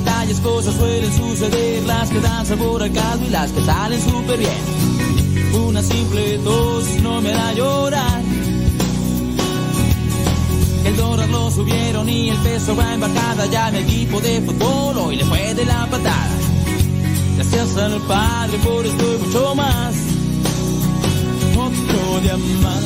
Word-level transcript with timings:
detalles 0.00 0.40
cosas 0.40 0.74
suelen 0.74 1.12
suceder, 1.12 1.82
las 1.84 2.10
que 2.10 2.20
dan 2.20 2.46
sabor 2.46 2.82
al 2.82 2.92
caldo 2.92 3.24
y 3.26 3.30
las 3.30 3.50
que 3.52 3.64
salen 3.64 4.00
súper 4.00 4.38
bien. 4.38 4.62
Una 5.66 5.82
simple 5.82 6.38
tos 6.38 6.84
no 7.02 7.20
me 7.20 7.30
da 7.30 7.52
llorar. 7.52 8.22
El 10.84 10.96
dólar 10.96 11.28
lo 11.28 11.50
subieron 11.50 12.08
y 12.08 12.30
el 12.30 12.38
peso 12.38 12.74
va 12.74 12.94
embarcada 12.94 13.46
ya 13.46 13.70
mi 13.70 13.78
equipo 13.78 14.20
de 14.20 14.40
fútbol 14.40 14.96
hoy 14.98 15.16
le 15.16 15.24
fue 15.24 15.54
de 15.54 15.64
la 15.66 15.86
patada. 15.86 16.36
Gracias 17.36 17.76
al 17.76 18.00
Padre 18.02 18.58
por 18.58 18.86
esto 18.86 19.14
y 19.14 19.18
mucho 19.24 19.54
más. 19.54 19.94
Otro 21.56 22.20
día 22.22 22.36
más. 22.62 22.84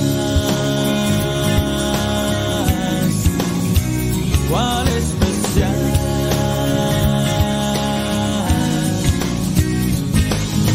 ¿Cuál 4.50 4.88
especial? 4.88 5.93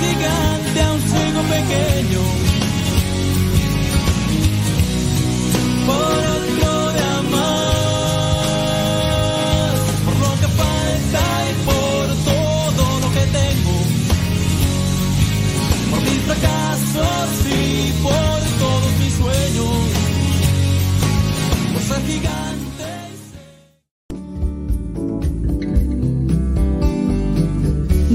gigante, 0.00 0.80
aún 0.82 1.00
sigo 1.00 1.40
pequeño. 1.42 2.22
Por 5.86 6.18
otro 6.36 6.70
día 6.92 7.14
más. 7.30 8.14
Por 10.04 10.16
lo 10.24 10.30
que 10.40 10.48
falta 10.60 11.24
y 11.50 11.52
por 11.68 12.04
todo 12.30 12.84
lo 13.00 13.08
que 13.16 13.24
tengo. 13.38 13.74
Por 15.90 16.00
mis 16.02 16.20
fracasos 16.28 17.30
y 17.46 17.92
por 18.02 18.38
todos 18.62 18.92
mis 19.00 19.14
sueños. 19.20 19.84
Por 21.72 21.82
ser 21.82 22.02
gigante. 22.06 22.90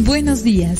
Buenos 0.05 0.43
días. 0.43 0.79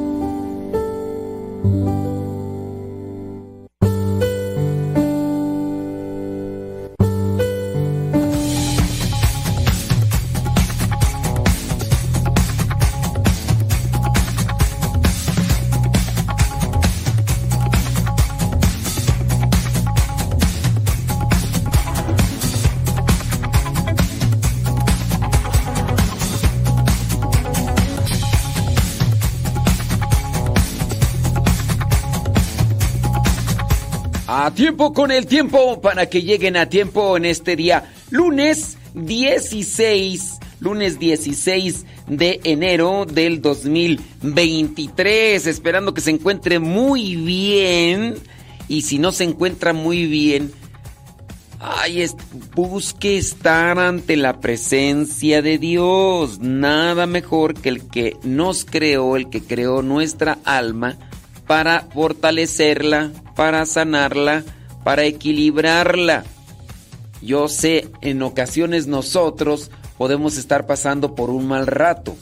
Tiempo 34.61 34.93
con 34.93 35.09
el 35.09 35.25
tiempo 35.25 35.81
para 35.81 36.05
que 36.05 36.21
lleguen 36.21 36.55
a 36.55 36.69
tiempo 36.69 37.17
en 37.17 37.25
este 37.25 37.55
día, 37.55 37.91
lunes 38.11 38.77
16, 38.93 40.37
lunes 40.59 40.99
16 40.99 41.87
de 42.05 42.39
enero 42.43 43.07
del 43.11 43.41
2023, 43.41 45.47
esperando 45.47 45.95
que 45.95 46.01
se 46.01 46.11
encuentre 46.11 46.59
muy 46.59 47.15
bien. 47.15 48.19
Y 48.67 48.83
si 48.83 48.99
no 48.99 49.11
se 49.11 49.23
encuentra 49.23 49.73
muy 49.73 50.05
bien, 50.05 50.51
ay, 51.59 52.05
busque 52.55 53.17
estar 53.17 53.79
ante 53.79 54.15
la 54.15 54.41
presencia 54.41 55.41
de 55.41 55.57
Dios. 55.57 56.37
Nada 56.37 57.07
mejor 57.07 57.55
que 57.55 57.69
el 57.69 57.87
que 57.87 58.15
nos 58.21 58.63
creó, 58.63 59.15
el 59.15 59.31
que 59.31 59.41
creó 59.41 59.81
nuestra 59.81 60.37
alma 60.45 60.99
para 61.47 61.87
fortalecerla, 61.95 63.11
para 63.41 63.65
sanarla, 63.65 64.43
para 64.83 65.03
equilibrarla. 65.05 66.25
Yo 67.23 67.47
sé, 67.47 67.87
en 68.01 68.21
ocasiones 68.21 68.85
nosotros 68.85 69.71
podemos 69.97 70.37
estar 70.37 70.67
pasando 70.67 71.15
por 71.15 71.31
un 71.31 71.47
mal 71.47 71.65
rato, 71.65 72.15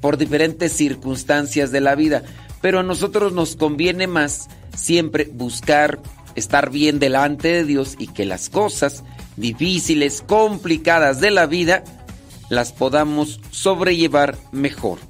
por 0.00 0.16
diferentes 0.16 0.70
circunstancias 0.72 1.72
de 1.72 1.80
la 1.80 1.96
vida, 1.96 2.22
pero 2.60 2.78
a 2.78 2.82
nosotros 2.84 3.32
nos 3.32 3.56
conviene 3.56 4.06
más 4.06 4.48
siempre 4.76 5.28
buscar 5.32 5.98
estar 6.36 6.70
bien 6.70 7.00
delante 7.00 7.48
de 7.48 7.64
Dios 7.64 7.96
y 7.98 8.06
que 8.06 8.24
las 8.24 8.48
cosas 8.48 9.02
difíciles, 9.36 10.22
complicadas 10.24 11.20
de 11.20 11.32
la 11.32 11.46
vida, 11.46 11.82
las 12.48 12.70
podamos 12.70 13.40
sobrellevar 13.50 14.38
mejor. 14.52 15.00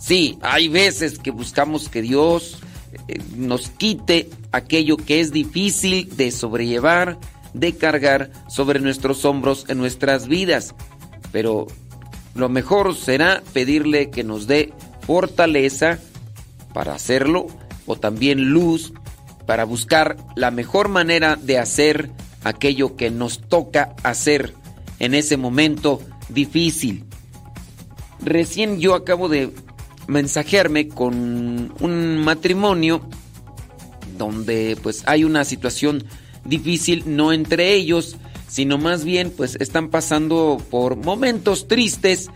Sí, 0.00 0.38
hay 0.40 0.68
veces 0.68 1.18
que 1.18 1.32
buscamos 1.32 1.90
que 1.90 2.00
Dios 2.00 2.60
eh, 3.08 3.20
nos 3.36 3.68
quite 3.68 4.30
aquello 4.54 4.96
que 4.96 5.18
es 5.20 5.32
difícil 5.32 6.16
de 6.16 6.30
sobrellevar, 6.30 7.18
de 7.54 7.76
cargar 7.76 8.30
sobre 8.48 8.78
nuestros 8.78 9.24
hombros 9.24 9.64
en 9.68 9.78
nuestras 9.78 10.28
vidas. 10.28 10.74
Pero 11.32 11.66
lo 12.36 12.48
mejor 12.48 12.94
será 12.94 13.42
pedirle 13.52 14.10
que 14.10 14.22
nos 14.22 14.46
dé 14.46 14.72
fortaleza 15.06 15.98
para 16.72 16.94
hacerlo 16.94 17.48
o 17.86 17.96
también 17.96 18.50
luz 18.50 18.92
para 19.44 19.64
buscar 19.64 20.16
la 20.36 20.52
mejor 20.52 20.88
manera 20.88 21.36
de 21.36 21.58
hacer 21.58 22.10
aquello 22.44 22.96
que 22.96 23.10
nos 23.10 23.40
toca 23.40 23.94
hacer 24.04 24.54
en 25.00 25.14
ese 25.14 25.36
momento 25.36 26.00
difícil. 26.28 27.04
Recién 28.20 28.80
yo 28.80 28.94
acabo 28.94 29.28
de 29.28 29.50
mensajearme 30.06 30.88
con 30.88 31.74
un 31.80 32.18
matrimonio 32.18 33.02
donde 34.16 34.76
pues 34.82 35.02
hay 35.06 35.24
una 35.24 35.44
situación 35.44 36.04
difícil 36.44 37.04
no 37.06 37.32
entre 37.32 37.74
ellos, 37.74 38.16
sino 38.48 38.78
más 38.78 39.04
bien 39.04 39.32
pues 39.36 39.56
están 39.60 39.88
pasando 39.88 40.62
por 40.70 40.96
momentos 40.96 41.68
tristes 41.68 42.30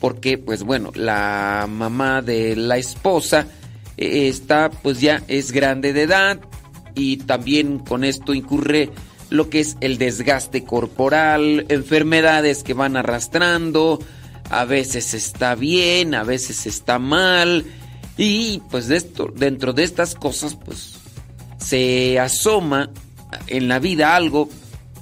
porque 0.00 0.36
pues 0.36 0.62
bueno, 0.62 0.90
la 0.94 1.66
mamá 1.70 2.20
de 2.20 2.56
la 2.56 2.76
esposa 2.76 3.46
eh, 3.96 4.28
está 4.28 4.70
pues 4.70 5.00
ya 5.00 5.22
es 5.28 5.52
grande 5.52 5.92
de 5.92 6.02
edad 6.02 6.40
y 6.94 7.18
también 7.18 7.78
con 7.78 8.04
esto 8.04 8.34
incurre 8.34 8.90
lo 9.30 9.50
que 9.50 9.60
es 9.60 9.76
el 9.80 9.98
desgaste 9.98 10.64
corporal, 10.64 11.66
enfermedades 11.68 12.62
que 12.62 12.74
van 12.74 12.96
arrastrando, 12.96 13.98
a 14.50 14.64
veces 14.64 15.14
está 15.14 15.54
bien, 15.54 16.14
a 16.14 16.22
veces 16.22 16.66
está 16.66 16.98
mal 16.98 17.64
y 18.16 18.60
pues 18.70 18.90
esto, 18.90 19.32
dentro 19.34 19.72
de 19.72 19.84
estas 19.84 20.14
cosas 20.14 20.54
pues 20.54 20.93
se 21.58 22.18
asoma 22.18 22.90
en 23.46 23.68
la 23.68 23.78
vida 23.78 24.16
algo 24.16 24.48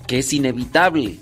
que 0.07 0.21
es 0.21 0.33
inevitable, 0.33 1.19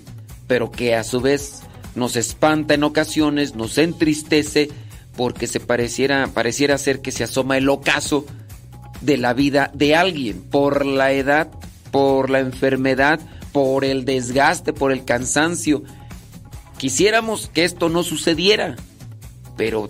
pero 0.47 0.71
que 0.71 0.95
a 0.95 1.03
su 1.03 1.21
vez 1.21 1.61
nos 1.95 2.15
espanta 2.15 2.73
en 2.73 2.83
ocasiones, 2.83 3.55
nos 3.55 3.77
entristece 3.77 4.69
porque 5.15 5.47
se 5.47 5.59
pareciera, 5.59 6.27
pareciera 6.27 6.77
ser 6.77 7.01
que 7.01 7.11
se 7.11 7.23
asoma 7.23 7.57
el 7.57 7.69
ocaso 7.69 8.25
de 9.01 9.17
la 9.17 9.33
vida 9.33 9.71
de 9.73 9.95
alguien 9.95 10.41
por 10.41 10.85
la 10.85 11.11
edad, 11.11 11.49
por 11.91 12.29
la 12.29 12.39
enfermedad, 12.39 13.19
por 13.51 13.83
el 13.83 14.05
desgaste, 14.05 14.73
por 14.73 14.91
el 14.91 15.03
cansancio. 15.03 15.83
Quisiéramos 16.77 17.49
que 17.53 17.63
esto 17.65 17.89
no 17.89 18.03
sucediera, 18.03 18.75
pero 19.57 19.89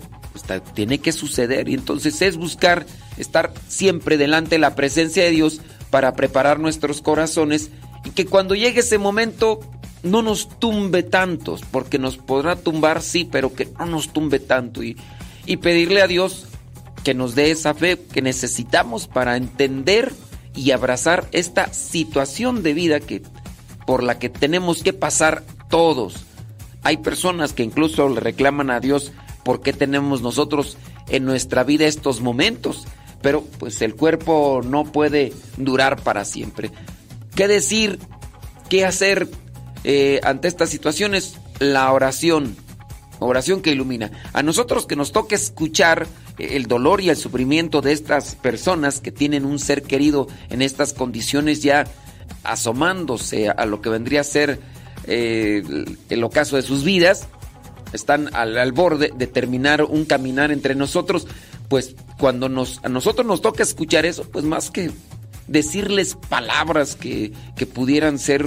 tiene 0.74 0.98
que 0.98 1.12
suceder 1.12 1.68
y 1.68 1.74
entonces 1.74 2.20
es 2.22 2.36
buscar 2.36 2.86
estar 3.22 3.52
siempre 3.68 4.16
delante 4.16 4.56
de 4.56 4.58
la 4.58 4.74
presencia 4.74 5.24
de 5.24 5.30
Dios 5.30 5.60
para 5.90 6.14
preparar 6.14 6.58
nuestros 6.58 7.00
corazones 7.00 7.70
y 8.04 8.10
que 8.10 8.26
cuando 8.26 8.54
llegue 8.54 8.80
ese 8.80 8.98
momento 8.98 9.60
no 10.02 10.22
nos 10.22 10.48
tumbe 10.58 11.02
tantos, 11.02 11.62
porque 11.70 11.98
nos 11.98 12.16
podrá 12.16 12.56
tumbar, 12.56 13.02
sí, 13.02 13.28
pero 13.30 13.54
que 13.54 13.68
no 13.78 13.86
nos 13.86 14.12
tumbe 14.12 14.40
tanto. 14.40 14.82
Y, 14.82 14.96
y 15.46 15.58
pedirle 15.58 16.02
a 16.02 16.08
Dios 16.08 16.46
que 17.04 17.14
nos 17.14 17.34
dé 17.34 17.50
esa 17.50 17.74
fe 17.74 17.98
que 17.98 18.22
necesitamos 18.22 19.06
para 19.06 19.36
entender 19.36 20.12
y 20.54 20.70
abrazar 20.70 21.28
esta 21.32 21.72
situación 21.72 22.62
de 22.62 22.74
vida 22.74 23.00
que 23.00 23.22
por 23.86 24.02
la 24.02 24.18
que 24.18 24.28
tenemos 24.28 24.82
que 24.82 24.92
pasar 24.92 25.42
todos. 25.68 26.24
Hay 26.82 26.98
personas 26.98 27.52
que 27.52 27.62
incluso 27.62 28.08
le 28.08 28.20
reclaman 28.20 28.70
a 28.70 28.80
Dios 28.80 29.12
por 29.44 29.60
qué 29.60 29.72
tenemos 29.72 30.22
nosotros 30.22 30.76
en 31.08 31.24
nuestra 31.24 31.64
vida 31.64 31.86
estos 31.86 32.20
momentos, 32.20 32.86
pero 33.22 33.44
pues 33.58 33.80
el 33.82 33.94
cuerpo 33.94 34.60
no 34.64 34.84
puede 34.84 35.32
durar 35.56 36.02
para 36.02 36.24
siempre. 36.24 36.70
¿Qué 37.34 37.48
decir? 37.48 37.98
¿Qué 38.68 38.84
hacer 38.84 39.28
eh, 39.84 40.20
ante 40.22 40.48
estas 40.48 40.70
situaciones, 40.70 41.38
la 41.58 41.92
oración, 41.92 42.56
oración 43.18 43.62
que 43.62 43.72
ilumina. 43.72 44.10
A 44.32 44.42
nosotros 44.42 44.86
que 44.86 44.96
nos 44.96 45.12
toca 45.12 45.34
escuchar 45.34 46.06
el 46.38 46.66
dolor 46.66 47.00
y 47.00 47.10
el 47.10 47.16
sufrimiento 47.16 47.80
de 47.80 47.92
estas 47.92 48.36
personas 48.36 49.00
que 49.00 49.12
tienen 49.12 49.44
un 49.44 49.58
ser 49.58 49.82
querido 49.82 50.28
en 50.50 50.62
estas 50.62 50.92
condiciones 50.92 51.62
ya 51.62 51.84
asomándose 52.44 53.48
a 53.48 53.66
lo 53.66 53.80
que 53.80 53.90
vendría 53.90 54.22
a 54.22 54.24
ser 54.24 54.60
eh, 55.06 55.62
el 56.08 56.24
ocaso 56.24 56.56
de 56.56 56.62
sus 56.62 56.84
vidas, 56.84 57.28
están 57.92 58.34
al, 58.34 58.72
borde 58.72 59.12
de 59.14 59.26
terminar 59.26 59.82
un 59.82 60.04
caminar 60.04 60.50
entre 60.50 60.74
nosotros, 60.74 61.26
pues 61.72 61.96
cuando 62.18 62.50
nos, 62.50 62.80
a 62.82 62.90
nosotros 62.90 63.26
nos 63.26 63.40
toca 63.40 63.62
escuchar 63.62 64.04
eso, 64.04 64.24
pues 64.30 64.44
más 64.44 64.70
que 64.70 64.90
decirles 65.46 66.18
palabras 66.28 66.96
que, 66.96 67.32
que 67.56 67.64
pudieran 67.64 68.18
ser 68.18 68.46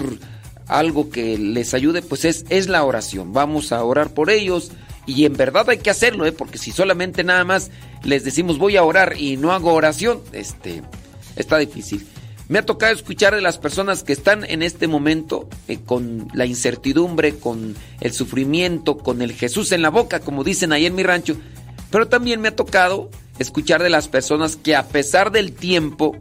algo 0.67 1.09
que 1.09 1.35
les 1.35 1.73
ayude, 1.73 2.03
pues 2.03 2.23
es, 2.23 2.45
es 2.49 2.67
la 2.67 2.83
oración. 2.83 3.33
Vamos 3.33 3.71
a 3.71 3.83
orar 3.83 4.13
por 4.13 4.29
ellos 4.29 4.71
y 5.07 5.25
en 5.25 5.33
verdad 5.33 5.67
hay 5.71 5.79
que 5.79 5.89
hacerlo, 5.89 6.27
¿eh? 6.27 6.33
porque 6.33 6.59
si 6.59 6.71
solamente 6.71 7.23
nada 7.23 7.43
más 7.45 7.71
les 8.03 8.23
decimos 8.23 8.59
voy 8.59 8.77
a 8.77 8.83
orar 8.83 9.15
y 9.17 9.37
no 9.37 9.53
hago 9.53 9.73
oración, 9.73 10.21
este, 10.31 10.83
está 11.35 11.57
difícil. 11.57 12.05
Me 12.47 12.59
ha 12.59 12.65
tocado 12.67 12.93
escuchar 12.93 13.33
de 13.33 13.41
las 13.41 13.57
personas 13.57 14.03
que 14.03 14.13
están 14.13 14.45
en 14.47 14.61
este 14.61 14.87
momento 14.87 15.49
eh, 15.67 15.79
con 15.83 16.27
la 16.35 16.45
incertidumbre, 16.45 17.39
con 17.39 17.75
el 18.01 18.13
sufrimiento, 18.13 18.99
con 18.99 19.23
el 19.23 19.33
Jesús 19.33 19.71
en 19.71 19.81
la 19.81 19.89
boca, 19.89 20.19
como 20.19 20.43
dicen 20.43 20.73
ahí 20.73 20.85
en 20.85 20.93
mi 20.93 21.01
rancho. 21.01 21.37
Pero 21.95 22.09
también 22.09 22.41
me 22.41 22.49
ha 22.49 22.55
tocado 22.57 23.09
escuchar 23.39 23.81
de 23.81 23.89
las 23.89 24.09
personas 24.09 24.57
que 24.57 24.75
a 24.75 24.85
pesar 24.85 25.31
del 25.31 25.53
tiempo 25.53 26.17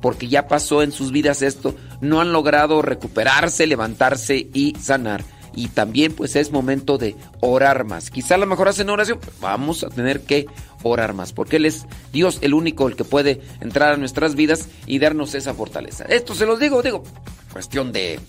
porque 0.00 0.28
ya 0.28 0.46
pasó 0.46 0.84
en 0.84 0.92
sus 0.92 1.10
vidas 1.10 1.42
esto, 1.42 1.74
no 2.00 2.20
han 2.20 2.32
logrado 2.32 2.80
recuperarse, 2.80 3.66
levantarse 3.66 4.46
y 4.54 4.76
sanar. 4.80 5.24
Y 5.52 5.66
también 5.66 6.12
pues 6.12 6.36
es 6.36 6.52
momento 6.52 6.96
de 6.96 7.16
orar 7.40 7.82
más. 7.82 8.12
Quizá 8.12 8.36
a 8.36 8.38
lo 8.38 8.46
mejor 8.46 8.68
hacen 8.68 8.88
oración, 8.88 9.18
vamos 9.40 9.82
a 9.82 9.88
tener 9.88 10.20
que 10.20 10.46
orar 10.84 11.12
más, 11.12 11.32
porque 11.32 11.56
Él 11.56 11.66
es 11.66 11.86
Dios 12.12 12.38
el 12.42 12.54
único 12.54 12.86
el 12.86 12.94
que 12.94 13.02
puede 13.02 13.40
entrar 13.60 13.94
a 13.94 13.96
nuestras 13.96 14.36
vidas 14.36 14.68
y 14.86 15.00
darnos 15.00 15.34
esa 15.34 15.54
fortaleza. 15.54 16.04
Esto 16.04 16.36
se 16.36 16.46
los 16.46 16.60
digo, 16.60 16.82
digo, 16.82 17.02
cuestión 17.52 17.90
de, 17.90 18.20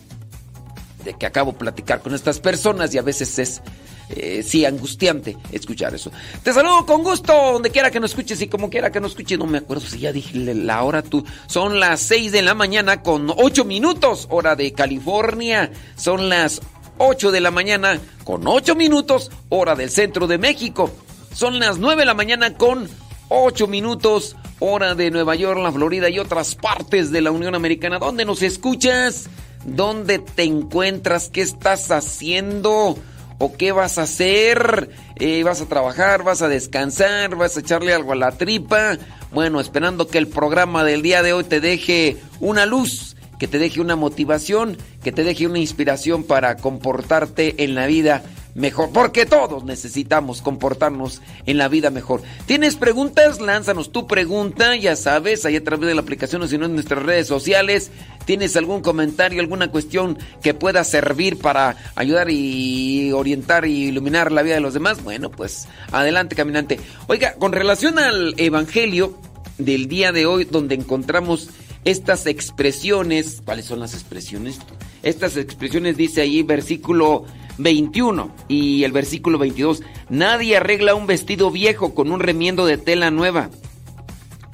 de 1.04 1.14
que 1.14 1.28
acabo 1.28 1.52
de 1.52 1.60
platicar 1.60 2.02
con 2.02 2.16
estas 2.16 2.40
personas 2.40 2.92
y 2.96 2.98
a 2.98 3.04
veces 3.04 3.38
es 3.38 3.62
eh, 4.10 4.44
sí, 4.44 4.66
angustiante 4.66 5.38
escuchar 5.52 5.96
eso. 5.96 6.12
Te 6.44 6.54
saludo 6.54 6.86
con 6.86 7.04
gusto, 7.04 7.34
donde 7.54 7.72
quiera 7.72 7.92
que 7.92 8.00
nos 8.00 8.12
escuches 8.12 8.42
y 8.42 8.48
como 8.48 8.70
quiera 8.70 8.92
que 8.92 9.00
nos 9.00 9.12
escuches. 9.12 9.40
No 9.40 9.46
me 9.48 9.60
acuerdo 9.60 9.86
si 9.86 10.00
ya 10.00 10.12
dije 10.12 10.38
la 10.38 10.84
hora 10.84 11.02
tú. 11.02 11.26
Son 11.48 11.80
las 11.80 12.02
6 12.02 12.32
de 12.32 12.42
la 12.42 12.54
mañana 12.54 13.02
con 13.02 13.32
8 13.36 13.66
minutos, 13.66 14.28
hora 14.30 14.56
de 14.56 14.74
California. 14.74 15.72
Son 15.96 16.30
las 16.30 16.62
8 16.98 17.32
de 17.32 17.42
la 17.42 17.52
mañana 17.52 18.00
con 18.24 18.48
8 18.48 18.76
minutos, 18.76 19.32
hora 19.50 19.76
del 19.76 19.90
centro 19.90 20.28
de 20.28 20.38
México. 20.38 20.92
Son 21.34 21.60
las 21.60 21.80
9 21.80 22.02
de 22.02 22.06
la 22.06 22.14
mañana 22.14 22.54
con 22.54 22.88
8 23.30 23.68
minutos, 23.68 24.36
hora 24.60 24.96
de 24.96 25.12
Nueva 25.12 25.36
York, 25.36 25.60
la 25.62 25.72
Florida 25.72 26.10
y 26.10 26.20
otras 26.20 26.56
partes 26.56 27.12
de 27.12 27.22
la 27.22 27.32
Unión 27.32 27.56
Americana. 27.56 28.00
¿Dónde 28.00 28.24
nos 28.24 28.42
escuchas? 28.42 29.30
¿Dónde 29.66 30.20
te 30.20 30.44
encuentras? 30.44 31.30
¿Qué 31.30 31.42
estás 31.42 31.90
haciendo? 31.92 32.98
O 33.38 33.56
qué 33.56 33.72
vas 33.72 33.98
a 33.98 34.04
hacer? 34.04 34.90
Eh, 35.18 35.44
¿Vas 35.44 35.62
a 35.62 35.66
trabajar? 35.66 36.24
¿Vas 36.24 36.42
a 36.42 36.48
descansar? 36.48 37.36
¿Vas 37.36 37.58
a 37.58 37.60
echarle 37.60 37.94
algo 37.94 38.14
a 38.14 38.16
la 38.16 38.32
tripa? 38.32 38.98
Bueno, 39.32 39.60
esperando 39.60 40.08
que 40.08 40.18
el 40.18 40.28
programa 40.28 40.84
del 40.84 41.02
día 41.02 41.22
de 41.22 41.34
hoy 41.34 41.44
te 41.44 41.60
deje 41.60 42.18
una 42.40 42.66
luz, 42.66 43.16
que 43.40 43.48
te 43.48 43.60
deje 43.60 43.82
una 43.82 43.96
motivación, 43.96 44.78
que 45.04 45.12
te 45.12 45.24
deje 45.24 45.48
una 45.48 45.60
inspiración 45.60 46.24
para 46.24 46.58
comportarte 46.58 47.64
en 47.64 47.76
la 47.76 47.88
vida 47.88 48.24
mejor, 48.56 48.90
porque 48.92 49.26
todos 49.26 49.66
necesitamos 49.66 50.42
comportarnos 50.42 51.22
en 51.46 51.58
la 51.58 51.68
vida 51.68 51.92
mejor. 51.92 52.24
¿Tienes 52.46 52.78
preguntas? 52.78 53.42
Lánzanos 53.42 53.92
tu 53.92 54.08
pregunta, 54.08 54.76
ya 54.76 54.96
sabes, 54.96 55.46
ahí 55.46 55.58
a 55.58 55.64
través 55.64 55.88
de 55.88 55.94
la 55.94 56.02
aplicación 56.02 56.42
o 56.42 56.48
si 56.48 56.58
no 56.58 56.66
en 56.66 56.74
nuestras 56.74 57.04
redes 57.04 57.28
sociales. 57.28 57.92
¿Tienes 58.26 58.56
algún 58.56 58.82
comentario, 58.82 59.42
alguna 59.42 59.70
cuestión 59.70 60.18
que 60.42 60.56
pueda 60.56 60.84
servir 60.84 61.38
para 61.38 61.76
ayudar 61.96 62.32
y 62.32 63.12
orientar 63.12 63.66
y 63.66 63.90
iluminar 63.90 64.32
la 64.32 64.42
vida 64.42 64.56
de 64.56 64.62
los 64.62 64.74
demás? 64.74 65.04
Bueno, 65.04 65.30
pues 65.30 65.68
adelante, 65.92 66.36
caminante. 66.36 66.80
Oiga, 67.08 67.36
con 67.36 67.52
relación 67.52 68.00
al 68.00 68.34
Evangelio 68.38 69.20
del 69.58 69.88
día 69.88 70.12
de 70.12 70.26
hoy, 70.26 70.46
donde 70.46 70.76
encontramos 70.76 71.50
estas 71.84 72.26
expresiones, 72.26 73.42
¿cuáles 73.46 73.66
son 73.66 73.80
las 73.80 73.94
expresiones? 73.94 74.60
Estas 75.04 75.38
expresiones 75.38 75.98
dice 75.98 76.22
ahí 76.22 76.42
versículo 76.42 77.26
21 77.58 78.30
y 78.48 78.84
el 78.84 78.92
versículo 78.92 79.38
22. 79.38 79.84
Nadie 80.10 80.58
arregla 80.58 80.96
un 80.96 81.08
vestido 81.08 81.52
viejo 81.52 81.94
con 81.94 82.12
un 82.12 82.20
remiendo 82.20 82.66
de 82.66 82.78
tela 82.78 83.12
nueva, 83.12 83.50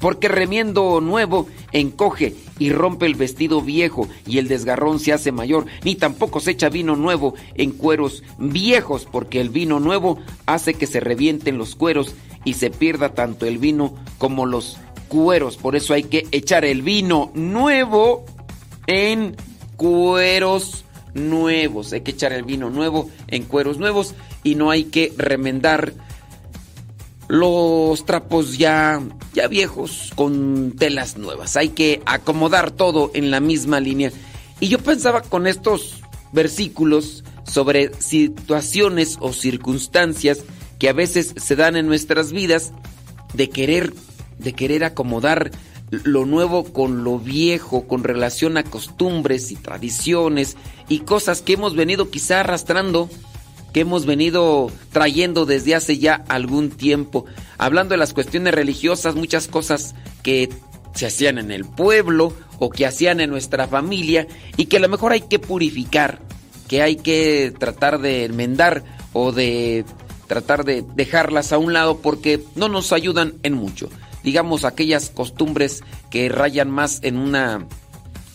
porque 0.00 0.28
remiendo 0.28 1.00
nuevo 1.00 1.46
encoge 1.72 2.34
y 2.58 2.70
rompe 2.70 3.06
el 3.06 3.14
vestido 3.14 3.60
viejo 3.60 4.08
y 4.26 4.38
el 4.38 4.48
desgarrón 4.48 5.00
se 5.00 5.12
hace 5.12 5.32
mayor, 5.32 5.66
ni 5.84 5.94
tampoco 5.94 6.40
se 6.40 6.52
echa 6.52 6.68
vino 6.68 6.96
nuevo 6.96 7.34
en 7.54 7.72
cueros 7.72 8.22
viejos, 8.38 9.06
porque 9.10 9.40
el 9.40 9.50
vino 9.50 9.80
nuevo 9.80 10.18
hace 10.46 10.74
que 10.74 10.86
se 10.86 11.00
revienten 11.00 11.58
los 11.58 11.74
cueros 11.74 12.14
y 12.44 12.54
se 12.54 12.70
pierda 12.70 13.14
tanto 13.14 13.46
el 13.46 13.58
vino 13.58 13.94
como 14.18 14.46
los 14.46 14.78
cueros. 15.08 15.56
Por 15.56 15.76
eso 15.76 15.94
hay 15.94 16.04
que 16.04 16.26
echar 16.32 16.64
el 16.64 16.82
vino 16.82 17.30
nuevo 17.34 18.24
en 18.86 19.36
cueros 19.76 20.84
nuevos. 21.14 21.92
Hay 21.92 22.02
que 22.02 22.12
echar 22.12 22.32
el 22.32 22.44
vino 22.44 22.70
nuevo 22.70 23.10
en 23.28 23.44
cueros 23.44 23.78
nuevos 23.78 24.14
y 24.42 24.54
no 24.54 24.70
hay 24.70 24.84
que 24.84 25.12
remendar 25.16 25.94
los 27.28 28.04
trapos 28.04 28.58
ya, 28.58 29.00
ya 29.32 29.48
viejos 29.48 30.12
con 30.14 30.74
telas 30.78 31.16
nuevas. 31.16 31.56
Hay 31.56 31.70
que 31.70 32.02
acomodar 32.04 32.70
todo 32.70 33.10
en 33.14 33.30
la 33.30 33.40
misma 33.40 33.80
línea. 33.80 34.12
Y 34.60 34.68
yo 34.68 34.78
pensaba 34.78 35.22
con 35.22 35.46
estos 35.46 36.02
versículos 36.32 37.24
sobre 37.44 37.92
situaciones 38.00 39.18
o 39.20 39.32
circunstancias 39.32 40.40
que 40.78 40.88
a 40.88 40.92
veces 40.92 41.34
se 41.36 41.56
dan 41.56 41.76
en 41.76 41.86
nuestras 41.86 42.32
vidas 42.32 42.72
de 43.34 43.48
querer 43.48 43.94
de 44.38 44.52
querer 44.52 44.84
acomodar 44.84 45.50
lo 45.92 46.24
nuevo 46.24 46.64
con 46.64 47.04
lo 47.04 47.18
viejo, 47.18 47.86
con 47.86 48.02
relación 48.02 48.56
a 48.56 48.64
costumbres 48.64 49.52
y 49.52 49.56
tradiciones 49.56 50.56
y 50.88 51.00
cosas 51.00 51.42
que 51.42 51.52
hemos 51.52 51.76
venido 51.76 52.10
quizá 52.10 52.40
arrastrando, 52.40 53.10
que 53.74 53.80
hemos 53.80 54.06
venido 54.06 54.70
trayendo 54.90 55.44
desde 55.44 55.74
hace 55.74 55.98
ya 55.98 56.24
algún 56.28 56.70
tiempo. 56.70 57.26
Hablando 57.58 57.92
de 57.92 57.98
las 57.98 58.14
cuestiones 58.14 58.54
religiosas, 58.54 59.14
muchas 59.14 59.48
cosas 59.48 59.94
que 60.22 60.48
se 60.94 61.06
hacían 61.06 61.36
en 61.36 61.50
el 61.50 61.66
pueblo 61.66 62.32
o 62.58 62.70
que 62.70 62.86
hacían 62.86 63.20
en 63.20 63.28
nuestra 63.28 63.68
familia 63.68 64.26
y 64.56 64.66
que 64.66 64.78
a 64.78 64.80
lo 64.80 64.88
mejor 64.88 65.12
hay 65.12 65.22
que 65.22 65.38
purificar, 65.38 66.20
que 66.68 66.80
hay 66.80 66.96
que 66.96 67.52
tratar 67.58 68.00
de 68.00 68.24
enmendar 68.24 68.82
o 69.12 69.30
de 69.30 69.84
tratar 70.26 70.64
de 70.64 70.82
dejarlas 70.94 71.52
a 71.52 71.58
un 71.58 71.74
lado 71.74 71.98
porque 71.98 72.42
no 72.54 72.70
nos 72.70 72.92
ayudan 72.92 73.34
en 73.42 73.52
mucho 73.52 73.90
digamos, 74.22 74.64
aquellas 74.64 75.10
costumbres 75.10 75.82
que 76.10 76.28
rayan 76.28 76.70
más 76.70 77.00
en 77.02 77.16
una 77.16 77.66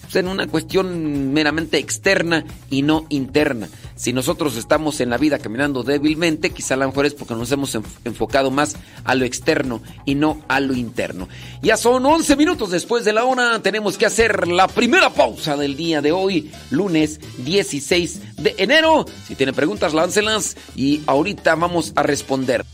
pues, 0.08 0.16
en 0.16 0.30
una 0.30 0.48
cuestión 0.48 1.34
meramente 1.34 1.78
externa 1.80 2.46
y 2.70 2.82
no 2.82 3.06
interna. 3.10 3.68
Si 3.96 4.14
nosotros 4.14 4.56
estamos 4.56 5.02
en 5.02 5.10
la 5.10 5.18
vida 5.18 5.38
caminando 5.38 5.84
débilmente, 5.84 6.52
quizá 6.52 6.76
a 6.76 6.78
lo 6.78 6.88
mejor 6.88 7.06
es 7.06 7.14
porque 7.14 7.34
nos 7.34 7.52
hemos 7.52 7.76
enfocado 8.06 8.50
más 8.50 8.78
a 9.04 9.16
lo 9.16 9.26
externo 9.26 9.82
y 10.06 10.16
no 10.16 10.42
a 10.48 10.62
lo 10.62 10.76
interno. 10.76 11.28
Ya 11.62 11.76
son 11.76 12.06
11 12.06 12.38
minutos 12.38 12.72
después 12.72 13.04
de 13.04 13.12
la 13.12 13.26
hora, 13.26 13.62
tenemos 13.62 13.98
que 13.98 14.06
hacer 14.06 14.48
la 14.48 14.70
primera 14.70 15.10
pausa 15.10 15.58
del 15.58 15.76
día 15.76 16.02
de 16.02 16.14
hoy, 16.14 16.52
lunes 16.70 17.20
16 17.40 18.38
de 18.38 18.56
enero. 18.60 19.06
Si 19.28 19.36
tienen 19.36 19.56
preguntas, 19.56 19.94
láncelas 19.94 20.56
y 20.74 21.02
ahorita 21.06 21.56
vamos 21.56 21.92
a 21.98 22.04
responder. 22.04 22.66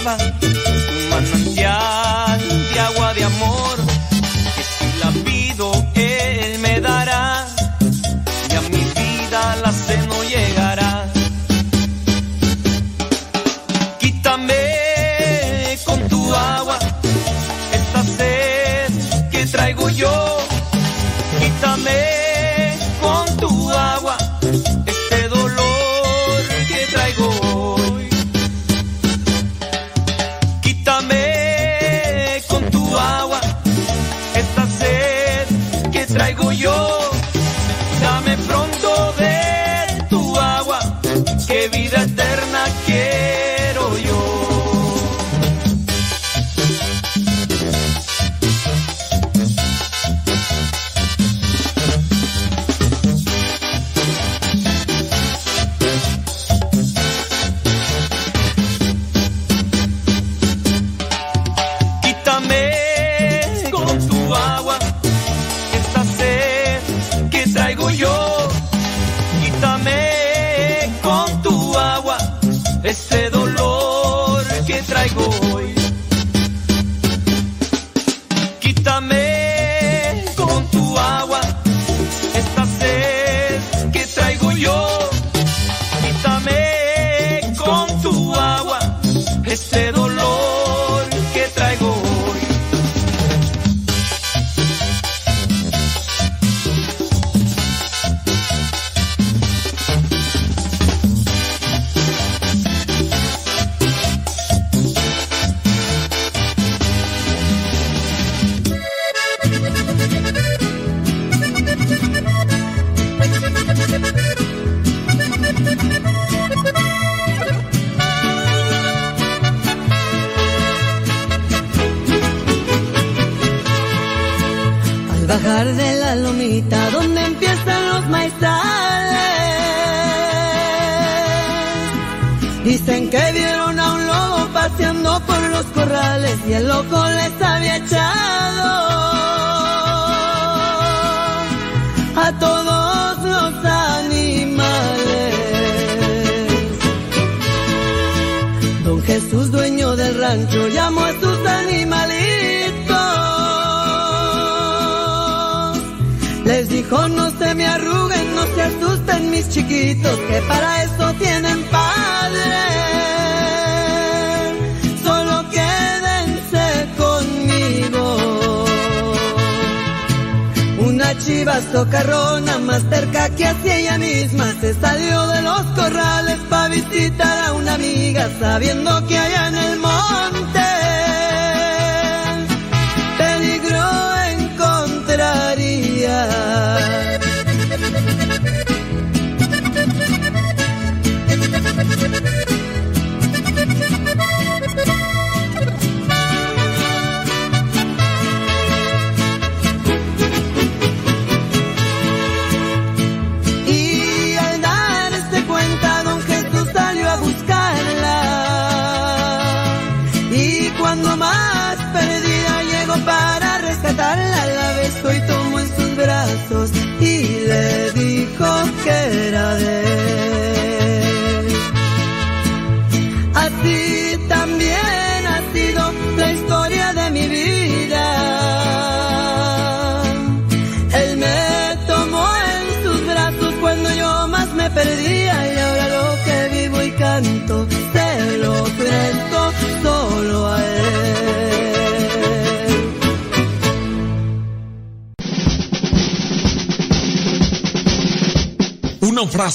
Viva, 0.00 0.16
un 0.42 1.08
manantial 1.10 2.38
de 2.72 2.80
agua 2.80 3.14
de 3.14 3.24
amor, 3.24 3.79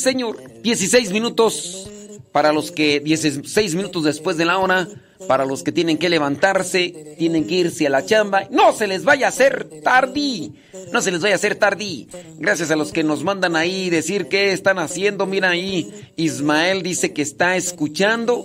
Señor. 0.00 0.36
16 0.62 1.12
minutos 1.12 1.88
para 2.32 2.52
los 2.52 2.70
que 2.70 3.00
16 3.00 3.74
minutos 3.74 4.04
después 4.04 4.36
de 4.36 4.44
la 4.44 4.58
hora, 4.58 4.88
para 5.26 5.44
los 5.44 5.62
que 5.62 5.72
tienen 5.72 5.98
que 5.98 6.08
levantarse, 6.08 7.16
tienen 7.18 7.46
que 7.46 7.54
irse 7.56 7.86
a 7.86 7.90
la 7.90 8.04
chamba. 8.04 8.46
No 8.50 8.72
se 8.72 8.86
les 8.86 9.04
vaya 9.04 9.26
a 9.26 9.30
hacer 9.30 9.68
tardí. 9.82 10.54
No 10.92 11.02
se 11.02 11.10
les 11.10 11.20
vaya 11.20 11.34
a 11.34 11.36
hacer 11.36 11.56
tardí. 11.56 12.08
Gracias 12.38 12.70
a 12.70 12.76
los 12.76 12.92
que 12.92 13.02
nos 13.02 13.24
mandan 13.24 13.56
ahí 13.56 13.90
decir 13.90 14.28
qué 14.28 14.52
están 14.52 14.78
haciendo. 14.78 15.26
Mira 15.26 15.50
ahí, 15.50 15.90
Ismael 16.16 16.82
dice 16.82 17.12
que 17.12 17.22
está 17.22 17.56
escuchando 17.56 18.44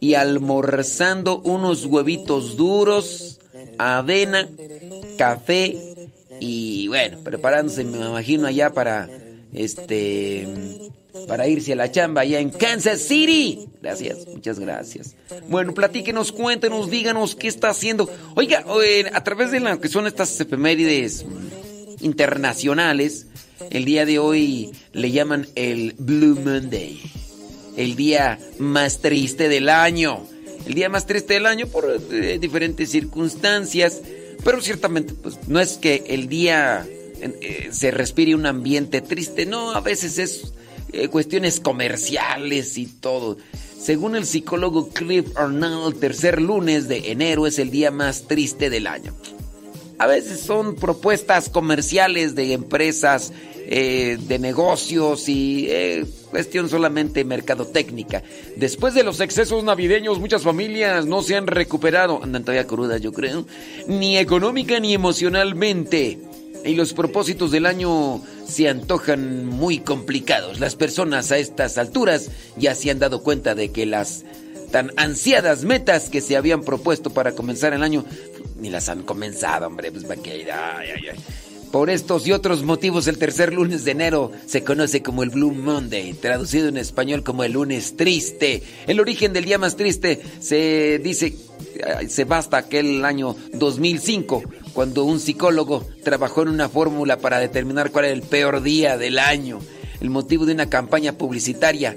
y 0.00 0.14
almorzando 0.14 1.40
unos 1.40 1.86
huevitos 1.86 2.56
duros, 2.56 3.40
avena, 3.78 4.48
café 5.16 5.76
y 6.40 6.88
bueno, 6.88 7.18
preparándose, 7.22 7.84
me 7.84 7.98
imagino 7.98 8.48
allá 8.48 8.70
para 8.70 9.08
este 9.52 10.48
para 11.28 11.46
irse 11.46 11.74
a 11.74 11.76
la 11.76 11.90
chamba 11.90 12.22
allá 12.22 12.40
en 12.40 12.50
Kansas 12.50 13.00
City. 13.00 13.68
Gracias, 13.82 14.26
muchas 14.26 14.58
gracias. 14.58 15.14
Bueno, 15.48 15.74
platíquenos, 15.74 16.32
cuéntenos, 16.32 16.90
díganos 16.90 17.34
qué 17.34 17.48
está 17.48 17.70
haciendo. 17.70 18.08
Oiga, 18.34 18.64
a 19.12 19.24
través 19.24 19.50
de 19.50 19.60
lo 19.60 19.80
que 19.80 19.88
son 19.88 20.06
estas 20.06 20.40
efemérides 20.40 21.24
internacionales, 22.00 23.26
el 23.70 23.84
día 23.84 24.06
de 24.06 24.18
hoy 24.18 24.72
le 24.92 25.10
llaman 25.10 25.46
el 25.54 25.94
Blue 25.98 26.38
Monday, 26.42 27.00
el 27.76 27.96
día 27.96 28.38
más 28.58 29.00
triste 29.00 29.48
del 29.48 29.68
año. 29.68 30.26
El 30.66 30.74
día 30.74 30.88
más 30.88 31.06
triste 31.06 31.34
del 31.34 31.46
año 31.46 31.66
por 31.66 32.00
eh, 32.12 32.38
diferentes 32.40 32.88
circunstancias, 32.88 34.00
pero 34.44 34.60
ciertamente 34.60 35.12
pues 35.12 35.36
no 35.48 35.58
es 35.58 35.76
que 35.76 36.04
el 36.06 36.28
día 36.28 36.86
eh, 37.22 37.68
se 37.70 37.90
respire 37.90 38.34
un 38.34 38.46
ambiente 38.46 39.00
triste, 39.00 39.46
no, 39.46 39.72
a 39.72 39.80
veces 39.80 40.18
es 40.18 40.52
eh, 40.92 41.08
cuestiones 41.08 41.60
comerciales 41.60 42.76
y 42.78 42.86
todo. 42.86 43.36
Según 43.78 44.16
el 44.16 44.26
psicólogo 44.26 44.88
Cliff 44.88 45.36
Arnold, 45.36 45.94
el 45.94 46.00
tercer 46.00 46.40
lunes 46.40 46.88
de 46.88 47.10
enero 47.12 47.46
es 47.46 47.58
el 47.58 47.70
día 47.70 47.90
más 47.90 48.26
triste 48.28 48.70
del 48.70 48.86
año. 48.86 49.14
A 49.98 50.06
veces 50.06 50.40
son 50.40 50.74
propuestas 50.74 51.48
comerciales 51.48 52.34
de 52.34 52.52
empresas, 52.52 53.32
eh, 53.66 54.18
de 54.20 54.38
negocios 54.38 55.28
y 55.28 55.68
cuestión 56.30 56.68
solamente 56.68 57.24
mercadotécnica. 57.24 58.22
Después 58.56 58.94
de 58.94 59.04
los 59.04 59.20
excesos 59.20 59.62
navideños, 59.62 60.18
muchas 60.18 60.42
familias 60.42 61.06
no 61.06 61.22
se 61.22 61.36
han 61.36 61.46
recuperado, 61.46 62.22
andan 62.22 62.42
todavía 62.42 62.66
crudas 62.66 63.00
yo 63.00 63.12
creo, 63.12 63.46
ni 63.86 64.18
económica 64.18 64.80
ni 64.80 64.94
emocionalmente. 64.94 66.18
Y 66.64 66.74
los 66.74 66.92
propósitos 66.92 67.50
del 67.50 67.66
año 67.66 68.22
se 68.46 68.68
antojan 68.68 69.46
muy 69.46 69.78
complicados. 69.78 70.60
Las 70.60 70.76
personas 70.76 71.32
a 71.32 71.38
estas 71.38 71.76
alturas 71.78 72.30
ya 72.56 72.74
se 72.74 72.90
han 72.90 72.98
dado 72.98 73.22
cuenta 73.22 73.54
de 73.54 73.72
que 73.72 73.86
las 73.86 74.24
tan 74.70 74.90
ansiadas 74.96 75.64
metas 75.64 76.08
que 76.08 76.20
se 76.20 76.36
habían 76.36 76.62
propuesto 76.62 77.10
para 77.10 77.32
comenzar 77.32 77.74
el 77.74 77.82
año 77.82 78.04
ni 78.58 78.70
las 78.70 78.88
han 78.88 79.02
comenzado, 79.02 79.66
hombre, 79.66 79.90
pues 79.90 80.08
va 80.08 80.16
que 80.16 80.30
ay, 80.30 80.88
ay, 80.94 81.08
ay. 81.10 81.18
Por 81.72 81.88
estos 81.88 82.26
y 82.26 82.32
otros 82.32 82.64
motivos, 82.64 83.06
el 83.08 83.16
tercer 83.16 83.54
lunes 83.54 83.84
de 83.86 83.92
enero 83.92 84.30
se 84.44 84.62
conoce 84.62 85.02
como 85.02 85.22
el 85.22 85.30
Blue 85.30 85.52
Monday, 85.52 86.12
traducido 86.12 86.68
en 86.68 86.76
español 86.76 87.22
como 87.22 87.44
el 87.44 87.52
lunes 87.52 87.96
triste. 87.96 88.62
El 88.86 89.00
origen 89.00 89.32
del 89.32 89.46
día 89.46 89.56
más 89.56 89.74
triste 89.74 90.20
se 90.38 91.00
dice, 91.02 91.34
se 92.08 92.24
basta 92.24 92.58
aquel 92.58 93.02
año 93.06 93.34
2005, 93.54 94.42
cuando 94.74 95.04
un 95.04 95.18
psicólogo 95.18 95.88
trabajó 96.04 96.42
en 96.42 96.48
una 96.48 96.68
fórmula 96.68 97.16
para 97.16 97.38
determinar 97.38 97.90
cuál 97.90 98.04
era 98.04 98.14
el 98.14 98.22
peor 98.22 98.62
día 98.62 98.98
del 98.98 99.18
año. 99.18 99.58
El 100.02 100.10
motivo 100.10 100.44
de 100.44 100.52
una 100.52 100.68
campaña 100.68 101.16
publicitaria 101.16 101.96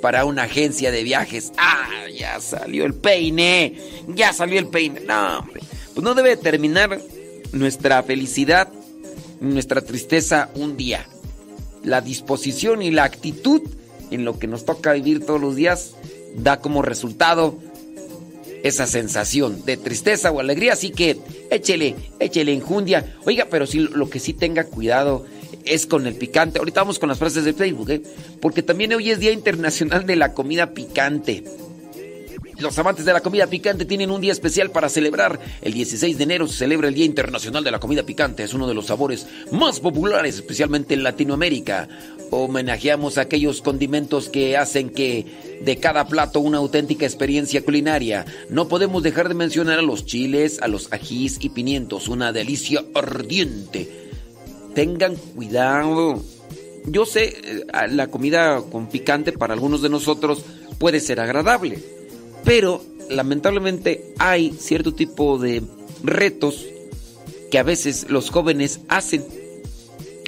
para 0.00 0.26
una 0.26 0.44
agencia 0.44 0.92
de 0.92 1.02
viajes. 1.02 1.52
¡Ah! 1.56 1.88
Ya 2.16 2.40
salió 2.40 2.84
el 2.84 2.94
peine. 2.94 3.74
Ya 4.14 4.32
salió 4.32 4.60
el 4.60 4.68
peine. 4.68 5.00
No, 5.00 5.40
hombre. 5.40 5.60
Pues 5.92 6.04
no 6.04 6.14
debe 6.14 6.36
terminar 6.36 7.00
nuestra 7.52 8.02
felicidad, 8.02 8.68
nuestra 9.40 9.80
tristeza 9.80 10.50
un 10.54 10.76
día. 10.76 11.06
La 11.84 12.00
disposición 12.00 12.82
y 12.82 12.90
la 12.90 13.04
actitud 13.04 13.62
en 14.10 14.24
lo 14.24 14.38
que 14.38 14.46
nos 14.46 14.64
toca 14.64 14.92
vivir 14.92 15.24
todos 15.24 15.40
los 15.40 15.56
días 15.56 15.92
da 16.36 16.60
como 16.60 16.82
resultado 16.82 17.58
esa 18.62 18.86
sensación 18.86 19.64
de 19.64 19.76
tristeza 19.76 20.30
o 20.30 20.40
alegría. 20.40 20.72
Así 20.72 20.90
que 20.90 21.18
échele, 21.50 21.94
échele 22.18 22.52
enjundia. 22.52 23.16
Oiga, 23.24 23.46
pero 23.50 23.66
sí, 23.66 23.80
lo 23.80 24.10
que 24.10 24.18
sí 24.18 24.32
tenga 24.32 24.64
cuidado 24.64 25.24
es 25.64 25.86
con 25.86 26.06
el 26.06 26.14
picante. 26.14 26.58
Ahorita 26.58 26.80
vamos 26.80 26.98
con 26.98 27.08
las 27.08 27.18
frases 27.18 27.44
de 27.44 27.52
Facebook, 27.52 27.90
¿eh? 27.90 28.02
Porque 28.40 28.62
también 28.62 28.92
hoy 28.92 29.10
es 29.10 29.20
Día 29.20 29.32
Internacional 29.32 30.06
de 30.06 30.16
la 30.16 30.32
Comida 30.32 30.72
Picante. 30.72 31.44
Los 32.58 32.76
amantes 32.76 33.04
de 33.04 33.12
la 33.12 33.20
comida 33.20 33.46
picante 33.46 33.84
tienen 33.84 34.10
un 34.10 34.20
día 34.20 34.32
especial 34.32 34.72
para 34.72 34.88
celebrar. 34.88 35.38
El 35.62 35.74
16 35.74 36.18
de 36.18 36.24
enero 36.24 36.48
se 36.48 36.56
celebra 36.56 36.88
el 36.88 36.94
Día 36.94 37.04
Internacional 37.04 37.62
de 37.62 37.70
la 37.70 37.78
Comida 37.78 38.02
Picante. 38.02 38.42
Es 38.42 38.52
uno 38.52 38.66
de 38.66 38.74
los 38.74 38.86
sabores 38.86 39.28
más 39.52 39.78
populares, 39.78 40.34
especialmente 40.34 40.94
en 40.94 41.04
Latinoamérica. 41.04 41.88
Homenajeamos 42.32 43.16
a 43.16 43.22
aquellos 43.22 43.62
condimentos 43.62 44.28
que 44.28 44.56
hacen 44.56 44.90
que 44.90 45.24
de 45.64 45.76
cada 45.76 46.08
plato 46.08 46.40
una 46.40 46.58
auténtica 46.58 47.06
experiencia 47.06 47.64
culinaria. 47.64 48.26
No 48.50 48.66
podemos 48.66 49.04
dejar 49.04 49.28
de 49.28 49.34
mencionar 49.34 49.78
a 49.78 49.82
los 49.82 50.04
chiles, 50.04 50.60
a 50.60 50.66
los 50.66 50.92
ajís 50.92 51.38
y 51.40 51.50
pimientos, 51.50 52.08
una 52.08 52.32
delicia 52.32 52.84
ardiente. 52.92 53.88
Tengan 54.74 55.14
cuidado. 55.14 56.24
Yo 56.86 57.06
sé, 57.06 57.36
eh, 57.44 57.64
la 57.92 58.08
comida 58.08 58.60
con 58.62 58.88
picante 58.88 59.30
para 59.30 59.54
algunos 59.54 59.80
de 59.80 59.90
nosotros 59.90 60.42
puede 60.80 60.98
ser 60.98 61.20
agradable 61.20 61.97
pero 62.44 62.84
lamentablemente 63.10 64.14
hay 64.18 64.52
cierto 64.52 64.94
tipo 64.94 65.38
de 65.38 65.62
retos 66.02 66.64
que 67.50 67.58
a 67.58 67.62
veces 67.62 68.06
los 68.10 68.30
jóvenes 68.30 68.80
hacen. 68.88 69.24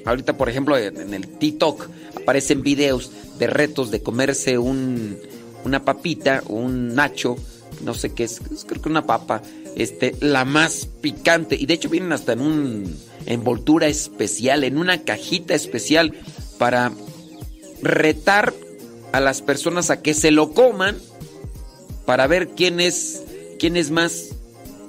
Ahorita, 0.05 0.37
por 0.37 0.49
ejemplo, 0.49 0.79
en 0.79 1.12
el 1.12 1.29
TikTok 1.29 1.88
aparecen 2.16 2.62
videos 2.62 3.11
de 3.38 3.46
retos 3.46 3.90
de 3.90 4.03
comerse 4.03 4.59
un, 4.59 5.18
una 5.64 5.85
papita, 5.85 6.42
un 6.46 6.94
nacho, 6.94 7.37
no 7.85 7.94
sé 7.94 8.12
qué 8.12 8.25
es, 8.25 8.40
creo 8.66 8.83
que 8.83 8.88
una 8.88 9.07
papa, 9.07 9.42
este, 9.77 10.14
la 10.20 10.44
más 10.44 10.88
picante. 11.01 11.57
Y 11.59 11.66
de 11.66 11.75
hecho 11.75 11.88
vienen 11.88 12.12
hasta 12.12 12.33
en 12.33 12.40
una 12.40 12.88
envoltura 13.27 13.87
especial, 13.88 14.64
en 14.64 14.79
una 14.79 15.03
cajita 15.03 15.55
especial 15.55 16.14
para 16.59 16.92
retar 17.83 18.55
a 19.12 19.20
las 19.20 19.42
personas 19.42 19.90
a 19.90 20.03
que 20.03 20.14
se 20.14 20.31
lo 20.31 20.53
coman 20.53 20.96
para 22.11 22.27
ver 22.27 22.49
quién 22.49 22.81
es, 22.81 23.23
quién 23.61 23.77
es 23.77 23.92
más 23.92 24.31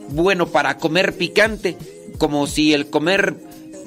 bueno 0.10 0.48
para 0.48 0.80
comer 0.80 1.16
picante, 1.16 1.78
como 2.18 2.48
si 2.48 2.74
el 2.74 2.90
comer 2.90 3.36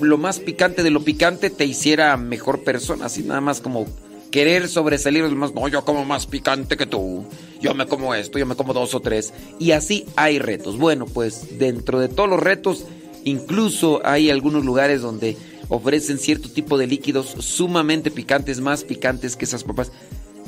lo 0.01 0.19
más 0.19 0.39
picante 0.39 0.85
de 0.85 0.91
lo 0.91 1.03
picante 1.03 1.51
te 1.51 1.65
hiciera 1.65 2.17
mejor 2.17 2.63
persona, 2.63 3.07
así 3.07 3.25
nada 3.25 3.41
más 3.41 3.61
como 3.61 3.89
querer 4.31 4.69
sobresalir 4.69 5.25
más, 5.31 5.53
no, 5.53 5.67
yo 5.67 5.85
como 5.85 6.05
más 6.05 6.27
picante 6.27 6.77
que 6.77 6.87
tú, 6.87 7.25
yo 7.61 7.75
me 7.75 7.87
como 7.89 8.15
esto, 8.15 8.39
yo 8.39 8.47
me 8.47 8.55
como 8.55 8.73
dos 8.73 8.95
o 8.95 9.01
tres, 9.01 9.33
y 9.59 9.73
así 9.73 10.07
hay 10.15 10.39
retos. 10.39 10.79
Bueno, 10.79 11.07
pues 11.07 11.59
dentro 11.59 11.99
de 11.99 12.07
todos 12.07 12.31
los 12.31 12.39
retos, 12.39 12.85
incluso 13.25 14.01
hay 14.05 14.31
algunos 14.31 14.65
lugares 14.65 15.03
donde 15.03 15.37
ofrecen 15.69 16.19
cierto 16.19 16.51
tipo 16.51 16.79
de 16.79 16.87
líquidos 16.87 17.35
sumamente 17.41 18.13
picantes, 18.13 18.61
más 18.61 18.85
picantes 18.85 19.35
que 19.35 19.45
esas 19.45 19.65
papas 19.65 19.91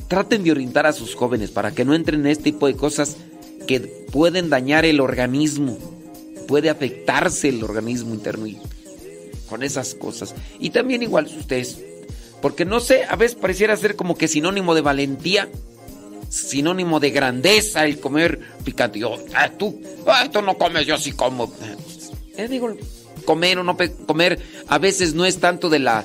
traten 0.09 0.45
de 0.45 0.53
orientar 0.53 0.87
a 0.87 0.92
sus 0.92 1.14
jóvenes 1.14 1.51
para 1.51 1.73
que 1.73 1.85
no 1.85 1.95
entren 1.95 2.21
en 2.21 2.27
este 2.29 2.45
tipo 2.45 2.66
de 2.66 2.77
cosas 2.77 3.16
que 3.66 3.81
pueden 3.81 4.49
dañar 4.49 4.85
el 4.85 5.01
organismo, 5.01 5.79
puede 6.47 6.71
afectarse 6.71 7.49
el 7.49 7.62
organismo 7.64 8.14
interno 8.14 8.47
y 8.47 8.59
con 9.49 9.62
esas 9.62 9.95
cosas. 9.95 10.35
Y 10.61 10.71
también 10.71 11.03
igual 11.03 11.27
ustedes, 11.27 11.79
porque 12.40 12.64
no 12.64 12.81
sé, 12.81 13.05
a 13.05 13.16
veces 13.16 13.37
pareciera 13.37 13.77
ser 13.77 13.97
como 13.97 14.16
que 14.16 14.29
sinónimo 14.29 14.75
de 14.75 14.81
valentía, 14.81 15.49
sinónimo 16.29 17.01
de 17.01 17.11
grandeza 17.11 17.85
el 17.85 18.01
comer 18.01 18.40
picante. 18.64 18.99
Yo, 18.99 19.16
ah, 19.35 19.51
tú, 19.51 19.81
ah, 20.07 20.29
tú 20.31 20.42
no 20.42 20.57
comes, 20.57 20.87
yo 20.87 20.99
sí 20.99 21.12
como. 21.12 21.53
Eh, 22.37 22.49
digo, 22.49 22.77
comer 23.25 23.59
o 23.59 23.64
no 23.64 23.77
comer 24.07 24.38
a 24.69 24.79
veces 24.79 25.14
no 25.14 25.25
es 25.25 25.38
tanto 25.38 25.69
de 25.69 25.79
la 25.79 26.05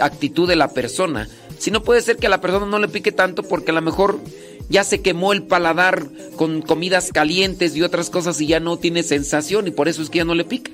actitud 0.00 0.48
de 0.48 0.56
la 0.56 0.72
persona, 0.72 1.28
si 1.64 1.70
no 1.70 1.82
puede 1.82 2.02
ser 2.02 2.18
que 2.18 2.26
a 2.26 2.28
la 2.28 2.42
persona 2.42 2.66
no 2.66 2.78
le 2.78 2.88
pique 2.88 3.10
tanto 3.10 3.42
porque 3.42 3.70
a 3.70 3.74
lo 3.74 3.80
mejor 3.80 4.20
ya 4.68 4.84
se 4.84 5.00
quemó 5.00 5.32
el 5.32 5.44
paladar 5.44 6.06
con 6.36 6.60
comidas 6.60 7.10
calientes 7.10 7.74
y 7.74 7.80
otras 7.80 8.10
cosas 8.10 8.38
y 8.42 8.48
ya 8.48 8.60
no 8.60 8.76
tiene 8.76 9.02
sensación 9.02 9.66
y 9.66 9.70
por 9.70 9.88
eso 9.88 10.02
es 10.02 10.10
que 10.10 10.18
ya 10.18 10.26
no 10.26 10.34
le 10.34 10.44
pica. 10.44 10.70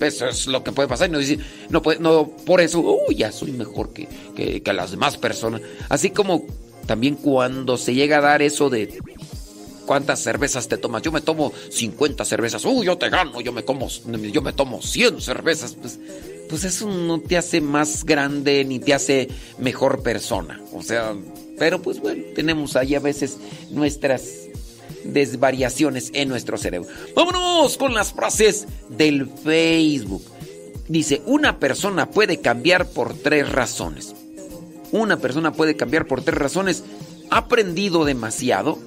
Eso 0.00 0.26
es 0.26 0.46
lo 0.46 0.62
que 0.62 0.72
puede 0.72 0.88
pasar. 0.88 1.08
Y 1.08 1.12
no 1.12 1.20
decir, 1.20 1.42
no, 1.70 1.80
puede, 1.80 2.00
no 2.00 2.28
por 2.44 2.60
eso, 2.60 2.80
uy, 2.80 3.14
ya 3.14 3.32
soy 3.32 3.52
mejor 3.52 3.94
que, 3.94 4.06
que, 4.62 4.72
las 4.74 4.90
demás 4.90 5.16
personas. 5.16 5.62
Así 5.88 6.10
como 6.10 6.44
también 6.84 7.14
cuando 7.14 7.78
se 7.78 7.94
llega 7.94 8.18
a 8.18 8.20
dar 8.20 8.42
eso 8.42 8.68
de 8.68 9.00
¿Cuántas 9.86 10.20
cervezas 10.20 10.68
te 10.68 10.76
tomas? 10.76 11.00
Yo 11.02 11.12
me 11.12 11.22
tomo 11.22 11.50
50 11.70 12.26
cervezas. 12.26 12.64
Uy, 12.64 12.84
yo 12.86 12.98
te 12.98 13.08
gano. 13.08 13.40
Yo 13.40 13.52
me 13.52 13.64
como, 13.64 13.88
yo 13.88 14.42
me 14.42 14.52
tomo 14.52 14.82
100 14.82 15.20
cervezas. 15.22 15.74
Pues, 15.74 15.98
pues 16.48 16.64
eso 16.64 16.88
no 16.88 17.20
te 17.20 17.36
hace 17.36 17.60
más 17.60 18.04
grande 18.04 18.64
ni 18.64 18.78
te 18.78 18.94
hace 18.94 19.28
mejor 19.58 20.02
persona. 20.02 20.60
O 20.72 20.82
sea, 20.82 21.14
pero 21.58 21.80
pues 21.82 22.00
bueno, 22.00 22.22
tenemos 22.34 22.76
ahí 22.76 22.94
a 22.94 23.00
veces 23.00 23.38
nuestras 23.70 24.44
desvariaciones 25.04 26.10
en 26.14 26.28
nuestro 26.28 26.56
cerebro. 26.58 26.88
Vámonos 27.14 27.76
con 27.76 27.94
las 27.94 28.12
frases 28.12 28.66
del 28.88 29.26
Facebook. 29.26 30.22
Dice, 30.88 31.22
una 31.26 31.58
persona 31.58 32.10
puede 32.10 32.40
cambiar 32.40 32.88
por 32.88 33.14
tres 33.14 33.50
razones. 33.50 34.14
Una 34.92 35.18
persona 35.18 35.52
puede 35.52 35.76
cambiar 35.76 36.06
por 36.06 36.22
tres 36.22 36.38
razones. 36.38 36.84
Ha 37.30 37.38
aprendido 37.38 38.04
demasiado, 38.04 38.78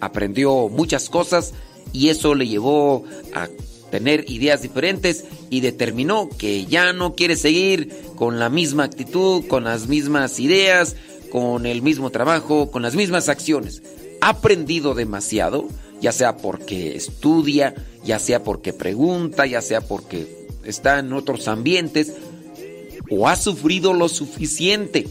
aprendió 0.00 0.68
muchas 0.68 1.10
cosas 1.10 1.52
y 1.92 2.08
eso 2.08 2.34
le 2.34 2.48
llevó 2.48 3.04
a 3.34 3.48
tener 3.90 4.24
ideas 4.30 4.62
diferentes 4.62 5.24
y 5.50 5.60
determinó 5.60 6.28
que 6.28 6.66
ya 6.66 6.92
no 6.92 7.14
quiere 7.14 7.36
seguir 7.36 7.94
con 8.16 8.38
la 8.38 8.48
misma 8.48 8.84
actitud, 8.84 9.46
con 9.46 9.64
las 9.64 9.88
mismas 9.88 10.38
ideas, 10.40 10.96
con 11.30 11.66
el 11.66 11.82
mismo 11.82 12.10
trabajo, 12.10 12.70
con 12.70 12.82
las 12.82 12.94
mismas 12.94 13.28
acciones. 13.28 13.82
Ha 14.20 14.30
aprendido 14.30 14.94
demasiado, 14.94 15.68
ya 16.00 16.12
sea 16.12 16.36
porque 16.36 16.96
estudia, 16.96 17.74
ya 18.04 18.18
sea 18.18 18.42
porque 18.42 18.72
pregunta, 18.72 19.46
ya 19.46 19.62
sea 19.62 19.80
porque 19.80 20.46
está 20.64 20.98
en 20.98 21.12
otros 21.12 21.48
ambientes, 21.48 22.12
o 23.10 23.28
ha 23.28 23.36
sufrido 23.36 23.94
lo 23.94 24.08
suficiente. 24.08 25.06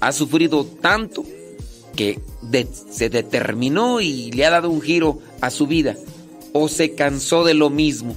Ha 0.00 0.12
sufrido 0.12 0.64
tanto 0.64 1.24
que 1.96 2.20
se 2.90 3.08
determinó 3.08 4.00
y 4.00 4.30
le 4.30 4.44
ha 4.44 4.50
dado 4.50 4.68
un 4.70 4.82
giro 4.82 5.18
a 5.40 5.50
su 5.50 5.66
vida 5.66 5.96
o 6.56 6.68
se 6.68 6.94
cansó 6.94 7.44
de 7.44 7.54
lo 7.54 7.70
mismo. 7.70 8.16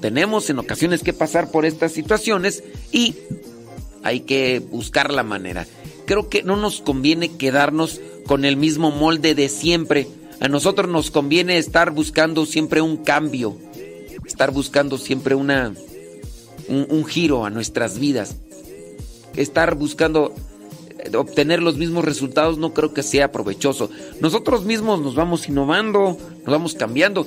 Tenemos 0.00 0.48
en 0.50 0.58
ocasiones 0.58 1.02
que 1.02 1.12
pasar 1.12 1.50
por 1.50 1.66
estas 1.66 1.92
situaciones 1.92 2.62
y 2.92 3.16
hay 4.02 4.20
que 4.20 4.60
buscar 4.60 5.12
la 5.12 5.22
manera. 5.22 5.66
Creo 6.06 6.28
que 6.28 6.42
no 6.42 6.56
nos 6.56 6.80
conviene 6.80 7.36
quedarnos 7.36 8.00
con 8.26 8.44
el 8.44 8.56
mismo 8.56 8.90
molde 8.90 9.34
de 9.34 9.48
siempre. 9.48 10.06
A 10.40 10.48
nosotros 10.48 10.88
nos 10.88 11.10
conviene 11.10 11.58
estar 11.58 11.90
buscando 11.90 12.46
siempre 12.46 12.80
un 12.80 12.98
cambio, 12.98 13.58
estar 14.24 14.52
buscando 14.52 14.98
siempre 14.98 15.34
una 15.34 15.74
un, 16.68 16.86
un 16.90 17.04
giro 17.04 17.44
a 17.44 17.50
nuestras 17.50 17.98
vidas, 17.98 18.36
estar 19.36 19.74
buscando 19.74 20.34
obtener 21.16 21.62
los 21.62 21.76
mismos 21.76 22.04
resultados 22.04 22.58
no 22.58 22.74
creo 22.74 22.92
que 22.92 23.02
sea 23.02 23.32
provechoso. 23.32 23.90
Nosotros 24.20 24.64
mismos 24.64 25.00
nos 25.00 25.14
vamos 25.14 25.48
innovando, 25.48 26.16
nos 26.38 26.46
vamos 26.46 26.74
cambiando. 26.74 27.26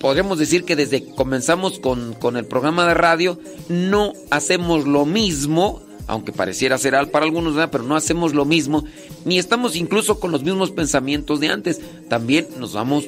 Podríamos 0.00 0.38
decir 0.38 0.64
que 0.64 0.76
desde 0.76 1.04
que 1.04 1.14
comenzamos 1.14 1.78
con, 1.78 2.14
con 2.14 2.36
el 2.36 2.44
programa 2.44 2.86
de 2.86 2.94
radio, 2.94 3.38
no 3.68 4.12
hacemos 4.30 4.86
lo 4.86 5.06
mismo, 5.06 5.82
aunque 6.06 6.32
pareciera 6.32 6.78
ser 6.78 6.94
al 6.94 7.10
para 7.10 7.24
algunos, 7.24 7.54
pero 7.70 7.84
no 7.84 7.94
hacemos 7.94 8.34
lo 8.34 8.44
mismo, 8.44 8.84
ni 9.24 9.38
estamos 9.38 9.76
incluso 9.76 10.18
con 10.18 10.32
los 10.32 10.42
mismos 10.42 10.70
pensamientos 10.70 11.40
de 11.40 11.48
antes. 11.48 11.80
También 12.08 12.48
nos 12.58 12.72
vamos, 12.72 13.04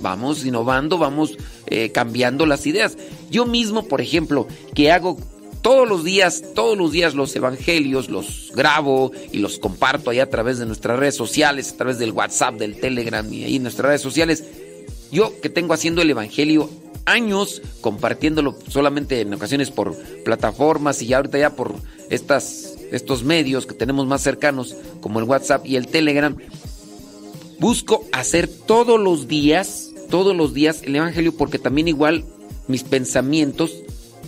vamos 0.00 0.44
innovando, 0.44 0.98
vamos 0.98 1.36
eh, 1.66 1.90
cambiando 1.90 2.46
las 2.46 2.66
ideas. 2.66 2.96
Yo 3.30 3.44
mismo, 3.44 3.88
por 3.88 4.00
ejemplo, 4.00 4.46
que 4.74 4.92
hago 4.92 5.18
todos 5.66 5.88
los 5.88 6.04
días, 6.04 6.44
todos 6.54 6.78
los 6.78 6.92
días 6.92 7.16
los 7.16 7.34
evangelios 7.34 8.08
los 8.08 8.52
grabo 8.54 9.10
y 9.32 9.38
los 9.38 9.58
comparto 9.58 10.10
ahí 10.10 10.20
a 10.20 10.30
través 10.30 10.58
de 10.58 10.66
nuestras 10.66 10.96
redes 10.96 11.16
sociales, 11.16 11.72
a 11.72 11.76
través 11.76 11.98
del 11.98 12.12
WhatsApp, 12.12 12.54
del 12.54 12.78
Telegram 12.78 13.26
y 13.32 13.42
ahí 13.42 13.58
nuestras 13.58 13.88
redes 13.88 14.00
sociales. 14.00 14.44
Yo 15.10 15.40
que 15.40 15.50
tengo 15.50 15.74
haciendo 15.74 16.02
el 16.02 16.10
evangelio 16.10 16.70
años, 17.04 17.62
compartiéndolo 17.80 18.56
solamente 18.68 19.20
en 19.20 19.34
ocasiones 19.34 19.72
por 19.72 19.96
plataformas 20.22 21.02
y 21.02 21.12
ahorita 21.12 21.36
ya 21.36 21.56
por 21.56 21.74
estas, 22.10 22.76
estos 22.92 23.24
medios 23.24 23.66
que 23.66 23.74
tenemos 23.74 24.06
más 24.06 24.22
cercanos, 24.22 24.76
como 25.00 25.18
el 25.18 25.24
WhatsApp 25.24 25.66
y 25.66 25.74
el 25.74 25.88
Telegram, 25.88 26.36
busco 27.58 28.04
hacer 28.12 28.46
todos 28.46 29.00
los 29.00 29.26
días, 29.26 29.90
todos 30.10 30.36
los 30.36 30.54
días 30.54 30.82
el 30.84 30.94
evangelio 30.94 31.36
porque 31.36 31.58
también 31.58 31.88
igual 31.88 32.24
mis 32.68 32.84
pensamientos 32.84 33.72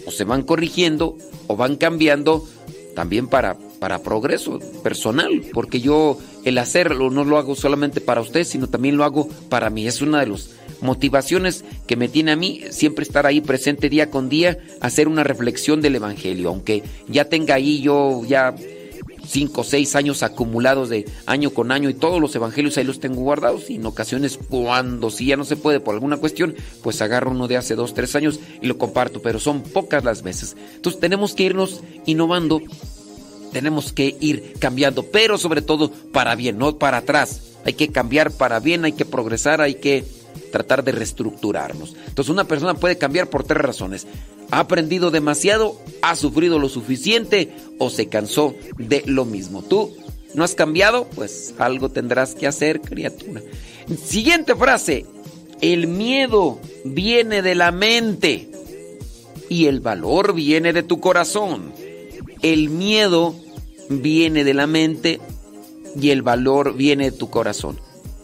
o 0.08 0.10
se 0.10 0.24
van 0.24 0.42
corrigiendo 0.42 1.16
o 1.46 1.56
van 1.56 1.76
cambiando 1.76 2.44
también 2.94 3.28
para, 3.28 3.56
para 3.78 4.02
progreso 4.02 4.58
personal, 4.82 5.42
porque 5.52 5.80
yo 5.80 6.18
el 6.44 6.58
hacerlo 6.58 7.10
no 7.10 7.24
lo 7.24 7.38
hago 7.38 7.54
solamente 7.54 8.00
para 8.00 8.22
usted, 8.22 8.44
sino 8.44 8.68
también 8.68 8.96
lo 8.96 9.04
hago 9.04 9.28
para 9.48 9.70
mí. 9.70 9.86
Es 9.86 10.00
una 10.00 10.20
de 10.20 10.26
las 10.28 10.50
motivaciones 10.80 11.64
que 11.86 11.96
me 11.96 12.08
tiene 12.08 12.32
a 12.32 12.36
mí 12.36 12.62
siempre 12.70 13.02
estar 13.04 13.26
ahí 13.26 13.40
presente 13.40 13.88
día 13.88 14.10
con 14.10 14.28
día, 14.28 14.58
hacer 14.80 15.08
una 15.08 15.24
reflexión 15.24 15.80
del 15.80 15.96
Evangelio, 15.96 16.48
aunque 16.48 16.82
ya 17.06 17.26
tenga 17.26 17.54
ahí 17.54 17.80
yo 17.80 18.22
ya 18.26 18.54
cinco 19.28 19.60
o 19.60 19.64
seis 19.64 19.94
años 19.94 20.22
acumulados 20.22 20.88
de 20.88 21.04
año 21.26 21.50
con 21.50 21.70
año 21.70 21.88
y 21.90 21.94
todos 21.94 22.20
los 22.20 22.34
evangelios 22.34 22.76
ahí 22.78 22.84
los 22.84 23.00
tengo 23.00 23.20
guardados 23.20 23.70
y 23.70 23.76
en 23.76 23.86
ocasiones 23.86 24.38
cuando 24.48 25.10
si 25.10 25.26
ya 25.26 25.36
no 25.36 25.44
se 25.44 25.56
puede 25.56 25.80
por 25.80 25.94
alguna 25.94 26.16
cuestión, 26.16 26.54
pues 26.82 27.00
agarro 27.02 27.30
uno 27.30 27.48
de 27.48 27.56
hace 27.56 27.74
dos, 27.74 27.94
tres 27.94 28.16
años 28.16 28.40
y 28.60 28.66
lo 28.66 28.78
comparto, 28.78 29.20
pero 29.22 29.38
son 29.38 29.62
pocas 29.62 30.04
las 30.04 30.22
veces. 30.22 30.56
Entonces 30.74 31.00
tenemos 31.00 31.34
que 31.34 31.44
irnos 31.44 31.82
innovando, 32.06 32.62
tenemos 33.52 33.92
que 33.92 34.16
ir 34.20 34.54
cambiando, 34.58 35.04
pero 35.04 35.38
sobre 35.38 35.62
todo 35.62 35.90
para 35.90 36.34
bien, 36.34 36.58
no 36.58 36.78
para 36.78 36.98
atrás. 36.98 37.42
Hay 37.64 37.74
que 37.74 37.88
cambiar 37.88 38.30
para 38.30 38.60
bien, 38.60 38.84
hay 38.84 38.92
que 38.92 39.04
progresar, 39.04 39.60
hay 39.60 39.74
que 39.74 40.04
tratar 40.52 40.84
de 40.84 40.92
reestructurarnos. 40.92 41.94
Entonces 42.06 42.30
una 42.30 42.44
persona 42.44 42.74
puede 42.74 42.96
cambiar 42.96 43.28
por 43.28 43.44
tres 43.44 43.60
razones 43.60 44.06
ha 44.50 44.60
aprendido 44.60 45.10
demasiado, 45.10 45.80
ha 46.02 46.16
sufrido 46.16 46.58
lo 46.58 46.68
suficiente 46.68 47.52
o 47.78 47.90
se 47.90 48.08
cansó 48.08 48.54
de 48.78 49.02
lo 49.06 49.24
mismo. 49.24 49.62
¿Tú 49.62 49.94
no 50.34 50.44
has 50.44 50.54
cambiado? 50.54 51.06
Pues 51.14 51.54
algo 51.58 51.90
tendrás 51.90 52.34
que 52.34 52.46
hacer, 52.46 52.80
criatura. 52.80 53.42
Siguiente 54.02 54.54
frase. 54.54 55.06
El 55.60 55.88
miedo 55.88 56.60
viene 56.84 57.42
de 57.42 57.56
la 57.56 57.72
mente 57.72 58.48
y 59.48 59.66
el 59.66 59.80
valor 59.80 60.34
viene 60.34 60.72
de 60.72 60.84
tu 60.84 61.00
corazón. 61.00 61.72
El 62.42 62.70
miedo 62.70 63.34
viene 63.88 64.44
de 64.44 64.54
la 64.54 64.66
mente 64.66 65.20
y 66.00 66.10
el 66.10 66.22
valor 66.22 66.76
viene 66.76 67.10
de 67.10 67.16
tu 67.16 67.28
corazón. 67.28 67.80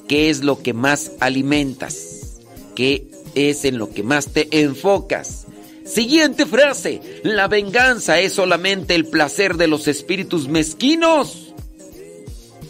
¿Qué 0.07 0.31
es 0.31 0.45
lo 0.45 0.63
que 0.63 0.75
más 0.75 1.13
alimentas? 1.19 2.41
¿Qué 2.75 3.11
es 3.35 3.65
en 3.65 3.79
lo 3.79 3.91
que 3.91 4.03
más 4.03 4.29
te 4.29 4.61
enfocas? 4.61 5.44
Siguiente 5.85 6.47
frase. 6.47 7.21
La 7.23 7.47
venganza 7.47 8.19
es 8.19 8.33
solamente 8.33 8.95
el 8.95 9.07
placer 9.07 9.57
de 9.57 9.69
los 9.69 9.87
espíritus 9.87 10.49
mezquinos. 10.49 11.53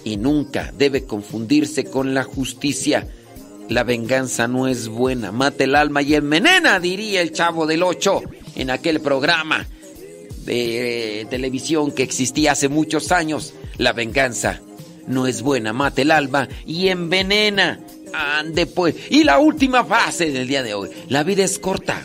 Y 0.02 0.16
nunca 0.16 0.72
debe 0.76 1.04
confundirse 1.04 1.84
con 1.84 2.12
la 2.12 2.24
justicia. 2.24 3.08
La 3.68 3.84
venganza 3.84 4.48
no 4.48 4.68
es 4.68 4.88
buena, 4.88 5.32
mata 5.32 5.64
el 5.64 5.74
alma 5.74 6.02
y 6.02 6.14
envenena, 6.14 6.78
diría 6.80 7.22
el 7.22 7.32
chavo 7.32 7.66
del 7.66 7.82
8 7.82 8.22
en 8.56 8.68
aquel 8.68 9.00
programa 9.00 9.66
de 10.44 11.26
televisión 11.30 11.90
que 11.90 12.02
existía 12.02 12.52
hace 12.52 12.68
muchos 12.68 13.10
años. 13.10 13.54
La 13.78 13.94
venganza 13.94 14.60
no 15.06 15.26
es 15.26 15.40
buena, 15.40 15.72
mata 15.72 16.02
el 16.02 16.10
alma 16.10 16.48
y 16.66 16.88
envenena. 16.88 17.80
Ande 18.12 18.66
pues. 18.66 18.96
Y 19.08 19.24
la 19.24 19.38
última 19.38 19.84
frase 19.84 20.30
del 20.30 20.46
día 20.46 20.62
de 20.62 20.74
hoy. 20.74 20.90
La 21.08 21.22
vida 21.22 21.44
es 21.44 21.58
corta 21.58 22.04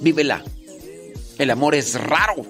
vívela. 0.00 0.42
El 1.38 1.50
amor 1.50 1.74
es 1.74 1.94
raro. 1.94 2.44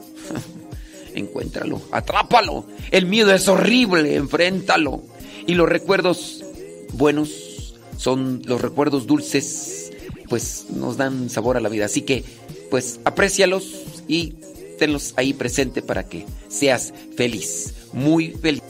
Encuéntralo, 1.14 1.80
atrápalo. 1.92 2.64
El 2.90 3.06
miedo 3.06 3.32
es 3.34 3.48
horrible, 3.48 4.16
enfréntalo. 4.16 5.02
Y 5.46 5.54
los 5.54 5.68
recuerdos 5.68 6.44
buenos 6.92 7.74
son 7.96 8.42
los 8.46 8.60
recuerdos 8.60 9.06
dulces, 9.06 9.92
pues 10.28 10.66
nos 10.70 10.96
dan 10.96 11.28
sabor 11.28 11.56
a 11.56 11.60
la 11.60 11.68
vida. 11.68 11.84
Así 11.84 12.02
que, 12.02 12.24
pues, 12.70 13.00
aprécialos 13.04 13.82
y 14.08 14.34
tenlos 14.78 15.12
ahí 15.16 15.34
presente 15.34 15.82
para 15.82 16.08
que 16.08 16.24
seas 16.48 16.94
feliz, 17.16 17.74
muy 17.92 18.30
feliz. 18.30 18.62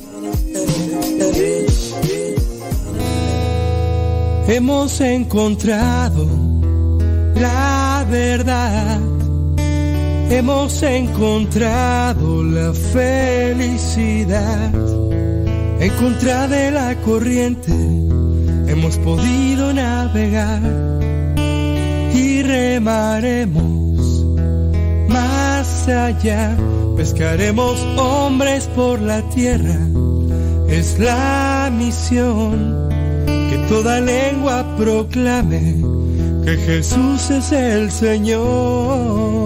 Hemos 4.48 5.00
encontrado 5.00 6.49
la 7.40 8.07
verdad. 8.09 9.00
Hemos 10.31 10.83
encontrado 10.83 12.44
la 12.44 12.72
felicidad. 12.72 14.72
En 15.81 15.90
contra 15.94 16.46
de 16.46 16.70
la 16.70 16.94
corriente 16.96 17.72
hemos 18.68 18.98
podido 18.98 19.72
navegar 19.72 20.61
y 22.14 22.42
remaremos 22.42 24.24
más 25.09 25.88
allá. 25.88 26.57
Pescaremos 26.96 27.81
hombres 27.96 28.68
por 28.76 29.00
la 29.00 29.22
tierra. 29.31 29.79
Es 30.68 30.98
la 30.98 31.72
misión 31.72 32.88
que 33.26 33.66
toda 33.68 34.00
lengua 34.00 34.76
proclame 34.76 35.99
que 36.44 36.57
Jesús 36.57 37.31
es 37.31 37.53
el 37.53 37.90
Señor. 37.90 39.39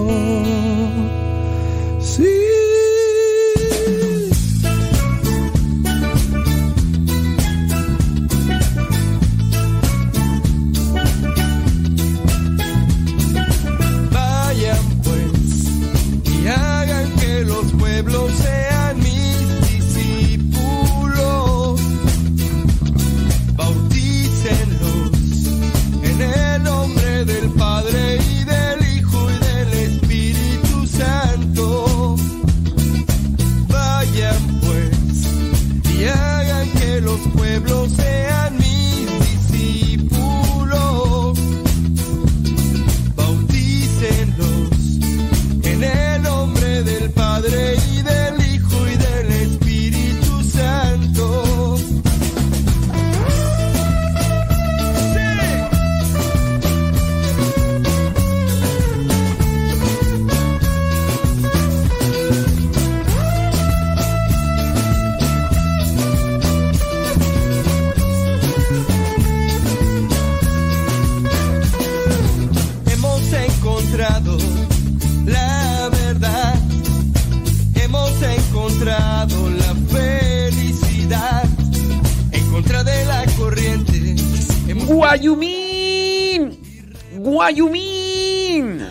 pueblos 37.61 38.04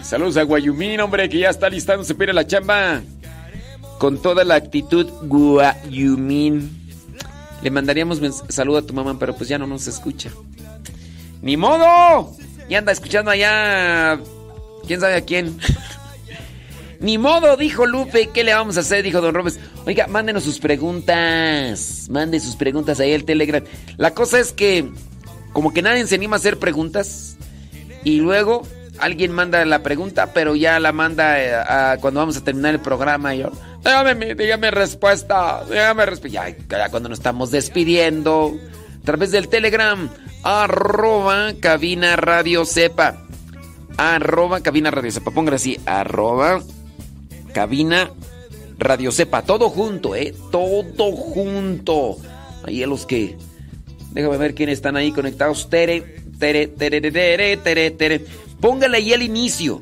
Saludos 0.04 0.38
a 0.38 0.44
Guayumín, 0.44 1.00
hombre, 1.00 1.30
que 1.30 1.40
ya 1.40 1.50
está 1.50 1.70
listando, 1.70 2.04
se 2.04 2.16
pide 2.16 2.34
la 2.34 2.46
chamba. 2.46 3.02
Con 4.00 4.22
toda 4.22 4.44
la 4.44 4.56
actitud, 4.56 5.08
Guayumín. 5.24 6.84
Le 7.62 7.72
mandaríamos 7.72 8.20
saludo 8.50 8.80
a 8.80 8.82
tu 8.82 8.94
mamá, 8.94 9.18
pero 9.18 9.36
pues 9.36 9.48
ya 9.50 9.58
no 9.58 9.68
nos 9.68 9.88
escucha. 9.88 10.32
¡Ni 11.42 11.56
modo! 11.56 12.36
Y 12.70 12.76
anda 12.76 12.92
escuchando 12.92 13.32
allá. 13.32 14.20
¿Quién 14.88 15.00
sabe 15.00 15.16
a 15.16 15.22
quién? 15.22 15.58
Ni 17.00 17.18
modo, 17.18 17.58
dijo 17.58 17.86
Lupe. 17.86 18.30
¿Qué 18.34 18.44
le 18.44 18.54
vamos 18.54 18.78
a 18.78 18.80
hacer? 18.80 19.04
Dijo 19.04 19.22
Don 19.22 19.34
Robes. 19.36 19.60
Oiga, 19.86 20.08
mándenos 20.08 20.44
sus 20.44 20.60
preguntas. 20.60 22.08
Mande 22.10 22.40
sus 22.40 22.56
preguntas 22.56 23.00
ahí 23.00 23.14
al 23.14 23.26
Telegram. 23.26 23.64
La 23.98 24.14
cosa 24.14 24.40
es 24.40 24.54
que, 24.54 24.90
como 25.54 25.72
que 25.72 25.82
nadie 25.82 26.06
se 26.08 26.16
anima 26.16 26.36
a 26.36 26.40
hacer 26.40 26.60
preguntas. 26.60 27.38
Y 28.04 28.20
luego 28.20 28.64
alguien 29.00 29.32
manda 29.32 29.64
la 29.66 29.84
pregunta, 29.84 30.34
pero 30.34 30.56
ya 30.56 30.80
la 30.80 30.92
manda 30.92 31.42
eh, 31.42 31.98
cuando 32.02 32.20
vamos 32.20 32.38
a 32.38 32.44
terminar 32.44 32.74
el 32.74 32.82
programa. 32.82 33.36
Y 33.36 33.40
yo, 33.40 33.52
dígame, 33.84 34.36
dígame 34.36 34.72
respuesta, 34.72 35.64
dígame 35.70 36.06
respuesta. 36.06 36.50
Ya, 36.70 36.90
cuando 36.90 37.10
nos 37.10 37.20
estamos 37.20 37.52
despidiendo, 37.52 38.58
a 39.02 39.06
través 39.06 39.32
del 39.32 39.48
Telegram, 39.48 40.10
arroba 40.44 41.54
cabina 41.60 42.16
radio 42.16 42.66
sepa. 42.66 43.22
Arroba 43.98 44.62
cabina 44.62 44.92
radio 44.92 45.12
sepa. 45.12 45.32
Ponga 45.32 45.56
así, 45.56 45.80
arroba 45.86 46.62
cabina 47.54 48.12
radio 48.78 49.12
sepa. 49.12 49.44
Todo 49.44 49.70
junto, 49.70 50.16
¿eh? 50.16 50.34
Todo 50.52 51.12
junto. 51.12 52.18
Ahí 52.66 52.84
a 52.84 52.88
los 52.88 53.06
que... 53.06 53.38
Déjame 54.14 54.38
ver 54.38 54.54
quiénes 54.54 54.78
están 54.78 54.96
ahí 54.96 55.12
conectados. 55.12 55.70
Tere, 55.70 56.02
tere, 56.38 56.68
tere, 56.68 57.02
tere, 57.02 57.58
tere, 57.58 57.92
tere. 57.92 58.26
Póngale 58.60 58.98
ahí 58.98 59.12
el 59.12 59.24
inicio 59.24 59.82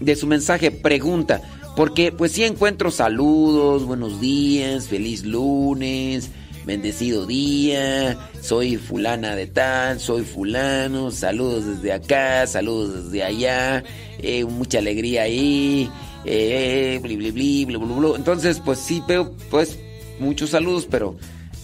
de 0.00 0.16
su 0.16 0.26
mensaje 0.26 0.70
pregunta. 0.70 1.40
Porque 1.76 2.10
pues 2.10 2.32
sí 2.32 2.42
encuentro 2.42 2.90
saludos, 2.90 3.86
buenos 3.86 4.20
días, 4.20 4.88
feliz 4.88 5.24
lunes, 5.24 6.28
bendecido 6.66 7.24
día, 7.24 8.18
soy 8.42 8.76
fulana 8.76 9.36
de 9.36 9.46
tal, 9.46 10.00
soy 10.00 10.24
fulano, 10.24 11.12
saludos 11.12 11.66
desde 11.66 11.92
acá, 11.92 12.48
saludos 12.48 13.04
desde 13.04 13.22
allá, 13.22 13.84
eh, 14.18 14.44
mucha 14.44 14.80
alegría 14.80 15.22
ahí, 15.22 15.88
eh, 16.24 16.98
bli, 17.00 17.16
bli, 17.16 17.30
bli, 17.30 17.64
blu, 17.66 17.78
blu, 17.78 17.94
blu. 17.94 18.16
Entonces 18.16 18.60
pues 18.64 18.80
sí 18.80 19.00
veo 19.06 19.32
pues 19.48 19.78
muchos 20.18 20.50
saludos, 20.50 20.88
pero 20.90 21.16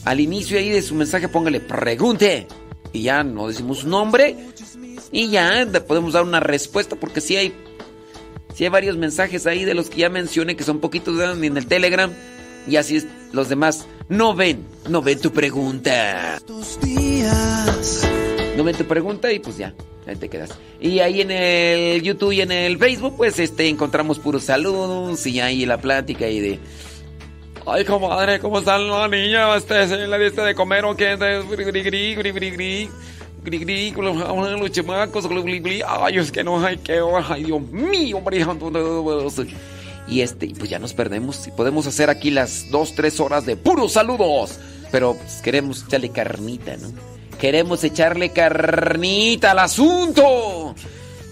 al 0.04 0.20
inicio 0.20 0.58
ahí 0.58 0.70
de 0.70 0.82
su 0.82 0.94
mensaje 0.94 1.28
póngale 1.28 1.60
pregunte 1.60 2.46
y 2.92 3.02
ya 3.02 3.24
no 3.24 3.48
decimos 3.48 3.80
su 3.80 3.88
nombre. 3.88 4.36
Y 5.10 5.28
ya 5.28 5.66
podemos 5.86 6.12
dar 6.14 6.22
una 6.24 6.40
respuesta 6.40 6.96
porque 6.96 7.20
sí 7.20 7.36
hay, 7.36 7.52
sí 8.54 8.64
hay 8.64 8.70
varios 8.70 8.96
mensajes 8.96 9.46
ahí 9.46 9.64
de 9.64 9.74
los 9.74 9.90
que 9.90 9.98
ya 9.98 10.08
mencioné 10.08 10.56
que 10.56 10.64
son 10.64 10.80
poquitos 10.80 11.18
en 11.20 11.56
el 11.56 11.66
Telegram. 11.66 12.10
Y 12.66 12.76
así 12.76 12.96
es, 12.96 13.06
los 13.32 13.48
demás 13.48 13.86
no 14.08 14.34
ven, 14.34 14.64
no 14.88 15.02
ven 15.02 15.20
tu 15.20 15.32
pregunta. 15.32 16.40
No 18.56 18.64
ven 18.64 18.76
tu 18.76 18.84
pregunta 18.84 19.32
y 19.32 19.38
pues 19.38 19.56
ya, 19.56 19.74
ahí 20.06 20.16
te 20.16 20.28
quedas. 20.28 20.50
Y 20.80 21.00
ahí 21.00 21.20
en 21.20 21.30
el 21.30 22.02
YouTube 22.02 22.32
y 22.32 22.40
en 22.40 22.52
el 22.52 22.78
Facebook 22.78 23.16
pues 23.16 23.38
este 23.38 23.68
encontramos 23.68 24.18
puros 24.18 24.44
saludos 24.44 25.26
y 25.26 25.40
ahí 25.40 25.66
la 25.66 25.78
plática 25.78 26.28
y 26.28 26.40
de... 26.40 26.58
Ay, 27.66 27.84
comadre, 27.86 28.40
¿cómo 28.40 28.58
están 28.58 28.88
la 28.88 29.08
niña? 29.08 29.56
¿Este, 29.56 30.06
¿La 30.06 30.18
diste 30.18 30.42
de 30.42 30.54
comer 30.54 30.84
o 30.84 30.94
qué? 30.94 31.16
los 34.60 34.70
chamacos, 34.70 35.26
ay, 35.86 36.18
es 36.18 36.30
que 36.30 36.44
no 36.44 36.64
hay 36.64 36.76
que, 36.76 37.00
ay, 37.26 37.44
Dios 37.44 37.62
mío, 37.62 38.22
y 40.06 40.20
este, 40.20 40.52
pues 40.58 40.68
ya 40.68 40.78
nos 40.78 40.92
perdemos 40.92 41.46
y 41.46 41.50
podemos 41.52 41.86
hacer 41.86 42.10
aquí 42.10 42.30
las 42.30 42.70
dos, 42.70 42.94
tres 42.94 43.18
horas 43.20 43.46
de 43.46 43.56
puros 43.56 43.92
saludos, 43.92 44.58
pero 44.92 45.14
pues, 45.14 45.40
queremos 45.40 45.84
echarle 45.84 46.10
carnita, 46.10 46.76
¿no? 46.76 46.92
Queremos 47.38 47.82
echarle 47.82 48.30
carnita 48.30 49.52
al 49.52 49.60
asunto. 49.60 50.74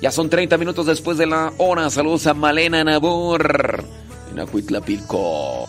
Ya 0.00 0.10
son 0.10 0.30
30 0.30 0.58
minutos 0.58 0.86
después 0.86 1.16
de 1.16 1.26
la 1.26 1.52
hora. 1.58 1.88
Saludos 1.90 2.26
a 2.26 2.34
Malena 2.34 2.82
Nabor 2.82 3.84
en 4.32 4.40
Acuitlapilco. 4.40 5.68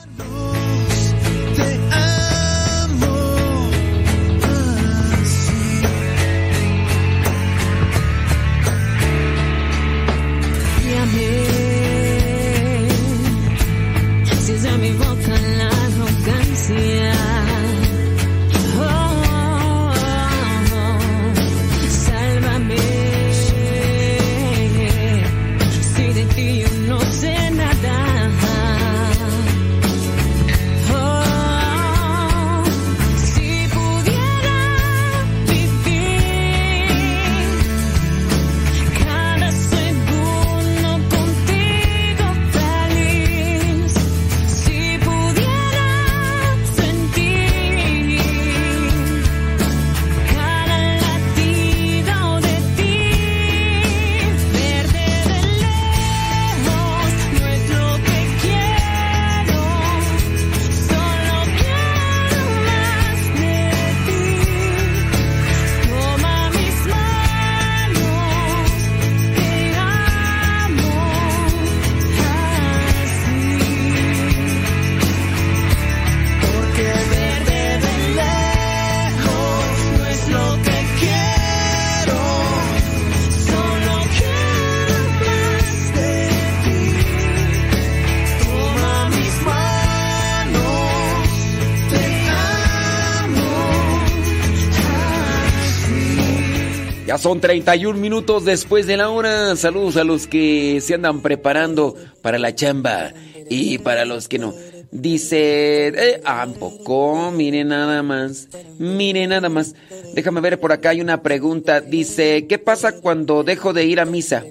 Son 97.34 97.42
31 97.42 98.00
minutos 98.00 98.46
después 98.46 98.86
de 98.86 98.96
la 98.96 99.10
hora. 99.10 99.56
Saludos 99.56 99.98
a 99.98 100.04
los 100.04 100.28
que 100.28 100.80
se 100.82 100.94
andan 100.94 101.24
preparando 101.24 101.96
para 102.22 102.38
la 102.38 102.54
chamba 102.54 103.12
y 103.50 103.80
para 103.80 104.06
los 104.06 104.28
que 104.28 104.38
no. 104.38 104.54
Dice, 104.92 105.88
eh, 105.88 106.22
ah, 106.26 106.48
poco, 106.60 107.32
mire 107.32 107.64
nada 107.64 108.04
más, 108.04 108.50
mire 108.78 109.26
nada 109.26 109.50
más. 109.50 109.74
Déjame 110.14 110.42
ver, 110.42 110.60
por 110.60 110.74
acá 110.74 110.92
hay 110.92 111.02
una 111.02 111.24
pregunta. 111.24 111.82
Dice, 111.82 112.46
¿qué 112.46 112.60
pasa 112.60 112.98
cuando 113.02 113.44
dejo 113.44 113.74
de 113.74 113.86
ir 113.86 114.00
a 114.00 114.06
misa? 114.06 114.44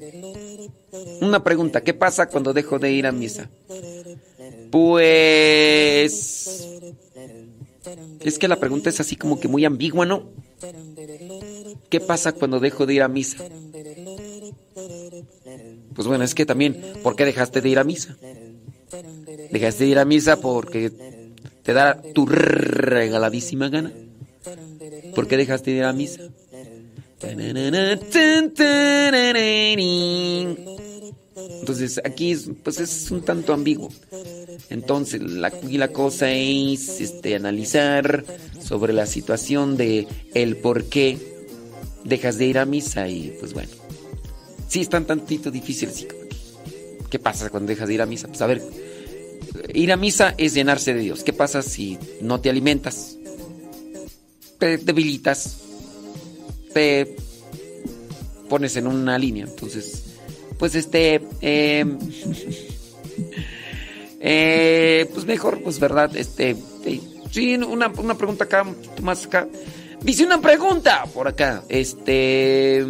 Una 1.21 1.45
pregunta, 1.45 1.83
¿qué 1.83 1.95
pasa 1.95 2.27
cuando 2.27 2.53
dejo 2.53 2.81
de 2.81 2.91
ir 2.91 3.07
a 3.07 3.13
misa? 3.13 3.49
Pues... 4.73 6.69
Es 8.25 8.39
que 8.41 8.49
la 8.49 8.57
pregunta 8.57 8.91
es 8.91 8.99
así 8.99 9.15
como 9.15 9.39
que 9.39 9.47
muy 9.47 9.65
ambigua, 9.65 10.05
¿no? 10.05 10.25
¿Qué 11.93 12.01
pasa 12.01 12.33
cuando 12.33 12.59
dejo 12.59 12.87
de 12.87 12.95
ir 12.95 13.03
a 13.03 13.09
misa? 13.09 13.45
Pues 15.95 16.09
bueno, 16.09 16.25
es 16.25 16.35
que 16.35 16.47
también, 16.47 16.83
¿por 17.03 17.17
qué 17.17 17.27
dejaste 17.27 17.61
de 17.61 17.69
ir 17.69 17.79
a 17.79 17.85
misa? 17.85 18.17
Dejaste 19.51 19.85
de 19.85 19.91
ir 19.91 19.99
a 19.99 20.07
misa 20.07 20.41
porque 20.41 20.91
te 21.63 21.75
da 21.75 22.01
tu 22.15 22.25
regaladísima 22.25 23.69
gana. 23.69 23.93
¿Por 25.15 25.29
qué 25.29 25.37
dejaste 25.37 25.73
de 25.73 25.77
ir 25.77 25.85
a 25.85 25.93
misa? 25.93 26.23
Entonces 31.61 32.01
aquí 32.03 32.35
pues 32.63 32.81
es 32.81 33.11
un 33.11 33.21
tanto 33.21 33.53
ambiguo. 33.53 33.91
Entonces 34.71 35.21
la, 35.21 35.49
aquí 35.49 35.77
la 35.77 35.89
cosa 35.89 36.33
es 36.33 37.03
este, 37.03 37.35
analizar 37.35 38.25
sobre 38.63 38.95
la 38.95 39.05
situación 39.05 39.77
de 39.77 40.07
el 40.33 40.57
por 40.57 40.85
qué 40.85 41.32
dejas 42.05 42.39
de 42.39 42.47
ir 42.47 42.59
a 42.59 42.65
misa 42.65 43.09
y 43.09 43.37
pues 43.39 43.53
bueno. 43.53 43.71
Sí, 44.69 44.81
es 44.81 44.89
tan 44.89 45.05
tantito 45.05 45.51
difícil. 45.51 45.91
¿Qué 47.11 47.19
pasa 47.19 47.51
cuando 47.51 47.69
dejas 47.69 47.89
de 47.89 47.95
ir 47.95 48.03
a 48.03 48.07
misa? 48.07 48.29
Pues 48.29 48.41
a 48.41 48.47
ver, 48.47 48.63
ir 49.75 49.93
a 49.93 49.97
misa 49.97 50.35
es 50.39 50.55
llenarse 50.55 50.95
de 50.95 51.01
Dios. 51.01 51.23
¿Qué 51.23 51.33
pasa 51.33 51.63
si 51.63 51.99
no 52.21 52.41
te 52.41 52.49
alimentas? 52.49 53.19
Te 54.59 54.79
debilitas, 54.79 55.59
te 56.73 57.17
pones 58.49 58.77
en 58.77 58.87
una 58.87 59.19
línea. 59.19 59.45
Entonces, 59.45 60.05
pues 60.59 60.75
este, 60.75 61.21
em, 61.41 61.99
eh, 64.21 65.07
pues 65.13 65.27
mejor, 65.27 65.63
pues 65.63 65.79
verdad, 65.79 66.17
este, 66.17 66.57
sí, 67.31 67.57
una, 67.57 67.89
una 67.89 68.17
pregunta 68.17 68.45
acá, 68.45 68.65
más 69.03 69.27
acá. 69.27 69.49
Dice 70.05 70.25
una 70.25 70.41
pregunta 70.41 71.05
por 71.15 71.29
acá. 71.29 71.63
Este, 71.69 72.85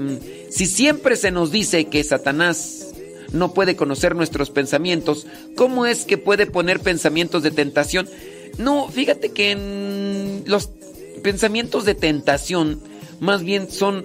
si 0.50 0.66
siempre 0.66 1.16
se 1.16 1.30
nos 1.30 1.50
dice 1.50 1.84
que 1.86 2.02
Satanás 2.04 2.88
no 3.32 3.52
puede 3.52 3.76
conocer 3.76 4.16
nuestros 4.16 4.50
pensamientos, 4.50 5.26
¿cómo 5.54 5.84
es 5.84 6.04
que 6.06 6.16
puede 6.16 6.46
poner 6.46 6.80
pensamientos 6.80 7.42
de 7.42 7.50
tentación? 7.50 8.08
No, 8.58 8.88
fíjate 8.88 9.30
que 9.30 10.42
los 10.46 10.70
pensamientos 11.22 11.84
de 11.84 11.94
tentación 11.94 12.80
más 13.20 13.42
bien 13.42 13.70
son 13.70 14.04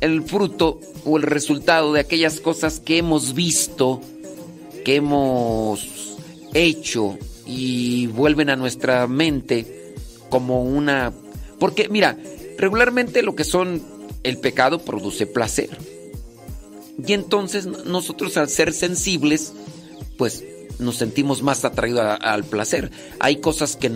el 0.00 0.22
fruto 0.22 0.80
o 1.04 1.16
el 1.16 1.24
resultado 1.24 1.92
de 1.92 2.00
aquellas 2.00 2.40
cosas 2.40 2.78
que 2.78 2.98
hemos 2.98 3.34
visto, 3.34 4.00
que 4.84 4.96
hemos 4.96 6.16
hecho 6.54 7.18
y 7.44 8.06
vuelven 8.08 8.50
a 8.50 8.56
nuestra 8.56 9.06
mente 9.08 9.94
como 10.30 10.62
una 10.62 11.12
porque, 11.60 11.88
mira, 11.88 12.18
regularmente 12.58 13.22
lo 13.22 13.36
que 13.36 13.44
son 13.44 13.82
el 14.24 14.38
pecado 14.38 14.80
produce 14.80 15.26
placer. 15.26 15.70
Y 17.06 17.12
entonces 17.12 17.66
nosotros 17.66 18.36
al 18.36 18.48
ser 18.48 18.72
sensibles, 18.72 19.52
pues 20.18 20.44
nos 20.78 20.96
sentimos 20.96 21.42
más 21.42 21.64
atraídos 21.64 22.18
al 22.20 22.44
placer. 22.44 22.90
Hay 23.20 23.36
cosas 23.36 23.76
que 23.76 23.90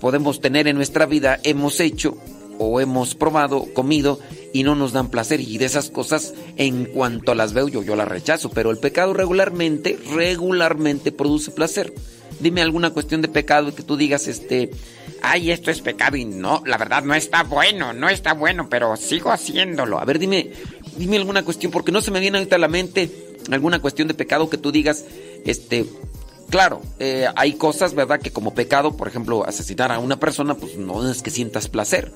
podemos 0.00 0.40
tener 0.40 0.68
en 0.68 0.76
nuestra 0.76 1.06
vida, 1.06 1.38
hemos 1.42 1.80
hecho 1.80 2.16
o 2.58 2.80
hemos 2.80 3.14
probado, 3.14 3.66
comido 3.74 4.20
y 4.52 4.62
no 4.62 4.74
nos 4.74 4.92
dan 4.92 5.10
placer. 5.10 5.40
Y 5.40 5.58
de 5.58 5.66
esas 5.66 5.90
cosas, 5.90 6.34
en 6.56 6.86
cuanto 6.86 7.34
las 7.34 7.52
veo, 7.52 7.68
yo, 7.68 7.82
yo 7.82 7.96
las 7.96 8.08
rechazo. 8.08 8.50
Pero 8.50 8.70
el 8.70 8.78
pecado 8.78 9.14
regularmente, 9.14 9.98
regularmente 10.14 11.12
produce 11.12 11.50
placer. 11.50 11.92
Dime 12.42 12.60
alguna 12.62 12.90
cuestión 12.90 13.22
de 13.22 13.28
pecado 13.28 13.74
que 13.74 13.82
tú 13.82 13.96
digas, 13.96 14.26
este, 14.28 14.70
ay, 15.22 15.50
esto 15.50 15.70
es 15.70 15.80
pecado 15.80 16.16
y 16.16 16.24
no, 16.24 16.62
la 16.66 16.76
verdad 16.76 17.04
no 17.04 17.14
está 17.14 17.44
bueno, 17.44 17.92
no 17.92 18.08
está 18.08 18.34
bueno, 18.34 18.68
pero 18.68 18.96
sigo 18.96 19.30
haciéndolo. 19.30 19.98
A 19.98 20.04
ver, 20.04 20.18
dime, 20.18 20.50
dime 20.96 21.16
alguna 21.16 21.44
cuestión, 21.44 21.72
porque 21.72 21.92
no 21.92 22.00
se 22.00 22.10
me 22.10 22.20
viene 22.20 22.38
ahorita 22.38 22.56
a 22.56 22.58
la 22.58 22.68
mente 22.68 23.10
alguna 23.50 23.80
cuestión 23.80 24.08
de 24.08 24.14
pecado 24.14 24.50
que 24.50 24.58
tú 24.58 24.72
digas, 24.72 25.04
este, 25.44 25.86
claro, 26.50 26.82
eh, 26.98 27.28
hay 27.36 27.54
cosas, 27.54 27.94
¿verdad? 27.94 28.20
Que 28.20 28.32
como 28.32 28.54
pecado, 28.54 28.96
por 28.96 29.08
ejemplo, 29.08 29.46
asesinar 29.46 29.92
a 29.92 29.98
una 29.98 30.18
persona, 30.18 30.54
pues 30.54 30.76
no 30.76 31.08
es 31.08 31.22
que 31.22 31.30
sientas 31.30 31.68
placer 31.68 32.12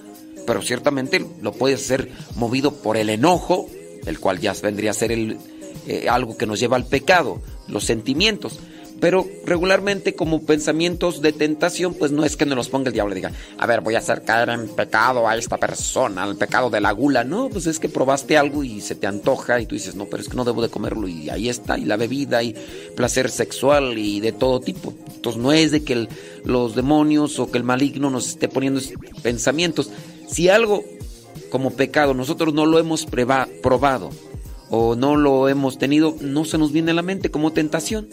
pero 0.47 0.63
ciertamente 0.63 1.27
lo 1.43 1.53
puedes 1.53 1.85
hacer 1.85 2.11
movido 2.37 2.73
por 2.73 2.97
el 2.97 3.11
enojo, 3.11 3.69
el 4.07 4.19
cual 4.21 4.41
ya 4.41 4.55
vendría 4.55 4.93
a 4.93 4.95
ser 4.95 5.13
el, 5.13 5.39
eh, 5.87 6.09
algo 6.09 6.39
que 6.39 6.47
nos 6.47 6.61
lleva 6.61 6.77
al 6.77 6.87
pecado, 6.87 7.43
los 7.69 7.85
sentimientos. 7.85 8.61
Pero 9.01 9.27
regularmente 9.45 10.15
como 10.15 10.43
pensamientos 10.43 11.21
de 11.21 11.33
tentación, 11.33 11.95
pues 11.95 12.13
no 12.13 12.25
es 12.25 12.37
que 12.37 12.47
nos 12.47 12.57
los 12.57 12.69
ponga 12.71 12.89
el 12.89 12.95
diablo 12.95 13.13
y 13.13 13.17
diga, 13.17 13.33
a 13.59 13.67
ver, 13.67 13.83
voy 13.83 13.95
a 13.95 13.99
hacer 13.99 14.23
caer 14.23 14.49
en 14.49 14.69
pecado 14.69 15.29
a 15.29 15.37
esta 15.37 15.59
persona, 15.59 16.23
al 16.23 16.37
pecado 16.37 16.71
de 16.71 16.81
la 16.81 16.93
gula. 16.93 17.23
No, 17.23 17.51
pues 17.51 17.67
es 17.67 17.79
que 17.79 17.89
probaste 17.89 18.39
algo 18.39 18.65
y 18.65 18.81
se 18.81 18.95
te 18.95 19.07
antoja 19.07 19.61
y 19.61 19.67
tú 19.67 19.75
dices, 19.75 19.95
no, 19.95 20.07
pero 20.07 20.23
es 20.23 20.29
que 20.29 20.37
no 20.37 20.45
debo 20.45 20.63
de 20.63 20.71
comerlo 20.71 21.09
y 21.09 21.29
ahí 21.29 21.49
está, 21.49 21.79
y 21.79 21.85
la 21.85 21.97
bebida 21.97 22.43
y 22.43 22.55
placer 22.97 23.31
sexual 23.31 23.99
y 23.99 24.21
de 24.21 24.33
todo 24.33 24.61
tipo. 24.61 24.95
Entonces 25.15 25.43
no 25.43 25.53
es 25.53 25.71
de 25.73 25.85
que 25.85 26.09
los 26.45 26.75
demonios 26.75 27.39
o 27.39 27.51
que 27.51 27.59
el 27.59 27.65
maligno 27.65 28.09
nos 28.09 28.29
esté 28.29 28.49
poniendo 28.49 28.81
pensamientos, 29.23 29.91
si 30.27 30.49
algo 30.49 30.85
como 31.51 31.71
pecado 31.71 32.15
nosotros 32.15 32.55
no 32.55 32.67
lo 32.67 32.79
hemos 32.79 33.07
probado 33.07 34.11
o 34.71 34.97
no 34.97 35.17
lo 35.17 35.49
hemos 35.49 35.79
tenido, 35.79 36.17
no 36.21 36.45
se 36.45 36.59
nos 36.59 36.73
viene 36.73 36.91
a 36.91 36.95
la 36.95 37.03
mente 37.03 37.31
como 37.31 37.53
tentación. 37.53 38.09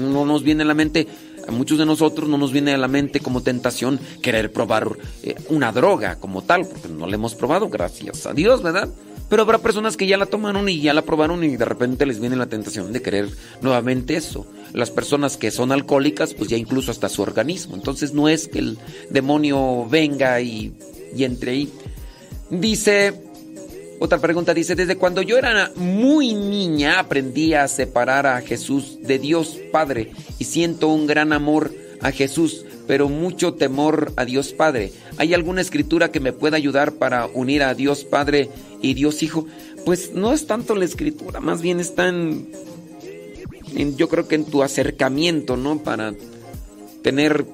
No 0.00 0.24
nos 0.24 0.42
viene 0.42 0.62
a 0.62 0.66
la 0.66 0.74
mente, 0.74 1.06
a 1.46 1.52
muchos 1.52 1.78
de 1.78 1.86
nosotros 1.86 2.28
no 2.28 2.38
nos 2.38 2.52
viene 2.52 2.72
a 2.72 2.78
la 2.78 2.88
mente 2.88 3.20
como 3.20 3.42
tentación 3.42 4.00
querer 4.22 4.52
probar 4.52 4.90
eh, 5.22 5.34
una 5.48 5.72
droga 5.72 6.16
como 6.16 6.42
tal, 6.42 6.66
porque 6.66 6.88
no 6.88 7.06
la 7.06 7.14
hemos 7.14 7.34
probado, 7.34 7.68
gracias 7.68 8.26
a 8.26 8.32
Dios, 8.32 8.62
¿verdad? 8.62 8.88
Pero 9.30 9.42
habrá 9.42 9.58
personas 9.58 9.96
que 9.96 10.08
ya 10.08 10.16
la 10.16 10.26
tomaron 10.26 10.68
y 10.68 10.80
ya 10.80 10.92
la 10.92 11.02
probaron 11.02 11.44
y 11.44 11.56
de 11.56 11.64
repente 11.64 12.04
les 12.04 12.18
viene 12.18 12.34
la 12.34 12.48
tentación 12.48 12.92
de 12.92 13.00
querer 13.00 13.28
nuevamente 13.62 14.16
eso. 14.16 14.44
Las 14.72 14.90
personas 14.90 15.36
que 15.36 15.52
son 15.52 15.70
alcohólicas, 15.70 16.34
pues 16.34 16.50
ya 16.50 16.56
incluso 16.56 16.90
hasta 16.90 17.08
su 17.08 17.22
organismo. 17.22 17.76
Entonces 17.76 18.12
no 18.12 18.28
es 18.28 18.48
que 18.48 18.58
el 18.58 18.78
demonio 19.08 19.86
venga 19.88 20.40
y, 20.40 20.74
y 21.16 21.22
entre 21.22 21.52
ahí. 21.52 21.72
Dice, 22.50 23.29
otra 24.00 24.18
pregunta 24.18 24.54
dice, 24.54 24.74
desde 24.74 24.96
cuando 24.96 25.20
yo 25.20 25.36
era 25.36 25.70
muy 25.76 26.32
niña 26.32 26.98
aprendí 26.98 27.52
a 27.52 27.68
separar 27.68 28.26
a 28.26 28.40
Jesús 28.40 28.98
de 29.02 29.18
Dios 29.18 29.58
Padre 29.70 30.10
y 30.38 30.44
siento 30.44 30.88
un 30.88 31.06
gran 31.06 31.34
amor 31.34 31.70
a 32.00 32.10
Jesús, 32.10 32.64
pero 32.86 33.10
mucho 33.10 33.52
temor 33.52 34.12
a 34.16 34.24
Dios 34.24 34.54
Padre. 34.54 34.90
¿Hay 35.18 35.34
alguna 35.34 35.60
escritura 35.60 36.10
que 36.10 36.18
me 36.18 36.32
pueda 36.32 36.56
ayudar 36.56 36.92
para 36.94 37.26
unir 37.26 37.62
a 37.62 37.74
Dios 37.74 38.04
Padre 38.04 38.48
y 38.80 38.94
Dios 38.94 39.22
Hijo? 39.22 39.46
Pues 39.84 40.12
no 40.14 40.32
es 40.32 40.46
tanto 40.46 40.74
la 40.74 40.86
escritura, 40.86 41.40
más 41.40 41.60
bien 41.60 41.78
está 41.78 42.08
en, 42.08 42.48
yo 43.96 44.08
creo 44.08 44.26
que 44.26 44.34
en 44.34 44.46
tu 44.46 44.62
acercamiento, 44.62 45.58
¿no? 45.58 45.82
Para 45.82 46.14
tener 47.02 47.44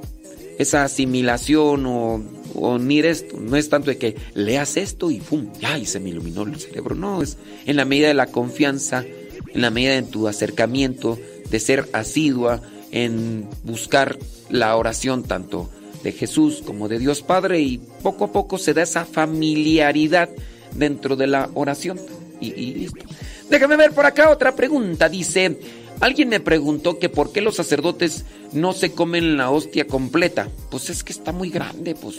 esa 0.58 0.84
asimilación 0.84 1.86
o, 1.86 2.22
unir 2.56 3.06
esto. 3.06 3.38
No 3.38 3.56
es 3.56 3.68
tanto 3.68 3.90
de 3.90 3.98
que 3.98 4.16
leas 4.34 4.76
esto 4.76 5.10
y 5.10 5.20
¡pum! 5.20 5.52
¡Ya! 5.60 5.78
Y 5.78 5.86
se 5.86 6.00
me 6.00 6.10
iluminó 6.10 6.42
el 6.42 6.58
cerebro. 6.58 6.94
No, 6.94 7.22
es 7.22 7.36
en 7.66 7.76
la 7.76 7.84
medida 7.84 8.08
de 8.08 8.14
la 8.14 8.26
confianza, 8.26 9.04
en 9.52 9.60
la 9.60 9.70
medida 9.70 9.92
de 9.92 10.02
tu 10.02 10.28
acercamiento, 10.28 11.18
de 11.50 11.60
ser 11.60 11.88
asidua 11.92 12.62
en 12.90 13.48
buscar 13.64 14.18
la 14.48 14.76
oración 14.76 15.22
tanto 15.22 15.70
de 16.02 16.12
Jesús 16.12 16.62
como 16.64 16.88
de 16.88 16.98
Dios 16.98 17.22
Padre 17.22 17.60
y 17.60 17.78
poco 18.02 18.26
a 18.26 18.32
poco 18.32 18.58
se 18.58 18.74
da 18.74 18.82
esa 18.82 19.04
familiaridad 19.04 20.28
dentro 20.74 21.16
de 21.16 21.26
la 21.26 21.50
oración. 21.54 21.98
Y, 22.40 22.52
listo. 22.74 23.04
Déjame 23.50 23.76
ver 23.76 23.92
por 23.92 24.06
acá 24.06 24.30
otra 24.30 24.54
pregunta. 24.54 25.08
Dice, 25.08 25.58
alguien 26.00 26.28
me 26.28 26.40
preguntó 26.40 26.98
que 26.98 27.08
por 27.08 27.32
qué 27.32 27.40
los 27.40 27.56
sacerdotes 27.56 28.24
no 28.52 28.72
se 28.72 28.92
comen 28.92 29.36
la 29.36 29.50
hostia 29.50 29.86
completa. 29.86 30.48
Pues 30.70 30.90
es 30.90 31.04
que 31.04 31.12
está 31.12 31.32
muy 31.32 31.50
grande, 31.50 31.94
pues 31.94 32.16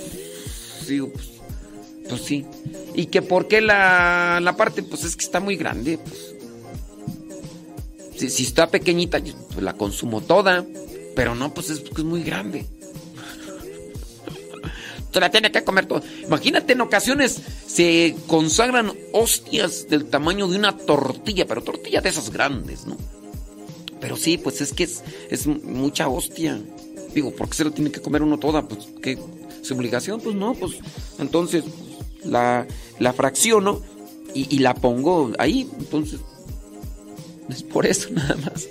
sí, 0.86 1.02
pues, 1.02 1.30
pues 2.08 2.22
sí. 2.22 2.46
Y 2.96 3.08
que 3.08 3.22
por 3.22 3.48
qué 3.48 3.62
la, 3.62 4.40
la, 4.42 4.56
parte, 4.56 4.84
pues 4.84 5.04
es 5.04 5.16
que 5.16 5.26
está 5.26 5.40
muy 5.40 5.56
grande. 5.56 5.98
Pues. 5.98 6.36
Si, 8.18 8.30
si 8.30 8.44
está 8.44 8.70
pequeñita, 8.70 9.20
pues 9.20 9.62
la 9.62 9.74
consumo 9.74 10.22
toda. 10.22 10.66
Pero 11.16 11.36
no, 11.36 11.54
pues 11.54 11.70
es, 11.72 11.84
muy 12.04 12.22
grande 12.22 12.64
se 15.12 15.20
la 15.20 15.32
tiene 15.32 15.52
que 15.52 15.64
comer 15.64 15.88
todo. 15.88 16.04
Imagínate, 16.24 16.74
en 16.74 16.82
ocasiones 16.82 17.42
se 17.66 18.16
consagran 18.28 18.94
hostias 19.14 19.88
del 19.90 20.06
tamaño 20.06 20.48
de 20.48 20.58
una 20.58 20.78
tortilla, 20.78 21.48
pero 21.48 21.64
tortilla 21.64 22.02
de 22.02 22.10
esas 22.10 22.30
grandes, 22.30 22.86
¿no? 22.86 22.98
Pero 24.00 24.16
sí, 24.16 24.38
pues 24.38 24.62
es 24.62 24.74
que 24.74 24.84
es, 24.84 25.48
mucha 25.48 26.08
hostia. 26.08 26.62
Digo, 27.14 27.32
¿por 27.32 27.50
qué 27.50 27.56
se 27.56 27.64
la 27.66 27.72
tiene 27.72 27.92
que 27.92 28.02
comer 28.02 28.22
uno 28.22 28.38
toda? 28.38 28.68
Pues, 28.68 28.88
¿qué? 29.02 29.18
¿Es 29.62 29.72
obligación? 29.72 30.22
Pues 30.22 30.36
no, 30.36 30.54
pues 30.54 30.74
entonces 31.20 31.64
la, 32.24 32.68
la 33.00 33.14
fracciono 33.14 33.82
y, 34.34 34.54
y 34.56 34.60
la 34.60 34.76
pongo 34.76 35.32
ahí. 35.40 35.68
Entonces, 35.80 36.20
es 37.50 37.64
por 37.64 37.86
eso 37.86 38.10
nada 38.12 38.36
más. 38.36 38.68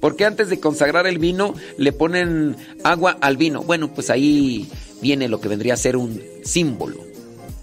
Porque 0.00 0.24
antes 0.24 0.50
de 0.50 0.60
consagrar 0.60 1.06
el 1.06 1.18
vino 1.18 1.54
le 1.78 1.92
ponen 1.92 2.56
agua 2.82 3.16
al 3.20 3.36
vino. 3.36 3.62
Bueno, 3.62 3.92
pues 3.94 4.10
ahí 4.10 4.68
viene 5.00 5.28
lo 5.28 5.40
que 5.40 5.48
vendría 5.48 5.74
a 5.74 5.78
ser 5.78 5.96
un 5.96 6.22
símbolo 6.44 7.04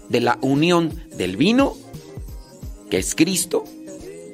de 0.08 0.20
la 0.20 0.38
unión 0.42 0.92
del 1.16 1.36
vino, 1.36 1.76
que 2.90 2.98
es 2.98 3.14
Cristo, 3.14 3.64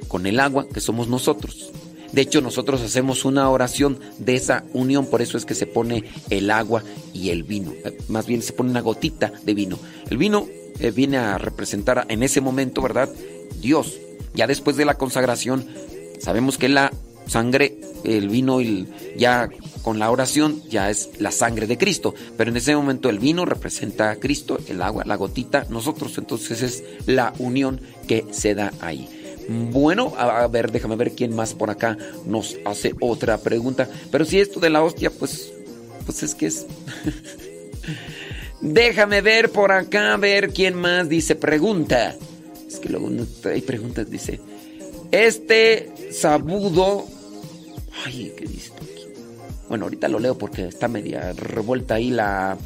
con 0.07 0.25
el 0.25 0.39
agua, 0.39 0.67
que 0.67 0.81
somos 0.81 1.07
nosotros. 1.07 1.71
De 2.11 2.21
hecho, 2.21 2.41
nosotros 2.41 2.81
hacemos 2.81 3.25
una 3.25 3.49
oración 3.49 3.99
de 4.17 4.35
esa 4.35 4.63
unión, 4.73 5.05
por 5.05 5.21
eso 5.21 5.37
es 5.37 5.45
que 5.45 5.55
se 5.55 5.67
pone 5.67 6.03
el 6.29 6.49
agua 6.49 6.83
y 7.13 7.29
el 7.29 7.43
vino. 7.43 7.71
Eh, 7.85 7.97
más 8.07 8.25
bien 8.25 8.41
se 8.41 8.53
pone 8.53 8.71
una 8.71 8.81
gotita 8.81 9.31
de 9.43 9.53
vino. 9.53 9.77
El 10.09 10.17
vino 10.17 10.47
eh, 10.79 10.91
viene 10.91 11.17
a 11.17 11.37
representar 11.37 12.05
en 12.09 12.23
ese 12.23 12.41
momento, 12.41 12.81
¿verdad? 12.81 13.09
Dios. 13.61 13.97
Ya 14.33 14.47
después 14.47 14.77
de 14.77 14.85
la 14.85 14.95
consagración, 14.95 15.65
sabemos 16.19 16.57
que 16.57 16.69
la 16.69 16.91
sangre, 17.27 17.77
el 18.03 18.29
vino, 18.29 18.59
el, 18.59 18.87
ya 19.17 19.49
con 19.81 19.99
la 19.99 20.11
oración 20.11 20.61
ya 20.69 20.89
es 20.89 21.09
la 21.19 21.31
sangre 21.31 21.67
de 21.67 21.77
Cristo. 21.77 22.13
Pero 22.37 22.49
en 22.51 22.57
ese 22.57 22.75
momento 22.75 23.09
el 23.09 23.19
vino 23.19 23.45
representa 23.45 24.11
a 24.11 24.15
Cristo, 24.15 24.59
el 24.67 24.81
agua, 24.81 25.03
la 25.05 25.15
gotita, 25.15 25.65
nosotros. 25.69 26.17
Entonces 26.17 26.61
es 26.61 26.83
la 27.05 27.33
unión 27.39 27.81
que 28.07 28.25
se 28.31 28.55
da 28.55 28.73
ahí. 28.81 29.18
Bueno, 29.71 30.13
a, 30.17 30.47
ver, 30.47 30.71
déjame 30.71 30.95
ver 30.95 31.13
quién 31.13 31.35
más 31.35 31.53
por 31.53 31.69
acá 31.69 31.97
nos 32.25 32.57
hace 32.65 32.93
otra 33.01 33.39
pregunta. 33.39 33.89
Pero 34.11 34.25
si 34.25 34.39
esto 34.39 34.59
de 34.59 34.69
la 34.69 34.83
hostia, 34.83 35.09
pues, 35.09 35.51
pues 36.05 36.23
es 36.23 36.35
que 36.35 36.45
es... 36.45 36.67
déjame 38.61 39.21
ver 39.21 39.49
por 39.49 39.71
acá, 39.71 40.13
a 40.13 40.17
ver 40.17 40.53
quién 40.53 40.75
más 40.75 41.09
dice 41.09 41.35
pregunta. 41.35 42.15
Es 42.67 42.77
que 42.79 42.89
luego 42.89 43.09
no 43.09 43.25
hay 43.45 43.61
preguntas, 43.61 44.09
dice. 44.09 44.39
Este 45.11 46.11
sabudo 46.11 47.07
Ay, 48.05 48.33
¿qué 48.37 48.45
dice 48.45 48.71
aquí? 48.75 49.07
Bueno, 49.67 49.85
ahorita 49.85 50.07
lo 50.07 50.19
leo 50.19 50.37
porque 50.37 50.67
está 50.67 50.87
media 50.87 51.33
revuelta 51.33 51.95
ahí 51.95 52.09
la, 52.09 52.57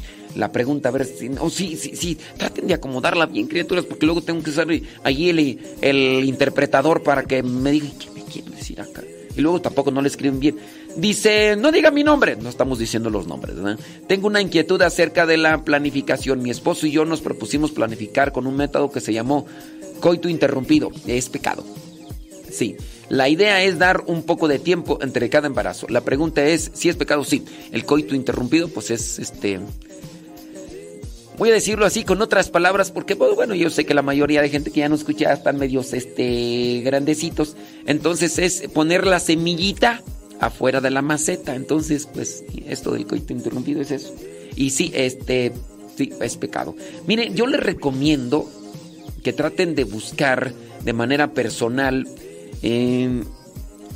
pregunta. 0.52 0.88
A 0.88 0.92
ver 0.92 1.04
si. 1.06 1.30
Oh, 1.40 1.50
sí, 1.50 1.76
sí, 1.76 1.94
sí. 1.94 2.18
Traten 2.36 2.66
de 2.66 2.74
acomodarla 2.74 3.26
bien, 3.26 3.46
criaturas, 3.46 3.84
porque 3.84 4.06
luego 4.06 4.22
tengo 4.22 4.42
que 4.42 4.50
usar 4.50 4.66
allí 5.02 5.30
el, 5.30 5.58
el 5.80 6.24
interpretador 6.24 7.02
para 7.02 7.24
que 7.24 7.42
me 7.42 7.72
diga 7.72 7.88
qué 7.98 8.10
me 8.10 8.22
quiere 8.24 8.50
decir 8.50 8.80
acá. 8.80 9.02
Y 9.36 9.40
luego 9.40 9.60
tampoco 9.60 9.90
no 9.90 10.00
le 10.00 10.08
escriben 10.08 10.38
bien. 10.38 10.56
Dice, 10.96 11.56
no 11.56 11.72
diga 11.72 11.90
mi 11.90 12.04
nombre. 12.04 12.36
No 12.36 12.48
estamos 12.48 12.78
diciendo 12.78 13.10
los 13.10 13.26
nombres, 13.26 13.56
¿verdad? 13.56 13.78
Tengo 14.06 14.28
una 14.28 14.40
inquietud 14.40 14.80
acerca 14.82 15.26
de 15.26 15.36
la 15.36 15.64
planificación. 15.64 16.42
Mi 16.42 16.50
esposo 16.50 16.86
y 16.86 16.92
yo 16.92 17.04
nos 17.04 17.20
propusimos 17.20 17.72
planificar 17.72 18.32
con 18.32 18.46
un 18.46 18.56
método 18.56 18.90
que 18.92 19.00
se 19.00 19.12
llamó 19.12 19.46
coito 20.00 20.28
interrumpido. 20.28 20.90
Es 21.06 21.28
pecado. 21.28 21.64
Sí. 22.50 22.76
La 23.08 23.28
idea 23.28 23.62
es 23.62 23.78
dar 23.78 24.04
un 24.06 24.22
poco 24.22 24.48
de 24.48 24.58
tiempo 24.58 24.98
entre 25.02 25.28
cada 25.28 25.46
embarazo. 25.46 25.86
La 25.88 26.02
pregunta 26.02 26.44
es 26.44 26.70
si 26.74 26.88
es 26.88 26.96
pecado, 26.96 27.24
sí. 27.24 27.44
El 27.72 27.84
coito 27.84 28.14
interrumpido, 28.14 28.68
pues 28.68 28.90
es 28.90 29.18
este. 29.18 29.60
Voy 31.36 31.50
a 31.50 31.54
decirlo 31.54 31.86
así 31.86 32.04
con 32.04 32.22
otras 32.22 32.48
palabras 32.48 32.90
porque 32.90 33.16
pues, 33.16 33.34
bueno, 33.34 33.54
yo 33.54 33.70
sé 33.70 33.84
que 33.84 33.94
la 33.94 34.02
mayoría 34.02 34.42
de 34.42 34.48
gente 34.48 34.70
que 34.70 34.80
ya 34.80 34.88
no 34.88 34.94
escucha 34.94 35.32
están 35.32 35.58
medios 35.58 35.92
este 35.92 36.82
grandecitos, 36.84 37.56
entonces 37.86 38.38
es 38.38 38.68
poner 38.72 39.06
la 39.06 39.20
semillita 39.20 40.02
afuera 40.40 40.80
de 40.80 40.90
la 40.90 41.02
maceta, 41.02 41.54
entonces 41.54 42.08
pues 42.12 42.44
esto 42.66 42.92
del 42.92 43.06
coito 43.06 43.32
interrumpido 43.32 43.80
es 43.80 43.90
eso. 43.90 44.14
Y 44.56 44.70
sí, 44.70 44.92
este 44.94 45.52
sí 45.96 46.12
es 46.20 46.36
pecado. 46.36 46.74
Mire, 47.06 47.32
yo 47.34 47.46
les 47.46 47.60
recomiendo 47.60 48.48
que 49.22 49.32
traten 49.32 49.74
de 49.74 49.84
buscar 49.84 50.52
de 50.84 50.92
manera 50.92 51.32
personal 51.32 52.06
eh, 52.62 53.22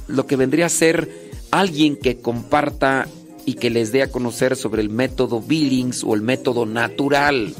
lo 0.06 0.26
que 0.26 0.36
vendría 0.36 0.66
a 0.66 0.70
ser 0.70 1.08
alguien 1.50 1.96
que 1.96 2.18
comparta 2.18 3.08
y 3.48 3.54
que 3.54 3.70
les 3.70 3.92
dé 3.92 4.02
a 4.02 4.10
conocer 4.10 4.56
sobre 4.56 4.82
el 4.82 4.90
método 4.90 5.40
Billings 5.40 6.04
o 6.04 6.14
el 6.14 6.20
método 6.20 6.66
natural. 6.66 7.54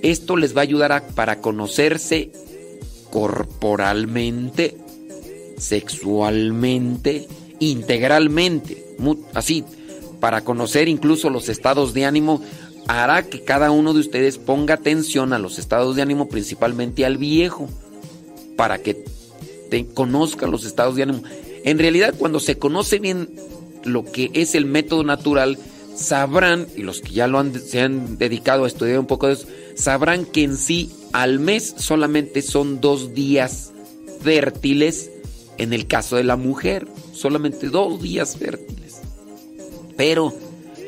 Esto 0.00 0.38
les 0.38 0.56
va 0.56 0.60
a 0.60 0.62
ayudar 0.62 1.08
para 1.14 1.42
conocerse 1.42 2.32
corporalmente, 3.10 4.78
sexualmente, 5.58 7.28
integralmente, 7.58 8.82
así, 9.34 9.62
para 10.20 10.40
conocer 10.40 10.88
incluso 10.88 11.28
los 11.28 11.50
estados 11.50 11.92
de 11.92 12.06
ánimo, 12.06 12.40
hará 12.88 13.24
que 13.24 13.42
cada 13.42 13.70
uno 13.70 13.92
de 13.92 14.00
ustedes 14.00 14.38
ponga 14.38 14.72
atención 14.72 15.34
a 15.34 15.38
los 15.38 15.58
estados 15.58 15.96
de 15.96 16.02
ánimo, 16.02 16.30
principalmente 16.30 17.04
al 17.04 17.18
viejo, 17.18 17.68
para 18.56 18.78
que 18.78 19.04
te 19.68 19.84
conozca 19.84 20.46
los 20.46 20.64
estados 20.64 20.96
de 20.96 21.02
ánimo. 21.02 21.22
En 21.62 21.78
realidad, 21.78 22.14
cuando 22.16 22.40
se 22.40 22.56
conoce 22.56 22.98
bien 23.00 23.28
lo 23.84 24.04
que 24.04 24.30
es 24.34 24.54
el 24.54 24.66
método 24.66 25.04
natural, 25.04 25.58
sabrán, 25.96 26.66
y 26.76 26.82
los 26.82 27.00
que 27.00 27.12
ya 27.12 27.26
lo 27.26 27.38
han, 27.38 27.58
se 27.60 27.80
han 27.80 28.18
dedicado 28.18 28.64
a 28.64 28.66
estudiar 28.66 28.98
un 28.98 29.06
poco 29.06 29.28
de 29.28 29.34
eso, 29.34 29.46
sabrán 29.74 30.26
que 30.26 30.42
en 30.42 30.56
sí 30.56 30.90
al 31.12 31.38
mes 31.38 31.74
solamente 31.78 32.42
son 32.42 32.80
dos 32.80 33.14
días 33.14 33.72
fértiles 34.20 35.10
en 35.58 35.72
el 35.72 35.86
caso 35.86 36.16
de 36.16 36.24
la 36.24 36.36
mujer, 36.36 36.88
solamente 37.12 37.68
dos 37.68 38.02
días 38.02 38.36
fértiles. 38.36 39.00
Pero 39.96 40.34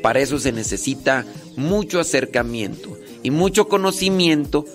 para 0.01 0.19
eso 0.19 0.39
se 0.39 0.51
necesita 0.51 1.25
mucho 1.55 1.99
acercamiento 1.99 2.97
y 3.23 3.31
mucho 3.31 3.67
conocimiento 3.67 4.65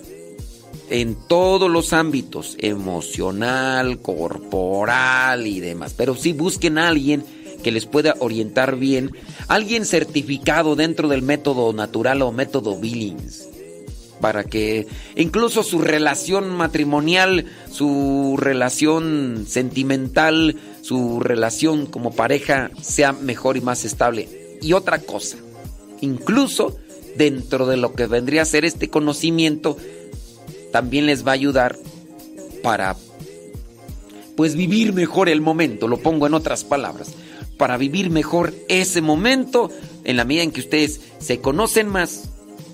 en 0.91 1.15
todos 1.15 1.71
los 1.71 1.93
ámbitos, 1.93 2.57
emocional, 2.59 4.01
corporal 4.01 5.47
y 5.47 5.61
demás. 5.61 5.95
Pero 5.97 6.15
sí 6.15 6.33
busquen 6.33 6.79
a 6.79 6.89
alguien 6.89 7.25
que 7.63 7.73
les 7.73 7.87
pueda 7.87 8.17
orientar 8.19 8.77
bien, 8.77 9.13
alguien 9.49 9.87
certificado 9.87 10.77
dentro 10.77 11.09
del 11.09 11.23
método 11.23 11.73
natural 11.73 12.23
o 12.23 12.33
método 12.33 12.79
Billings, 12.79 13.49
para 14.21 14.45
que 14.45 14.87
incluso 15.17 15.63
su 15.63 15.81
relación 15.81 16.51
matrimonial, 16.51 17.47
su 17.71 18.37
relación 18.39 19.45
sentimental, 19.49 20.57
su 20.83 21.21
relación 21.21 21.87
como 21.87 22.15
pareja 22.15 22.71
sea 22.81 23.13
mejor 23.13 23.57
y 23.57 23.61
más 23.61 23.85
estable. 23.85 24.29
Y 24.61 24.75
otra 24.75 25.01
cosa, 25.01 25.39
incluso 26.01 26.77
dentro 27.17 27.67
de 27.67 27.77
lo 27.77 27.95
que 27.95 28.07
vendría 28.07 28.43
a 28.43 28.47
ser 28.47 28.65
este 28.65 28.89
conocimiento, 28.89 29.77
también 30.71 31.07
les 31.07 31.27
va 31.27 31.33
a 31.33 31.35
ayudar 31.35 31.77
para 32.63 32.97
pues 34.37 34.55
vivir 34.55 34.93
mejor 34.93 35.29
el 35.29 35.41
momento, 35.41 35.89
lo 35.89 35.99
pongo 35.99 36.27
en 36.27 36.35
otras 36.35 36.65
palabras 36.65 37.13
para 37.63 37.77
vivir 37.77 38.11
mejor 38.11 38.53
ese 38.67 39.03
momento 39.03 39.71
en 40.03 40.17
la 40.17 40.25
medida 40.25 40.43
en 40.43 40.51
que 40.51 40.59
ustedes 40.59 41.01
se 41.21 41.39
conocen 41.39 41.87
más 41.87 42.25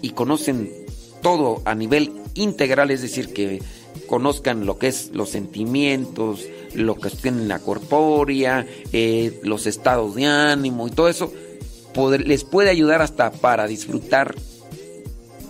y 0.00 0.12
conocen 0.12 0.72
todo 1.20 1.60
a 1.66 1.74
nivel 1.74 2.10
integral, 2.32 2.90
es 2.90 3.02
decir, 3.02 3.34
que 3.34 3.60
conozcan 4.06 4.64
lo 4.64 4.78
que 4.78 4.86
es 4.86 5.10
los 5.12 5.28
sentimientos, 5.28 6.46
lo 6.72 6.94
que 6.94 7.10
tienen 7.10 7.48
la 7.48 7.58
corpórea, 7.58 8.66
eh, 8.94 9.38
los 9.42 9.66
estados 9.66 10.14
de 10.14 10.24
ánimo 10.24 10.88
y 10.88 10.90
todo 10.90 11.10
eso, 11.10 11.34
les 12.24 12.44
puede 12.44 12.70
ayudar 12.70 13.02
hasta 13.02 13.30
para 13.30 13.66
disfrutar 13.66 14.36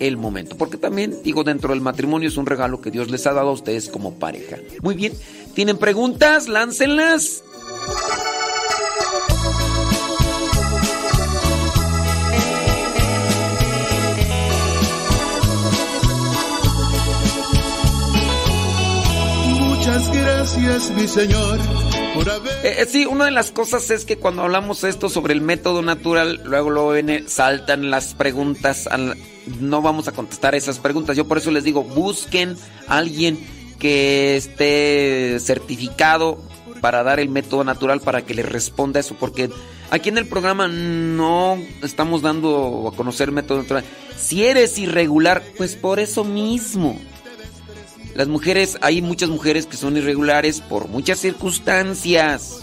el 0.01 0.16
momento. 0.16 0.57
Porque 0.57 0.78
también, 0.78 1.16
digo, 1.22 1.45
dentro 1.45 1.70
del 1.70 1.80
matrimonio 1.80 2.28
es 2.28 2.39
un 2.39 2.47
regalo 2.47 2.80
que 2.80 2.91
Dios 2.91 3.09
les 3.09 3.24
ha 3.28 3.34
dado 3.34 3.51
a 3.51 3.53
ustedes 3.53 3.89
como 3.89 4.14
pareja. 4.14 4.57
Muy 4.82 4.97
bien, 4.97 5.12
¿tienen 5.55 5.78
preguntas? 5.78 6.49
Láncenlas. 6.49 7.45
Gracias, 20.57 20.91
mi 20.91 21.07
Señor. 21.07 21.59
Eh, 22.65 22.77
eh, 22.79 22.87
sí, 22.89 23.07
una 23.07 23.27
de 23.27 23.31
las 23.31 23.53
cosas 23.53 23.91
es 23.91 24.05
que 24.05 24.17
cuando 24.17 24.43
hablamos 24.43 24.83
esto 24.85 25.09
sobre 25.09 25.35
el 25.35 25.41
método 25.41 25.83
natural, 25.83 26.41
luego, 26.45 26.71
luego 26.71 26.93
viene, 26.93 27.25
saltan 27.29 27.91
las 27.91 28.15
preguntas. 28.15 28.89
no 29.61 29.83
vamos 29.83 30.09
a 30.09 30.13
contestar 30.13 30.55
esas 30.55 30.79
preguntas. 30.79 31.17
Yo 31.17 31.27
por 31.27 31.39
eso 31.39 31.51
les 31.51 31.65
digo, 31.65 31.83
busquen 31.85 32.57
a 32.87 32.99
alguien 32.99 33.39
que 33.79 34.37
esté 34.37 35.39
certificado 35.41 36.41
para 36.81 37.03
dar 37.03 37.21
el 37.21 37.29
método 37.29 37.65
natural 37.65 38.01
para 38.01 38.23
que 38.23 38.35
les 38.35 38.49
responda 38.49 39.01
eso. 39.01 39.15
Porque 39.15 39.51
aquí 39.91 40.09
en 40.09 40.19
el 40.19 40.27
programa 40.27 40.67
no 40.69 41.59
estamos 41.83 42.23
dando 42.23 42.91
a 42.93 42.97
conocer 42.97 43.33
método 43.33 43.63
natural. 43.63 43.85
Si 44.17 44.45
eres 44.45 44.79
irregular, 44.79 45.43
pues 45.57 45.77
por 45.77 46.01
eso 46.01 46.25
mismo. 46.25 46.99
Las 48.15 48.29
mujeres, 48.29 48.79
hay 48.81 49.03
muchas 49.03 49.29
mujeres 49.29 49.67
que 49.67 49.77
son 49.77 49.97
irregulares 49.97 50.61
por 50.61 50.89
muchas 50.89 51.19
circunstancias. 51.19 52.61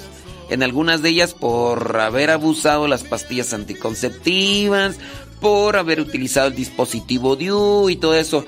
En 0.50 0.64
algunas 0.64 1.02
de 1.02 1.10
ellas 1.10 1.34
por 1.34 2.00
haber 2.00 2.30
abusado 2.30 2.88
las 2.88 3.04
pastillas 3.04 3.54
anticonceptivas, 3.54 4.98
por 5.40 5.76
haber 5.76 6.00
utilizado 6.00 6.48
el 6.48 6.56
dispositivo 6.56 7.36
DIU 7.36 7.90
y 7.90 7.96
todo 7.96 8.16
eso. 8.16 8.46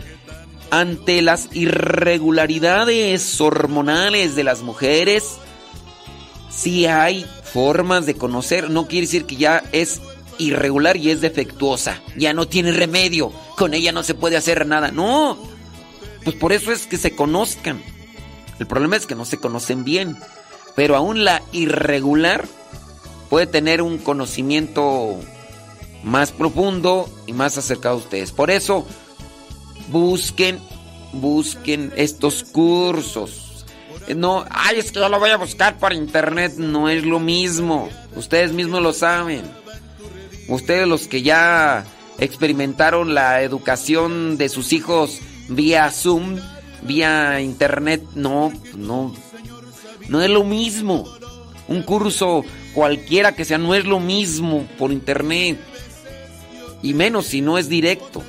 Ante 0.70 1.22
las 1.22 1.50
irregularidades 1.54 3.39
hormonales 3.39 4.36
de 4.36 4.43
las 4.43 4.62
mujeres, 4.62 5.38
sí 6.50 6.86
hay 6.86 7.26
formas 7.54 8.06
de 8.06 8.16
conocer. 8.16 8.70
No 8.70 8.88
quiere 8.88 9.08
decir 9.08 9.26
que 9.26 9.38
ya 9.38 9.64
es 9.72 10.02
irregular 10.38 10.98
y 10.98 11.10
es 11.10 11.22
defectuosa. 11.22 12.02
Ya 12.18 12.34
no 12.34 12.48
tiene 12.48 12.74
remedio. 12.74 13.32
Con 13.56 13.74
ella 13.74 13.91
no 13.91 14.04
se 14.04 14.14
puede 14.14 14.38
hacer 14.38 14.68
nada. 14.68 14.91
No 14.91 15.38
pues 16.28 16.36
por 16.36 16.51
eso 16.51 16.73
es 16.73 16.88
que 16.88 16.97
se 16.97 17.15
conozcan. 17.15 17.82
El 18.59 18.67
problema 18.67 18.97
es 18.97 19.05
que 19.05 19.15
no 19.15 19.23
se 19.23 19.38
conocen 19.38 19.86
bien. 19.86 20.17
Pero 20.75 20.97
aún 20.97 21.23
la 21.23 21.41
irregular 21.53 22.45
puede 23.30 23.47
tener 23.47 23.82
un 23.82 23.97
conocimiento 23.97 25.17
más 26.03 26.34
profundo 26.34 27.09
y 27.28 27.32
más 27.32 27.57
acercado 27.57 27.95
a 27.95 27.99
ustedes. 27.99 28.34
Por 28.34 28.51
eso, 28.51 28.86
busquen, 29.88 30.59
busquen 31.13 31.93
estos 31.95 32.43
cursos. 32.43 33.65
No, 34.13 34.43
ay, 34.49 34.80
es 34.80 34.91
que 34.91 34.99
yo 34.99 35.07
lo 35.07 35.19
voy 35.19 35.30
a 35.30 35.38
buscar 35.38 35.80
por 35.80 35.93
internet. 35.93 36.55
No 36.57 36.89
es 36.89 37.05
lo 37.05 37.21
mismo. 37.21 37.88
Ustedes 38.17 38.51
mismos 38.51 38.82
lo 38.82 38.91
saben. 38.91 39.43
Ustedes 40.49 40.89
los 40.89 41.07
que 41.07 41.21
ya 41.21 41.86
experimentaron 42.19 43.13
la 43.13 43.43
educación 43.43 44.38
de 44.38 44.49
sus 44.49 44.73
hijos 44.73 45.21
vía 45.50 45.89
Zoom, 45.91 46.38
vía 46.82 47.41
internet, 47.41 48.04
no, 48.16 48.52
no, 48.76 49.14
no 50.10 50.22
es 50.22 50.30
lo 50.30 50.43
mismo. 50.43 51.06
Un 51.68 51.84
curso 51.84 52.43
cualquiera 52.74 53.36
que 53.36 53.45
sea 53.45 53.58
no 53.58 53.76
es 53.76 53.86
lo 53.86 54.00
mismo 54.00 54.66
por 54.78 54.91
internet. 54.91 55.60
Y 56.82 56.93
menos 56.93 57.28
si 57.28 57.41
no 57.41 57.58
es 57.58 57.70
directo. 57.70 58.24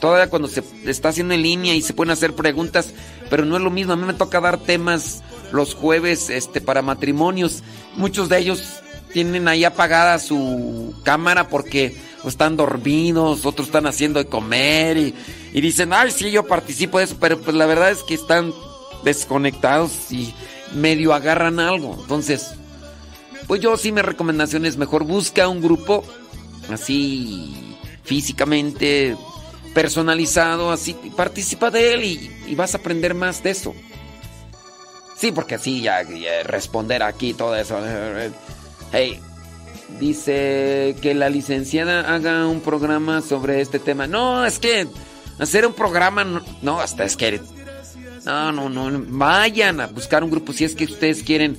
Todavía 0.00 0.30
cuando 0.30 0.48
se 0.48 0.64
está 0.84 1.10
haciendo 1.10 1.34
en 1.34 1.42
línea 1.42 1.74
y 1.74 1.82
se 1.82 1.92
pueden 1.92 2.10
hacer 2.10 2.34
preguntas, 2.34 2.92
pero 3.30 3.44
no 3.44 3.56
es 3.56 3.62
lo 3.62 3.70
mismo. 3.70 3.92
A 3.92 3.96
mí 3.96 4.04
me 4.04 4.14
toca 4.14 4.40
dar 4.40 4.58
temas 4.58 5.22
los 5.52 5.74
jueves 5.74 6.28
este, 6.28 6.60
para 6.60 6.82
matrimonios. 6.82 7.62
Muchos 7.94 8.28
de 8.28 8.38
ellos 8.38 8.64
tienen 9.12 9.46
ahí 9.46 9.64
apagada 9.64 10.18
su 10.18 10.94
cámara 11.04 11.48
porque 11.48 11.96
están 12.28 12.56
dormidos, 12.56 13.44
otros 13.46 13.68
están 13.68 13.86
haciendo 13.86 14.18
de 14.22 14.28
comer 14.28 14.96
y, 14.96 15.14
y 15.52 15.60
dicen, 15.60 15.92
ay, 15.92 16.10
sí, 16.10 16.30
yo 16.30 16.46
participo 16.46 16.98
de 16.98 17.04
eso, 17.04 17.16
pero 17.20 17.40
pues 17.40 17.56
la 17.56 17.66
verdad 17.66 17.90
es 17.90 18.02
que 18.02 18.14
están 18.14 18.52
desconectados 19.04 20.12
y 20.12 20.34
medio 20.74 21.14
agarran 21.14 21.60
algo. 21.60 21.96
Entonces, 22.00 22.54
pues 23.46 23.60
yo 23.60 23.76
sí 23.76 23.92
mi 23.92 24.02
recomendación 24.02 24.64
es 24.66 24.76
mejor 24.76 25.04
busca 25.04 25.48
un 25.48 25.60
grupo 25.60 26.04
así 26.70 27.76
físicamente 28.04 29.16
personalizado, 29.74 30.70
así, 30.70 30.94
participa 31.16 31.70
de 31.70 31.94
él 31.94 32.04
y, 32.04 32.54
vas 32.54 32.74
a 32.74 32.78
aprender 32.78 33.14
más 33.14 33.42
de 33.42 33.50
eso. 33.50 33.74
Sí, 35.16 35.32
porque 35.32 35.54
así 35.54 35.80
ya, 35.80 36.02
responder 36.44 37.02
aquí 37.02 37.34
todo 37.34 37.56
eso. 37.56 37.78
Hey, 38.94 39.18
Dice 39.98 40.96
que 41.00 41.14
la 41.14 41.28
licenciada 41.30 42.14
haga 42.14 42.46
un 42.46 42.60
programa 42.60 43.22
sobre 43.22 43.60
este 43.60 43.78
tema. 43.78 44.06
No, 44.06 44.44
es 44.44 44.58
que 44.58 44.88
hacer 45.38 45.66
un 45.66 45.74
programa, 45.74 46.42
no, 46.62 46.80
hasta 46.80 47.04
es 47.04 47.16
que... 47.16 47.40
No, 48.24 48.52
no, 48.52 48.68
no, 48.68 49.04
vayan 49.08 49.80
a 49.80 49.86
buscar 49.88 50.22
un 50.22 50.30
grupo 50.30 50.52
si 50.52 50.64
es 50.64 50.74
que 50.74 50.84
ustedes 50.84 51.24
quieren 51.24 51.56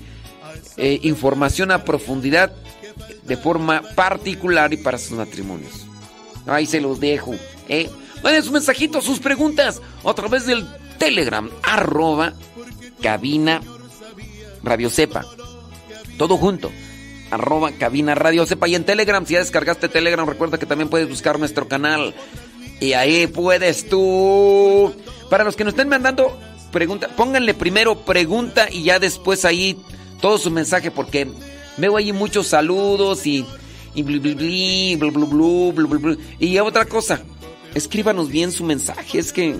eh, 0.77 0.99
información 1.03 1.71
a 1.71 1.83
profundidad 1.83 2.53
de 3.23 3.37
forma 3.37 3.81
particular 3.95 4.73
y 4.73 4.77
para 4.77 4.97
sus 4.97 5.17
matrimonios. 5.17 5.85
Ahí 6.45 6.65
se 6.65 6.79
los 6.79 6.99
dejo. 6.99 7.35
¿eh? 7.67 7.89
Manden 8.23 8.43
sus 8.43 8.51
mensajitos, 8.51 9.03
sus 9.03 9.19
preguntas 9.19 9.81
a 10.05 10.13
través 10.13 10.45
del 10.45 10.65
Telegram, 10.97 11.49
arroba 11.63 12.33
cabina 13.01 13.61
radio 14.63 14.89
sepa. 14.89 15.25
Todo 16.17 16.37
junto 16.37 16.71
arroba 17.33 17.71
cabina 17.71 18.15
radio 18.15 18.45
sepa. 18.45 18.67
Y 18.67 18.75
en 18.75 18.83
Telegram, 18.83 19.25
si 19.25 19.33
ya 19.33 19.39
descargaste 19.39 19.89
Telegram, 19.89 20.27
recuerda 20.27 20.57
que 20.57 20.65
también 20.65 20.89
puedes 20.89 21.09
buscar 21.09 21.39
nuestro 21.39 21.67
canal. 21.67 22.13
Y 22.79 22.93
ahí 22.93 23.27
puedes 23.27 23.87
tú. 23.87 24.93
Para 25.29 25.43
los 25.43 25.55
que 25.55 25.63
nos 25.63 25.73
estén 25.73 25.89
mandando 25.89 26.37
pregunta, 26.71 27.07
pónganle 27.15 27.53
primero 27.53 27.95
pregunta 28.05 28.67
y 28.69 28.83
ya 28.83 28.99
después 28.99 29.45
ahí 29.45 29.79
todo 30.21 30.37
su 30.37 30.51
mensaje, 30.51 30.91
porque 30.91 31.27
veo 31.77 31.97
ahí 31.97 32.13
muchos 32.13 32.47
saludos 32.47 33.25
y. 33.25 33.45
Y 33.95 34.01
blu, 34.01 34.19
blu, 34.97 36.17
Y 36.39 36.57
otra 36.57 36.85
cosa, 36.85 37.21
escríbanos 37.75 38.29
bien 38.29 38.51
su 38.51 38.63
mensaje. 38.63 39.19
Es 39.19 39.31
que 39.31 39.55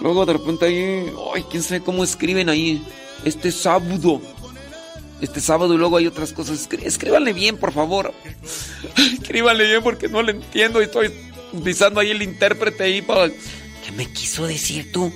luego 0.00 0.24
de 0.24 0.32
repente 0.32 0.64
ahí. 0.64 1.12
Ay, 1.34 1.44
quién 1.50 1.62
sabe 1.62 1.82
cómo 1.82 2.02
escriben 2.02 2.48
ahí. 2.48 2.82
Este 3.24 3.52
sábado 3.52 4.22
este 5.20 5.40
sábado 5.40 5.74
y 5.74 5.78
luego 5.78 5.96
hay 5.96 6.06
otras 6.06 6.32
cosas. 6.32 6.68
Escríbanle 6.82 7.32
bien, 7.32 7.56
por 7.56 7.72
favor. 7.72 8.12
Escríbanle 8.96 9.66
bien 9.66 9.82
porque 9.82 10.08
no 10.08 10.22
le 10.22 10.32
entiendo 10.32 10.80
y 10.80 10.84
estoy 10.84 11.10
utilizando 11.52 12.00
ahí 12.00 12.10
el 12.10 12.22
intérprete 12.22 12.84
ahí 12.84 13.02
para... 13.02 13.28
¿Qué 13.28 13.92
me 13.96 14.10
quiso 14.10 14.46
decir 14.46 14.90
tú? 14.92 15.12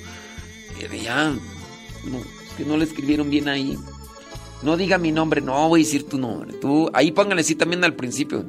Ya, 1.03 1.31
no, 1.31 2.23
que 2.57 2.65
no 2.65 2.77
le 2.77 2.85
escribieron 2.85 3.29
bien 3.31 3.49
ahí. 3.49 3.77
No 4.63 4.77
diga 4.77 4.99
mi 4.99 5.13
nombre, 5.13 5.41
no 5.41 5.69
voy 5.69 5.83
a 5.83 5.85
decir 5.85 6.09
tu 6.09 6.19
nombre. 6.19 6.55
Tú, 6.55 6.91
ahí 6.93 7.13
póngale 7.13 7.43
sí 7.43 7.55
también 7.55 7.85
al 7.85 7.95
principio. 7.95 8.45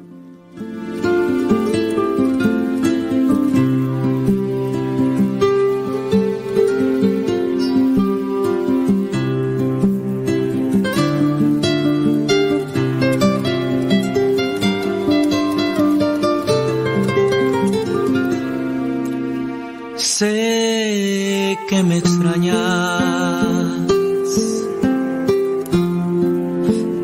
Me 21.83 21.97
extrañas, 21.97 22.57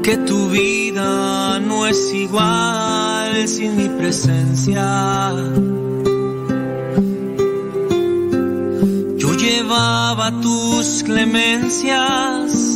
que 0.03 0.17
tu 0.25 0.49
vida 0.49 1.59
no 1.59 1.85
es 1.87 2.13
igual 2.13 3.47
sin 3.47 3.75
mi 3.77 3.89
presencia. 3.89 5.33
Yo 9.17 9.33
llevaba 9.33 10.31
tus 10.41 11.03
clemencias 11.03 12.66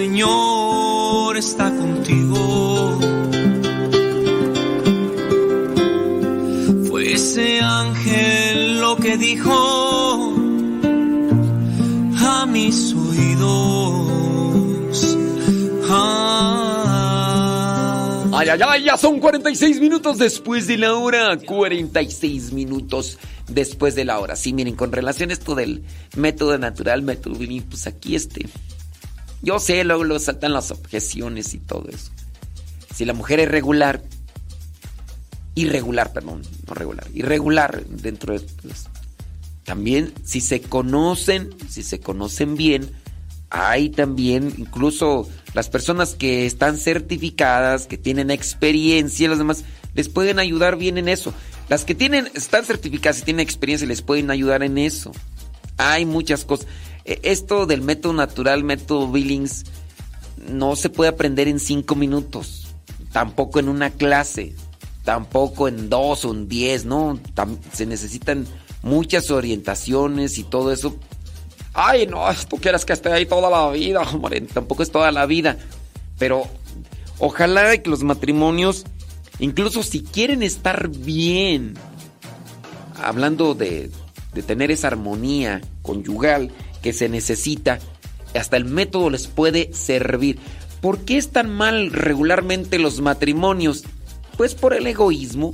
Señor 0.00 1.36
está 1.36 1.68
contigo. 1.76 2.98
Fue 6.88 7.12
ese 7.12 7.60
ángel 7.60 8.80
lo 8.80 8.96
que 8.96 9.18
dijo 9.18 10.32
a 12.16 12.46
mis 12.46 12.94
oídos. 12.94 14.08
Ah. 15.90 17.60
Ay, 18.32 18.48
ay, 18.48 18.60
ay, 18.66 18.84
ya 18.84 18.96
son 18.96 19.20
46 19.20 19.80
minutos 19.80 20.16
después 20.16 20.66
de 20.66 20.78
la 20.78 20.94
hora. 20.94 21.36
46 21.36 22.54
minutos 22.54 23.18
después 23.48 23.94
de 23.94 24.06
la 24.06 24.18
hora. 24.18 24.34
Sí, 24.34 24.54
miren, 24.54 24.76
con 24.76 24.92
relación 24.92 25.28
a 25.28 25.34
esto 25.34 25.54
del 25.54 25.84
método 26.16 26.56
natural, 26.56 27.02
método 27.02 27.36
pues 27.68 27.86
aquí 27.86 28.16
este. 28.16 28.48
Yo 29.42 29.58
sé, 29.58 29.84
luego, 29.84 30.18
saltan 30.18 30.52
las 30.52 30.70
objeciones 30.70 31.54
y 31.54 31.58
todo 31.58 31.88
eso. 31.88 32.10
Si 32.94 33.04
la 33.04 33.14
mujer 33.14 33.40
es 33.40 33.48
regular, 33.48 34.02
irregular, 35.54 36.12
perdón, 36.12 36.42
no 36.66 36.74
regular, 36.74 37.06
irregular 37.14 37.84
dentro 37.86 38.38
de... 38.38 38.40
Pues, 38.62 38.86
también, 39.64 40.12
si 40.24 40.40
se 40.40 40.60
conocen, 40.60 41.54
si 41.68 41.82
se 41.82 42.00
conocen 42.00 42.56
bien, 42.56 42.90
hay 43.50 43.90
también 43.90 44.52
incluso 44.56 45.28
las 45.54 45.68
personas 45.68 46.14
que 46.14 46.46
están 46.46 46.76
certificadas, 46.76 47.86
que 47.86 47.98
tienen 47.98 48.30
experiencia, 48.30 49.28
los 49.28 49.38
demás, 49.38 49.64
les 49.94 50.08
pueden 50.08 50.38
ayudar 50.38 50.76
bien 50.76 50.98
en 50.98 51.08
eso. 51.08 51.32
Las 51.68 51.84
que 51.84 51.94
tienen, 51.94 52.28
están 52.34 52.64
certificadas 52.64 53.20
y 53.20 53.24
tienen 53.24 53.40
experiencia 53.40 53.86
les 53.86 54.02
pueden 54.02 54.30
ayudar 54.30 54.62
en 54.62 54.78
eso. 54.78 55.12
Hay 55.80 56.06
muchas 56.06 56.44
cosas. 56.44 56.66
E, 57.04 57.20
esto 57.22 57.66
del 57.66 57.82
método 57.82 58.12
natural, 58.12 58.64
método 58.64 59.10
Billings, 59.10 59.64
no 60.48 60.76
se 60.76 60.90
puede 60.90 61.10
aprender 61.10 61.48
en 61.48 61.60
cinco 61.60 61.94
minutos. 61.94 62.68
Tampoco 63.12 63.58
en 63.58 63.68
una 63.68 63.90
clase. 63.90 64.54
Tampoco 65.04 65.68
en 65.68 65.88
dos 65.88 66.24
o 66.24 66.32
en 66.32 66.48
diez, 66.48 66.84
¿no? 66.84 67.18
se 67.72 67.86
necesitan 67.86 68.46
muchas 68.82 69.30
orientaciones 69.30 70.38
y 70.38 70.44
todo 70.44 70.72
eso. 70.72 70.96
Ay, 71.72 72.06
no, 72.06 72.24
tú 72.48 72.58
quieres 72.58 72.84
que 72.84 72.92
esté 72.92 73.10
ahí 73.12 73.26
toda 73.26 73.48
la 73.50 73.70
vida, 73.70 74.02
hombre. 74.02 74.40
Tampoco 74.42 74.82
es 74.82 74.90
toda 74.90 75.10
la 75.10 75.26
vida. 75.26 75.56
Pero 76.18 76.46
ojalá 77.18 77.76
que 77.78 77.88
los 77.88 78.02
matrimonios 78.02 78.84
Incluso 79.40 79.82
si 79.82 80.02
quieren 80.02 80.42
estar 80.42 80.88
bien, 80.88 81.72
hablando 83.02 83.54
de, 83.54 83.90
tener 84.46 84.70
esa 84.70 84.88
armonía 84.88 85.60
conyugal 85.82 86.50
que 86.82 86.92
se 86.92 87.08
necesita, 87.08 87.78
hasta 88.34 88.56
el 88.56 88.64
método 88.64 89.10
les 89.10 89.26
puede 89.26 89.72
servir. 89.72 90.38
¿Por 90.80 91.00
qué 91.00 91.18
están 91.18 91.50
mal 91.50 91.90
regularmente 91.92 92.78
los 92.78 93.00
matrimonios? 93.00 93.84
Pues 94.36 94.54
por 94.54 94.72
el 94.72 94.86
egoísmo, 94.86 95.52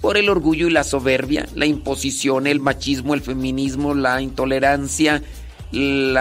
por 0.00 0.16
el 0.16 0.30
orgullo 0.30 0.68
y 0.68 0.70
la 0.70 0.84
soberbia, 0.84 1.46
la 1.54 1.66
imposición, 1.66 2.46
el 2.46 2.60
machismo, 2.60 3.14
el 3.14 3.20
feminismo, 3.20 3.94
la 3.94 4.22
intolerancia, 4.22 5.22
el 5.70 6.16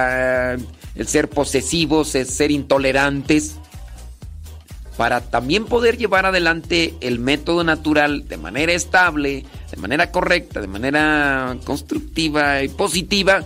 ser 1.05 1.29
posesivos, 1.29 2.15
el 2.15 2.27
ser 2.27 2.51
intolerantes 2.51 3.55
para 5.01 5.19
también 5.19 5.65
poder 5.65 5.97
llevar 5.97 6.27
adelante 6.27 6.93
el 7.01 7.17
método 7.17 7.63
natural 7.63 8.27
de 8.27 8.37
manera 8.37 8.71
estable, 8.73 9.47
de 9.71 9.77
manera 9.77 10.11
correcta, 10.11 10.61
de 10.61 10.67
manera 10.67 11.57
constructiva 11.63 12.61
y 12.61 12.67
positiva, 12.67 13.43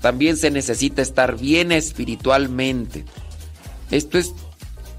también 0.00 0.36
se 0.36 0.50
necesita 0.50 1.00
estar 1.00 1.38
bien 1.38 1.70
espiritualmente. 1.70 3.04
Esto 3.92 4.18
es 4.18 4.32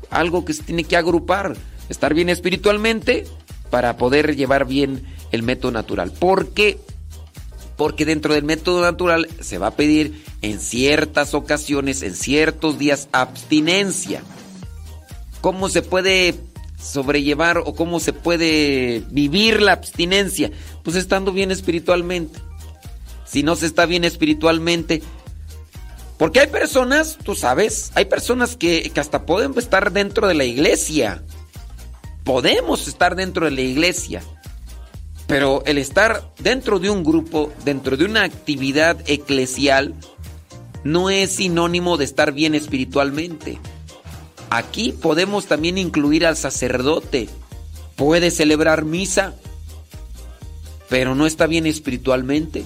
algo 0.10 0.46
que 0.46 0.54
se 0.54 0.64
tiene 0.64 0.86
que 0.86 0.96
agrupar, 0.96 1.58
estar 1.89 2.14
bien 2.14 2.30
espiritualmente 2.30 3.26
para 3.70 3.98
poder 3.98 4.38
llevar 4.38 4.66
bien 4.66 5.04
el 5.34 5.44
método 5.44 5.74
natural. 5.74 6.14
¿Por 6.14 6.54
qué? 6.54 6.80
Porque 7.76 8.06
dentro 8.06 8.34
del 8.34 8.46
método 8.46 8.82
natural 8.82 9.28
se 9.42 9.58
va 9.58 9.68
a 9.68 9.76
pedir 9.76 10.24
en 10.42 10.62
ciertas 10.62 11.34
ocasiones, 11.34 12.02
en 12.02 12.16
ciertos 12.16 12.80
días, 12.80 13.10
abstinencia. 13.12 14.24
¿Cómo 15.42 15.70
se 15.70 15.82
puede 15.82 16.36
sobrellevar 16.80 17.58
o 17.58 17.74
cómo 17.76 18.00
se 18.00 18.14
puede 18.14 19.04
vivir 19.10 19.62
la 19.62 19.74
abstinencia? 19.74 20.52
Pues 20.84 20.96
estando 20.96 21.32
bien 21.32 21.52
espiritualmente. 21.52 22.39
Si 23.26 23.44
no 23.44 23.56
se 23.56 23.66
está 23.66 23.86
bien 23.86 24.04
espiritualmente, 24.04 25.02
porque 26.18 26.39
hay 26.39 26.48
personas, 26.48 27.18
tú 27.24 27.34
sabes, 27.34 27.92
hay 27.96 28.06
personas 28.06 28.56
que, 28.56 28.92
que, 28.94 29.00
hasta 29.00 29.26
pueden 29.26 29.58
estar 29.58 29.92
dentro 29.92 30.28
de 30.28 30.36
la 30.36 30.44
iglesia. 30.44 31.24
Podemos 32.24 32.88
estar 32.88 33.16
dentro 33.16 33.46
de 33.46 33.52
la 33.52 33.62
iglesia. 33.62 34.22
Pero 35.26 35.64
el 35.66 35.80
estar 35.80 36.32
dentro 36.38 36.78
de 36.78 36.92
un 36.92 37.04
grupo, 37.04 37.52
dentro 37.64 37.98
de 37.98 38.06
una 38.06 38.24
actividad 38.24 38.98
eclesial, 39.08 39.96
no 40.84 41.10
es 41.10 41.38
sinónimo 41.38 41.98
de 41.98 42.06
estar 42.06 42.34
bien 42.34 42.54
espiritualmente. 42.54 43.58
Aquí 44.52 44.91
podemos 44.91 45.45
también 45.45 45.78
incluir 45.78 46.26
al 46.26 46.36
sacerdote. 46.36 47.30
Puede 47.95 48.32
celebrar 48.32 48.84
misa, 48.84 49.34
pero 50.89 51.16
no 51.16 51.26
está 51.26 51.47
bien 51.47 51.66
espiritualmente. 51.66 52.66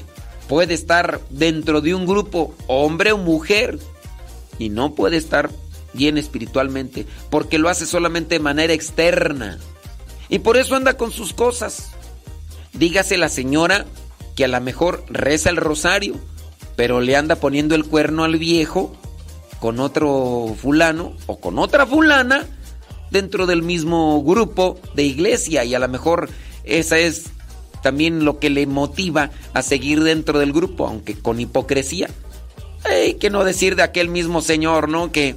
Puede 0.50 0.74
estar 0.74 1.22
dentro 1.30 1.82
de 1.82 1.94
un 1.94 2.08
grupo, 2.08 2.56
hombre 2.66 3.12
o 3.12 3.20
mujer, 3.20 3.78
y 4.58 4.70
no 4.70 4.96
puede 4.96 5.18
estar 5.18 5.52
bien 5.94 6.18
espiritualmente, 6.18 7.06
porque 7.30 7.60
lo 7.60 7.70
hace 7.70 7.86
solamente 7.86 8.34
de 8.34 8.40
manera 8.40 8.74
externa. 8.74 9.60
Y 10.28 10.40
por 10.40 10.58
eso 10.58 10.76
anda 10.76 10.98
con 10.98 11.12
sus 11.12 11.34
cosas. 11.34 11.92
Dígase 12.74 13.16
la 13.18 13.30
señora 13.30 13.86
que 14.36 14.46
a 14.46 14.48
lo 14.48 14.60
mejor 14.60 15.06
reza 15.08 15.52
el 15.52 15.58
rosario, 15.58 16.16
pero 16.76 17.00
le 17.00 17.16
anda 17.16 17.36
poniendo 17.36 17.76
el 17.76 17.86
cuerno 17.86 18.24
al 18.24 18.38
viejo 18.38 18.98
con 19.66 19.80
otro 19.80 20.56
fulano 20.62 21.14
o 21.26 21.40
con 21.40 21.58
otra 21.58 21.88
fulana 21.88 22.46
dentro 23.10 23.48
del 23.48 23.64
mismo 23.64 24.24
grupo 24.24 24.80
de 24.94 25.02
iglesia 25.02 25.66
y 25.66 25.74
a 25.74 25.80
lo 25.80 25.88
mejor 25.88 26.30
esa 26.66 27.00
es 27.00 27.32
también 27.82 28.26
lo 28.26 28.38
que 28.38 28.52
le 28.52 28.68
motiva 28.68 29.32
a 29.56 29.64
seguir 29.64 30.04
dentro 30.04 30.38
del 30.38 30.54
grupo, 30.54 30.86
aunque 30.86 31.16
con 31.16 31.40
hipocresía. 31.40 32.12
Hay 32.84 33.16
que 33.16 33.32
no 33.32 33.44
decir 33.44 33.76
de 33.76 33.82
aquel 33.82 34.08
mismo 34.08 34.42
señor, 34.42 34.88
¿no? 34.88 35.12
Que 35.12 35.36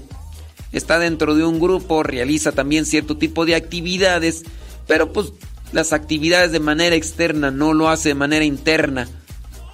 está 0.72 0.98
dentro 0.98 1.34
de 1.34 1.46
un 1.46 1.58
grupo, 1.58 2.02
realiza 2.02 2.52
también 2.52 2.84
cierto 2.84 3.16
tipo 3.16 3.46
de 3.46 3.54
actividades, 3.54 4.42
pero 4.86 5.10
pues 5.10 5.32
las 5.72 5.94
actividades 5.94 6.52
de 6.52 6.60
manera 6.60 6.96
externa 6.96 7.50
no 7.50 7.72
lo 7.72 7.88
hace 7.88 8.10
de 8.10 8.14
manera 8.14 8.44
interna. 8.44 9.08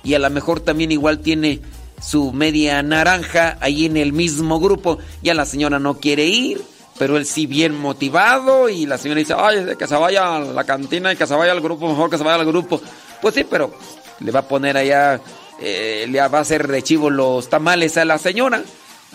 Y 0.05 0.15
a 0.15 0.21
lo 0.21 0.31
mejor 0.31 0.61
también 0.61 0.93
igual 0.93 1.19
tiene 1.19 1.61
su 2.05 2.33
media 2.33 2.83
naranja 2.83 3.57
ahí 3.61 3.87
en 3.87 3.97
el 3.97 4.13
mismo 4.13 4.61
grupo. 4.61 4.99
Ya 5.23 5.35
la 5.35 5.47
señora 5.47 5.79
no 5.79 5.99
quiere 5.99 6.27
ir, 6.27 6.63
pero 6.99 7.17
él 7.17 7.27
sí 7.27 7.47
bien 7.47 7.75
motivado 7.75 8.69
y 8.69 8.87
la 8.87 8.99
señora 8.99 9.21
dice, 9.21 9.35
ay, 9.37 9.75
que 9.79 9.87
se 9.87 9.97
vaya 9.97 10.37
a 10.37 10.41
la 10.41 10.65
cantina 10.65 11.13
y 11.13 11.17
que 11.17 11.27
se 11.27 11.35
vaya 11.35 11.53
al 11.53 11.61
grupo, 11.61 11.89
mejor 11.89 12.11
que 12.11 12.19
se 12.19 12.25
vaya 12.25 12.37
al 12.37 12.47
grupo. 12.47 12.81
Pues 13.21 13.35
sí, 13.35 13.45
pero 13.49 13.73
le 14.21 14.31
va 14.31 14.41
a 14.41 14.49
poner 14.49 14.77
allá, 14.77 15.21
eh, 15.61 16.07
le 16.09 16.21
va 16.21 16.39
a 16.39 16.43
hacer 16.43 16.69
de 16.69 16.83
chivo 16.83 17.11
los 17.11 17.49
tamales 17.49 17.97
a 17.97 18.05
la 18.05 18.19
señora. 18.19 18.63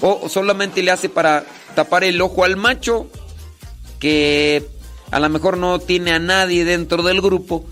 O 0.02 0.30
solamente 0.30 0.82
le 0.82 0.92
hace 0.92 1.10
para 1.10 1.44
tapar 1.76 2.06
el 2.06 2.22
ojo 2.22 2.46
al 2.46 2.56
macho, 2.56 3.08
que 4.00 4.66
a 5.12 5.20
lo 5.20 5.30
mejor 5.30 5.58
no 5.58 5.80
tiene 5.80 6.12
a 6.12 6.20
nadie 6.20 6.64
dentro 6.64 7.04
del 7.04 7.22
grupo, 7.22 7.66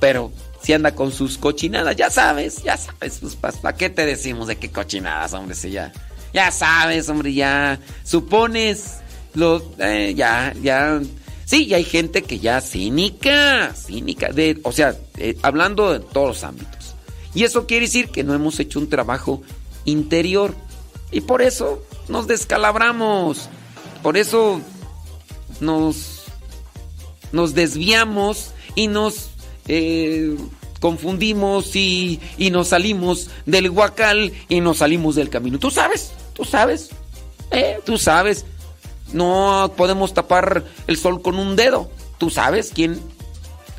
pero 0.00 0.32
si 0.62 0.72
anda 0.72 0.94
con 0.94 1.12
sus 1.12 1.38
cochinadas, 1.38 1.96
ya 1.96 2.10
sabes, 2.10 2.62
ya 2.62 2.76
sabes, 2.76 3.20
pues 3.40 3.56
¿para 3.56 3.76
qué 3.76 3.90
te 3.90 4.04
decimos 4.04 4.48
de 4.48 4.56
qué 4.56 4.70
cochinadas, 4.70 5.32
hombre? 5.34 5.54
Si 5.54 5.70
ya, 5.70 5.92
ya 6.32 6.50
sabes, 6.50 7.08
hombre, 7.08 7.32
ya 7.32 7.78
supones, 8.04 8.96
lo, 9.34 9.62
eh, 9.78 10.14
ya, 10.16 10.54
ya, 10.62 11.00
sí, 11.44 11.66
y 11.66 11.74
hay 11.74 11.84
gente 11.84 12.22
que 12.22 12.38
ya 12.38 12.60
cínica, 12.60 13.72
cínica, 13.74 14.28
de, 14.28 14.60
o 14.64 14.72
sea, 14.72 14.96
eh, 15.16 15.36
hablando 15.42 15.92
de 15.92 16.00
todos 16.00 16.28
los 16.28 16.44
ámbitos. 16.44 16.78
Y 17.34 17.44
eso 17.44 17.66
quiere 17.66 17.86
decir 17.86 18.08
que 18.08 18.24
no 18.24 18.34
hemos 18.34 18.58
hecho 18.58 18.78
un 18.78 18.88
trabajo 18.88 19.42
interior. 19.84 20.54
Y 21.10 21.20
por 21.20 21.42
eso 21.42 21.82
nos 22.08 22.26
descalabramos. 22.26 23.48
Por 24.02 24.16
eso 24.16 24.60
nos, 25.60 26.24
nos 27.32 27.54
desviamos 27.54 28.52
y 28.74 28.88
nos 28.88 29.30
eh, 29.68 30.36
confundimos 30.80 31.76
y, 31.76 32.20
y, 32.36 32.50
nos 32.50 32.68
salimos 32.68 33.30
del 33.46 33.70
huacal 33.70 34.32
y 34.48 34.60
nos 34.60 34.78
salimos 34.78 35.14
del 35.14 35.28
camino. 35.28 35.58
Tú 35.58 35.70
sabes, 35.70 36.12
tú 36.34 36.44
sabes, 36.44 36.90
eh, 37.50 37.80
tú 37.84 37.98
sabes. 37.98 38.44
No 39.12 39.72
podemos 39.76 40.12
tapar 40.12 40.64
el 40.86 40.96
sol 40.96 41.22
con 41.22 41.38
un 41.38 41.56
dedo. 41.56 41.90
Tú 42.18 42.30
sabes 42.30 42.72
quién. 42.74 43.00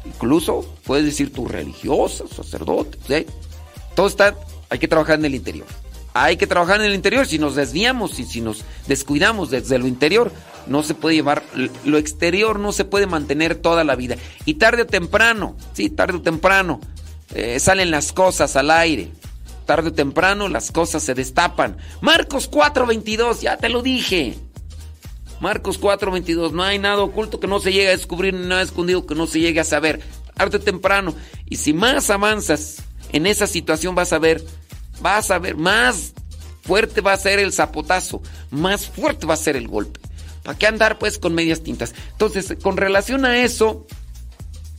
Incluso 0.06 0.66
puedes 0.86 1.06
decir 1.06 1.32
tu 1.32 1.48
religiosa, 1.48 2.26
sacerdote. 2.28 2.98
¿sí? 3.08 3.26
Todo 3.96 4.08
está. 4.08 4.36
Hay 4.70 4.80
que 4.80 4.88
trabajar 4.88 5.20
en 5.20 5.26
el 5.26 5.36
interior. 5.36 5.68
Hay 6.14 6.38
que 6.38 6.48
trabajar 6.48 6.80
en 6.80 6.88
el 6.88 6.96
interior. 6.96 7.28
Si 7.28 7.38
nos 7.38 7.56
desviamos 7.56 8.20
y 8.20 8.26
si 8.26 8.42
nos 8.42 8.64
descuidamos 8.88 9.52
desde 9.52 9.78
lo 9.78 9.88
interior, 9.88 10.32
no 10.70 10.84
se 10.84 10.94
puede 10.94 11.16
llevar. 11.16 11.44
Lo 11.86 11.98
exterior 11.98 12.60
no 12.60 12.72
se 12.72 12.86
puede 12.86 13.08
mantener 13.08 13.56
toda 13.56 13.84
la 13.84 13.96
vida. 13.96 14.16
Y 14.46 14.56
tarde 14.56 14.84
o 14.84 14.88
temprano, 14.88 15.58
sí, 15.74 15.90
tarde 15.90 16.18
o 16.18 16.22
temprano, 16.22 16.80
eh, 17.34 17.60
salen 17.60 17.92
las 17.92 18.14
cosas 18.14 18.56
al 18.56 18.72
aire. 18.72 19.12
Tarde 19.66 19.90
o 19.90 19.94
temprano 19.94 20.48
las 20.48 20.72
cosas 20.72 21.04
se 21.04 21.14
destapan. 21.14 21.78
Marcos 22.02 22.50
4:22, 22.50 23.42
ya 23.42 23.58
te 23.58 23.70
lo 23.70 23.82
dije. 23.82 24.36
Marcos 25.42 25.80
4:22, 25.80 26.54
no 26.54 26.64
hay 26.64 26.80
nada 26.80 27.02
oculto 27.02 27.40
que 27.40 27.48
no 27.48 27.60
se 27.60 27.72
llegue 27.72 27.90
a 27.90 27.98
descubrir, 27.98 28.34
ni 28.34 28.48
nada 28.48 28.62
escondido 28.62 29.06
que 29.06 29.16
no 29.16 29.28
se 29.28 29.40
llegue 29.40 29.60
a 29.60 29.66
saber. 29.66 30.02
Tarde 30.36 30.58
o 30.58 30.62
temprano. 30.62 31.14
Y 31.50 31.58
si 31.58 31.74
más 31.74 32.10
avanzas 32.10 32.84
en 33.12 33.26
esa 33.26 33.48
situación 33.48 33.96
vas 33.96 34.14
a 34.14 34.20
ver 34.20 34.44
vas 35.02 35.32
a 35.32 35.40
ver, 35.40 35.56
más 35.56 36.14
fuerte 36.62 37.02
va 37.02 37.14
a 37.14 37.18
ser 37.18 37.40
el 37.40 37.54
zapotazo, 37.54 38.22
más 38.52 38.88
fuerte 38.88 39.26
va 39.26 39.34
a 39.34 39.38
ser 39.38 39.56
el 39.56 39.68
golpe. 39.68 40.00
¿Para 40.50 40.58
qué 40.58 40.66
andar 40.66 40.98
pues 40.98 41.20
con 41.20 41.36
medias 41.36 41.62
tintas? 41.62 41.94
Entonces, 42.14 42.56
con 42.60 42.76
relación 42.76 43.24
a 43.24 43.44
eso, 43.44 43.86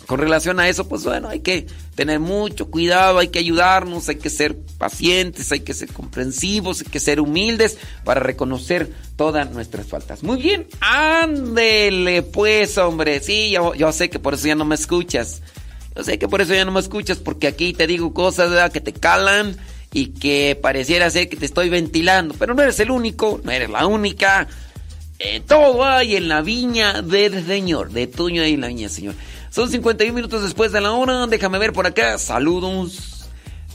con 0.09 0.19
relación 0.19 0.59
a 0.59 0.69
eso, 0.69 0.89
pues 0.89 1.05
bueno, 1.05 1.29
hay 1.29 1.43
que 1.43 1.69
tener 1.95 2.19
mucho 2.19 2.73
cuidado, 2.73 3.21
hay 3.21 3.29
que 3.29 3.39
ayudarnos, 3.39 4.09
hay 4.09 4.17
que 4.17 4.31
ser 4.31 4.59
pacientes, 4.79 5.53
hay 5.53 5.61
que 5.61 5.73
ser 5.73 5.93
comprensivos, 5.93 6.81
hay 6.81 6.89
que 6.89 6.99
ser 6.99 7.21
humildes 7.21 7.79
para 8.03 8.19
reconocer 8.19 8.93
todas 9.15 9.49
nuestras 9.53 9.87
faltas. 9.87 10.25
Muy 10.25 10.43
bien, 10.43 10.67
ándele 10.81 12.23
pues, 12.23 12.77
hombre. 12.77 13.21
Sí, 13.21 13.53
yo, 13.53 13.93
sé 13.93 14.11
que 14.11 14.19
por 14.19 14.35
eso 14.35 14.49
ya 14.49 14.57
no 14.57 14.65
me 14.65 14.75
escuchas. 14.75 15.41
Yo 15.95 16.03
sé 16.03 16.19
que 16.19 16.27
por 16.27 16.41
eso 16.41 16.53
ya 16.53 16.65
no 16.65 16.73
me 16.73 16.81
escuchas, 16.81 17.19
porque 17.19 17.47
aquí 17.47 17.75
te 17.75 17.87
digo 17.87 18.13
cosas 18.13 18.73
que 18.73 18.81
te 18.81 18.93
calan 18.93 19.57
y 19.93 20.07
que 20.07 20.59
pareciera 20.61 21.09
ser 21.11 21.29
que 21.29 21.37
te 21.37 21.47
estoy 21.47 21.69
ventilando, 21.69 22.35
pero 22.37 22.55
no 22.55 22.63
eres 22.63 22.81
el 22.81 22.91
único, 22.91 23.41
no 23.45 23.53
eres 23.53 23.71
la 23.71 23.87
única. 23.87 24.49
Eh, 25.23 25.43
todo 25.47 25.85
hay 25.85 26.17
en 26.17 26.29
la 26.29 26.41
viña 26.41 27.03
del 27.03 27.45
Señor, 27.45 27.91
de 27.91 28.07
tuyo 28.07 28.43
hay 28.43 28.55
en 28.55 28.63
la 28.63 28.69
viña 28.69 28.89
Señor. 28.89 29.15
Son 29.51 29.71
51 29.71 30.15
minutos 30.15 30.43
después 30.43 30.73
de 30.73 30.81
la 30.81 30.93
hora, 30.93 31.27
déjame 31.27 31.59
ver 31.59 31.75
por 31.75 31.87
acá, 31.87 32.17
saludos. 32.17 33.27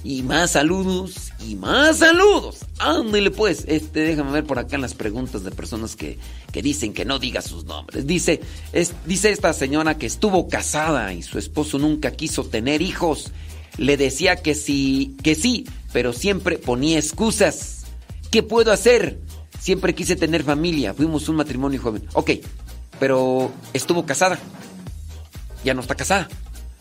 Y 0.03 0.23
más 0.23 0.51
saludos, 0.51 1.31
y 1.47 1.55
más 1.55 1.97
saludos. 1.97 2.59
Ándale 2.79 3.29
pues, 3.29 3.65
este, 3.67 4.01
déjame 4.01 4.31
ver 4.31 4.43
por 4.43 4.57
acá 4.57 4.79
las 4.79 4.95
preguntas 4.95 5.43
de 5.43 5.51
personas 5.51 5.95
que, 5.95 6.17
que 6.51 6.63
dicen 6.63 6.93
que 6.93 7.05
no 7.05 7.19
diga 7.19 7.43
sus 7.43 7.65
nombres. 7.65 8.07
Dice, 8.07 8.41
es, 8.73 8.93
dice 9.05 9.29
esta 9.29 9.53
señora 9.53 9.99
que 9.99 10.07
estuvo 10.07 10.47
casada 10.47 11.13
y 11.13 11.21
su 11.21 11.37
esposo 11.37 11.77
nunca 11.77 12.11
quiso 12.11 12.45
tener 12.45 12.81
hijos. 12.81 13.31
Le 13.77 13.97
decía 13.97 14.37
que 14.37 14.55
sí, 14.55 15.15
que 15.21 15.35
sí, 15.35 15.65
pero 15.93 16.11
siempre 16.11 16.57
ponía 16.57 16.97
excusas. 16.97 17.85
¿Qué 18.31 18.41
puedo 18.41 18.71
hacer? 18.71 19.19
Siempre 19.59 19.95
quise 19.95 20.15
tener 20.15 20.43
familia, 20.43 20.93
fuimos 20.93 21.27
un 21.29 21.37
matrimonio 21.37 21.81
joven. 21.81 22.07
Ok, 22.13 22.31
pero 22.99 23.51
estuvo 23.73 24.05
casada. 24.05 24.39
Ya 25.63 25.73
no 25.73 25.81
está 25.81 25.95
casada. 25.95 26.27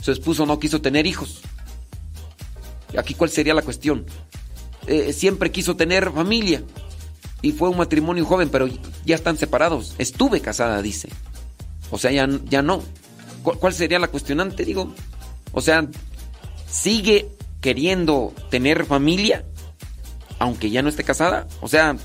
Su 0.03 0.13
esposo 0.13 0.45
no 0.45 0.59
quiso 0.59 0.81
tener 0.81 1.07
hijos. 1.07 1.41
Aquí 2.97 3.15
cuál 3.15 3.31
sería 3.31 3.55
la 3.55 3.63
cuestión. 3.63 4.05
Eh, 4.87 5.13
siempre 5.13 5.51
quiso 5.51 5.77
tener 5.77 6.13
familia. 6.13 6.63
Y 7.43 7.53
fue 7.53 7.69
un 7.69 7.79
matrimonio 7.79 8.25
joven, 8.25 8.49
pero 8.49 8.69
ya 9.05 9.15
están 9.15 9.37
separados. 9.37 9.95
Estuve 9.99 10.41
casada, 10.41 10.81
dice. 10.83 11.09
O 11.91 11.99
sea, 11.99 12.11
ya, 12.11 12.29
ya 12.49 12.63
no. 12.63 12.83
¿Cuál 13.43 13.75
sería 13.75 13.99
la 13.99 14.09
cuestionante? 14.09 14.65
Digo, 14.65 14.95
o 15.53 15.61
sea, 15.61 15.87
sigue 16.67 17.29
queriendo 17.61 18.33
tener 18.51 18.87
familia, 18.87 19.45
aunque 20.39 20.71
ya 20.71 20.83
no 20.83 20.89
esté 20.89 21.05
casada. 21.05 21.47
O 21.61 21.69
sea, 21.69 21.97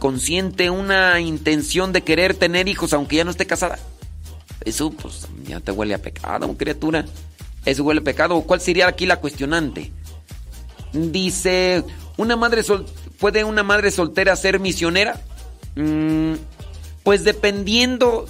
consiente 0.00 0.68
una 0.70 1.20
intención 1.20 1.92
de 1.92 2.02
querer 2.02 2.34
tener 2.34 2.66
hijos, 2.66 2.92
aunque 2.92 3.16
ya 3.16 3.24
no 3.24 3.30
esté 3.30 3.46
casada. 3.46 3.78
Eso, 4.64 4.90
pues, 4.90 5.28
ya 5.44 5.60
te 5.60 5.70
huele 5.70 5.94
a 5.94 5.98
pecado, 5.98 6.52
criatura. 6.56 7.04
Eso 7.64 7.84
huele 7.84 8.00
a 8.00 8.04
pecado. 8.04 8.40
¿Cuál 8.42 8.60
sería 8.60 8.88
aquí 8.88 9.06
la 9.06 9.20
cuestionante? 9.20 9.92
Dice, 10.92 11.84
¿una 12.16 12.34
madre 12.34 12.64
sol 12.64 12.86
¿puede 13.20 13.44
una 13.44 13.62
madre 13.62 13.92
soltera 13.92 14.34
ser 14.34 14.58
misionera? 14.58 15.20
Mm, 15.76 16.32
pues 17.04 17.22
dependiendo 17.22 18.26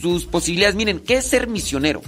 sus 0.00 0.24
posibilidades. 0.24 0.76
Miren, 0.76 1.00
¿qué 1.00 1.18
es 1.18 1.26
ser 1.26 1.46
misionero? 1.46 2.00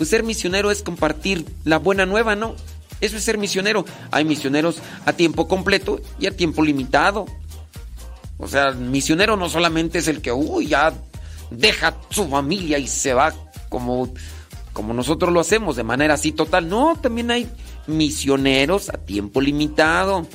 pues 0.00 0.08
ser 0.08 0.22
misionero 0.22 0.70
es 0.70 0.82
compartir 0.82 1.44
la 1.64 1.78
buena 1.78 2.06
nueva, 2.06 2.34
¿no? 2.34 2.54
Eso 3.02 3.18
es 3.18 3.22
ser 3.22 3.36
misionero. 3.36 3.84
Hay 4.10 4.24
misioneros 4.24 4.78
a 5.04 5.12
tiempo 5.12 5.46
completo 5.46 6.00
y 6.18 6.26
a 6.26 6.34
tiempo 6.34 6.62
limitado. 6.62 7.26
O 8.40 8.48
sea, 8.48 8.72
misionero 8.72 9.36
no 9.36 9.48
solamente 9.48 9.98
es 9.98 10.08
el 10.08 10.22
que, 10.22 10.32
uy, 10.32 10.68
ya 10.68 10.94
deja 11.50 11.96
su 12.10 12.28
familia 12.28 12.78
y 12.78 12.86
se 12.86 13.12
va 13.12 13.34
como, 13.68 14.12
como 14.72 14.94
nosotros 14.94 15.32
lo 15.32 15.40
hacemos, 15.40 15.76
de 15.76 15.82
manera 15.82 16.14
así 16.14 16.32
total. 16.32 16.68
No, 16.68 16.96
también 17.00 17.30
hay 17.30 17.48
misioneros 17.86 18.88
a 18.88 18.94
tiempo 18.94 19.40
limitado. 19.40 20.26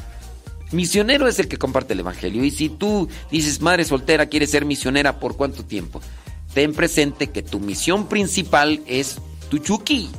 Misionero 0.71 1.27
es 1.27 1.39
el 1.39 1.47
que 1.47 1.57
comparte 1.57 1.93
el 1.93 2.01
Evangelio. 2.01 2.43
Y 2.43 2.51
si 2.51 2.69
tú 2.69 3.09
dices, 3.31 3.61
madre 3.61 3.85
soltera, 3.85 4.27
quieres 4.27 4.51
ser 4.51 4.65
misionera, 4.65 5.19
¿por 5.19 5.35
cuánto 5.35 5.63
tiempo? 5.63 6.01
Ten 6.53 6.73
presente 6.73 7.31
que 7.31 7.41
tu 7.41 7.59
misión 7.59 8.07
principal 8.07 8.81
es 8.85 9.17
tu 9.49 9.57
Chucky, 9.57 10.09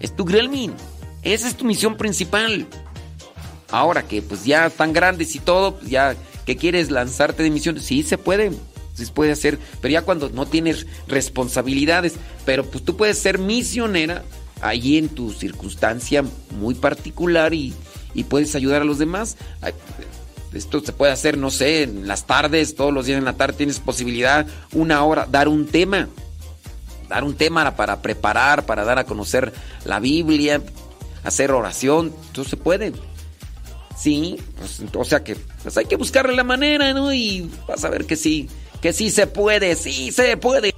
es 0.00 0.14
tu 0.14 0.24
Gremlin. 0.24 0.72
Esa 1.22 1.48
es 1.48 1.56
tu 1.56 1.64
misión 1.64 1.96
principal. 1.96 2.66
Ahora 3.70 4.02
que 4.02 4.22
pues 4.22 4.44
ya 4.44 4.66
están 4.66 4.92
grandes 4.92 5.34
y 5.34 5.38
todo, 5.38 5.76
pues 5.76 5.90
ya 5.90 6.16
que 6.46 6.56
quieres 6.56 6.90
lanzarte 6.90 7.42
de 7.42 7.50
misión, 7.50 7.80
sí 7.80 8.02
se 8.02 8.18
puede, 8.18 8.52
se 8.94 9.06
puede 9.06 9.32
hacer, 9.32 9.58
pero 9.80 9.92
ya 9.92 10.02
cuando 10.02 10.28
no 10.30 10.46
tienes 10.46 10.86
responsabilidades, 11.06 12.14
pero 12.44 12.64
pues 12.64 12.84
tú 12.84 12.96
puedes 12.96 13.18
ser 13.18 13.38
misionera 13.38 14.22
ahí 14.60 14.98
en 14.98 15.08
tu 15.08 15.32
circunstancia 15.32 16.24
muy 16.58 16.74
particular 16.74 17.54
y, 17.54 17.72
y 18.14 18.24
puedes 18.24 18.54
ayudar 18.54 18.82
a 18.82 18.84
los 18.84 18.98
demás. 18.98 19.36
Esto 20.52 20.80
se 20.80 20.92
puede 20.92 21.12
hacer, 21.12 21.38
no 21.38 21.50
sé, 21.50 21.84
en 21.84 22.08
las 22.08 22.26
tardes, 22.26 22.74
todos 22.74 22.92
los 22.92 23.06
días 23.06 23.18
en 23.18 23.24
la 23.24 23.34
tarde 23.34 23.56
tienes 23.56 23.78
posibilidad, 23.78 24.46
una 24.72 25.04
hora, 25.04 25.26
dar 25.30 25.48
un 25.48 25.66
tema. 25.66 26.08
Dar 27.08 27.24
un 27.24 27.34
tema 27.34 27.74
para 27.76 28.02
preparar, 28.02 28.66
para 28.66 28.84
dar 28.84 28.98
a 28.98 29.04
conocer 29.04 29.52
la 29.84 29.98
Biblia, 29.98 30.62
hacer 31.24 31.50
oración, 31.52 32.12
todo 32.32 32.44
se 32.44 32.56
puede. 32.56 32.92
Sí, 34.00 34.38
pues, 34.56 34.80
o 34.94 35.04
sea 35.04 35.22
que 35.22 35.36
pues 35.62 35.76
hay 35.76 35.84
que 35.84 35.96
buscarle 35.96 36.34
la 36.34 36.42
manera, 36.44 36.94
¿no? 36.94 37.12
Y 37.12 37.50
vas 37.68 37.84
a 37.84 37.90
ver 37.90 38.06
que 38.06 38.16
sí, 38.16 38.48
que 38.80 38.94
sí 38.94 39.10
se 39.10 39.26
puede, 39.26 39.74
sí 39.76 40.10
se 40.10 40.38
puede. 40.38 40.72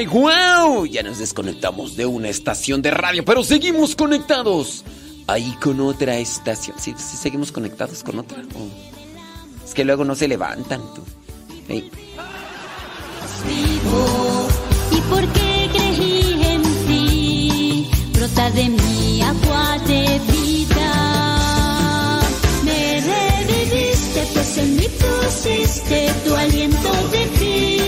Wow, 0.00 0.86
ya 0.86 1.02
nos 1.02 1.18
desconectamos 1.18 1.96
de 1.96 2.06
una 2.06 2.30
estación 2.30 2.80
de 2.80 2.90
radio, 2.90 3.24
pero 3.24 3.44
seguimos 3.44 3.94
conectados 3.94 4.84
ahí 5.26 5.54
con 5.62 5.80
otra 5.80 6.16
estación. 6.16 6.76
Sí, 6.78 6.94
sí 6.96 7.16
seguimos 7.16 7.52
conectados 7.52 8.02
con 8.02 8.18
otra. 8.18 8.42
Es 9.64 9.74
que 9.74 9.84
luego 9.84 10.04
no 10.04 10.14
se 10.14 10.28
levantan. 10.28 10.80
Tú. 10.94 11.02
¿Y 14.90 15.00
por 15.10 15.26
qué 15.32 15.68
creí 15.72 16.40
en 16.42 16.62
ti? 16.86 17.90
Brota 18.14 18.50
de 18.50 18.68
mi 18.70 19.22
agua 19.22 19.78
de 19.86 20.20
vida. 20.32 22.20
Me 22.64 23.00
reviviste, 23.00 24.26
pues 24.32 24.58
en 24.58 24.76
mí 24.76 24.86
pusiste 24.88 26.14
tu 26.24 26.34
aliento 26.34 26.92
de 27.10 27.26
vida. 27.38 27.81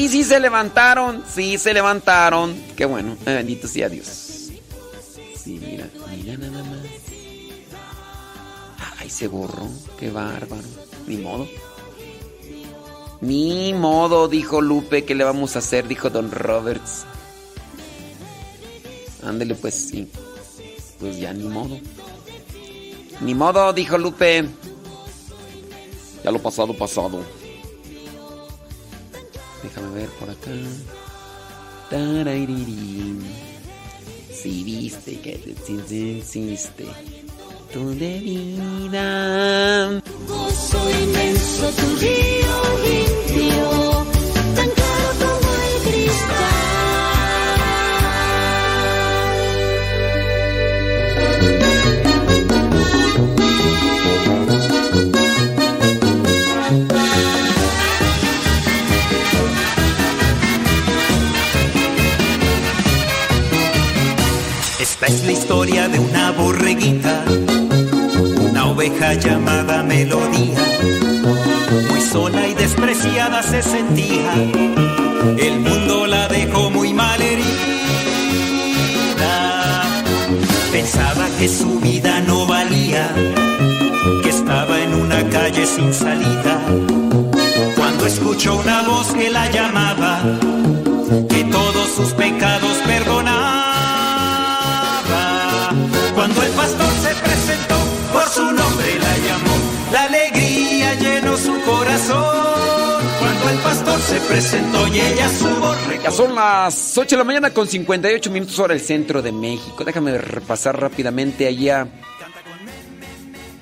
Sí, 0.00 0.08
sí 0.08 0.24
se 0.24 0.40
levantaron, 0.40 1.22
sí 1.28 1.58
se 1.58 1.74
levantaron. 1.74 2.54
Qué 2.74 2.86
bueno, 2.86 3.18
eh, 3.26 3.34
bendito 3.34 3.68
sea 3.68 3.90
Dios. 3.90 4.06
Sí, 5.36 5.60
mira, 5.60 5.90
mira 6.08 6.38
nada 6.38 6.64
más. 6.64 6.86
Ay, 8.98 9.10
se 9.10 9.28
borró, 9.28 9.68
qué 9.98 10.10
bárbaro. 10.10 10.64
Ni 11.06 11.18
modo. 11.18 11.46
Ni 13.20 13.74
modo, 13.74 14.26
dijo 14.26 14.62
Lupe, 14.62 15.04
¿qué 15.04 15.14
le 15.14 15.22
vamos 15.22 15.54
a 15.56 15.58
hacer? 15.58 15.86
Dijo 15.86 16.08
Don 16.08 16.30
Roberts. 16.30 17.04
Ándele 19.22 19.54
pues, 19.54 19.74
sí. 19.74 20.10
Pues 20.98 21.18
ya 21.20 21.34
ni 21.34 21.46
modo. 21.46 21.78
Ni 23.20 23.34
modo, 23.34 23.70
dijo 23.74 23.98
Lupe. 23.98 24.48
Ya 26.24 26.30
lo 26.30 26.38
pasado, 26.38 26.72
pasado. 26.72 27.22
Déjame 29.62 29.90
ver 29.94 30.08
por 30.10 30.30
acá. 30.30 30.50
Si 34.32 34.64
viste 34.64 35.20
que 35.20 35.36
te 35.36 35.72
hiciste 35.72 36.86
tu 37.72 37.94
de 37.94 38.18
vida. 38.20 40.02
Gozo 40.26 40.90
inmenso, 40.90 41.70
tu 41.78 41.96
río 42.00 42.54
limpio, 42.86 43.89
es 65.10 65.24
la 65.24 65.32
historia 65.32 65.88
de 65.88 65.98
una 65.98 66.30
borreguita, 66.30 67.24
una 68.48 68.66
oveja 68.66 69.14
llamada 69.14 69.82
Melodía. 69.82 70.58
Muy 71.88 72.00
sola 72.00 72.46
y 72.46 72.54
despreciada 72.54 73.42
se 73.42 73.62
sentía, 73.62 74.32
el 75.38 75.60
mundo 75.60 76.06
la 76.06 76.28
dejó 76.28 76.70
muy 76.70 76.94
mal 76.94 77.20
herida. 77.20 77.42
Pensaba 80.72 81.28
que 81.38 81.48
su 81.48 81.80
vida 81.80 82.20
no 82.20 82.46
valía, 82.46 83.12
que 84.22 84.30
estaba 84.30 84.80
en 84.80 84.94
una 84.94 85.28
calle 85.28 85.66
sin 85.66 85.92
salida. 85.92 86.54
Cuando 87.76 88.06
escuchó 88.06 88.56
una 88.56 88.82
voz 88.82 89.08
que 89.08 89.30
la 89.30 89.50
llamaba, 89.50 90.20
que 91.28 91.44
todos 91.44 91.88
sus 91.96 92.12
pecados 92.12 92.69
presentó 104.28 104.86
y 104.88 105.00
ella 105.00 105.28
su 105.28 105.48
Ya 106.02 106.10
son 106.10 106.34
las 106.34 106.96
8 106.96 107.10
de 107.10 107.16
la 107.16 107.24
mañana 107.24 107.50
con 107.50 107.66
58 107.66 108.30
minutos 108.30 108.58
hora 108.58 108.74
el 108.74 108.80
centro 108.80 109.22
de 109.22 109.32
México. 109.32 109.84
Déjame 109.84 110.16
repasar 110.18 110.80
rápidamente 110.80 111.46
allá 111.46 111.88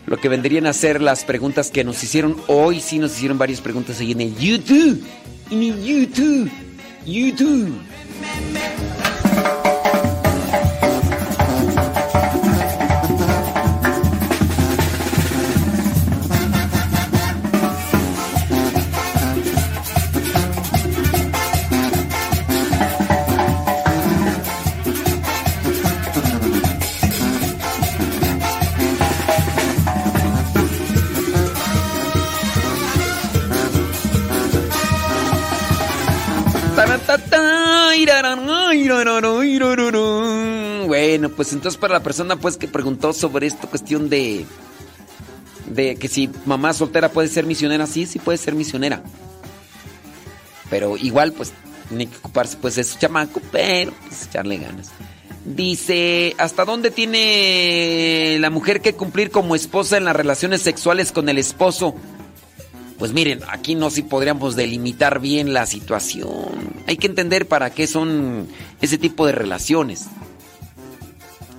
lo 0.07 0.17
que 0.17 0.29
vendrían 0.29 0.67
a 0.67 0.73
ser 0.73 1.03
las 1.03 1.25
preguntas 1.25 1.71
que 1.71 1.85
nos 1.85 2.03
hicieron 2.03 2.37
hoy. 2.47 2.81
Sí 2.81 2.99
nos 2.99 3.13
hicieron 3.17 3.39
varias 3.39 3.61
preguntas 3.61 4.01
ahí 4.01 4.13
en 4.13 4.23
el 4.23 4.37
YouTube. 4.37 5.05
En 5.51 5.63
el 5.63 5.85
YouTube. 5.85 6.51
YouTube. 7.05 7.73
Bueno, 41.09 41.31
pues 41.31 41.55
entonces 41.55 41.81
para 41.81 41.95
la 41.95 42.03
persona 42.03 42.37
pues 42.37 42.59
que 42.59 42.69
preguntó 42.69 43.15
sobre 43.15 43.47
esta 43.47 43.67
cuestión 43.67 44.11
de 44.11 44.45
de 45.71 45.97
que 45.97 46.07
si 46.07 46.29
mamá 46.45 46.75
soltera 46.75 47.09
puede 47.09 47.29
ser 47.29 47.47
misionera, 47.47 47.87
sí, 47.87 48.05
sí 48.05 48.19
puede 48.19 48.37
ser 48.37 48.55
misionera. 48.55 49.03
Pero 50.69 50.99
igual 50.99 51.33
pues 51.33 51.55
tiene 51.89 52.09
que 52.09 52.17
ocuparse 52.19 52.59
pues 52.59 52.75
de 52.75 52.85
su 52.85 52.99
chamaco, 52.99 53.41
pero 53.51 53.91
pues 54.07 54.27
echarle 54.27 54.59
ganas. 54.59 54.91
Dice, 55.47 56.35
¿hasta 56.37 56.67
dónde 56.67 56.91
tiene 56.91 58.37
la 58.39 58.51
mujer 58.51 58.83
que 58.83 58.93
cumplir 58.93 59.31
como 59.31 59.55
esposa 59.55 59.97
en 59.97 60.05
las 60.05 60.15
relaciones 60.15 60.61
sexuales 60.61 61.11
con 61.11 61.31
el 61.31 61.39
esposo? 61.39 61.95
Pues 62.99 63.15
miren, 63.15 63.41
aquí 63.49 63.75
no 63.75 63.89
sí 63.89 64.03
podríamos 64.03 64.57
delimitar 64.57 65.21
bien 65.21 65.55
la 65.55 65.65
situación. 65.65 66.83
Hay 66.87 66.99
que 66.99 67.07
entender 67.07 67.49
para 67.49 67.71
qué 67.71 67.87
son 67.87 68.47
ese 68.83 68.99
tipo 68.99 69.25
de 69.25 69.33
relaciones. 69.33 70.09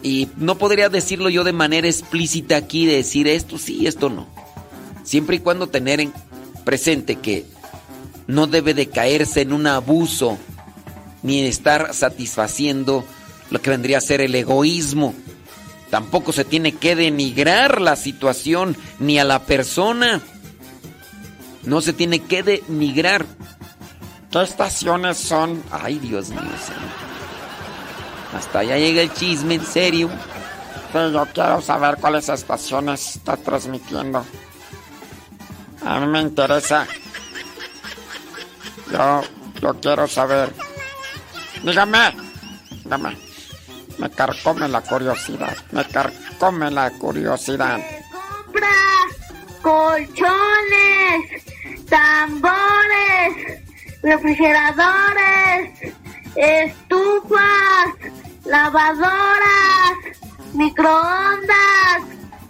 Y 0.01 0.29
no 0.37 0.57
podría 0.57 0.89
decirlo 0.89 1.29
yo 1.29 1.43
de 1.43 1.53
manera 1.53 1.87
explícita 1.87 2.55
aquí, 2.55 2.85
decir 2.85 3.27
esto 3.27 3.57
sí, 3.57 3.85
esto 3.85 4.09
no. 4.09 4.27
Siempre 5.03 5.37
y 5.37 5.39
cuando 5.39 5.67
tener 5.67 5.99
en 5.99 6.13
presente 6.63 7.15
que 7.15 7.45
no 8.27 8.47
debe 8.47 8.73
de 8.73 8.87
caerse 8.87 9.41
en 9.41 9.53
un 9.53 9.67
abuso 9.67 10.37
ni 11.23 11.41
estar 11.41 11.93
satisfaciendo 11.93 13.03
lo 13.49 13.61
que 13.61 13.71
vendría 13.71 13.97
a 13.97 14.01
ser 14.01 14.21
el 14.21 14.35
egoísmo. 14.35 15.13
Tampoco 15.89 16.31
se 16.31 16.45
tiene 16.45 16.73
que 16.73 16.95
denigrar 16.95 17.81
la 17.81 17.95
situación 17.95 18.77
ni 18.99 19.19
a 19.19 19.23
la 19.23 19.43
persona. 19.43 20.21
No 21.63 21.81
se 21.81 21.93
tiene 21.93 22.19
que 22.19 22.43
denigrar. 22.43 23.25
¿Qué 24.31 24.43
estaciones 24.43 25.17
son? 25.17 25.63
Ay, 25.71 25.97
Dios 25.97 26.29
mío. 26.29 26.41
Señor. 26.41 27.09
Hasta 28.34 28.59
allá 28.59 28.77
llega 28.77 29.01
el 29.01 29.13
chisme, 29.13 29.55
en 29.55 29.65
serio. 29.65 30.09
Sí, 30.91 30.97
yo 31.13 31.27
quiero 31.34 31.61
saber 31.61 31.97
cuáles 31.97 32.30
estaciones 32.30 33.15
está 33.15 33.38
transmitiendo. 33.38 34.25
A 35.86 35.99
mí 35.99 36.07
me 36.07 36.21
interesa. 36.21 36.88
Yo, 38.91 39.21
yo 39.61 39.73
quiero 39.80 40.07
saber. 40.07 40.53
Dígame, 41.63 42.13
dígame. 42.84 43.17
Me 43.97 44.09
carcome 44.09 44.67
la 44.67 44.82
curiosidad. 44.82 45.55
Me 45.71 45.86
carcome 45.86 46.71
la 46.71 46.89
curiosidad. 46.91 47.80
compra 48.11 48.67
colchones, 49.61 51.43
tambores, 51.89 53.61
refrigeradores, 54.01 55.93
estufas, 56.36 57.95
lavadoras, 58.45 59.97
microondas 60.53 62.01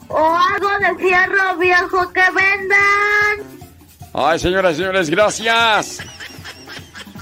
o 0.08 0.38
algo 0.54 0.70
de 0.80 1.04
fierro 1.04 1.58
viejo 1.58 2.10
que 2.12 2.24
vendan. 2.34 3.60
Ay, 4.14 4.40
señoras 4.40 4.74
y 4.74 4.78
señores, 4.78 5.10
gracias. 5.10 6.00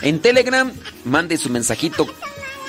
En 0.01 0.21
Telegram, 0.21 0.71
mande 1.05 1.37
su 1.37 1.49
mensajito 1.49 2.07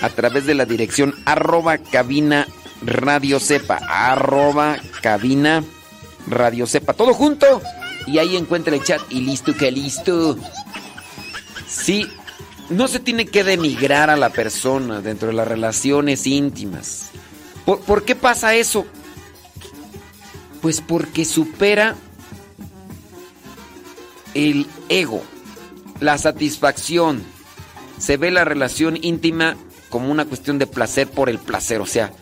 a 0.00 0.08
través 0.08 0.46
de 0.46 0.54
la 0.54 0.64
dirección 0.64 1.14
arroba 1.24 1.78
cabina 1.78 2.46
radio 2.82 3.40
sepa. 3.40 3.80
Arroba 3.88 4.76
cabina 5.02 5.62
radio 6.26 6.66
sepa. 6.66 6.94
Todo 6.94 7.14
junto. 7.14 7.62
Y 8.06 8.18
ahí 8.18 8.36
encuentra 8.36 8.74
el 8.74 8.82
chat 8.82 9.00
y 9.10 9.20
listo 9.20 9.54
que 9.54 9.70
listo. 9.70 10.36
Sí, 11.66 12.06
no 12.70 12.88
se 12.88 13.00
tiene 13.00 13.26
que 13.26 13.44
denigrar 13.44 14.10
a 14.10 14.16
la 14.16 14.30
persona 14.30 15.00
dentro 15.00 15.28
de 15.28 15.34
las 15.34 15.48
relaciones 15.48 16.26
íntimas. 16.26 17.10
¿Por, 17.64 17.80
por 17.80 18.04
qué 18.04 18.14
pasa 18.14 18.54
eso? 18.54 18.86
Pues 20.60 20.80
porque 20.80 21.24
supera 21.24 21.96
el 24.34 24.66
ego, 24.88 25.22
la 26.00 26.18
satisfacción. 26.18 27.22
Se 27.98 28.16
ve 28.16 28.30
la 28.30 28.44
relación 28.44 28.98
íntima 29.00 29.56
como 29.88 30.10
una 30.10 30.24
cuestión 30.24 30.58
de 30.58 30.66
placer 30.66 31.08
por 31.08 31.28
el 31.28 31.38
placer, 31.38 31.80
o 31.80 31.86
sea. 31.86 32.12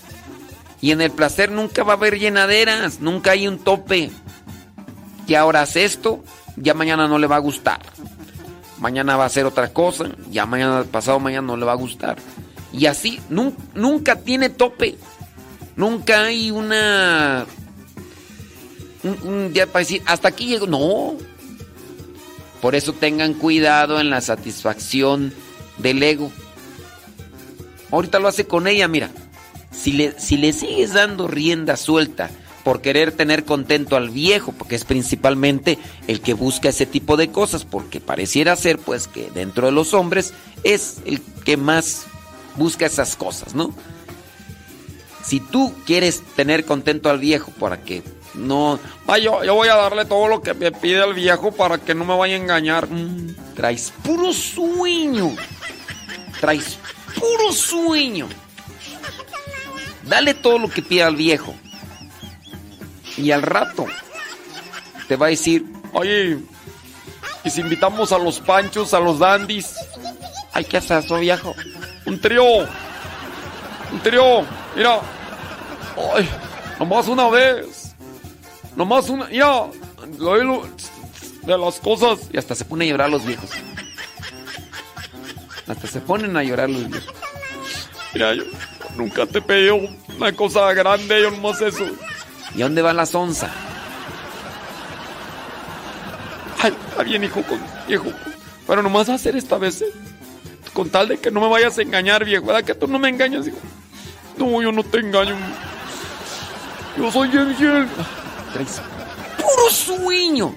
Y 0.80 0.92
en 0.92 1.00
el 1.00 1.10
placer 1.10 1.50
nunca 1.50 1.82
va 1.82 1.94
a 1.94 1.96
haber 1.96 2.18
llenaderas, 2.18 3.00
nunca 3.00 3.32
hay 3.32 3.48
un 3.48 3.58
tope. 3.58 4.10
Y 5.26 5.34
ahora 5.34 5.62
hace 5.62 5.84
esto, 5.84 6.22
ya 6.56 6.74
mañana 6.74 7.08
no 7.08 7.18
le 7.18 7.26
va 7.26 7.36
a 7.36 7.40
gustar. 7.40 7.80
Mañana 8.78 9.16
va 9.16 9.24
a 9.24 9.26
hacer 9.28 9.46
otra 9.46 9.72
cosa, 9.72 10.04
ya 10.30 10.44
mañana, 10.46 10.84
pasado 10.84 11.18
mañana 11.18 11.46
no 11.46 11.56
le 11.56 11.64
va 11.64 11.72
a 11.72 11.76
gustar. 11.76 12.18
Y 12.72 12.86
así, 12.86 13.20
nun- 13.30 13.56
nunca 13.74 14.16
tiene 14.16 14.50
tope. 14.50 14.96
Nunca 15.76 16.24
hay 16.24 16.50
una. 16.50 17.46
Un, 19.02 19.18
un 19.28 19.52
día 19.52 19.66
para 19.66 19.80
decir, 19.80 20.02
hasta 20.06 20.28
aquí 20.28 20.46
llego. 20.46 20.66
No. 20.66 21.14
Por 22.60 22.74
eso 22.74 22.92
tengan 22.92 23.34
cuidado 23.34 24.00
en 24.00 24.10
la 24.10 24.20
satisfacción 24.20 25.32
del 25.78 26.02
ego. 26.02 26.30
Ahorita 27.90 28.18
lo 28.18 28.28
hace 28.28 28.46
con 28.46 28.66
ella, 28.66 28.88
mira. 28.88 29.10
Si 29.70 29.92
le, 29.92 30.18
si 30.18 30.36
le 30.38 30.52
sigues 30.52 30.94
dando 30.94 31.28
rienda 31.28 31.76
suelta 31.76 32.30
por 32.66 32.80
querer 32.80 33.12
tener 33.12 33.44
contento 33.44 33.94
al 33.94 34.10
viejo, 34.10 34.50
porque 34.50 34.74
es 34.74 34.84
principalmente 34.84 35.78
el 36.08 36.20
que 36.20 36.34
busca 36.34 36.70
ese 36.70 36.84
tipo 36.84 37.16
de 37.16 37.30
cosas, 37.30 37.64
porque 37.64 38.00
pareciera 38.00 38.56
ser 38.56 38.80
pues 38.80 39.06
que 39.06 39.30
dentro 39.30 39.66
de 39.66 39.72
los 39.72 39.94
hombres 39.94 40.34
es 40.64 40.96
el 41.04 41.20
que 41.44 41.56
más 41.56 42.06
busca 42.56 42.86
esas 42.86 43.14
cosas, 43.14 43.54
¿no? 43.54 43.72
Si 45.22 45.38
tú 45.38 45.72
quieres 45.86 46.24
tener 46.34 46.64
contento 46.64 47.08
al 47.08 47.20
viejo 47.20 47.52
para 47.52 47.84
que 47.84 48.02
no... 48.34 48.80
Yo, 49.22 49.44
yo 49.44 49.54
voy 49.54 49.68
a 49.68 49.76
darle 49.76 50.04
todo 50.04 50.26
lo 50.26 50.42
que 50.42 50.52
me 50.52 50.72
pide 50.72 51.04
el 51.04 51.14
viejo 51.14 51.52
para 51.52 51.78
que 51.78 51.94
no 51.94 52.04
me 52.04 52.16
vaya 52.16 52.34
a 52.34 52.38
engañar. 52.38 52.90
Mm, 52.90 53.54
traes 53.54 53.92
puro 54.02 54.32
sueño. 54.32 55.36
Traes 56.40 56.78
puro 57.14 57.52
sueño. 57.52 58.28
Dale 60.02 60.34
todo 60.34 60.58
lo 60.58 60.68
que 60.68 60.82
pide 60.82 61.04
al 61.04 61.14
viejo. 61.14 61.54
Y 63.16 63.30
al 63.30 63.42
rato 63.42 63.86
te 65.08 65.16
va 65.16 65.26
a 65.26 65.30
decir, 65.30 65.64
Oye, 65.98 66.38
¿y 67.42 67.48
si 67.48 67.62
invitamos 67.62 68.12
a 68.12 68.18
los 68.18 68.40
panchos, 68.40 68.92
a 68.92 69.00
los 69.00 69.18
dandis? 69.18 69.76
Ay, 70.52 70.64
¿qué 70.64 70.76
haces 70.76 71.06
eso, 71.06 71.16
viejo? 71.16 71.54
Un 72.04 72.20
trío. 72.20 72.44
Un 73.92 74.00
trío. 74.02 74.44
Mira. 74.74 75.00
Ay, 76.14 76.28
nomás 76.78 77.08
una 77.08 77.28
vez. 77.30 77.94
Nomás 78.76 79.08
una. 79.08 79.26
Mira. 79.28 79.68
de 81.42 81.58
las 81.58 81.80
cosas. 81.80 82.28
Y 82.30 82.36
hasta 82.36 82.54
se 82.54 82.66
pone 82.66 82.84
a 82.84 82.88
llorar 82.88 83.08
los 83.08 83.24
viejos. 83.24 83.50
Hasta 85.66 85.86
se 85.86 86.00
ponen 86.00 86.36
a 86.36 86.42
llorar 86.42 86.68
los 86.68 86.90
viejos. 86.90 87.14
Mira, 88.12 88.34
yo 88.34 88.44
nunca 88.96 89.24
te 89.24 89.40
pedí 89.40 89.70
una 90.16 90.32
cosa 90.32 90.74
grande, 90.74 91.22
yo 91.22 91.30
nomás 91.30 91.58
eso. 91.62 91.86
¿Y 92.56 92.62
a 92.62 92.64
dónde 92.64 92.80
va 92.80 92.94
la 92.94 93.04
sonza? 93.04 93.50
Ay, 96.58 96.74
está 96.88 97.02
bien, 97.02 97.22
hijo, 97.22 97.42
con, 97.42 97.60
viejo. 97.86 98.06
Pero 98.66 98.82
nomás 98.82 99.10
hacer 99.10 99.36
esta 99.36 99.58
vez, 99.58 99.82
¿eh? 99.82 99.92
Con 100.72 100.88
tal 100.88 101.08
de 101.08 101.18
que 101.18 101.30
no 101.30 101.40
me 101.42 101.48
vayas 101.48 101.76
a 101.78 101.82
engañar, 101.82 102.24
viejo. 102.24 102.46
¿Verdad 102.46 102.64
que 102.64 102.74
tú 102.74 102.86
no 102.86 102.98
me 102.98 103.10
engañas, 103.10 103.46
hijo? 103.46 103.58
No, 104.38 104.62
yo 104.62 104.72
no 104.72 104.82
te 104.82 105.00
engaño. 105.00 105.36
Yo 106.96 107.12
soy 107.12 107.28
bien 107.28 107.54
fiel. 107.56 107.86
Puro 109.36 109.70
sueño. 109.70 110.54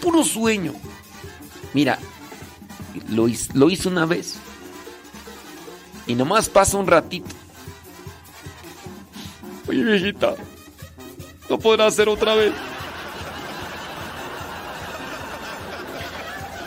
Puro 0.00 0.24
sueño. 0.24 0.72
Mira, 1.74 1.98
lo, 3.10 3.26
lo 3.52 3.70
hizo 3.70 3.90
una 3.90 4.06
vez. 4.06 4.36
Y 6.06 6.14
nomás 6.14 6.48
pasa 6.48 6.78
un 6.78 6.86
ratito. 6.86 7.28
Oye, 9.68 9.82
viejita, 9.82 10.34
¿no 11.48 11.58
podrás 11.58 11.94
hacer 11.94 12.08
otra 12.08 12.34
vez? 12.34 12.52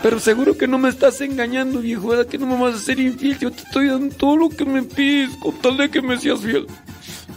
Pero 0.02 0.20
seguro 0.20 0.58
que 0.58 0.68
no 0.68 0.78
me 0.78 0.90
estás 0.90 1.20
engañando, 1.22 1.80
viejo, 1.80 2.10
¿verdad? 2.10 2.28
Que 2.28 2.38
no 2.38 2.46
me 2.46 2.62
vas 2.62 2.76
a 2.76 2.80
ser 2.80 3.00
infiel. 3.00 3.38
Yo 3.40 3.52
te 3.52 3.64
estoy 3.64 3.88
dando 3.88 4.16
todo 4.16 4.38
lo 4.38 4.50
que 4.50 4.64
me 4.64 4.84
pides, 4.84 5.36
con 5.38 5.54
tal 5.60 5.78
de 5.78 5.90
que 5.90 6.02
me 6.02 6.20
seas 6.20 6.40
fiel. 6.42 6.68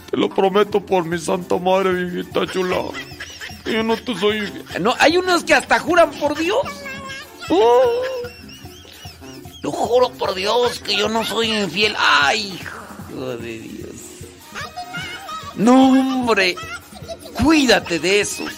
Te 0.09 0.17
lo 0.17 0.29
prometo 0.29 0.79
por 0.85 1.03
mi 1.05 1.17
santa 1.17 1.57
madre, 1.57 1.93
viejita 1.93 2.45
chula. 2.47 2.77
que 3.65 3.73
Yo 3.73 3.83
no 3.83 3.97
te 3.97 4.15
soy 4.15 4.37
infiel. 4.37 4.83
No, 4.83 4.93
hay 4.99 5.17
unos 5.17 5.43
que 5.43 5.53
hasta 5.53 5.79
juran 5.79 6.11
por 6.11 6.37
Dios. 6.37 6.61
Oh. 7.49 7.81
Lo 9.63 9.71
juro 9.71 10.09
por 10.11 10.33
Dios 10.33 10.79
que 10.79 10.95
yo 10.95 11.09
no 11.09 11.25
soy 11.25 11.51
infiel. 11.51 11.95
Ay, 11.97 12.59
hijo 13.09 13.37
de 13.37 13.59
Dios. 13.59 13.91
No, 15.55 15.89
hombre. 15.89 16.55
Cuídate 17.33 17.99
de 17.99 18.21
esos. 18.21 18.51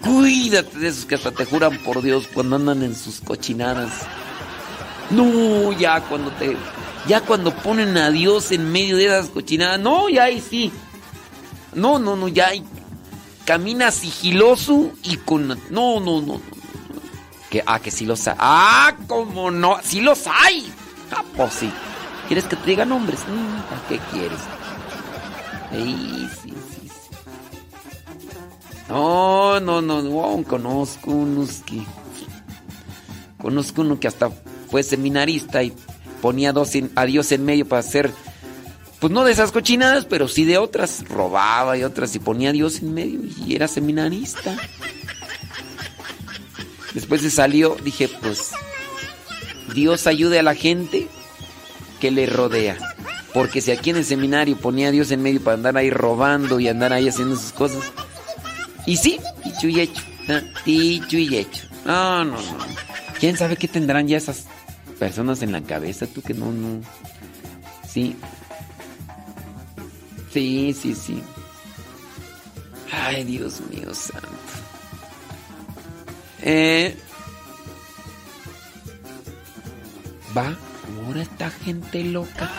Cuídate 0.00 0.78
de 0.78 0.88
esos 0.88 1.04
que 1.04 1.14
hasta 1.16 1.32
te 1.32 1.44
juran 1.44 1.78
por 1.78 2.02
Dios 2.02 2.28
cuando 2.32 2.56
andan 2.56 2.82
en 2.82 2.94
sus 2.94 3.20
cochinadas. 3.20 3.90
No, 5.10 5.72
ya 5.72 6.00
cuando 6.00 6.30
te. 6.32 6.56
Ya 7.06 7.20
cuando 7.20 7.54
ponen 7.54 7.96
a 7.96 8.10
Dios 8.10 8.50
en 8.52 8.70
medio 8.72 8.96
de 8.96 9.06
esas 9.06 9.28
cochinadas. 9.28 9.78
No, 9.80 10.08
ya 10.08 10.24
ahí 10.24 10.40
sí. 10.40 10.72
No, 11.74 11.98
no, 11.98 12.16
no, 12.16 12.28
ya 12.28 12.48
ahí. 12.48 12.64
Camina 13.44 13.90
sigiloso 13.90 14.92
y 15.02 15.16
con. 15.18 15.48
No, 15.70 16.00
no, 16.00 16.20
no. 16.20 16.40
Que, 17.50 17.62
ah, 17.64 17.78
que 17.78 17.90
sí 17.90 18.06
los 18.06 18.26
hay. 18.26 18.34
Ah, 18.38 18.94
cómo 19.06 19.50
no. 19.50 19.78
Sí 19.82 20.00
los 20.00 20.26
hay. 20.26 20.72
Ah, 21.12 21.24
pues 21.36 21.52
sí. 21.54 21.70
¿Quieres 22.26 22.44
que 22.44 22.56
te 22.56 22.66
diga 22.66 22.84
nombres? 22.84 23.20
Mm, 23.20 23.60
¿Para 23.68 23.88
qué 23.88 24.00
quieres? 24.10 24.40
Sí, 25.70 26.28
sí, 26.42 26.54
sí. 26.80 26.85
No, 28.88 29.58
no, 29.60 29.80
no, 29.82 30.02
no. 30.02 30.44
Conozco 30.44 31.10
unos 31.10 31.62
que. 31.66 31.82
Conozco 33.40 33.82
uno 33.82 33.98
que 34.00 34.08
hasta 34.08 34.30
fue 34.70 34.82
seminarista 34.82 35.62
y 35.62 35.72
ponía 36.22 36.52
dos 36.52 36.74
en- 36.74 36.90
a 36.94 37.04
Dios 37.04 37.30
en 37.32 37.44
medio 37.44 37.66
para 37.66 37.80
hacer. 37.80 38.12
Pues 39.00 39.12
no 39.12 39.24
de 39.24 39.32
esas 39.32 39.52
cochinadas, 39.52 40.04
pero 40.06 40.26
sí 40.28 40.44
de 40.44 40.58
otras. 40.58 41.04
Robaba 41.08 41.76
y 41.76 41.84
otras 41.84 42.14
y 42.14 42.18
ponía 42.18 42.50
a 42.50 42.52
Dios 42.52 42.78
en 42.80 42.94
medio 42.94 43.20
y 43.44 43.54
era 43.54 43.68
seminarista. 43.68 44.56
Después 46.94 47.20
se 47.20 47.30
salió, 47.30 47.76
dije, 47.84 48.08
pues 48.08 48.52
Dios 49.74 50.06
ayude 50.06 50.38
a 50.38 50.42
la 50.42 50.54
gente 50.54 51.08
que 52.00 52.10
le 52.10 52.26
rodea. 52.26 52.78
Porque 53.34 53.60
si 53.60 53.70
aquí 53.70 53.90
en 53.90 53.96
el 53.96 54.04
seminario 54.06 54.56
ponía 54.56 54.88
a 54.88 54.90
Dios 54.92 55.10
en 55.10 55.22
medio 55.22 55.42
para 55.44 55.56
andar 55.56 55.76
ahí 55.76 55.90
robando 55.90 56.58
y 56.58 56.68
andar 56.68 56.94
ahí 56.94 57.06
haciendo 57.06 57.36
sus 57.36 57.52
cosas. 57.52 57.92
Y 58.86 58.96
sí, 58.96 59.18
dicho 59.44 59.68
y 59.68 59.80
hecho. 59.80 60.02
Dicho 60.64 61.18
y 61.18 61.36
hecho. 61.36 61.66
No, 61.84 62.24
no, 62.24 62.40
no. 62.40 62.66
¿Quién 63.18 63.36
sabe 63.36 63.56
qué 63.56 63.68
tendrán 63.68 64.06
ya 64.06 64.16
esas 64.16 64.44
personas 64.98 65.42
en 65.42 65.52
la 65.52 65.60
cabeza? 65.60 66.06
Tú 66.06 66.22
que 66.22 66.34
no, 66.34 66.52
no. 66.52 66.80
Sí. 67.88 68.16
Sí, 70.32 70.74
sí, 70.80 70.94
sí. 70.94 71.22
Ay, 72.92 73.24
Dios 73.24 73.60
mío 73.70 73.92
santo. 73.94 74.28
Eh. 76.42 76.96
Va, 80.36 80.54
ahora 81.04 81.22
esta 81.22 81.50
gente 81.50 82.04
loca. 82.04 82.50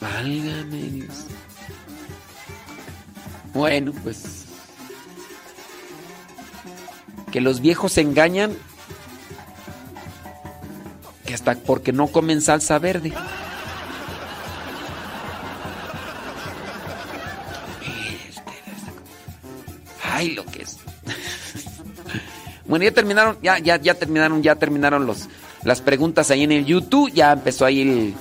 Válgame 0.00 0.78
Dios. 0.78 1.26
Bueno, 3.52 3.92
pues. 4.02 4.46
Que 7.30 7.40
los 7.40 7.60
viejos 7.60 7.92
se 7.92 8.00
engañan. 8.00 8.56
Que 11.26 11.34
hasta 11.34 11.54
porque 11.54 11.92
no 11.92 12.08
comen 12.08 12.40
salsa 12.40 12.78
verde. 12.78 13.12
Ay, 20.02 20.34
lo 20.34 20.44
que 20.44 20.62
es. 20.62 20.78
bueno, 22.66 22.84
ya 22.84 22.92
terminaron, 22.92 23.38
ya, 23.42 23.58
ya, 23.58 23.76
ya 23.76 23.94
terminaron, 23.94 24.42
ya 24.42 24.56
terminaron 24.56 25.06
los, 25.06 25.28
las 25.62 25.80
preguntas 25.80 26.30
ahí 26.30 26.42
en 26.42 26.52
el 26.52 26.66
YouTube. 26.66 27.12
Ya 27.12 27.32
empezó 27.32 27.64
ahí 27.64 27.82
el, 27.82 28.14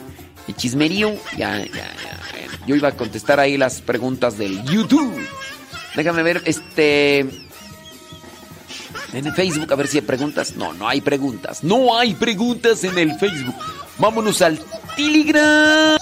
el 0.50 0.56
chismerío. 0.56 1.16
Ya, 1.38 1.60
ya, 1.60 1.66
ya. 1.68 2.20
Yo 2.68 2.76
iba 2.76 2.90
a 2.90 2.92
contestar 2.92 3.40
ahí 3.40 3.58
las 3.58 3.82
preguntas 3.82 4.38
del 4.38 4.64
YouTube. 4.66 5.16
Déjame 5.96 6.24
ver, 6.24 6.42
este. 6.46 7.20
En 9.12 9.26
el 9.26 9.34
Facebook, 9.34 9.72
a 9.72 9.76
ver 9.76 9.88
si 9.88 9.98
hay 9.98 10.04
preguntas. 10.04 10.56
No, 10.56 10.74
no 10.74 10.88
hay 10.88 11.02
preguntas. 11.02 11.64
No 11.64 11.98
hay 11.98 12.14
preguntas 12.14 12.84
en 12.84 12.98
el 12.98 13.18
Facebook. 13.18 13.56
Vámonos 13.98 14.42
al 14.42 14.60
Telegram. 14.96 15.98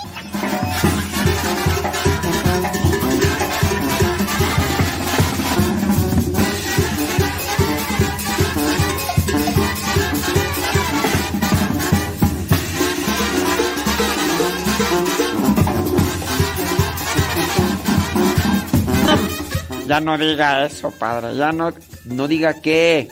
Ya 19.87 20.01
no 20.01 20.17
diga 20.17 20.65
eso, 20.65 20.91
padre. 20.91 21.35
Ya 21.37 21.53
no, 21.53 21.73
no 22.03 22.27
diga 22.27 22.61
qué. 22.61 23.07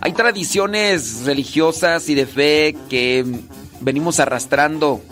Hay 0.00 0.12
tradiciones 0.12 1.24
religiosas 1.26 2.08
y 2.08 2.14
de 2.14 2.24
fe 2.24 2.76
que 2.88 3.26
venimos 3.80 4.18
arrastrando 4.18 5.02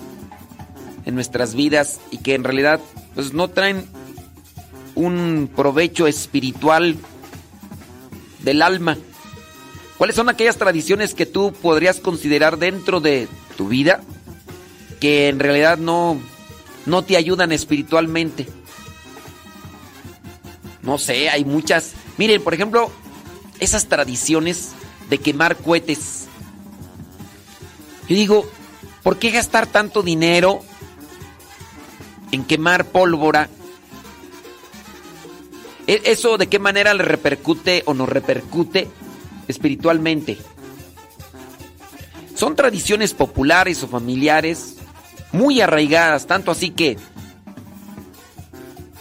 en 1.05 1.15
nuestras 1.15 1.55
vidas 1.55 2.01
y 2.11 2.19
que 2.19 2.35
en 2.35 2.45
realidad 2.45 2.81
pues 3.15 3.35
no 3.35 3.49
traen 3.49 3.85
un 4.95 5.51
provecho 5.55 6.07
espiritual 6.07 6.97
del 8.43 8.63
alma. 8.63 8.97
¿Cuáles 9.99 10.17
son 10.17 10.29
aquellas 10.29 10.57
tradiciones 10.57 11.15
que 11.15 11.27
tú 11.27 11.53
podrías 11.53 12.01
considerar 12.01 12.59
dentro 12.59 13.01
de 13.01 13.29
tu 13.57 13.69
vida 13.69 14.03
que 15.01 15.29
en 15.29 15.39
realidad 15.39 15.79
no, 15.79 16.21
no 16.87 17.03
te 17.03 17.17
ayudan 17.17 17.53
espiritualmente? 17.53 18.47
No 20.83 20.99
sé, 20.99 21.31
hay 21.31 21.45
muchas. 21.45 21.93
Miren, 22.19 22.43
por 22.43 22.55
ejemplo, 22.55 22.91
esas 23.61 23.87
tradiciones 23.87 24.73
de 25.09 25.19
quemar 25.19 25.57
cohetes. 25.57 26.27
Yo 28.09 28.17
digo, 28.17 28.51
¿por 29.03 29.19
qué 29.19 29.31
gastar 29.31 29.67
tanto 29.67 30.03
dinero 30.03 30.61
en 32.33 32.45
quemar 32.45 32.87
pólvora? 32.87 33.49
¿E- 35.87 36.03
¿Eso 36.05 36.37
de 36.37 36.49
qué 36.49 36.59
manera 36.59 36.93
le 36.95 37.05
repercute 37.05 37.83
o 37.87 37.95
nos 37.95 38.09
repercute 38.09 38.89
espiritualmente? 39.49 40.39
Son 42.35 42.57
tradiciones 42.57 43.15
populares 43.15 43.83
o 43.83 43.89
familiares 43.89 44.77
muy 45.33 45.61
arraigadas, 45.61 46.27
tanto 46.27 46.51
así 46.51 46.71
que 46.71 46.97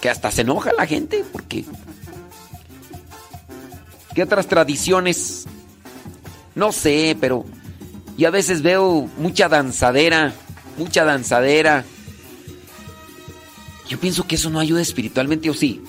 que 0.01 0.09
hasta 0.09 0.31
se 0.31 0.41
enoja 0.41 0.73
la 0.73 0.85
gente 0.85 1.23
porque 1.31 1.63
¿qué 4.13 4.23
otras 4.23 4.47
tradiciones? 4.47 5.45
No 6.55 6.71
sé, 6.71 7.17
pero 7.19 7.45
yo 8.17 8.27
a 8.27 8.31
veces 8.31 8.61
veo 8.61 9.09
mucha 9.17 9.49
danzadera, 9.49 10.33
mucha 10.77 11.03
danzadera. 11.03 11.83
Yo 13.87 13.99
pienso 13.99 14.27
que 14.27 14.35
eso 14.35 14.49
no 14.49 14.59
ayuda 14.59 14.81
espiritualmente 14.81 15.49
o 15.49 15.53
sí. 15.53 15.81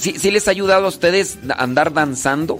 ¿Sí, 0.00 0.18
sí 0.18 0.30
les 0.30 0.48
ha 0.48 0.50
ayudado 0.52 0.86
a 0.86 0.88
ustedes 0.88 1.38
andar 1.58 1.92
danzando? 1.92 2.58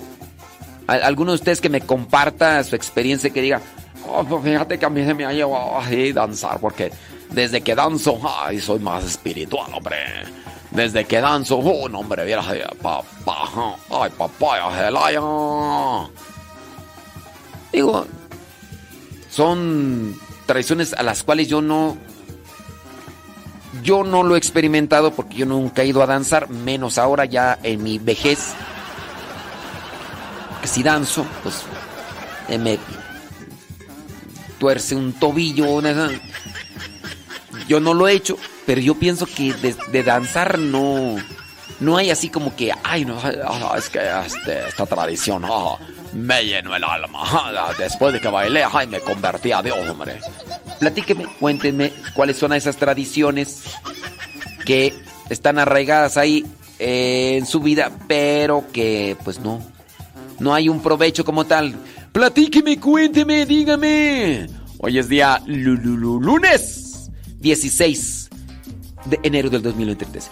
¿A- 0.87 0.93
¿Alguno 0.95 1.33
de 1.33 1.37
ustedes 1.37 1.61
que 1.61 1.69
me 1.71 1.81
comparta 1.81 2.63
su 2.65 2.77
experiencia 2.77 3.31
que 3.31 3.41
diga, 3.41 3.61
"Oh, 4.07 4.23
pues 4.25 4.45
fíjate 4.45 4.79
que 4.79 4.85
a 4.85 4.91
mí 4.91 5.05
se 5.05 5.15
me 5.15 5.25
ha 5.25 5.33
llevado 5.33 5.79
así 5.79 6.13
danzar 6.13 6.59
porque 6.61 6.93
desde 7.31 7.61
que 7.63 7.75
danzo, 7.75 8.21
ay, 8.43 8.61
soy 8.61 8.79
más 8.81 9.05
espiritual, 9.05 9.73
hombre. 9.73 9.97
Desde 10.71 11.05
que 11.05 11.21
danzo, 11.21 11.57
oh, 11.59 11.89
no, 11.89 12.01
hombre, 12.01 12.25
vieras, 12.25 12.47
ay, 12.49 12.63
papá, 12.83 13.49
ay, 13.91 14.11
papá, 14.17 14.73
Celaya. 14.77 15.21
Digo, 17.73 18.07
son 19.31 20.17
tradiciones 20.47 20.93
a 20.93 21.03
las 21.03 21.23
cuales 21.23 21.49
yo 21.49 21.63
no 21.63 21.97
yo 23.83 24.05
no 24.05 24.23
lo 24.23 24.35
he 24.35 24.39
experimentado 24.39 25.13
porque 25.13 25.37
yo 25.39 25.47
nunca 25.47 25.83
he 25.83 25.87
ido 25.87 26.03
a 26.03 26.07
danzar, 26.07 26.51
menos 26.51 26.99
ahora 26.99 27.25
ya 27.25 27.59
en 27.63 27.83
mi 27.83 27.99
vejez. 27.99 28.55
Que 30.61 30.69
si 30.69 30.83
danzo, 30.83 31.25
pues 31.43 31.63
eh, 32.49 32.59
me 32.59 32.79
tuerce 34.59 34.95
un 34.95 35.13
tobillo. 35.13 35.81
Yo 37.69 37.81
no 37.81 37.95
lo 37.95 38.09
he 38.09 38.13
hecho, 38.13 38.37
pero 38.67 38.81
yo 38.81 38.95
pienso 38.97 39.27
que 39.27 39.55
de, 39.55 39.75
de 39.91 40.03
danzar 40.03 40.59
no, 40.59 41.17
no 41.81 41.97
hay 41.97 42.11
así 42.11 42.29
como 42.29 42.55
que, 42.55 42.73
ay, 42.85 43.05
no, 43.05 43.19
ah, 43.23 43.75
es 43.77 43.89
que 43.89 44.01
este, 44.27 44.69
esta 44.69 44.87
tradición 44.87 45.45
ah, 45.47 45.77
me 46.13 46.45
llenó 46.45 46.75
el 46.77 46.85
alma. 46.85 47.73
Después 47.79 48.13
de 48.13 48.21
que 48.21 48.29
bailé, 48.29 48.65
ay, 48.71 48.87
me 48.87 49.01
convertí 49.01 49.53
a 49.53 49.63
Dios, 49.63 49.77
hombre. 49.89 50.19
Platíqueme, 50.79 51.27
cuéntenme 51.39 51.93
cuáles 52.15 52.37
son 52.39 52.53
esas 52.53 52.77
tradiciones 52.77 53.63
que 54.65 54.95
están 55.29 55.59
arraigadas 55.59 56.17
ahí 56.17 56.45
eh, 56.79 57.37
en 57.39 57.47
su 57.47 57.61
vida, 57.61 57.91
pero 58.09 58.65
que 58.73 59.17
pues 59.25 59.41
no, 59.41 59.61
no 60.39 60.55
hay 60.55 60.69
un 60.69 60.83
provecho 60.83 61.25
como 61.25 61.47
tal. 61.47 61.75
Platíqueme, 62.13 62.79
cuénteme, 62.81 63.47
dígame. 63.47 64.49
Hoy 64.79 64.99
es 64.99 65.09
día 65.09 65.41
lu- 65.47 65.77
lu- 65.77 65.97
lu- 65.97 66.21
lunes 66.21 67.11
16 67.41 68.31
de 69.07 69.21
enero 69.23 69.49
del 69.51 69.63
2023. 69.63 70.31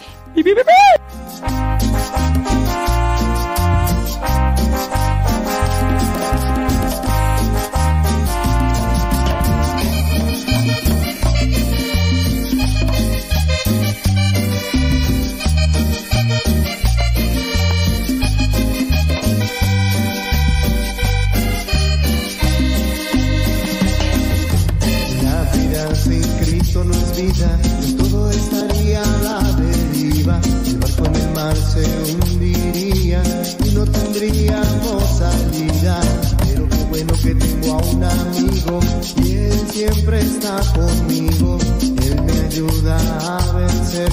Tendríamos 34.18 35.02
salida. 35.18 36.00
Pero 36.46 36.68
qué 36.68 36.84
bueno 36.90 37.12
que 37.22 37.34
tengo 37.34 37.74
a 37.74 37.76
un 37.78 38.04
amigo 38.04 38.80
y 39.24 39.32
él 39.32 39.68
siempre 39.70 40.20
está 40.20 40.60
conmigo. 40.74 41.58
Él 41.80 42.22
me 42.22 42.32
ayuda 42.46 42.96
a 43.20 43.52
vencer 43.52 44.12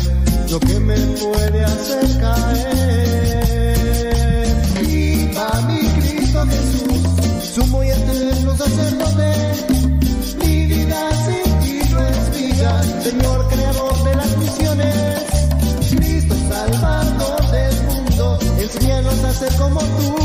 lo 0.49 0.60
que 0.60 0.80
me 0.80 0.95
puede 0.95 1.65
hacer 1.65 2.19
caer. 2.19 3.65
Viva 4.82 5.61
mi 5.68 5.80
Cristo 5.99 6.45
Jesús, 6.45 7.02
sumo 7.53 7.84
y 7.84 7.90
eterno 7.90 8.56
sacerdote. 8.56 9.75
Como 19.58 19.80
tú. 19.82 20.25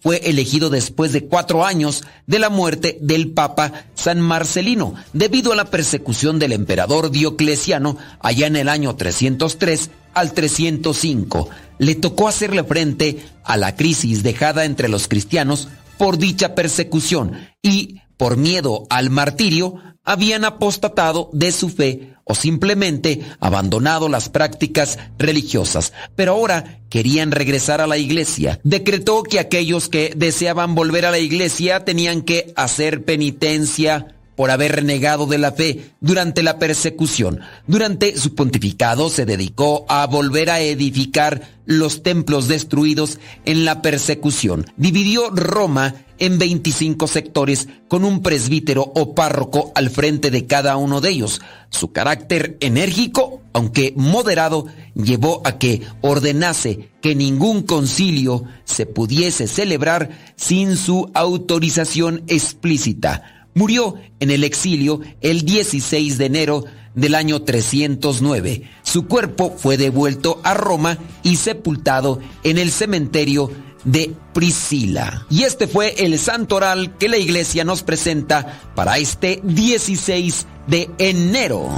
fue 0.00 0.16
elegido 0.24 0.70
después 0.70 1.12
de 1.12 1.24
cuatro 1.24 1.64
años 1.64 2.02
de 2.26 2.40
la 2.40 2.50
muerte 2.50 2.98
del 3.00 3.30
Papa 3.30 3.84
San 3.94 4.20
Marcelino, 4.20 4.94
debido 5.12 5.52
a 5.52 5.56
la 5.56 5.66
persecución 5.66 6.40
del 6.40 6.52
emperador 6.52 7.12
Diocleciano 7.12 7.96
allá 8.18 8.48
en 8.48 8.56
el 8.56 8.68
año 8.68 8.96
303 8.96 9.90
al 10.12 10.32
305. 10.32 11.48
Le 11.78 11.94
tocó 11.94 12.26
hacerle 12.26 12.64
frente 12.64 13.24
a 13.44 13.56
la 13.56 13.76
crisis 13.76 14.24
dejada 14.24 14.64
entre 14.64 14.88
los 14.88 15.06
cristianos 15.06 15.68
por 15.96 16.18
dicha 16.18 16.56
persecución 16.56 17.50
y, 17.62 18.00
por 18.16 18.36
miedo 18.36 18.86
al 18.90 19.10
martirio, 19.10 19.76
habían 20.06 20.46
apostatado 20.46 21.28
de 21.34 21.52
su 21.52 21.68
fe 21.68 22.14
o 22.24 22.34
simplemente 22.34 23.20
abandonado 23.38 24.08
las 24.08 24.28
prácticas 24.28 24.98
religiosas, 25.18 25.92
pero 26.16 26.32
ahora 26.32 26.80
querían 26.88 27.30
regresar 27.30 27.80
a 27.80 27.86
la 27.86 27.98
iglesia. 27.98 28.58
Decretó 28.64 29.22
que 29.22 29.38
aquellos 29.38 29.88
que 29.88 30.12
deseaban 30.16 30.74
volver 30.74 31.04
a 31.04 31.10
la 31.10 31.18
iglesia 31.18 31.84
tenían 31.84 32.22
que 32.22 32.52
hacer 32.56 33.04
penitencia 33.04 34.16
por 34.36 34.50
haber 34.50 34.76
renegado 34.76 35.26
de 35.26 35.38
la 35.38 35.52
fe 35.52 35.92
durante 36.00 36.42
la 36.42 36.58
persecución. 36.58 37.40
Durante 37.66 38.16
su 38.16 38.34
pontificado 38.34 39.08
se 39.08 39.24
dedicó 39.24 39.86
a 39.88 40.06
volver 40.06 40.50
a 40.50 40.60
edificar 40.60 41.48
los 41.64 42.02
templos 42.02 42.46
destruidos 42.46 43.18
en 43.44 43.64
la 43.64 43.82
persecución. 43.82 44.66
Dividió 44.76 45.30
Roma 45.30 45.94
en 46.18 46.38
25 46.38 47.06
sectores 47.06 47.68
con 47.88 48.04
un 48.04 48.22
presbítero 48.22 48.92
o 48.94 49.14
párroco 49.14 49.72
al 49.74 49.90
frente 49.90 50.30
de 50.30 50.46
cada 50.46 50.76
uno 50.76 51.00
de 51.00 51.10
ellos. 51.10 51.40
Su 51.70 51.92
carácter 51.92 52.56
enérgico, 52.60 53.42
aunque 53.52 53.92
moderado, 53.96 54.66
llevó 54.94 55.42
a 55.44 55.58
que 55.58 55.82
ordenase 56.00 56.90
que 57.00 57.14
ningún 57.14 57.62
concilio 57.62 58.44
se 58.64 58.86
pudiese 58.86 59.46
celebrar 59.46 60.10
sin 60.36 60.76
su 60.76 61.10
autorización 61.14 62.22
explícita. 62.26 63.48
Murió 63.54 63.94
en 64.20 64.30
el 64.30 64.44
exilio 64.44 65.00
el 65.20 65.44
16 65.44 66.18
de 66.18 66.26
enero 66.26 66.64
del 66.94 67.14
año 67.14 67.42
309. 67.42 68.62
Su 68.82 69.06
cuerpo 69.06 69.54
fue 69.56 69.76
devuelto 69.76 70.40
a 70.42 70.54
Roma 70.54 70.98
y 71.22 71.36
sepultado 71.36 72.18
en 72.42 72.58
el 72.58 72.70
cementerio 72.72 73.50
de 73.86 74.14
Priscila. 74.34 75.24
Y 75.30 75.44
este 75.44 75.66
fue 75.66 75.94
el 76.04 76.18
santoral 76.18 76.98
que 76.98 77.08
la 77.08 77.16
iglesia 77.16 77.64
nos 77.64 77.82
presenta 77.82 78.60
para 78.74 78.98
este 78.98 79.40
16 79.44 80.46
de 80.66 80.90
enero. 80.98 81.68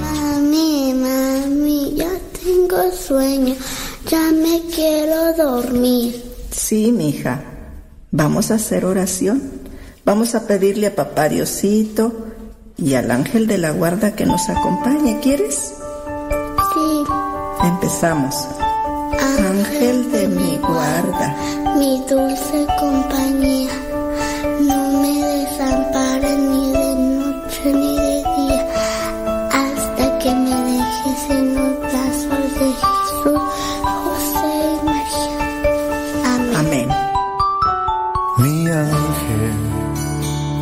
Mami, 0.00 0.94
mami, 0.94 1.94
ya 1.96 2.10
tengo 2.42 2.90
sueño, 2.96 3.56
ya 4.08 4.30
me 4.30 4.62
quiero 4.74 5.34
dormir. 5.34 6.24
Sí, 6.50 6.92
mija. 6.92 7.42
Vamos 8.12 8.50
a 8.50 8.54
hacer 8.54 8.84
oración. 8.84 9.42
Vamos 10.04 10.34
a 10.34 10.46
pedirle 10.46 10.88
a 10.88 10.94
papá 10.94 11.28
Diosito 11.28 12.31
y 12.82 12.94
al 12.94 13.10
ángel 13.10 13.46
de 13.46 13.58
la 13.58 13.70
guarda 13.70 14.14
que 14.16 14.26
nos 14.26 14.48
acompañe. 14.48 15.20
¿Quieres? 15.20 15.74
Sí. 16.74 17.04
Empezamos. 17.62 18.34
Ángel 19.38 20.10
de 20.10 20.26
mi 20.26 20.56
guarda. 20.58 21.36
Mi 21.76 22.02
dulce 22.08 22.66
compañía, 22.78 23.70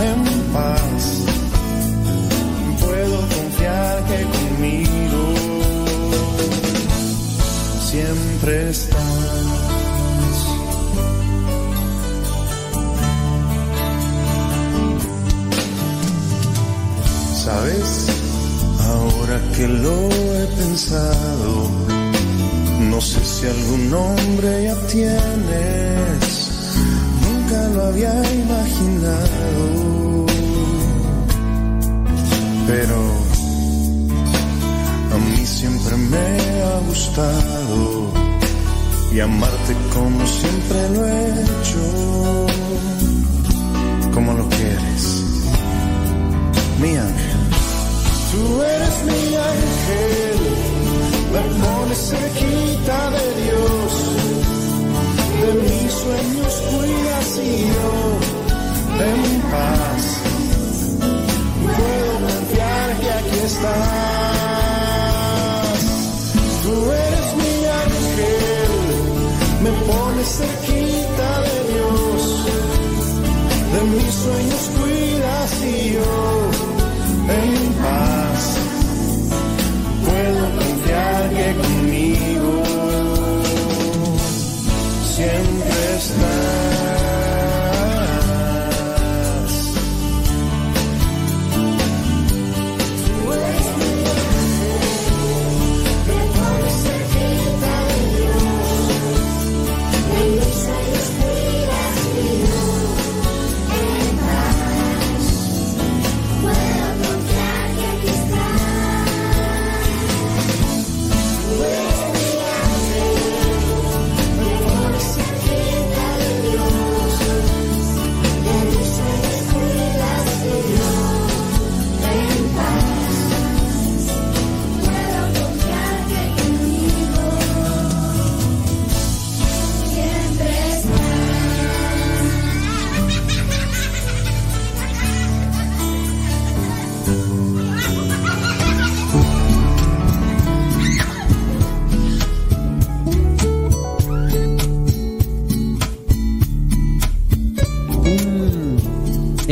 en 0.00 0.52
paz 0.52 1.24
puedo 2.80 3.16
confiar 3.20 4.04
que 4.04 4.22
conmigo 4.36 5.24
siempre 7.90 8.70
estás. 8.70 9.56
¿Sabes? 17.44 18.06
Ahora 18.92 19.40
que 19.56 19.68
lo 19.68 20.08
he 20.10 20.46
pensado, 20.58 21.52
no 22.90 23.00
sé 23.00 23.20
si 23.24 23.46
algún 23.46 23.90
nombre 23.90 24.64
ya 24.64 24.76
tienes, 24.88 26.25
lo 27.76 27.84
había 27.84 28.12
imaginado. 28.42 30.26
Pero 32.66 32.98
a 35.14 35.18
mí 35.18 35.46
siempre 35.46 35.96
me 35.96 36.62
ha 36.68 36.78
gustado 36.88 38.12
y 39.12 39.20
amarte 39.20 39.72
como 39.94 40.26
siempre 40.26 40.78
lo 40.94 41.06
he 41.06 41.26
hecho, 41.44 42.46
como 44.14 44.32
lo 44.32 44.48
quieres, 44.48 45.04
mi 46.80 46.96
ángel. 46.96 47.40
Tú 48.32 48.62
eres 48.62 48.96
mi 49.04 49.36
ángel 49.36 50.36
me 51.32 51.42
pones 51.62 51.98
cerquita 52.10 53.10
de 53.10 53.24
Dios, 53.42 53.92
de 55.40 55.52
mis 55.62 55.92
sueños 55.92 56.54
cuidas 56.70 57.38
y 57.38 57.66
yo 57.74 57.92
en 59.04 59.40
paz 59.52 60.02
puedo 61.76 62.12
confiar 62.26 62.88
que 63.00 63.08
aquí 63.12 63.38
estás. 63.44 63.86
Tú 66.62 66.74
eres 66.90 67.28
mi 67.42 67.54
ángel, 67.84 68.72
me 69.62 69.70
pones 69.88 70.28
cerquita 70.40 71.28
de 71.46 71.56
Dios, 71.72 72.20
de 73.72 73.80
mis 73.92 74.12
sueños 74.24 74.62
cuidas 74.78 75.50
y 75.62 75.92
yo 75.92 76.14
en 77.28 77.72
paz 77.82 78.15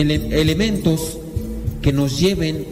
ele- 0.05 0.41
elementos 0.41 1.19
que 1.83 1.93
nos 1.93 2.19
lleven 2.19 2.67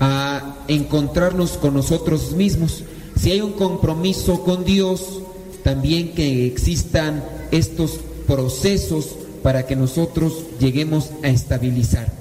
a 0.00 0.56
encontrarnos 0.68 1.52
con 1.52 1.74
nosotros 1.74 2.32
mismos. 2.32 2.82
Si 3.20 3.30
hay 3.30 3.40
un 3.40 3.52
compromiso 3.52 4.42
con 4.42 4.64
Dios, 4.64 5.20
también 5.62 6.12
que 6.12 6.46
existan 6.46 7.24
estos 7.50 7.92
procesos 8.26 9.06
para 9.42 9.66
que 9.66 9.76
nosotros 9.76 10.34
lleguemos 10.60 11.10
a 11.22 11.28
estabilizar. 11.28 12.12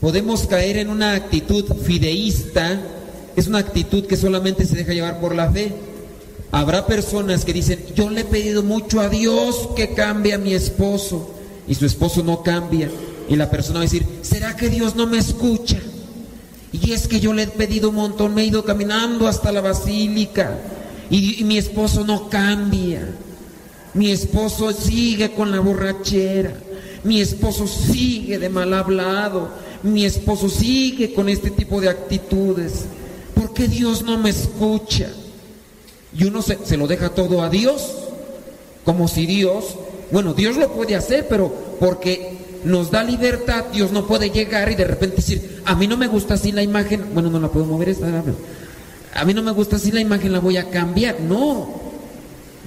Podemos 0.00 0.46
caer 0.46 0.78
en 0.78 0.88
una 0.90 1.14
actitud 1.14 1.64
fideísta, 1.82 2.80
es 3.36 3.46
una 3.46 3.58
actitud 3.58 4.06
que 4.06 4.16
solamente 4.16 4.64
se 4.66 4.76
deja 4.76 4.92
llevar 4.92 5.20
por 5.20 5.34
la 5.34 5.50
fe. 5.50 5.72
Habrá 6.50 6.86
personas 6.86 7.44
que 7.44 7.52
dicen, 7.52 7.80
yo 7.94 8.10
le 8.10 8.20
he 8.22 8.24
pedido 8.24 8.62
mucho 8.62 9.00
a 9.00 9.08
Dios 9.08 9.68
que 9.76 9.94
cambie 9.94 10.34
a 10.34 10.38
mi 10.38 10.54
esposo 10.54 11.30
y 11.66 11.74
su 11.74 11.86
esposo 11.86 12.22
no 12.22 12.42
cambia. 12.42 12.90
Y 13.28 13.36
la 13.36 13.50
persona 13.50 13.78
va 13.78 13.82
a 13.82 13.88
decir, 13.88 14.04
¿será 14.22 14.56
que 14.56 14.68
Dios 14.68 14.96
no 14.96 15.06
me 15.06 15.18
escucha? 15.18 15.80
Y 16.72 16.92
es 16.92 17.06
que 17.06 17.20
yo 17.20 17.32
le 17.32 17.44
he 17.44 17.46
pedido 17.46 17.90
un 17.90 17.96
montón, 17.96 18.34
me 18.34 18.42
he 18.42 18.46
ido 18.46 18.64
caminando 18.64 19.28
hasta 19.28 19.52
la 19.52 19.60
basílica 19.60 20.58
y, 21.10 21.44
mi 21.44 21.58
esposo 21.58 22.04
no 22.04 22.28
cambia. 22.28 23.14
Mi 23.94 24.10
esposo 24.10 24.72
sigue 24.72 25.32
con 25.32 25.50
la 25.50 25.60
borrachera. 25.60 26.52
Mi 27.04 27.20
esposo 27.20 27.66
sigue 27.66 28.38
de 28.38 28.48
mal 28.48 28.74
hablado. 28.74 29.50
Mi 29.82 30.04
esposo 30.04 30.48
sigue 30.48 31.14
con 31.14 31.28
este 31.28 31.50
tipo 31.50 31.80
de 31.80 31.90
actitudes. 31.90 32.86
¿Por 33.34 33.52
qué 33.52 33.68
Dios 33.68 34.02
no 34.02 34.18
me 34.18 34.30
escucha? 34.30 35.08
Y 36.18 36.24
uno 36.24 36.42
se, 36.42 36.58
se 36.64 36.76
lo 36.76 36.86
deja 36.86 37.10
todo 37.10 37.42
a 37.42 37.50
Dios. 37.50 37.92
Como 38.84 39.06
si 39.06 39.26
Dios, 39.26 39.76
bueno, 40.10 40.34
Dios 40.34 40.56
lo 40.56 40.72
puede 40.72 40.94
hacer, 40.94 41.26
pero 41.28 41.54
porque 41.78 42.43
nos 42.64 42.90
da 42.90 43.02
libertad, 43.02 43.66
Dios 43.72 43.92
no 43.92 44.06
puede 44.06 44.30
llegar 44.30 44.70
y 44.70 44.74
de 44.74 44.84
repente 44.84 45.16
decir, 45.16 45.62
a 45.64 45.74
mí 45.74 45.86
no 45.86 45.96
me 45.96 46.06
gusta 46.06 46.34
así 46.34 46.52
la 46.52 46.62
imagen, 46.62 47.04
bueno, 47.12 47.30
no 47.30 47.40
la 47.40 47.48
puedo 47.48 47.66
mover 47.66 47.90
esta, 47.90 48.06
a 49.14 49.24
mí 49.24 49.34
no 49.34 49.42
me 49.42 49.52
gusta 49.52 49.76
así 49.76 49.92
la 49.92 50.00
imagen, 50.00 50.32
la 50.32 50.40
voy 50.40 50.56
a 50.56 50.70
cambiar. 50.70 51.20
No, 51.20 51.68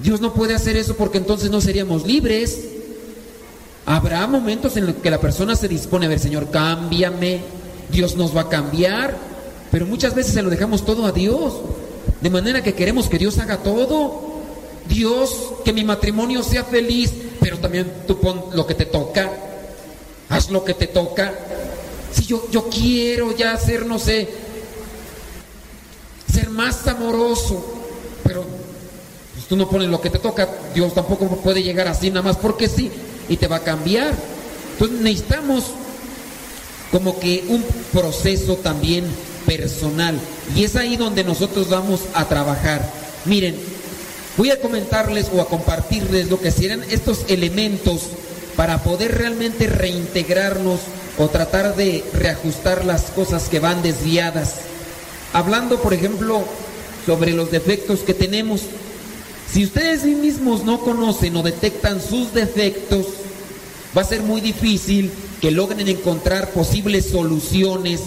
Dios 0.02 0.20
no 0.20 0.32
puede 0.32 0.54
hacer 0.54 0.76
eso 0.76 0.96
porque 0.96 1.18
entonces 1.18 1.50
no 1.50 1.60
seríamos 1.60 2.06
libres. 2.06 2.60
Habrá 3.84 4.26
momentos 4.26 4.76
en 4.76 4.86
los 4.86 4.96
que 4.96 5.10
la 5.10 5.20
persona 5.20 5.56
se 5.56 5.68
dispone 5.68 6.06
a 6.06 6.08
ver, 6.08 6.18
Señor, 6.18 6.50
cámbiame, 6.50 7.40
Dios 7.90 8.16
nos 8.16 8.36
va 8.36 8.42
a 8.42 8.48
cambiar, 8.48 9.16
pero 9.70 9.86
muchas 9.86 10.14
veces 10.14 10.34
se 10.34 10.42
lo 10.42 10.50
dejamos 10.50 10.84
todo 10.84 11.06
a 11.06 11.12
Dios, 11.12 11.54
de 12.20 12.30
manera 12.30 12.62
que 12.62 12.74
queremos 12.74 13.08
que 13.08 13.18
Dios 13.18 13.38
haga 13.38 13.58
todo. 13.58 14.28
Dios, 14.88 15.52
que 15.64 15.72
mi 15.72 15.84
matrimonio 15.84 16.42
sea 16.42 16.64
feliz, 16.64 17.12
pero 17.40 17.58
también 17.58 17.92
tú 18.06 18.18
pon 18.18 18.42
lo 18.54 18.66
que 18.66 18.74
te 18.74 18.86
toca, 18.86 19.30
haz 20.28 20.50
lo 20.50 20.64
que 20.64 20.74
te 20.74 20.86
toca. 20.86 21.32
Si 22.12 22.24
yo, 22.24 22.48
yo 22.50 22.68
quiero 22.68 23.36
ya 23.36 23.56
ser, 23.56 23.86
no 23.86 23.98
sé, 23.98 24.28
ser 26.32 26.50
más 26.50 26.86
amoroso, 26.86 27.64
pero 28.24 28.44
pues, 29.34 29.46
tú 29.46 29.56
no 29.56 29.68
pones 29.68 29.88
lo 29.88 30.00
que 30.00 30.10
te 30.10 30.18
toca, 30.18 30.48
Dios 30.74 30.94
tampoco 30.94 31.26
puede 31.36 31.62
llegar 31.62 31.88
así 31.88 32.10
nada 32.10 32.22
más 32.22 32.36
porque 32.36 32.68
sí, 32.68 32.90
y 33.28 33.36
te 33.36 33.46
va 33.46 33.56
a 33.56 33.64
cambiar. 33.64 34.14
Entonces 34.72 35.00
necesitamos 35.00 35.64
como 36.90 37.18
que 37.18 37.44
un 37.48 37.64
proceso 37.92 38.56
también 38.56 39.04
personal, 39.46 40.18
y 40.54 40.64
es 40.64 40.76
ahí 40.76 40.96
donde 40.96 41.24
nosotros 41.24 41.68
vamos 41.68 42.00
a 42.14 42.26
trabajar. 42.26 42.90
Miren, 43.24 43.56
voy 44.36 44.50
a 44.50 44.60
comentarles 44.60 45.26
o 45.34 45.40
a 45.40 45.48
compartirles 45.48 46.28
lo 46.30 46.40
que 46.40 46.50
serían 46.50 46.82
estos 46.90 47.24
elementos 47.28 48.02
para 48.58 48.82
poder 48.82 49.16
realmente 49.16 49.68
reintegrarnos 49.68 50.80
o 51.16 51.28
tratar 51.28 51.76
de 51.76 52.02
reajustar 52.12 52.84
las 52.84 53.02
cosas 53.02 53.48
que 53.48 53.60
van 53.60 53.82
desviadas. 53.82 54.56
Hablando, 55.32 55.80
por 55.80 55.94
ejemplo, 55.94 56.42
sobre 57.06 57.34
los 57.34 57.52
defectos 57.52 58.00
que 58.00 58.14
tenemos. 58.14 58.62
Si 59.48 59.62
ustedes 59.62 60.02
mismos 60.02 60.64
no 60.64 60.80
conocen 60.80 61.36
o 61.36 61.44
detectan 61.44 62.02
sus 62.02 62.34
defectos, 62.34 63.06
va 63.96 64.02
a 64.02 64.04
ser 64.04 64.22
muy 64.22 64.40
difícil 64.40 65.12
que 65.40 65.52
logren 65.52 65.86
encontrar 65.86 66.50
posibles 66.50 67.06
soluciones 67.06 68.00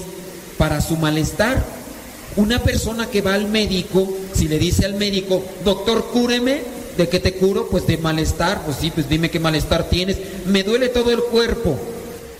para 0.57 0.81
su 0.81 0.97
malestar. 0.97 1.63
Una 2.35 2.61
persona 2.61 3.07
que 3.07 3.21
va 3.21 3.35
al 3.35 3.47
médico, 3.47 4.05
si 4.33 4.49
le 4.49 4.59
dice 4.59 4.85
al 4.85 4.95
médico, 4.95 5.41
doctor, 5.63 6.07
cúreme, 6.11 6.80
¿de 6.97 7.09
qué 7.09 7.19
te 7.19 7.33
curo? 7.33 7.67
Pues 7.69 7.87
de 7.87 7.97
malestar, 7.97 8.63
pues 8.65 8.77
sí, 8.77 8.91
pues 8.91 9.07
dime 9.09 9.29
qué 9.29 9.39
malestar 9.39 9.89
tienes. 9.89 10.17
Me 10.45 10.63
duele 10.63 10.89
todo 10.89 11.11
el 11.11 11.19
cuerpo. 11.19 11.77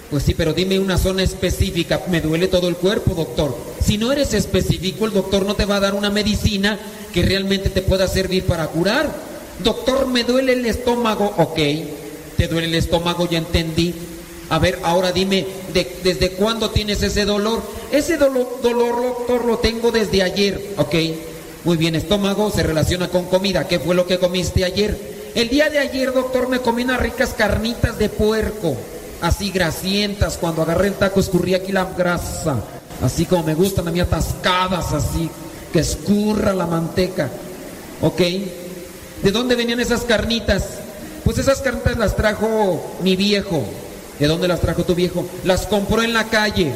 Pues 0.09 0.23
sí, 0.23 0.33
pero 0.33 0.53
dime 0.53 0.77
una 0.79 0.97
zona 0.97 1.23
específica. 1.23 2.01
Me 2.09 2.19
duele 2.21 2.47
todo 2.47 2.67
el 2.67 2.75
cuerpo, 2.75 3.13
doctor. 3.13 3.55
Si 3.83 3.97
no 3.97 4.11
eres 4.11 4.33
específico, 4.33 5.05
el 5.05 5.13
doctor 5.13 5.45
no 5.45 5.55
te 5.55 5.65
va 5.65 5.77
a 5.77 5.79
dar 5.79 5.93
una 5.93 6.09
medicina 6.09 6.77
que 7.13 7.21
realmente 7.23 7.69
te 7.69 7.81
pueda 7.81 8.07
servir 8.07 8.43
para 8.45 8.67
curar. 8.67 9.09
Doctor, 9.63 10.07
me 10.07 10.23
duele 10.23 10.53
el 10.53 10.65
estómago. 10.65 11.33
Ok, 11.37 11.57
te 12.37 12.47
duele 12.49 12.67
el 12.67 12.75
estómago, 12.75 13.29
ya 13.29 13.37
entendí. 13.37 13.93
A 14.49 14.59
ver, 14.59 14.79
ahora 14.83 15.13
dime, 15.13 15.45
de- 15.73 15.95
¿desde 16.03 16.31
cuándo 16.31 16.71
tienes 16.71 17.01
ese 17.03 17.23
dolor? 17.23 17.61
Ese 17.91 18.17
dolor, 18.17 18.59
dolor, 18.61 19.01
doctor, 19.01 19.45
lo 19.45 19.59
tengo 19.59 19.91
desde 19.91 20.23
ayer. 20.23 20.73
Ok, 20.77 20.93
muy 21.63 21.77
bien, 21.77 21.93
estómago 21.93 22.49
se 22.49 22.63
relaciona 22.63 23.09
con 23.09 23.25
comida. 23.25 23.67
¿Qué 23.67 23.79
fue 23.79 23.93
lo 23.93 24.07
que 24.07 24.17
comiste 24.17 24.65
ayer? 24.65 24.97
El 25.35 25.49
día 25.49 25.69
de 25.69 25.77
ayer, 25.77 26.11
doctor, 26.11 26.49
me 26.49 26.59
comí 26.59 26.83
unas 26.83 26.99
ricas 26.99 27.35
carnitas 27.37 27.99
de 27.99 28.09
puerco, 28.09 28.75
así 29.21 29.51
grasientas. 29.51 30.37
Cuando 30.39 30.63
agarré 30.63 30.87
el 30.87 30.95
taco 30.95 31.19
escurrí 31.19 31.53
aquí 31.53 31.71
la 31.71 31.85
grasa, 31.85 32.57
así 33.03 33.25
como 33.25 33.43
me 33.43 33.53
gustan 33.53 33.87
a 33.87 33.91
mí 33.91 33.99
atascadas, 33.99 34.91
así, 34.91 35.29
que 35.71 35.79
escurra 35.79 36.51
la 36.53 36.65
manteca. 36.65 37.29
¿Ok? 38.01 38.19
¿De 39.21 39.31
dónde 39.31 39.55
venían 39.55 39.79
esas 39.79 40.01
carnitas? 40.01 40.63
Pues 41.23 41.37
esas 41.37 41.61
carnitas 41.61 41.95
las 41.97 42.15
trajo 42.15 42.97
mi 43.03 43.15
viejo. 43.15 43.63
¿De 44.17 44.25
dónde 44.25 44.47
las 44.47 44.61
trajo 44.61 44.83
tu 44.83 44.95
viejo? 44.95 45.27
Las 45.43 45.67
compró 45.67 46.01
en 46.01 46.13
la 46.13 46.25
calle. 46.25 46.73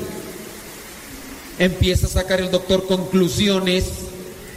Empieza 1.58 2.06
a 2.06 2.10
sacar 2.10 2.40
el 2.40 2.52
doctor 2.52 2.86
conclusiones 2.86 3.86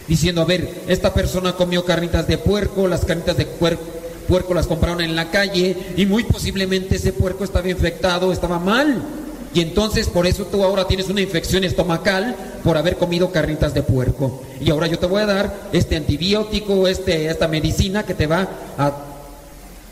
diciendo, 0.09 0.41
a 0.43 0.47
ver, 0.47 0.69
esta 0.89 1.13
persona 1.15 1.53
comió 1.53 1.85
carnitas 1.85 2.27
de 2.27 2.39
puerco, 2.39 2.89
las 2.89 3.05
carnitas 3.05 3.37
de 3.37 3.47
puer- 3.47 3.79
puerco 4.27 4.55
las 4.55 4.67
compraron 4.67 5.01
en 5.01 5.15
la 5.15 5.31
calle 5.31 5.77
y 5.97 6.07
muy 6.07 6.25
posiblemente 6.25 6.97
ese 6.97 7.13
puerco 7.13 7.45
estaba 7.45 7.69
infectado, 7.69 8.33
estaba 8.33 8.59
mal. 8.59 9.03
Y 9.55 9.63
entonces 9.63 10.09
por 10.09 10.27
eso 10.27 10.45
tú 10.45 10.63
ahora 10.63 10.87
tienes 10.87 11.09
una 11.09 11.23
infección 11.23 11.65
estomacal 11.65 12.37
por 12.63 12.77
haber 12.77 12.97
comido 12.97 13.33
carnitas 13.33 13.73
de 13.73 13.83
puerco. 13.83 14.43
Y 14.61 14.69
ahora 14.71 14.87
yo 14.87 14.99
te 14.99 15.07
voy 15.07 15.23
a 15.23 15.27
dar 15.27 15.69
este 15.73 15.97
antibiótico, 15.97 16.87
este, 16.87 17.27
esta 17.31 17.49
medicina 17.49 18.03
que 18.05 18.13
te 18.15 18.27
va 18.27 18.47
a 18.77 18.93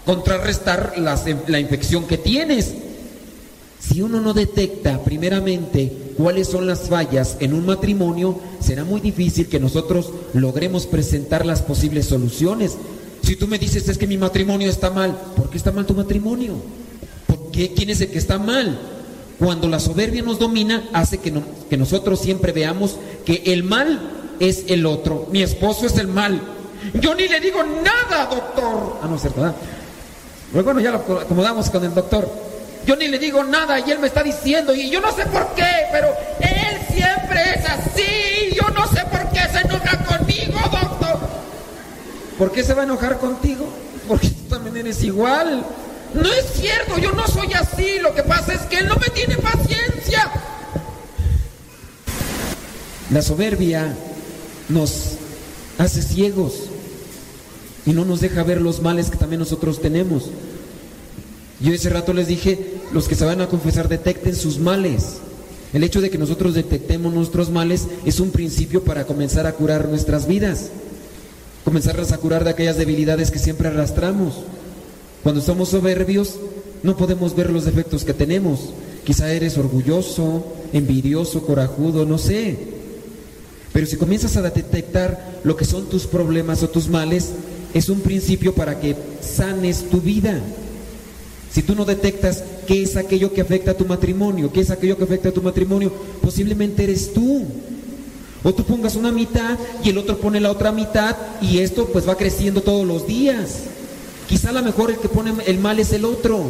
contrarrestar 0.04 0.94
las- 0.98 1.24
la 1.48 1.58
infección 1.58 2.06
que 2.06 2.18
tienes. 2.18 2.74
Si 3.88 4.02
uno 4.02 4.20
no 4.20 4.34
detecta 4.34 5.02
primeramente 5.04 5.92
cuáles 6.16 6.48
son 6.48 6.66
las 6.66 6.88
fallas 6.88 7.36
en 7.40 7.54
un 7.54 7.66
matrimonio, 7.66 8.38
será 8.60 8.84
muy 8.84 9.00
difícil 9.00 9.46
que 9.48 9.60
nosotros 9.60 10.10
logremos 10.34 10.86
presentar 10.86 11.46
las 11.46 11.62
posibles 11.62 12.06
soluciones. 12.06 12.76
Si 13.22 13.36
tú 13.36 13.46
me 13.46 13.58
dices 13.58 13.88
es 13.88 13.98
que 13.98 14.06
mi 14.06 14.18
matrimonio 14.18 14.68
está 14.68 14.90
mal, 14.90 15.16
¿por 15.36 15.50
qué 15.50 15.56
está 15.56 15.72
mal 15.72 15.86
tu 15.86 15.94
matrimonio? 15.94 16.54
¿Por 17.26 17.50
qué? 17.52 17.72
¿Quién 17.74 17.90
es 17.90 18.00
el 18.00 18.08
que 18.10 18.18
está 18.18 18.38
mal? 18.38 18.78
Cuando 19.38 19.68
la 19.68 19.78
soberbia 19.78 20.22
nos 20.22 20.38
domina, 20.38 20.88
hace 20.92 21.18
que, 21.18 21.30
no- 21.30 21.42
que 21.68 21.76
nosotros 21.76 22.18
siempre 22.20 22.52
veamos 22.52 22.96
que 23.24 23.42
el 23.46 23.62
mal 23.64 24.00
es 24.40 24.64
el 24.68 24.86
otro. 24.86 25.28
Mi 25.30 25.42
esposo 25.42 25.86
es 25.86 25.96
el 25.98 26.08
mal. 26.08 26.40
Yo 27.00 27.14
ni 27.14 27.28
le 27.28 27.40
digo 27.40 27.58
nada, 27.62 28.26
doctor. 28.26 28.96
Ah, 29.02 29.06
no 29.08 29.18
cierto, 29.18 29.40
¿verdad? 29.40 29.56
Pues 30.52 30.64
bueno, 30.64 30.80
ya 30.80 30.90
lo 30.92 30.98
acomodamos 31.20 31.68
con 31.70 31.84
el 31.84 31.92
doctor. 31.94 32.28
Yo 32.86 32.94
ni 32.94 33.08
le 33.08 33.18
digo 33.18 33.42
nada 33.42 33.80
y 33.80 33.90
él 33.90 33.98
me 33.98 34.06
está 34.06 34.22
diciendo, 34.22 34.72
y 34.72 34.88
yo 34.88 35.00
no 35.00 35.12
sé 35.12 35.26
por 35.26 35.54
qué, 35.54 35.86
pero 35.90 36.06
él 36.38 36.78
siempre 36.88 37.42
es 37.56 37.68
así. 37.68 38.54
Yo 38.54 38.68
no 38.70 38.86
sé 38.86 39.02
por 39.10 39.28
qué 39.32 39.40
se 39.50 39.58
enoja 39.58 40.04
conmigo, 40.04 40.60
doctor. 40.70 41.18
¿Por 42.38 42.52
qué 42.52 42.62
se 42.62 42.74
va 42.74 42.82
a 42.82 42.84
enojar 42.84 43.18
contigo? 43.18 43.68
Porque 44.06 44.28
tú 44.28 44.44
también 44.48 44.76
eres 44.76 45.02
igual. 45.02 45.64
No 46.14 46.32
es 46.32 46.46
cierto, 46.54 46.96
yo 46.98 47.10
no 47.10 47.26
soy 47.26 47.52
así. 47.54 47.98
Lo 47.98 48.14
que 48.14 48.22
pasa 48.22 48.54
es 48.54 48.60
que 48.62 48.78
él 48.78 48.86
no 48.86 48.94
me 48.94 49.08
tiene 49.08 49.36
paciencia. 49.36 50.30
La 53.10 53.20
soberbia 53.20 53.94
nos 54.68 55.16
hace 55.78 56.02
ciegos 56.02 56.68
y 57.84 57.92
no 57.92 58.04
nos 58.04 58.20
deja 58.20 58.44
ver 58.44 58.60
los 58.60 58.80
males 58.80 59.10
que 59.10 59.16
también 59.16 59.40
nosotros 59.40 59.82
tenemos. 59.82 60.30
Yo 61.60 61.72
ese 61.72 61.88
rato 61.90 62.12
les 62.12 62.26
dije, 62.26 62.58
los 62.92 63.08
que 63.08 63.14
se 63.14 63.24
van 63.24 63.40
a 63.40 63.48
confesar 63.48 63.88
detecten 63.88 64.34
sus 64.36 64.58
males. 64.58 65.16
El 65.72 65.84
hecho 65.84 66.00
de 66.00 66.10
que 66.10 66.18
nosotros 66.18 66.54
detectemos 66.54 67.12
nuestros 67.12 67.50
males 67.50 67.86
es 68.04 68.20
un 68.20 68.30
principio 68.30 68.84
para 68.84 69.04
comenzar 69.04 69.46
a 69.46 69.52
curar 69.52 69.88
nuestras 69.88 70.26
vidas. 70.26 70.70
Comenzarlas 71.64 72.12
a 72.12 72.18
curar 72.18 72.44
de 72.44 72.50
aquellas 72.50 72.76
debilidades 72.76 73.30
que 73.30 73.38
siempre 73.38 73.68
arrastramos. 73.68 74.34
Cuando 75.22 75.40
somos 75.40 75.70
soberbios, 75.70 76.34
no 76.82 76.96
podemos 76.96 77.34
ver 77.34 77.50
los 77.50 77.64
defectos 77.64 78.04
que 78.04 78.14
tenemos. 78.14 78.70
Quizá 79.04 79.32
eres 79.32 79.58
orgulloso, 79.58 80.44
envidioso, 80.72 81.42
corajudo, 81.42 82.04
no 82.04 82.18
sé. 82.18 82.56
Pero 83.72 83.86
si 83.86 83.96
comienzas 83.96 84.36
a 84.36 84.42
detectar 84.42 85.40
lo 85.42 85.56
que 85.56 85.64
son 85.64 85.86
tus 85.86 86.06
problemas 86.06 86.62
o 86.62 86.68
tus 86.68 86.88
males, 86.88 87.30
es 87.74 87.88
un 87.88 88.00
principio 88.00 88.54
para 88.54 88.78
que 88.78 88.94
sanes 89.20 89.90
tu 89.90 90.00
vida. 90.00 90.40
Si 91.56 91.62
tú 91.62 91.74
no 91.74 91.86
detectas 91.86 92.44
qué 92.66 92.82
es 92.82 92.96
aquello 92.96 93.32
que 93.32 93.40
afecta 93.40 93.70
a 93.70 93.76
tu 93.78 93.86
matrimonio, 93.86 94.52
qué 94.52 94.60
es 94.60 94.70
aquello 94.70 94.98
que 94.98 95.04
afecta 95.04 95.30
a 95.30 95.32
tu 95.32 95.40
matrimonio, 95.40 95.90
posiblemente 96.20 96.84
eres 96.84 97.14
tú. 97.14 97.46
O 98.42 98.52
tú 98.52 98.62
pongas 98.64 98.94
una 98.94 99.10
mitad 99.10 99.58
y 99.82 99.88
el 99.88 99.96
otro 99.96 100.18
pone 100.18 100.38
la 100.38 100.50
otra 100.50 100.70
mitad 100.70 101.16
y 101.40 101.60
esto 101.60 101.86
pues 101.86 102.06
va 102.06 102.18
creciendo 102.18 102.60
todos 102.60 102.86
los 102.86 103.06
días. 103.06 103.60
Quizá 104.28 104.50
a 104.50 104.52
lo 104.52 104.62
mejor 104.62 104.90
el 104.90 104.98
que 104.98 105.08
pone 105.08 105.32
el 105.46 105.58
mal 105.58 105.78
es 105.78 105.94
el 105.94 106.04
otro. 106.04 106.44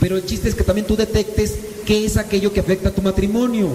Pero 0.00 0.18
el 0.18 0.26
chiste 0.26 0.50
es 0.50 0.54
que 0.54 0.64
también 0.64 0.86
tú 0.86 0.96
detectes 0.96 1.54
qué 1.86 2.04
es 2.04 2.18
aquello 2.18 2.52
que 2.52 2.60
afecta 2.60 2.90
a 2.90 2.94
tu 2.94 3.00
matrimonio. 3.00 3.68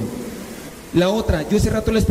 La 0.93 1.09
otra, 1.09 1.49
yo 1.49 1.57
ese 1.57 1.71
rato 1.71 1.91
les, 1.91 2.05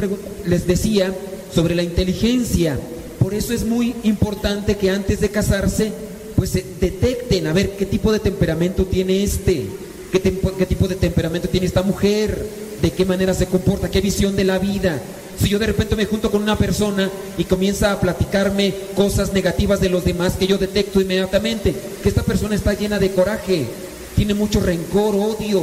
les 0.45 0.67
decía 0.67 1.15
sobre 1.55 1.77
la 1.77 1.85
inteligencia. 1.85 2.81
Por 3.21 3.33
eso 3.33 3.53
es 3.53 3.65
muy 3.65 3.95
importante 4.03 4.77
que 4.77 4.91
antes 4.91 5.21
de 5.21 5.29
casarse, 5.29 5.93
pues 6.45 6.63
detecten 6.79 7.47
a 7.47 7.55
ver 7.55 7.71
qué 7.71 7.87
tipo 7.87 8.13
de 8.13 8.21
temperamento 8.21 8.85
tiene 8.85 9.23
este, 9.23 9.65
qué, 10.13 10.21
qué 10.21 10.67
tipo 10.67 10.87
de 10.87 10.95
temperamento 10.95 11.49
tiene 11.49 11.67
esta 11.67 11.83
mujer, 11.83 12.47
de 12.83 12.91
qué 12.91 13.07
manera 13.07 13.33
se 13.33 13.47
comporta, 13.47 13.91
qué 13.91 14.03
visión 14.03 14.37
de 14.37 14.45
la 14.45 14.59
vida. 14.59 15.01
Si 15.41 15.49
yo 15.49 15.59
de 15.59 15.69
repente 15.69 15.97
me 15.97 16.05
junto 16.05 16.31
con 16.31 16.43
una 16.43 16.59
persona 16.59 17.11
y 17.39 17.45
comienza 17.45 17.93
a 17.93 17.99
platicarme 17.99 18.75
cosas 18.95 19.33
negativas 19.33 19.81
de 19.81 19.89
los 19.89 20.05
demás 20.05 20.35
que 20.35 20.47
yo 20.47 20.59
detecto 20.59 21.01
inmediatamente, 21.01 21.75
que 22.03 22.11
esta 22.11 22.23
persona 22.23 22.55
está 22.55 22.75
llena 22.75 22.99
de 22.99 23.13
coraje, 23.13 23.65
tiene 24.15 24.35
mucho 24.35 24.61
rencor, 24.61 25.15
odio. 25.15 25.63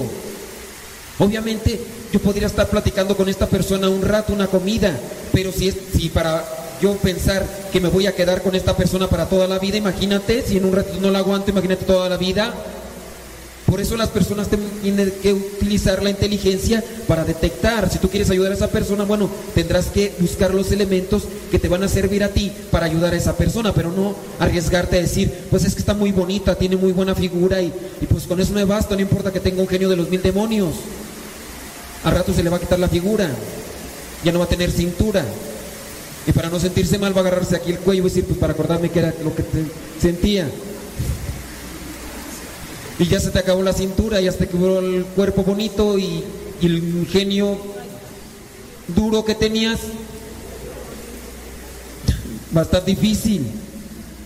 Obviamente 1.20 1.80
yo 2.12 2.20
podría 2.20 2.48
estar 2.48 2.68
platicando 2.72 3.16
con 3.16 3.30
esta 3.30 3.46
persona 3.46 3.88
un 3.88 4.02
rato, 4.02 4.34
una 4.34 4.48
comida, 4.48 5.00
pero 5.32 5.52
si 5.52 5.68
es 5.68 5.76
si 5.96 6.10
para 6.10 6.44
yo 6.82 6.96
pensar 6.98 7.46
que 7.72 7.80
me 7.80 7.90
voy 7.90 8.08
a 8.08 8.16
quedar 8.16 8.42
con 8.42 8.56
esta 8.56 8.76
persona 8.76 9.08
para 9.08 9.30
toda 9.30 9.48
la 9.48 9.60
vida, 9.60 9.78
imagínate, 9.78 10.44
si 10.46 10.58
en 10.58 10.66
un 10.66 10.74
rato 10.74 10.98
no 11.00 11.12
la 11.12 11.20
aguanto, 11.20 11.52
imagínate 11.52 11.86
toda 11.86 12.10
la 12.10 12.18
vida. 12.18 12.54
Por 13.66 13.80
eso 13.80 13.96
las 13.96 14.10
personas 14.10 14.50
tienen 14.82 15.14
que 15.24 15.32
utilizar 15.32 16.04
la 16.04 16.10
inteligencia 16.10 16.84
para 17.08 17.24
detectar. 17.24 17.90
Si 17.90 18.00
tú 18.00 18.10
quieres 18.10 18.30
ayudar 18.30 18.52
a 18.52 18.56
esa 18.56 18.68
persona, 18.68 19.06
bueno, 19.06 19.30
tendrás 19.56 19.86
que 19.86 20.12
buscar 20.20 20.54
los 20.54 20.74
elementos 20.74 21.24
que 21.50 21.58
te 21.58 21.70
van 21.70 21.82
a 21.82 21.88
servir 21.88 22.22
a 22.26 22.28
ti 22.28 22.52
para 22.70 22.88
ayudar 22.88 23.14
a 23.14 23.18
esa 23.18 23.38
persona, 23.38 23.74
pero 23.74 23.90
no 23.94 24.14
arriesgarte 24.40 24.98
a 24.98 25.02
decir, 25.02 25.32
pues 25.50 25.64
es 25.64 25.74
que 25.74 25.80
está 25.80 25.94
muy 25.94 26.12
bonita, 26.12 26.56
tiene 26.56 26.76
muy 26.76 26.92
buena 26.92 27.16
figura 27.16 27.62
y, 27.62 27.72
y 28.02 28.06
pues 28.08 28.26
con 28.26 28.42
eso 28.42 28.52
me 28.52 28.66
basta, 28.66 28.96
no 28.96 29.02
importa 29.02 29.32
que 29.32 29.40
tenga 29.40 29.62
un 29.62 29.70
genio 29.70 29.88
de 29.88 29.96
los 29.96 30.10
mil 30.10 30.22
demonios. 30.22 30.74
Al 32.04 32.14
rato 32.14 32.34
se 32.34 32.44
le 32.44 32.50
va 32.50 32.58
a 32.58 32.60
quitar 32.60 32.80
la 32.80 32.90
figura, 32.90 33.30
ya 34.26 34.34
no 34.34 34.40
va 34.40 34.46
a 34.46 34.50
tener 34.50 34.70
cintura. 34.70 35.24
Y 36.28 36.32
para 36.34 36.50
no 36.50 36.60
sentirse 36.60 37.00
mal 37.00 37.16
va 37.16 37.22
a 37.22 37.22
agarrarse 37.22 37.56
aquí 37.56 37.72
el 37.72 37.80
cuello 37.80 38.02
y 38.02 38.10
decir, 38.10 38.26
pues 38.26 38.38
para 38.38 38.54
acordarme 38.54 38.90
que 38.90 39.00
era 39.00 39.14
lo 39.24 39.34
que 39.36 39.44
te 39.44 39.64
sentía. 40.00 40.48
Y 43.00 43.06
ya 43.06 43.20
se 43.20 43.32
te 43.32 43.40
acabó 43.40 43.64
la 43.64 43.74
cintura, 43.74 44.22
ya 44.22 44.32
se 44.32 44.40
te 44.40 44.48
quebró 44.48 44.80
el 44.80 45.04
cuerpo 45.06 45.44
bonito 45.44 45.98
y, 45.98 46.24
el 46.62 46.78
ingenio 46.78 47.58
duro 48.88 49.26
que 49.26 49.34
tenías. 49.34 49.80
Va 52.56 52.62
a 52.62 52.64
estar 52.66 52.86
difícil. 52.86 53.48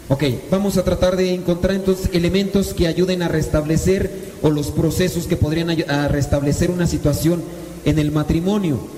Ok, 0.10 0.24
vamos 0.52 0.76
a 0.76 0.84
tratar 0.84 1.16
de 1.16 1.34
encontrar 1.34 1.76
entonces 1.76 2.10
elementos 2.12 2.74
que 2.74 2.88
ayuden 2.88 3.22
a 3.22 3.30
restablecer 3.30 4.34
o 4.42 4.50
los 4.50 4.72
procesos 4.72 5.28
que 5.28 5.38
podrían 5.38 5.70
a 5.90 6.10
restablecer 6.10 6.72
una 6.72 6.88
situación 6.88 7.42
en 7.86 8.00
el 8.00 8.12
matrimonio 8.12 8.95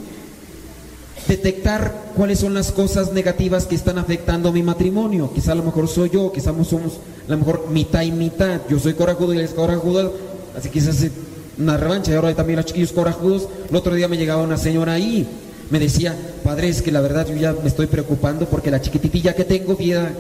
detectar 1.28 2.12
cuáles 2.16 2.40
son 2.40 2.54
las 2.54 2.72
cosas 2.72 3.12
negativas 3.12 3.66
que 3.66 3.76
están 3.76 3.98
afectando 3.98 4.52
mi 4.52 4.64
matrimonio. 4.64 5.32
Quizá 5.34 5.52
a 5.52 5.56
lo 5.56 5.64
mejor 5.64 5.88
soy 5.88 6.10
yo, 6.10 6.32
quizá 6.32 6.54
somos 6.64 7.00
a 7.28 7.32
lo 7.32 7.38
mejor 7.38 7.68
mitad 7.70 8.02
y 8.04 8.12
mitad. 8.12 8.62
Yo 8.70 8.80
soy 8.80 8.94
corajudo 8.94 9.34
y 9.34 9.38
él 9.38 9.46
es 9.46 9.52
corajudo, 9.52 10.14
así 10.58 10.70
que 10.70 10.80
hace 10.80 11.12
una 11.58 11.78
revancha. 11.78 12.12
Y 12.12 12.16
ahora 12.16 12.30
hay 12.30 12.36
también 12.36 12.58
los 12.58 12.66
chiquillos 12.66 12.92
corajudos. 12.92 13.48
El 13.70 13.76
otro 13.76 13.94
día 13.94 14.08
me 14.08 14.18
llegaba 14.18 14.42
una 14.42 14.58
señora 14.58 14.94
ahí, 14.94 15.28
me 15.70 15.80
decía, 15.80 16.16
padre, 16.44 16.70
es 16.70 16.82
que 16.82 16.92
la 16.92 17.02
verdad 17.02 17.28
yo 17.28 17.36
ya 17.36 17.54
me 17.54 17.68
estoy 17.68 17.88
preocupando 17.88 18.46
porque 18.46 18.72
la 18.72 18.82
chiquititilla 18.82 19.36
que 19.36 19.44
tengo, 19.44 19.76
vida, 19.76 20.12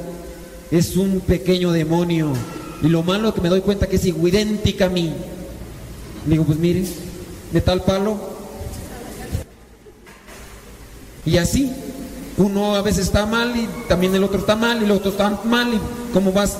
es 0.71 0.97
un 0.97 1.21
pequeño 1.21 1.71
demonio. 1.71 2.33
Y 2.83 2.89
lo 2.89 3.01
malo 3.01 3.33
que 3.33 3.41
me 3.41 3.49
doy 3.49 3.61
cuenta 3.61 3.87
que 3.87 3.95
es 3.95 4.05
idéntica 4.05 4.85
a 4.85 4.89
mí. 4.89 5.13
digo, 6.25 6.43
pues 6.43 6.59
mire, 6.59 6.83
de 7.51 7.61
tal 7.61 7.83
palo 7.83 8.36
y 11.27 11.37
así, 11.37 11.71
uno 12.37 12.75
a 12.75 12.81
veces 12.81 13.07
está 13.07 13.25
mal 13.25 13.53
y 13.55 13.67
también 13.89 14.15
el 14.15 14.23
otro 14.23 14.39
está 14.39 14.55
mal 14.55 14.81
y 14.81 14.85
el 14.85 14.91
otro 14.91 15.11
está 15.11 15.41
mal 15.43 15.73
y 15.73 15.79
cómo 16.13 16.31
vas 16.31 16.57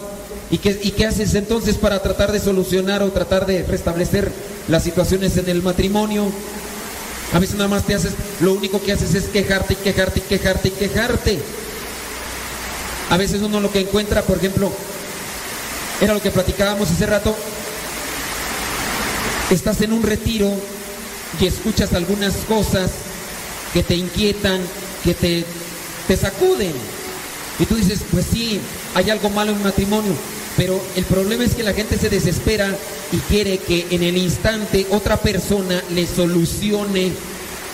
¿Y 0.49 0.59
qué, 0.59 0.79
¿Y 0.81 0.91
qué 0.91 1.05
haces 1.05 1.35
entonces 1.35 1.75
para 1.75 2.01
tratar 2.01 2.31
de 2.31 2.39
solucionar 2.39 3.03
o 3.03 3.11
tratar 3.11 3.45
de 3.45 3.63
restablecer 3.63 4.31
las 4.69 4.83
situaciones 4.83 5.35
en 5.37 5.49
el 5.49 5.61
matrimonio? 5.61 6.25
A 7.33 7.39
veces 7.39 7.55
nada 7.55 7.69
más 7.69 7.83
te 7.83 7.95
haces, 7.95 8.13
lo 8.39 8.53
único 8.53 8.81
que 8.81 8.93
haces 8.93 9.13
es 9.13 9.25
quejarte 9.25 9.73
y 9.73 9.75
quejarte 9.77 10.19
y 10.19 10.21
quejarte 10.23 10.67
y 10.69 10.71
quejarte. 10.71 11.39
A 13.09 13.17
veces 13.17 13.41
uno 13.41 13.59
lo 13.59 13.71
que 13.71 13.81
encuentra, 13.81 14.21
por 14.21 14.37
ejemplo, 14.37 14.71
era 15.99 16.13
lo 16.13 16.21
que 16.21 16.31
platicábamos 16.31 16.91
hace 16.91 17.05
rato, 17.05 17.35
estás 19.49 19.81
en 19.81 19.91
un 19.91 20.03
retiro 20.03 20.49
y 21.41 21.45
escuchas 21.45 21.91
algunas 21.91 22.35
cosas 22.47 22.91
que 23.73 23.83
te 23.83 23.95
inquietan, 23.95 24.61
que 25.03 25.13
te, 25.13 25.43
te 26.07 26.17
sacuden. 26.17 26.73
Y 27.59 27.65
tú 27.65 27.75
dices, 27.75 27.99
pues 28.11 28.25
sí, 28.31 28.59
hay 28.93 29.09
algo 29.09 29.29
malo 29.29 29.51
en 29.51 29.63
matrimonio, 29.63 30.13
pero 30.55 30.79
el 30.95 31.05
problema 31.05 31.43
es 31.43 31.55
que 31.55 31.63
la 31.63 31.73
gente 31.73 31.97
se 31.97 32.09
desespera 32.09 32.75
y 33.11 33.17
quiere 33.31 33.57
que 33.57 33.87
en 33.91 34.03
el 34.03 34.17
instante 34.17 34.85
otra 34.91 35.17
persona 35.17 35.83
le 35.93 36.05
solucione 36.05 37.11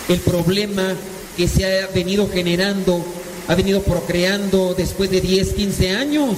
el 0.08 0.20
problema 0.20 0.94
que 1.36 1.48
se 1.48 1.64
ha 1.64 1.86
venido 1.88 2.28
generando, 2.30 3.04
ha 3.48 3.54
venido 3.54 3.82
procreando 3.82 4.74
después 4.76 5.10
de 5.10 5.20
10, 5.20 5.54
15 5.54 5.90
años. 5.90 6.36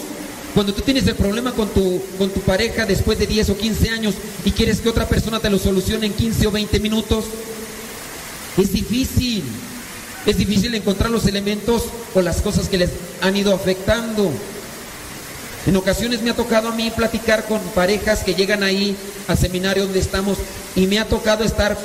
Cuando 0.55 0.73
tú 0.73 0.83
tienes 0.83 1.07
el 1.07 1.15
problema 1.17 1.53
con 1.53 1.69
tu, 1.69 2.01
con 2.17 2.31
tu 2.31 2.41
pareja 2.41 2.87
después 2.87 3.19
de 3.19 3.27
10 3.27 3.51
o 3.51 3.57
15 3.59 3.91
años 3.91 4.15
y 4.45 4.53
quieres 4.53 4.81
que 4.81 4.89
otra 4.89 5.07
persona 5.07 5.39
te 5.39 5.51
lo 5.51 5.59
solucione 5.59 6.07
en 6.07 6.15
15 6.15 6.47
o 6.47 6.51
20 6.51 6.81
minutos, 6.81 7.25
es 8.57 8.73
difícil. 8.73 9.45
Es 10.27 10.37
difícil 10.37 10.75
encontrar 10.75 11.11
los 11.11 11.27
elementos 11.27 11.85
o 12.15 12.21
las 12.21 12.43
cosas 12.43 12.69
que 12.69 12.79
les 12.79 12.91
han 13.21 13.37
ido 13.37 13.55
afectando. 13.55 14.31
En 15.67 15.77
ocasiones 15.77 16.23
me 16.23 16.31
ha 16.31 16.37
tocado 16.37 16.69
a 16.69 16.75
mí 16.75 16.91
platicar 16.91 17.45
con 17.45 17.61
parejas 17.75 18.25
que 18.25 18.35
llegan 18.35 18.63
ahí 18.63 18.97
al 19.29 19.39
seminario 19.39 19.85
donde 19.85 20.01
estamos 20.01 20.39
y 20.75 20.87
me 20.87 20.99
ha 20.99 21.07
tocado 21.07 21.45
estar 21.45 21.77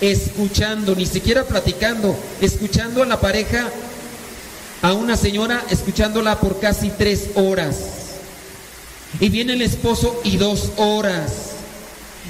escuchando, 0.00 0.94
ni 0.94 1.06
siquiera 1.06 1.44
platicando, 1.44 2.16
escuchando 2.40 3.02
a 3.02 3.06
la 3.06 3.20
pareja, 3.20 3.68
a 4.82 4.92
una 4.92 5.16
señora, 5.16 5.64
escuchándola 5.70 6.38
por 6.38 6.60
casi 6.60 6.90
tres 6.90 7.30
horas. 7.34 7.76
Y 9.20 9.28
viene 9.28 9.54
el 9.54 9.62
esposo 9.62 10.20
y 10.24 10.36
dos 10.36 10.70
horas. 10.76 11.57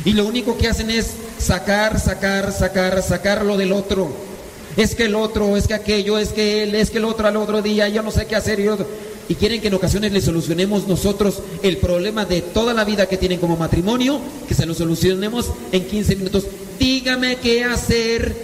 Y 0.05 0.13
lo 0.13 0.27
único 0.27 0.57
que 0.57 0.69
hacen 0.69 0.91
es 0.91 1.13
sacar, 1.39 2.01
sacar, 2.01 2.53
sacar, 2.53 3.03
sacar 3.03 3.45
lo 3.45 3.57
del 3.57 3.73
otro. 3.73 4.11
Es 4.77 4.95
que 4.95 5.05
el 5.05 5.15
otro, 5.15 5.57
es 5.57 5.67
que 5.67 5.75
aquello, 5.75 6.19
es 6.19 6.29
que 6.29 6.63
él, 6.63 6.75
es 6.75 6.91
que 6.91 6.99
el 6.99 7.05
otro 7.05 7.27
al 7.27 7.37
otro 7.37 7.63
día, 7.63 7.89
yo 7.89 8.03
no 8.03 8.11
sé 8.11 8.27
qué 8.27 8.37
hacer. 8.37 8.61
Y, 8.61 8.69
y 9.29 9.35
quieren 9.35 9.61
que 9.61 9.69
en 9.69 9.75
ocasiones 9.75 10.13
le 10.13 10.21
solucionemos 10.21 10.87
nosotros 10.87 11.43
el 11.63 11.79
problema 11.79 12.25
de 12.25 12.43
toda 12.43 12.73
la 12.75 12.85
vida 12.85 13.07
que 13.07 13.17
tienen 13.17 13.41
como 13.41 13.57
matrimonio, 13.57 14.21
que 14.47 14.55
se 14.55 14.67
lo 14.67 14.75
solucionemos 14.75 15.51
en 15.73 15.85
15 15.85 16.17
minutos. 16.17 16.45
Dígame 16.79 17.37
qué 17.37 17.65
hacer 17.65 18.35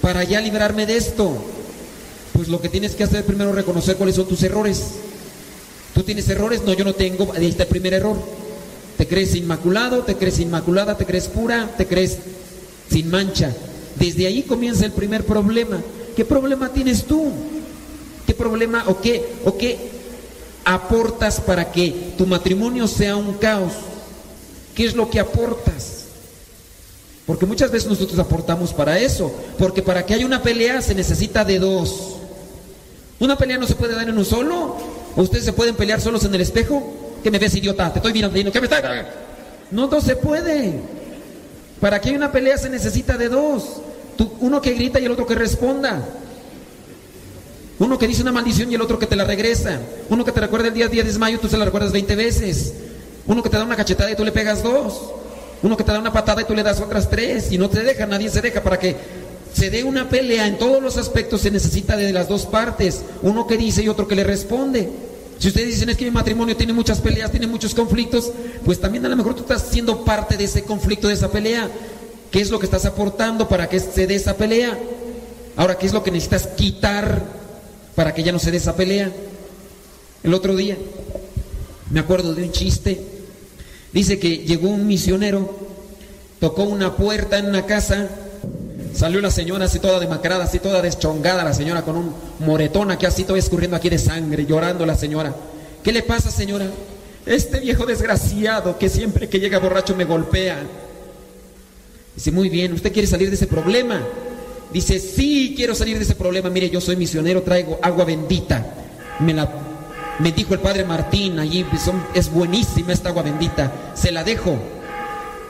para 0.00 0.24
ya 0.24 0.40
librarme 0.40 0.84
de 0.84 0.96
esto. 0.96 1.32
Pues 2.32 2.48
lo 2.48 2.60
que 2.60 2.68
tienes 2.68 2.94
que 2.94 3.04
hacer 3.04 3.24
primero 3.24 3.50
es 3.50 3.56
reconocer 3.56 3.96
cuáles 3.96 4.16
son 4.16 4.26
tus 4.26 4.42
errores. 4.42 4.82
¿Tú 5.94 6.02
tienes 6.02 6.28
errores? 6.28 6.62
No, 6.62 6.72
yo 6.74 6.84
no 6.84 6.94
tengo. 6.94 7.32
Ahí 7.32 7.46
está 7.46 7.62
el 7.62 7.68
primer 7.68 7.94
error. 7.94 8.16
Te 8.98 9.06
crees 9.06 9.36
inmaculado, 9.36 10.02
te 10.02 10.16
crees 10.16 10.40
inmaculada, 10.40 10.96
te 10.96 11.06
crees 11.06 11.28
pura, 11.28 11.70
te 11.78 11.86
crees 11.86 12.18
sin 12.90 13.08
mancha. 13.08 13.54
Desde 13.94 14.26
ahí 14.26 14.42
comienza 14.42 14.84
el 14.84 14.92
primer 14.92 15.24
problema. 15.24 15.80
¿Qué 16.16 16.24
problema 16.24 16.70
tienes 16.70 17.04
tú? 17.04 17.30
¿Qué 18.26 18.34
problema 18.34 18.84
o 18.88 19.00
qué 19.00 19.24
o 19.44 19.56
qué 19.56 19.78
aportas 20.64 21.40
para 21.40 21.70
que 21.70 22.12
tu 22.18 22.26
matrimonio 22.26 22.88
sea 22.88 23.14
un 23.14 23.34
caos? 23.34 23.72
¿Qué 24.74 24.84
es 24.84 24.96
lo 24.96 25.08
que 25.08 25.20
aportas? 25.20 26.04
Porque 27.24 27.46
muchas 27.46 27.70
veces 27.70 27.88
nosotros 27.88 28.18
aportamos 28.18 28.72
para 28.72 28.98
eso, 28.98 29.32
porque 29.58 29.80
para 29.80 30.04
que 30.04 30.14
haya 30.14 30.26
una 30.26 30.42
pelea 30.42 30.82
se 30.82 30.94
necesita 30.94 31.44
de 31.44 31.60
dos. 31.60 32.16
Una 33.20 33.38
pelea 33.38 33.58
no 33.58 33.66
se 33.66 33.76
puede 33.76 33.94
dar 33.94 34.08
en 34.08 34.18
un 34.18 34.24
solo. 34.24 34.76
¿O 35.14 35.22
ustedes 35.22 35.44
se 35.44 35.52
pueden 35.52 35.76
pelear 35.76 36.00
solos 36.00 36.24
en 36.24 36.34
el 36.34 36.40
espejo? 36.40 37.07
¿Qué 37.22 37.30
me 37.30 37.38
ves, 37.38 37.54
idiota? 37.54 37.92
Te 37.92 37.98
estoy 37.98 38.12
mirando, 38.12 38.52
¿qué 38.52 38.60
me 38.60 38.66
está? 38.66 39.06
No, 39.70 39.86
no 39.88 40.00
se 40.00 40.16
puede. 40.16 40.74
Para 41.80 42.00
que 42.00 42.08
haya 42.10 42.18
una 42.18 42.32
pelea 42.32 42.56
se 42.58 42.68
necesita 42.68 43.16
de 43.16 43.28
dos. 43.28 43.64
Tú- 44.16 44.32
uno 44.40 44.60
que 44.60 44.72
grita 44.72 44.98
y 45.00 45.04
el 45.04 45.12
otro 45.12 45.26
que 45.26 45.34
responda. 45.34 46.04
Uno 47.78 47.96
que 47.98 48.08
dice 48.08 48.22
una 48.22 48.32
maldición 48.32 48.70
y 48.72 48.74
el 48.74 48.82
otro 48.82 48.98
que 48.98 49.06
te 49.06 49.14
la 49.14 49.24
regresa. 49.24 49.78
Uno 50.10 50.24
que 50.24 50.32
te 50.32 50.40
recuerda 50.40 50.68
el 50.68 50.74
día 50.74 50.88
10 50.88 51.12
de 51.12 51.18
mayo, 51.18 51.38
tú 51.38 51.48
se 51.48 51.56
la 51.56 51.64
recuerdas 51.64 51.92
20 51.92 52.16
veces. 52.16 52.72
Uno 53.26 53.42
que 53.42 53.50
te 53.50 53.56
da 53.56 53.64
una 53.64 53.76
cachetada 53.76 54.10
y 54.10 54.16
tú 54.16 54.24
le 54.24 54.32
pegas 54.32 54.62
dos. 54.62 55.12
Uno 55.62 55.76
que 55.76 55.84
te 55.84 55.92
da 55.92 55.98
una 56.00 56.12
patada 56.12 56.42
y 56.42 56.44
tú 56.44 56.54
le 56.54 56.62
das 56.64 56.80
otras 56.80 57.08
tres. 57.08 57.52
Y 57.52 57.58
no 57.58 57.68
te 57.70 57.82
deja, 57.84 58.06
nadie 58.06 58.30
se 58.30 58.40
deja. 58.40 58.62
Para 58.62 58.78
que 58.80 58.96
se 59.54 59.70
dé 59.70 59.84
una 59.84 60.08
pelea 60.08 60.46
en 60.48 60.58
todos 60.58 60.82
los 60.82 60.96
aspectos 60.96 61.42
se 61.42 61.50
necesita 61.52 61.96
de 61.96 62.12
las 62.12 62.28
dos 62.28 62.46
partes. 62.46 63.02
Uno 63.22 63.46
que 63.46 63.56
dice 63.56 63.82
y 63.82 63.88
otro 63.88 64.08
que 64.08 64.16
le 64.16 64.24
responde. 64.24 64.88
Si 65.38 65.48
ustedes 65.48 65.68
dicen 65.68 65.88
es 65.88 65.96
que 65.96 66.04
mi 66.04 66.10
matrimonio 66.10 66.56
tiene 66.56 66.72
muchas 66.72 67.00
peleas, 67.00 67.30
tiene 67.30 67.46
muchos 67.46 67.74
conflictos, 67.74 68.32
pues 68.64 68.80
también 68.80 69.06
a 69.06 69.08
lo 69.08 69.16
mejor 69.16 69.34
tú 69.34 69.42
estás 69.42 69.68
siendo 69.70 70.04
parte 70.04 70.36
de 70.36 70.44
ese 70.44 70.64
conflicto, 70.64 71.06
de 71.06 71.14
esa 71.14 71.30
pelea. 71.30 71.70
¿Qué 72.30 72.40
es 72.40 72.50
lo 72.50 72.58
que 72.58 72.66
estás 72.66 72.84
aportando 72.84 73.48
para 73.48 73.68
que 73.68 73.78
se 73.78 74.06
dé 74.06 74.16
esa 74.16 74.36
pelea? 74.36 74.76
Ahora, 75.56 75.78
¿qué 75.78 75.86
es 75.86 75.92
lo 75.92 76.02
que 76.02 76.10
necesitas 76.10 76.48
quitar 76.48 77.22
para 77.94 78.12
que 78.14 78.22
ya 78.22 78.32
no 78.32 78.38
se 78.38 78.50
dé 78.50 78.56
esa 78.56 78.74
pelea? 78.74 79.12
El 80.24 80.34
otro 80.34 80.56
día, 80.56 80.76
me 81.90 82.00
acuerdo 82.00 82.34
de 82.34 82.42
un 82.42 82.52
chiste. 82.52 83.00
Dice 83.92 84.18
que 84.18 84.38
llegó 84.38 84.68
un 84.68 84.86
misionero, 84.86 85.56
tocó 86.40 86.64
una 86.64 86.96
puerta 86.96 87.38
en 87.38 87.46
una 87.46 87.64
casa, 87.64 88.08
salió 88.94 89.20
la 89.20 89.30
señora 89.30 89.66
así 89.66 89.78
toda 89.78 89.98
demacrada, 90.00 90.44
así 90.44 90.58
toda 90.58 90.82
deschongada, 90.82 91.44
la 91.44 91.52
señora 91.54 91.82
con 91.82 91.96
un 91.96 92.14
moretón 92.40 92.90
aquí 92.90 93.06
así 93.06 93.24
todo 93.24 93.36
escurriendo 93.36 93.76
aquí 93.76 93.88
de 93.88 93.98
sangre, 93.98 94.44
llorando 94.46 94.84
la 94.86 94.96
señora. 94.96 95.34
¿Qué 95.82 95.92
le 95.92 96.02
pasa, 96.02 96.30
señora? 96.30 96.66
Este 97.26 97.60
viejo 97.60 97.86
desgraciado 97.86 98.78
que 98.78 98.88
siempre 98.88 99.28
que 99.28 99.38
llega 99.40 99.58
borracho 99.58 99.94
me 99.94 100.04
golpea. 100.04 100.58
Dice, 102.14 102.32
muy 102.32 102.48
bien, 102.48 102.72
¿usted 102.72 102.92
quiere 102.92 103.06
salir 103.06 103.28
de 103.28 103.36
ese 103.36 103.46
problema? 103.46 104.02
Dice, 104.72 104.98
sí, 104.98 105.54
quiero 105.56 105.74
salir 105.74 105.98
de 105.98 106.04
ese 106.04 106.14
problema. 106.14 106.50
Mire, 106.50 106.68
yo 106.70 106.80
soy 106.80 106.96
misionero, 106.96 107.42
traigo 107.42 107.78
agua 107.82 108.04
bendita. 108.04 108.66
Me 109.20 109.32
la 109.34 109.48
me 110.18 110.32
dijo 110.32 110.52
el 110.52 110.58
padre 110.58 110.84
Martín, 110.84 111.38
allí 111.38 111.64
son- 111.82 112.04
es 112.12 112.28
buenísima 112.28 112.92
esta 112.92 113.10
agua 113.10 113.22
bendita. 113.22 113.70
Se 113.94 114.10
la 114.10 114.24
dejo. 114.24 114.58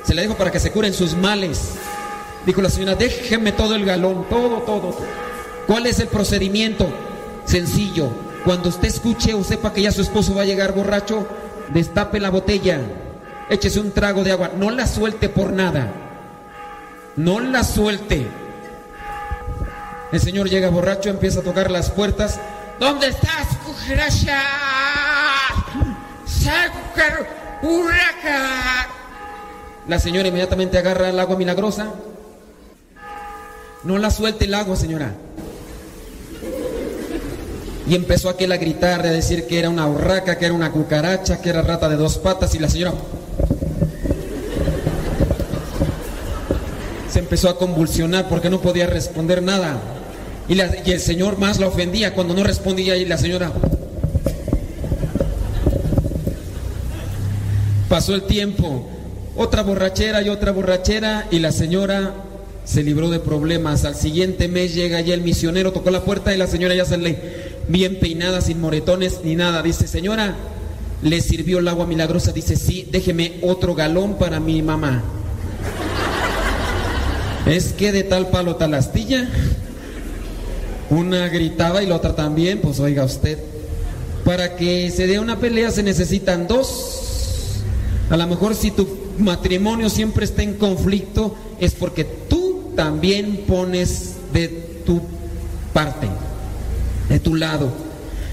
Se 0.04 0.14
la 0.14 0.20
dejo 0.20 0.34
para 0.36 0.50
que 0.52 0.60
se 0.60 0.70
curen 0.70 0.92
sus 0.92 1.14
males. 1.16 1.58
Dijo 2.48 2.62
la 2.62 2.70
señora, 2.70 2.94
déjeme 2.94 3.52
todo 3.52 3.74
el 3.74 3.84
galón, 3.84 4.24
todo, 4.30 4.62
todo. 4.62 4.96
¿Cuál 5.66 5.84
es 5.84 6.00
el 6.00 6.08
procedimiento? 6.08 6.88
Sencillo. 7.44 8.08
Cuando 8.42 8.70
usted 8.70 8.88
escuche 8.88 9.34
o 9.34 9.44
sepa 9.44 9.74
que 9.74 9.82
ya 9.82 9.92
su 9.92 10.00
esposo 10.00 10.34
va 10.34 10.40
a 10.40 10.46
llegar 10.46 10.72
borracho, 10.72 11.28
destape 11.74 12.18
la 12.20 12.30
botella, 12.30 12.80
échese 13.50 13.80
un 13.80 13.92
trago 13.92 14.24
de 14.24 14.32
agua, 14.32 14.52
no 14.56 14.70
la 14.70 14.86
suelte 14.86 15.28
por 15.28 15.52
nada. 15.52 15.92
No 17.16 17.38
la 17.38 17.62
suelte. 17.64 18.26
El 20.10 20.18
señor 20.18 20.48
llega 20.48 20.70
borracho, 20.70 21.10
empieza 21.10 21.40
a 21.40 21.42
tocar 21.42 21.70
las 21.70 21.90
puertas. 21.90 22.40
¿Dónde 22.80 23.08
estás, 23.08 23.58
cucaracha? 23.62 24.40
La 29.86 29.98
señora 29.98 30.28
inmediatamente 30.28 30.78
agarra 30.78 31.10
el 31.10 31.20
agua 31.20 31.36
milagrosa. 31.36 31.92
No 33.84 33.98
la 33.98 34.10
suelte 34.10 34.44
el 34.44 34.54
agua, 34.54 34.76
señora. 34.76 35.14
Y 37.88 37.94
empezó 37.94 38.28
aquel 38.28 38.52
a 38.52 38.56
gritar, 38.58 39.00
a 39.00 39.10
decir 39.10 39.46
que 39.46 39.58
era 39.58 39.70
una 39.70 39.86
urraca, 39.86 40.36
que 40.36 40.44
era 40.44 40.54
una 40.54 40.72
cucaracha, 40.72 41.40
que 41.40 41.48
era 41.50 41.62
rata 41.62 41.88
de 41.88 41.96
dos 41.96 42.18
patas. 42.18 42.54
Y 42.54 42.58
la 42.58 42.68
señora 42.68 42.92
se 47.10 47.20
empezó 47.20 47.48
a 47.48 47.58
convulsionar 47.58 48.28
porque 48.28 48.50
no 48.50 48.60
podía 48.60 48.86
responder 48.86 49.42
nada. 49.42 49.80
Y, 50.48 50.58
el 50.60 51.00
señor 51.00 51.38
más 51.38 51.58
la 51.58 51.66
ofendía 51.66 52.14
cuando 52.14 52.34
no 52.34 52.44
respondía 52.44 52.96
y 52.96 53.04
la 53.04 53.18
señora... 53.18 53.52
Pasó 57.88 58.14
el 58.14 58.22
tiempo, 58.24 58.86
otra 59.34 59.62
borrachera 59.62 60.20
y 60.20 60.28
otra 60.28 60.52
borrachera 60.52 61.26
y 61.30 61.38
la 61.38 61.52
señora 61.52 62.12
se 62.68 62.82
libró 62.82 63.08
de 63.08 63.18
problemas. 63.18 63.86
Al 63.86 63.94
siguiente 63.94 64.46
mes 64.46 64.74
llega 64.74 65.00
ya 65.00 65.14
el 65.14 65.22
misionero, 65.22 65.72
tocó 65.72 65.90
la 65.90 66.04
puerta 66.04 66.34
y 66.34 66.36
la 66.36 66.46
señora 66.46 66.74
ya 66.74 66.84
sale 66.84 67.18
bien 67.66 67.98
peinada, 67.98 68.42
sin 68.42 68.60
moretones 68.60 69.20
ni 69.24 69.36
nada. 69.36 69.62
Dice, 69.62 69.88
señora, 69.88 70.36
¿le 71.02 71.20
sirvió 71.22 71.60
el 71.60 71.68
agua 71.68 71.86
milagrosa? 71.86 72.32
Dice, 72.32 72.56
sí, 72.56 72.86
déjeme 72.92 73.38
otro 73.40 73.74
galón 73.74 74.18
para 74.18 74.38
mi 74.38 74.60
mamá. 74.60 75.02
Es 77.46 77.72
que 77.72 77.90
de 77.90 78.02
tal 78.02 78.28
palo 78.28 78.56
tal 78.56 78.74
astilla. 78.74 79.26
Una 80.90 81.28
gritaba 81.28 81.82
y 81.82 81.86
la 81.86 81.96
otra 81.96 82.14
también, 82.14 82.60
pues 82.60 82.80
oiga 82.80 83.02
usted. 83.04 83.38
Para 84.26 84.56
que 84.56 84.90
se 84.90 85.06
dé 85.06 85.18
una 85.18 85.38
pelea 85.38 85.70
se 85.70 85.82
necesitan 85.82 86.46
dos. 86.46 87.62
A 88.10 88.16
lo 88.18 88.26
mejor 88.26 88.54
si 88.54 88.70
tu 88.70 88.86
matrimonio 89.18 89.88
siempre 89.88 90.26
está 90.26 90.42
en 90.42 90.54
conflicto 90.54 91.34
es 91.60 91.74
porque 91.74 92.04
también 92.78 93.38
pones 93.38 94.14
de 94.32 94.46
tu 94.86 95.02
parte, 95.72 96.06
de 97.08 97.18
tu 97.18 97.34
lado. 97.34 97.72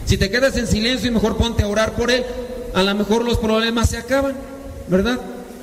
Si 0.05 0.17
te 0.17 0.29
quedas 0.29 0.55
en 0.55 0.67
silencio 0.67 1.09
y 1.09 1.11
mejor 1.11 1.35
ponte 1.35 1.63
a 1.63 1.67
orar 1.67 1.93
por 1.95 2.11
él, 2.11 2.23
a 2.75 2.83
lo 2.83 2.93
mejor 2.93 3.25
los 3.25 3.39
problemas 3.39 3.89
se 3.89 3.97
acaban, 3.97 4.35
¿verdad? 4.87 5.19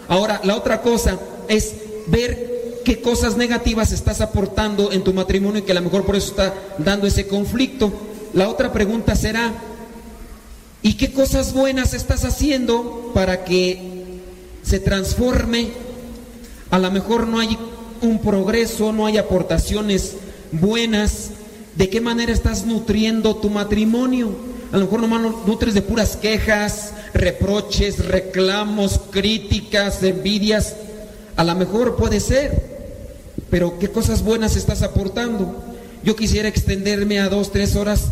Ahora, 0.09 0.41
la 0.43 0.57
otra 0.57 0.83
cosa 0.83 1.17
es 1.47 1.75
ver 2.09 2.81
qué 2.85 3.01
cosas 3.01 3.37
negativas 3.37 3.93
estás 3.93 4.21
aportando 4.21 4.91
en 4.91 5.05
tu 5.05 5.15
matrimonio 5.15 5.61
y 5.61 5.63
que 5.63 5.71
a 5.71 5.77
lo 5.77 5.83
mejor 5.83 6.05
por 6.05 6.17
eso 6.17 6.31
está 6.31 6.53
dando 6.79 7.07
ese 7.07 7.29
conflicto. 7.29 7.93
La 8.33 8.49
otra 8.49 8.73
pregunta 8.73 9.15
será, 9.15 9.53
¿y 10.83 10.95
qué 10.95 11.13
cosas 11.13 11.53
buenas 11.53 11.95
estás 11.95 12.25
haciendo 12.25 13.13
para 13.15 13.45
que 13.45 14.21
se 14.65 14.81
transforme? 14.81 15.69
A 16.73 16.81
lo 16.81 16.91
mejor 16.91 17.29
no 17.29 17.39
hay 17.39 17.57
un 18.03 18.19
progreso, 18.19 18.93
no 18.93 19.07
hay 19.07 19.17
aportaciones 19.17 20.17
buenas. 20.53 21.31
¿De 21.77 21.89
qué 21.89 22.01
manera 22.01 22.33
estás 22.33 22.67
nutriendo 22.67 23.37
tu 23.37 23.49
matrimonio? 23.49 24.31
A 24.73 24.77
lo 24.77 24.85
mejor 24.85 25.01
nomás 25.01 25.23
nutres 25.47 25.75
de 25.75 25.83
puras 25.83 26.17
quejas, 26.17 26.93
reproches, 27.15 28.07
reclamos, 28.07 29.01
críticas, 29.11 30.03
envidias. 30.03 30.75
A 31.37 31.45
lo 31.45 31.55
mejor 31.55 31.97
puede 31.97 32.21
ser. 32.21 32.73
Pero 33.51 33.79
¿qué 33.79 33.89
cosas 33.89 34.23
buenas 34.23 34.57
estás 34.57 34.83
aportando? 34.83 35.63
Yo 36.05 36.17
quisiera 36.17 36.49
extenderme 36.49 37.21
a 37.21 37.29
dos, 37.29 37.53
tres 37.53 37.77
horas. 37.77 38.09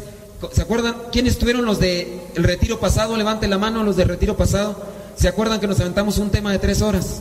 ¿Se 0.52 0.62
acuerdan? 0.62 0.96
¿Quiénes 1.12 1.32
estuvieron 1.32 1.64
los 1.64 1.80
del 1.80 2.20
retiro 2.34 2.78
pasado? 2.78 3.16
Levante 3.16 3.48
la 3.48 3.58
mano 3.58 3.82
los 3.82 3.96
del 3.96 4.08
retiro 4.08 4.36
pasado. 4.36 4.76
¿Se 5.16 5.28
acuerdan 5.28 5.60
que 5.60 5.66
nos 5.66 5.80
aventamos 5.80 6.18
un 6.18 6.30
tema 6.30 6.52
de 6.52 6.58
tres 6.58 6.82
horas? 6.82 7.20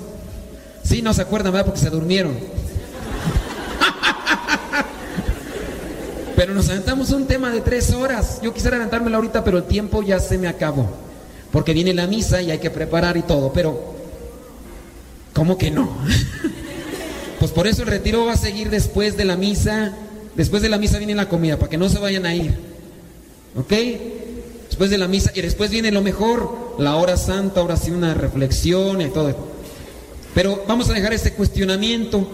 Sí, 0.90 1.04
no 1.04 1.14
se 1.14 1.22
acuerdan, 1.22 1.54
¿verdad? 1.54 1.68
Porque 1.68 1.82
se 1.82 1.92
durmieron. 1.92 2.36
Pero 6.36 6.56
nos 6.56 6.68
aventamos 6.68 7.12
un 7.12 7.28
tema 7.28 7.52
de 7.52 7.62
tres 7.62 7.94
horas. 7.94 8.40
Yo 8.42 8.52
quisiera 8.56 8.78
aventármelo 8.78 9.18
ahorita, 9.18 9.44
pero 9.44 9.60
el 9.60 9.66
tiempo 9.66 10.02
ya 10.02 10.20
se 10.20 10.40
me 10.40 10.48
acabó. 10.48 10.90
Porque 11.52 11.74
viene 11.74 11.94
la 11.94 12.08
misa 12.08 12.42
y 12.42 12.50
hay 12.50 12.58
que 12.58 12.72
preparar 12.72 13.18
y 13.18 13.22
todo. 13.22 13.54
Pero, 13.54 13.80
¿cómo 15.34 15.60
que 15.60 15.70
no? 15.70 15.96
Pues 17.40 17.52
por 17.52 17.68
eso 17.68 17.84
el 17.84 17.88
retiro 17.88 18.26
va 18.26 18.34
a 18.34 18.38
seguir 18.38 18.70
después 18.70 19.16
de 19.16 19.26
la 19.26 19.38
misa. 19.38 19.94
Después 20.36 20.62
de 20.62 20.70
la 20.70 20.78
misa 20.78 20.98
viene 20.98 21.14
la 21.16 21.30
comida, 21.30 21.58
para 21.58 21.70
que 21.70 21.78
no 21.78 21.88
se 21.88 22.00
vayan 22.00 22.26
a 22.26 22.34
ir. 22.34 22.58
¿Ok? 23.56 23.74
Después 24.68 24.90
de 24.90 24.98
la 24.98 25.08
misa, 25.08 25.32
y 25.36 25.42
después 25.42 25.70
viene 25.70 25.92
lo 25.92 26.02
mejor, 26.02 26.76
la 26.80 26.96
hora 26.96 27.16
santa, 27.16 27.78
sí 27.78 27.92
una 27.92 28.14
reflexión 28.16 29.02
y 29.02 29.08
todo. 29.08 29.59
Pero 30.40 30.64
vamos 30.66 30.90
a 30.90 30.94
dejar 30.94 31.12
este 31.12 31.34
cuestionamiento. 31.34 32.26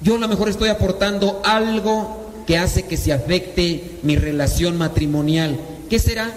Yo 0.00 0.14
a 0.14 0.18
lo 0.18 0.28
mejor 0.28 0.48
estoy 0.48 0.68
aportando 0.68 1.42
algo 1.44 2.30
que 2.46 2.58
hace 2.58 2.84
que 2.84 2.96
se 2.96 3.12
afecte 3.12 3.98
mi 4.04 4.14
relación 4.14 4.78
matrimonial. 4.78 5.58
¿Qué 5.90 5.98
será? 5.98 6.32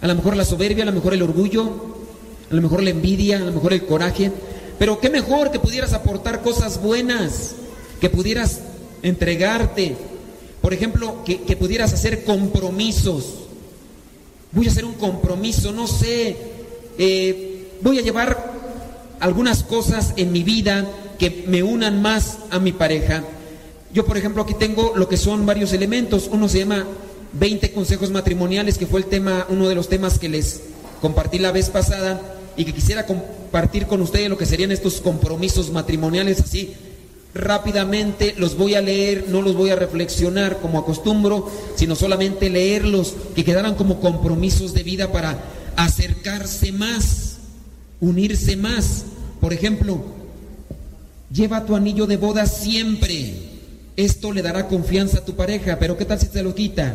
A 0.00 0.06
lo 0.06 0.14
mejor 0.14 0.36
la 0.36 0.44
soberbia, 0.44 0.84
a 0.84 0.86
lo 0.86 0.92
mejor 0.92 1.14
el 1.14 1.22
orgullo, 1.22 1.96
a 2.48 2.54
lo 2.54 2.62
mejor 2.62 2.80
la 2.84 2.90
envidia, 2.90 3.38
a 3.38 3.40
lo 3.40 3.50
mejor 3.50 3.72
el 3.72 3.86
coraje. 3.86 4.30
Pero 4.78 5.00
qué 5.00 5.10
mejor 5.10 5.50
que 5.50 5.58
pudieras 5.58 5.94
aportar 5.94 6.40
cosas 6.40 6.80
buenas, 6.80 7.56
que 8.00 8.08
pudieras 8.08 8.60
entregarte. 9.02 9.96
Por 10.60 10.74
ejemplo, 10.74 11.24
que, 11.24 11.56
pudieras 11.56 11.92
hacer 11.92 12.22
compromisos. 12.22 13.34
Voy 14.52 14.68
a 14.68 14.70
hacer 14.70 14.84
un 14.84 14.94
compromiso, 14.94 15.72
no 15.72 15.88
sé, 15.88 16.36
eh, 16.98 17.68
voy 17.82 17.98
a 17.98 18.02
llevar 18.02 18.51
algunas 19.22 19.62
cosas 19.62 20.14
en 20.16 20.32
mi 20.32 20.42
vida 20.42 20.84
que 21.16 21.44
me 21.46 21.62
unan 21.62 22.02
más 22.02 22.38
a 22.50 22.58
mi 22.58 22.72
pareja. 22.72 23.22
Yo, 23.94 24.04
por 24.04 24.16
ejemplo, 24.16 24.42
aquí 24.42 24.54
tengo 24.54 24.94
lo 24.96 25.08
que 25.08 25.16
son 25.16 25.46
varios 25.46 25.72
elementos. 25.72 26.28
Uno 26.32 26.48
se 26.48 26.58
llama 26.58 26.86
20 27.34 27.70
consejos 27.70 28.10
matrimoniales, 28.10 28.78
que 28.78 28.86
fue 28.86 28.98
el 28.98 29.06
tema, 29.06 29.46
uno 29.48 29.68
de 29.68 29.76
los 29.76 29.88
temas 29.88 30.18
que 30.18 30.28
les 30.28 30.62
compartí 31.00 31.38
la 31.38 31.52
vez 31.52 31.70
pasada. 31.70 32.20
y 32.54 32.66
que 32.66 32.74
quisiera 32.74 33.06
compartir 33.06 33.86
con 33.86 34.02
ustedes 34.02 34.28
lo 34.28 34.36
que 34.36 34.44
serían 34.44 34.72
estos 34.72 35.00
compromisos 35.00 35.70
matrimoniales 35.70 36.38
así. 36.38 36.74
Rápidamente 37.32 38.34
los 38.36 38.58
voy 38.58 38.74
a 38.74 38.82
leer, 38.82 39.24
no 39.28 39.40
los 39.40 39.56
voy 39.56 39.70
a 39.70 39.76
reflexionar 39.76 40.58
como 40.58 40.78
acostumbro, 40.78 41.50
sino 41.76 41.94
solamente 41.96 42.50
leerlos, 42.50 43.14
que 43.34 43.42
quedaran 43.42 43.74
como 43.74 44.00
compromisos 44.00 44.74
de 44.74 44.82
vida 44.82 45.12
para 45.12 45.42
acercarse 45.76 46.72
más, 46.72 47.38
unirse 48.00 48.54
más. 48.56 49.06
Por 49.42 49.52
ejemplo, 49.52 50.00
lleva 51.34 51.66
tu 51.66 51.74
anillo 51.74 52.06
de 52.06 52.16
boda 52.16 52.46
siempre. 52.46 53.34
Esto 53.96 54.32
le 54.32 54.40
dará 54.40 54.68
confianza 54.68 55.18
a 55.18 55.24
tu 55.24 55.34
pareja, 55.34 55.80
pero 55.80 55.96
¿qué 55.96 56.04
tal 56.04 56.20
si 56.20 56.28
te 56.28 56.44
lo 56.44 56.54
quita? 56.54 56.94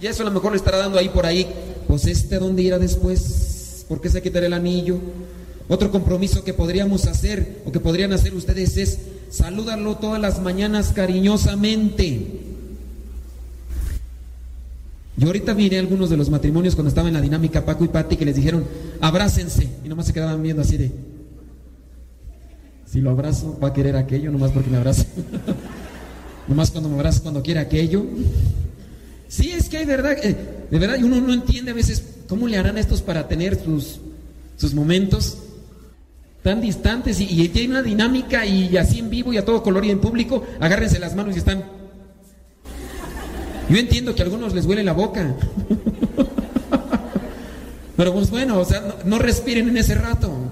Y 0.00 0.06
eso 0.06 0.22
a 0.22 0.24
lo 0.24 0.32
mejor 0.32 0.52
le 0.52 0.56
estará 0.56 0.78
dando 0.78 0.98
ahí 0.98 1.10
por 1.10 1.26
ahí. 1.26 1.46
Pues 1.86 2.06
este 2.06 2.36
a 2.36 2.38
dónde 2.38 2.62
irá 2.62 2.78
después, 2.78 3.84
¿por 3.86 4.00
qué 4.00 4.08
se 4.08 4.22
quitará 4.22 4.46
el 4.46 4.54
anillo? 4.54 4.96
Otro 5.68 5.90
compromiso 5.90 6.42
que 6.42 6.54
podríamos 6.54 7.04
hacer 7.04 7.60
o 7.66 7.70
que 7.70 7.80
podrían 7.80 8.14
hacer 8.14 8.34
ustedes 8.34 8.78
es 8.78 8.98
salúdalo 9.28 9.96
todas 9.98 10.18
las 10.18 10.40
mañanas 10.40 10.92
cariñosamente. 10.94 12.40
Yo 15.18 15.26
ahorita 15.26 15.52
miré 15.52 15.78
algunos 15.78 16.08
de 16.08 16.16
los 16.16 16.30
matrimonios 16.30 16.74
cuando 16.76 16.88
estaba 16.88 17.08
en 17.08 17.14
la 17.14 17.20
dinámica 17.20 17.66
Paco 17.66 17.84
y 17.84 17.88
Pati 17.88 18.16
que 18.16 18.24
les 18.24 18.36
dijeron, 18.36 18.64
abrácense. 19.02 19.68
Y 19.84 19.88
nomás 19.90 20.06
se 20.06 20.14
quedaban 20.14 20.42
viendo 20.42 20.62
así 20.62 20.78
de, 20.78 20.90
si 22.94 23.00
lo 23.00 23.10
abrazo 23.10 23.58
va 23.60 23.68
a 23.68 23.72
querer 23.72 23.96
aquello, 23.96 24.30
nomás 24.30 24.52
porque 24.52 24.70
me 24.70 24.76
abraza. 24.76 25.04
nomás 26.46 26.70
cuando 26.70 26.88
me 26.88 26.94
abraza, 26.94 27.22
cuando 27.22 27.42
quiere 27.42 27.58
aquello. 27.58 28.06
Sí, 29.26 29.50
es 29.50 29.68
que 29.68 29.78
hay 29.78 29.84
verdad, 29.84 30.16
eh, 30.22 30.36
de 30.70 30.78
verdad, 30.78 30.98
uno 31.02 31.20
no 31.20 31.32
entiende 31.32 31.72
a 31.72 31.74
veces 31.74 32.04
cómo 32.28 32.46
le 32.46 32.56
harán 32.56 32.78
estos 32.78 33.02
para 33.02 33.26
tener 33.26 33.60
sus, 33.60 33.98
sus 34.56 34.74
momentos 34.74 35.38
tan 36.44 36.60
distantes 36.60 37.20
y, 37.20 37.24
y 37.24 37.48
tiene 37.48 37.70
una 37.70 37.82
dinámica 37.82 38.46
y 38.46 38.76
así 38.76 39.00
en 39.00 39.10
vivo 39.10 39.32
y 39.32 39.38
a 39.38 39.44
todo 39.44 39.64
color 39.64 39.84
y 39.84 39.90
en 39.90 39.98
público, 39.98 40.44
agárrense 40.60 41.00
las 41.00 41.16
manos 41.16 41.34
y 41.34 41.38
están. 41.38 41.64
Yo 43.68 43.76
entiendo 43.76 44.14
que 44.14 44.22
a 44.22 44.24
algunos 44.24 44.54
les 44.54 44.66
huele 44.66 44.84
la 44.84 44.92
boca. 44.92 45.30
Pero 47.96 48.12
pues 48.12 48.30
bueno, 48.30 48.60
o 48.60 48.64
sea, 48.64 48.98
no 49.04 49.18
respiren 49.18 49.68
en 49.68 49.78
ese 49.78 49.96
rato. 49.96 50.43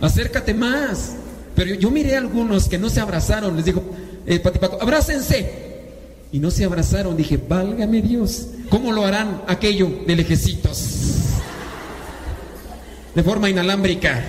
Acércate 0.00 0.54
más. 0.54 1.14
Pero 1.54 1.74
yo, 1.74 1.90
miré 1.90 2.14
a 2.14 2.18
algunos 2.18 2.68
que 2.68 2.78
no 2.78 2.88
se 2.88 3.00
abrazaron, 3.00 3.56
les 3.56 3.64
digo, 3.64 3.82
eh, 4.26 4.38
Patipaco, 4.38 4.78
abrácense. 4.80 5.66
Y 6.30 6.38
no 6.38 6.50
se 6.50 6.64
abrazaron. 6.64 7.16
Dije, 7.16 7.36
válgame 7.36 8.00
Dios. 8.02 8.48
¿Cómo 8.68 8.92
lo 8.92 9.04
harán 9.04 9.42
aquello 9.48 9.90
de 10.06 10.14
lejecitos? 10.14 11.30
De 13.14 13.22
forma 13.22 13.50
inalámbrica. 13.50 14.24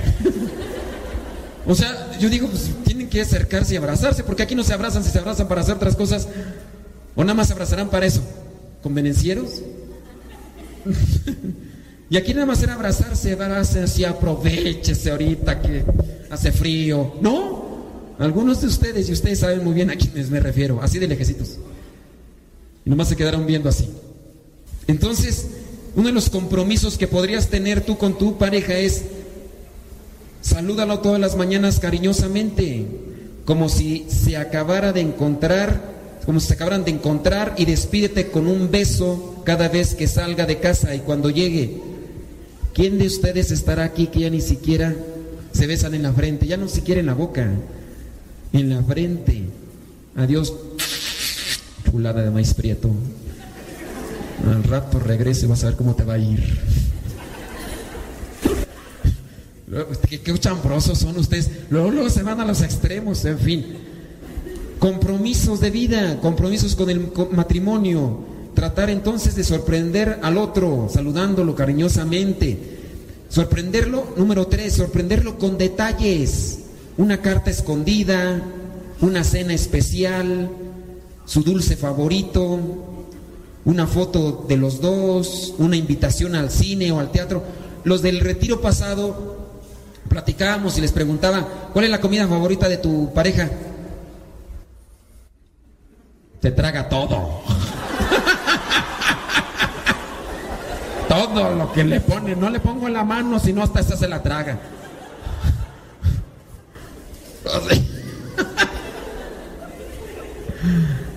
o 1.67 1.75
sea, 1.75 2.17
yo 2.19 2.29
digo, 2.29 2.47
pues 2.47 2.71
tienen 2.83 3.09
que 3.09 3.21
acercarse 3.21 3.75
y 3.75 3.77
abrazarse, 3.77 4.23
porque 4.23 4.43
aquí 4.43 4.55
no 4.55 4.63
se 4.63 4.73
abrazan, 4.73 5.03
si 5.03 5.11
se 5.11 5.19
abrazan 5.19 5.47
para 5.47 5.61
hacer 5.61 5.75
otras 5.75 5.95
cosas. 5.95 6.27
O 7.15 7.23
nada 7.23 7.35
más 7.35 7.47
se 7.47 7.53
abrazarán 7.53 7.89
para 7.89 8.05
eso. 8.05 8.23
¿Convenencieros? 8.81 9.61
y 12.09 12.17
aquí 12.17 12.33
nada 12.33 12.47
más 12.47 12.63
era 12.63 12.73
abrazarse, 12.73 13.33
abrazarse 13.33 13.81
así, 13.81 14.03
aprovechese 14.03 15.11
ahorita 15.11 15.61
que 15.61 15.83
hace 16.29 16.51
frío. 16.51 17.15
¿No? 17.21 17.69
Algunos 18.17 18.61
de 18.61 18.67
ustedes, 18.67 19.07
y 19.09 19.13
ustedes 19.13 19.39
saben 19.39 19.63
muy 19.63 19.73
bien 19.73 19.91
a 19.91 19.95
quiénes 19.95 20.29
me 20.29 20.39
refiero, 20.39 20.81
así 20.81 20.97
de 20.99 21.07
lejecitos. 21.07 21.57
Y 22.85 22.89
nomás 22.89 23.09
se 23.09 23.15
quedaron 23.15 23.45
viendo 23.45 23.69
así. 23.69 23.89
Entonces, 24.87 25.47
uno 25.95 26.07
de 26.07 26.13
los 26.13 26.29
compromisos 26.29 26.97
que 26.97 27.07
podrías 27.07 27.47
tener 27.47 27.81
tú 27.81 27.97
con 27.97 28.17
tu 28.17 28.37
pareja 28.37 28.73
es 28.73 29.03
salúdalo 30.41 30.99
todas 30.99 31.19
las 31.19 31.35
mañanas 31.35 31.79
cariñosamente, 31.79 32.87
como 33.45 33.69
si 33.69 34.07
se 34.09 34.35
acabara 34.35 34.93
de 34.93 35.01
encontrar, 35.01 35.81
como 36.25 36.39
si 36.39 36.47
se 36.47 36.53
acabaran 36.55 36.85
de 36.85 36.91
encontrar 36.91 37.53
y 37.57 37.65
despídete 37.65 38.31
con 38.31 38.47
un 38.47 38.71
beso 38.71 39.43
cada 39.45 39.67
vez 39.67 39.93
que 39.93 40.07
salga 40.07 40.45
de 40.45 40.57
casa 40.57 40.95
y 40.95 40.99
cuando 40.99 41.29
llegue. 41.29 41.89
¿Quién 42.73 42.97
de 42.97 43.07
ustedes 43.07 43.51
estará 43.51 43.83
aquí 43.83 44.07
que 44.07 44.21
ya 44.21 44.29
ni 44.29 44.41
siquiera 44.41 44.95
se 45.51 45.67
besan 45.67 45.93
en 45.93 46.03
la 46.03 46.13
frente, 46.13 46.47
ya 46.47 46.57
no 46.57 46.67
siquiera 46.67 46.99
en 46.99 47.07
la 47.07 47.13
boca, 47.13 47.49
en 48.53 48.69
la 48.69 48.83
frente? 48.83 49.43
Adiós, 50.15 50.53
chulada 51.89 52.21
de 52.21 52.29
maíz 52.29 52.53
prieto. 52.53 52.89
Al 54.47 54.63
rato 54.63 54.99
regrese, 54.99 55.47
vas 55.47 55.63
a 55.63 55.67
ver 55.67 55.75
cómo 55.75 55.95
te 55.95 56.03
va 56.03 56.13
a 56.13 56.17
ir. 56.17 56.59
Qué, 60.09 60.21
qué 60.21 60.39
chambrosos 60.39 60.97
son 60.97 61.17
ustedes. 61.17 61.49
Luego, 61.69 61.91
luego 61.91 62.09
se 62.09 62.23
van 62.23 62.39
a 62.39 62.45
los 62.45 62.61
extremos, 62.61 63.23
en 63.25 63.39
fin. 63.39 63.65
Compromisos 64.79 65.59
de 65.59 65.69
vida, 65.69 66.19
compromisos 66.21 66.75
con 66.75 66.89
el 66.89 67.11
matrimonio. 67.31 68.19
Tratar 68.59 68.89
entonces 68.89 69.37
de 69.37 69.45
sorprender 69.45 70.19
al 70.21 70.37
otro, 70.37 70.89
saludándolo 70.91 71.55
cariñosamente. 71.55 72.59
Sorprenderlo, 73.29 74.13
número 74.17 74.47
tres, 74.47 74.73
sorprenderlo 74.73 75.37
con 75.37 75.57
detalles. 75.57 76.59
Una 76.97 77.21
carta 77.21 77.51
escondida, 77.51 78.43
una 78.99 79.23
cena 79.23 79.53
especial, 79.53 80.49
su 81.23 81.41
dulce 81.41 81.77
favorito, 81.77 82.59
una 83.63 83.87
foto 83.87 84.43
de 84.49 84.57
los 84.57 84.81
dos, 84.81 85.53
una 85.57 85.77
invitación 85.77 86.35
al 86.35 86.51
cine 86.51 86.91
o 86.91 86.99
al 86.99 87.13
teatro. 87.13 87.41
Los 87.85 88.01
del 88.01 88.19
retiro 88.19 88.59
pasado 88.59 89.37
platicábamos 90.09 90.77
y 90.77 90.81
les 90.81 90.91
preguntaba, 90.91 91.47
¿cuál 91.71 91.85
es 91.85 91.91
la 91.91 92.01
comida 92.01 92.27
favorita 92.27 92.67
de 92.67 92.75
tu 92.75 93.13
pareja? 93.13 93.49
Te 96.41 96.51
traga 96.51 96.89
todo. 96.89 97.58
Todo 101.33 101.55
lo 101.55 101.71
que 101.71 101.83
le 101.83 102.01
pone, 102.01 102.35
no 102.35 102.49
le 102.49 102.59
pongo 102.59 102.89
la 102.89 103.03
mano, 103.03 103.39
sino 103.39 103.63
hasta 103.63 103.79
esa 103.79 103.97
se 103.97 104.07
la 104.07 104.21
traga. 104.21 104.59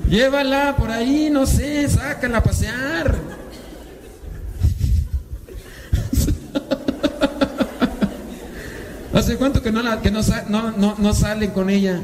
Llévala 0.09 0.77
por 0.77 0.91
ahí, 0.91 1.29
no 1.31 1.47
sé, 1.47 1.89
sácala 1.89 2.39
a 2.39 2.43
pasear. 2.43 3.17
¿Hace 9.15 9.37
cuánto 9.37 9.63
que 9.63 9.71
no, 9.73 9.83
la, 9.83 10.01
que 10.01 10.11
no, 10.11 10.21
no, 10.49 10.71
no, 10.73 10.97
no 10.99 11.15
salen 11.15 11.51
con 11.51 11.71
ella? 11.71 12.01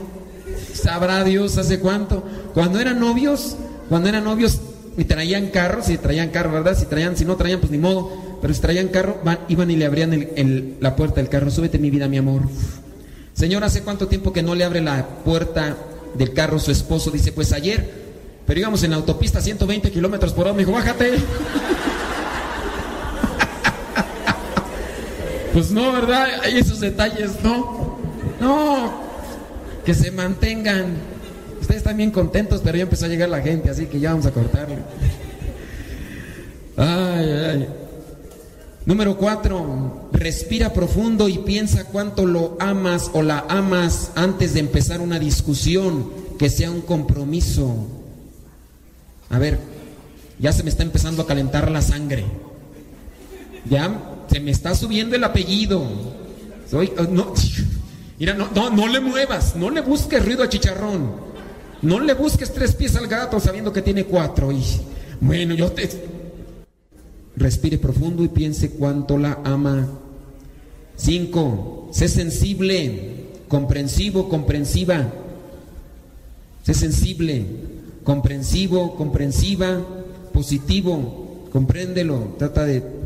Sabrá 0.72 1.24
Dios 1.24 1.58
hace 1.58 1.80
cuánto. 1.80 2.26
Cuando 2.54 2.80
eran 2.80 2.98
novios, 2.98 3.56
cuando 3.88 4.08
eran 4.08 4.24
novios 4.24 4.60
y 4.98 5.04
traían 5.04 5.46
carro, 5.46 5.80
si 5.82 5.96
traían 5.96 6.30
carro, 6.30 6.50
¿verdad? 6.50 6.76
Si 6.76 6.86
traían, 6.86 7.16
si 7.16 7.24
no 7.24 7.36
traían, 7.36 7.60
pues 7.60 7.70
ni 7.70 7.78
modo. 7.78 8.10
Pero 8.42 8.52
si 8.52 8.60
traían 8.60 8.88
carro, 8.88 9.20
van, 9.24 9.38
iban 9.48 9.70
y 9.70 9.76
le 9.76 9.86
abrían 9.86 10.12
el, 10.12 10.74
la 10.80 10.96
puerta 10.96 11.20
del 11.20 11.28
carro. 11.28 11.52
Súbete 11.52 11.78
mi 11.78 11.88
vida, 11.88 12.08
mi 12.08 12.16
amor. 12.16 12.42
Señor, 13.32 13.62
¿hace 13.62 13.82
cuánto 13.82 14.08
tiempo 14.08 14.32
que 14.32 14.42
no 14.42 14.56
le 14.56 14.64
abre 14.64 14.80
la 14.80 15.06
puerta 15.24 15.76
del 16.14 16.32
carro 16.32 16.58
su 16.58 16.72
esposo? 16.72 17.12
Dice, 17.12 17.30
pues 17.30 17.52
ayer, 17.52 17.88
pero 18.44 18.58
íbamos 18.58 18.82
en 18.82 18.90
la 18.90 18.96
autopista 18.96 19.38
a 19.38 19.42
120 19.42 19.92
kilómetros 19.92 20.32
por 20.32 20.46
hora. 20.46 20.52
Me 20.54 20.64
dijo, 20.64 20.72
bájate. 20.72 21.12
pues 25.52 25.70
no, 25.70 25.92
¿verdad? 25.92 26.26
Hay 26.42 26.58
esos 26.58 26.80
detalles, 26.80 27.40
¿no? 27.44 27.98
No, 28.40 29.00
que 29.84 29.94
se 29.94 30.10
mantengan. 30.10 31.17
Ustedes 31.68 31.82
están 31.82 31.98
bien 31.98 32.10
contentos, 32.10 32.62
pero 32.64 32.78
ya 32.78 32.84
empezó 32.84 33.04
a 33.04 33.08
llegar 33.08 33.28
la 33.28 33.42
gente, 33.42 33.68
así 33.68 33.84
que 33.84 34.00
ya 34.00 34.12
vamos 34.12 34.24
a 34.24 34.30
cortarle. 34.30 34.78
Número 38.86 39.18
cuatro, 39.18 40.08
respira 40.10 40.72
profundo 40.72 41.28
y 41.28 41.36
piensa 41.36 41.84
cuánto 41.84 42.24
lo 42.24 42.56
amas 42.58 43.10
o 43.12 43.20
la 43.20 43.44
amas 43.50 44.12
antes 44.14 44.54
de 44.54 44.60
empezar 44.60 45.02
una 45.02 45.18
discusión, 45.18 46.10
que 46.38 46.48
sea 46.48 46.70
un 46.70 46.80
compromiso. 46.80 47.86
A 49.28 49.38
ver, 49.38 49.58
ya 50.38 50.52
se 50.52 50.62
me 50.62 50.70
está 50.70 50.84
empezando 50.84 51.20
a 51.20 51.26
calentar 51.26 51.70
la 51.70 51.82
sangre. 51.82 52.24
Ya 53.68 54.24
se 54.30 54.40
me 54.40 54.52
está 54.52 54.74
subiendo 54.74 55.16
el 55.16 55.24
apellido. 55.24 55.86
Soy, 56.70 56.90
no, 57.10 57.34
mira, 58.18 58.32
no, 58.32 58.48
no, 58.54 58.70
no 58.70 58.88
le 58.88 59.00
muevas, 59.00 59.54
no 59.54 59.68
le 59.68 59.82
busques 59.82 60.24
ruido 60.24 60.42
a 60.42 60.48
chicharrón. 60.48 61.27
No 61.82 62.00
le 62.00 62.14
busques 62.14 62.52
tres 62.52 62.74
pies 62.74 62.96
al 62.96 63.06
gato 63.06 63.38
sabiendo 63.38 63.72
que 63.72 63.82
tiene 63.82 64.04
cuatro. 64.04 64.50
Y 64.50 64.62
bueno, 65.20 65.54
yo 65.54 65.70
te. 65.72 65.88
Respire 67.36 67.78
profundo 67.78 68.24
y 68.24 68.28
piense 68.28 68.70
cuánto 68.70 69.16
la 69.16 69.38
ama. 69.44 69.88
Cinco, 70.96 71.88
sé 71.92 72.08
sensible, 72.08 73.28
comprensivo, 73.46 74.28
comprensiva. 74.28 75.06
Sé 76.64 76.74
sensible, 76.74 77.46
comprensivo, 78.02 78.96
comprensiva, 78.96 79.80
positivo. 80.32 81.46
Compréndelo. 81.52 82.34
Trata 82.38 82.64
de 82.64 82.97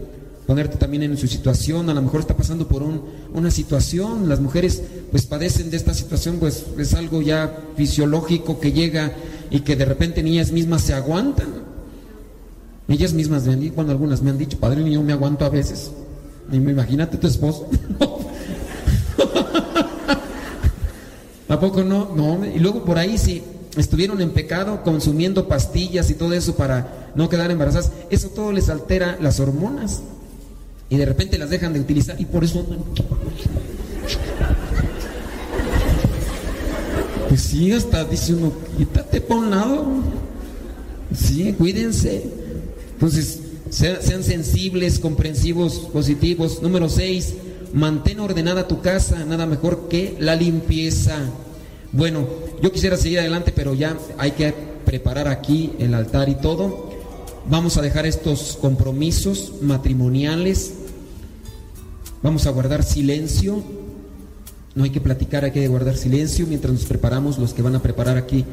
ponerte 0.46 0.76
también 0.76 1.02
en 1.04 1.16
su 1.16 1.28
situación, 1.28 1.88
a 1.88 1.94
lo 1.94 2.02
mejor 2.02 2.20
está 2.20 2.36
pasando 2.36 2.66
por 2.66 2.82
un, 2.82 3.02
una 3.32 3.50
situación, 3.50 4.28
las 4.28 4.40
mujeres 4.40 4.82
pues 5.10 5.26
padecen 5.26 5.70
de 5.70 5.76
esta 5.76 5.94
situación, 5.94 6.36
pues 6.38 6.64
es 6.78 6.94
algo 6.94 7.22
ya 7.22 7.56
fisiológico 7.76 8.58
que 8.58 8.72
llega 8.72 9.12
y 9.50 9.60
que 9.60 9.76
de 9.76 9.84
repente 9.84 10.20
ellas 10.20 10.50
mismas 10.50 10.82
se 10.82 10.94
aguantan. 10.94 11.70
Ellas 12.88 13.12
mismas 13.12 13.44
me 13.44 13.52
han 13.52 13.60
dicho, 13.60 13.74
bueno, 13.76 13.92
algunas 13.92 14.22
me 14.22 14.30
han 14.30 14.38
dicho, 14.38 14.58
padre, 14.58 14.90
yo 14.90 15.02
me 15.02 15.12
aguanto 15.12 15.44
a 15.44 15.48
veces. 15.48 15.92
Y 16.50 16.58
me 16.58 16.72
imagínate 16.72 17.16
tu 17.16 17.28
esposo. 17.28 17.68
¿A 21.48 21.60
poco 21.60 21.84
no? 21.84 22.10
No, 22.16 22.44
y 22.44 22.58
luego 22.58 22.84
por 22.84 22.98
ahí 22.98 23.16
sí 23.18 23.44
estuvieron 23.76 24.20
en 24.20 24.30
pecado 24.30 24.82
consumiendo 24.82 25.48
pastillas 25.48 26.10
y 26.10 26.14
todo 26.14 26.32
eso 26.34 26.56
para 26.56 27.12
no 27.14 27.28
quedar 27.28 27.50
embarazadas, 27.50 27.92
eso 28.10 28.28
todo 28.30 28.52
les 28.52 28.68
altera 28.68 29.18
las 29.20 29.38
hormonas 29.38 30.02
y 30.92 30.98
de 30.98 31.06
repente 31.06 31.38
las 31.38 31.48
dejan 31.48 31.72
de 31.72 31.80
utilizar 31.80 32.20
y 32.20 32.26
por 32.26 32.44
eso 32.44 32.66
pues 37.30 37.40
sí 37.40 37.72
hasta 37.72 38.04
dice 38.04 38.34
uno 38.34 38.52
quítate 38.76 39.22
por 39.22 39.38
un 39.38 39.50
lado 39.50 39.86
sí 41.16 41.54
cuídense. 41.54 42.24
Entonces 42.92 43.40
sean, 43.70 44.02
sean 44.02 44.22
sensibles 44.22 44.98
comprensivos 44.98 45.88
positivos. 45.94 46.60
Número 46.60 46.90
6 46.90 47.34
mantén 47.72 48.20
ordenada 48.20 48.68
tu 48.68 48.82
casa 48.82 49.24
nada 49.24 49.46
mejor 49.46 49.88
que 49.88 50.14
la 50.20 50.36
limpieza. 50.36 51.16
Bueno 51.90 52.28
yo 52.62 52.70
quisiera 52.70 52.98
seguir 52.98 53.20
adelante 53.20 53.50
pero 53.56 53.72
ya 53.72 53.96
hay 54.18 54.32
que 54.32 54.52
preparar 54.84 55.28
aquí 55.28 55.72
el 55.78 55.94
altar 55.94 56.28
y 56.28 56.34
todo. 56.34 56.92
Vamos 57.48 57.78
a 57.78 57.82
dejar 57.82 58.04
estos 58.04 58.58
compromisos 58.60 59.54
matrimoniales 59.62 60.74
Vamos 62.22 62.46
a 62.46 62.50
guardar 62.50 62.84
silencio. 62.84 63.62
No 64.74 64.84
hay 64.84 64.90
que 64.90 65.00
platicar, 65.00 65.44
hay 65.44 65.50
que 65.50 65.66
guardar 65.66 65.96
silencio 65.96 66.46
mientras 66.46 66.72
nos 66.72 66.84
preparamos. 66.84 67.38
Los 67.38 67.52
que 67.52 67.62
van 67.62 67.74
a 67.74 67.82
preparar 67.82 68.16
aquí 68.16 68.44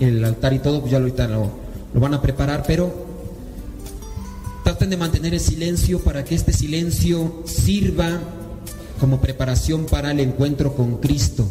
el 0.00 0.24
altar 0.24 0.52
y 0.52 0.58
todo, 0.58 0.80
pues 0.80 0.90
ya 0.90 0.98
ahorita 0.98 1.28
lo, 1.28 1.50
lo 1.94 2.00
van 2.00 2.14
a 2.14 2.22
preparar, 2.22 2.64
pero 2.66 2.92
traten 4.64 4.90
de 4.90 4.96
mantener 4.96 5.34
el 5.34 5.40
silencio 5.40 6.00
para 6.00 6.24
que 6.24 6.34
este 6.34 6.52
silencio 6.52 7.42
sirva 7.44 8.20
como 8.98 9.20
preparación 9.20 9.86
para 9.86 10.10
el 10.10 10.20
encuentro 10.20 10.74
con 10.74 10.98
Cristo, 10.98 11.48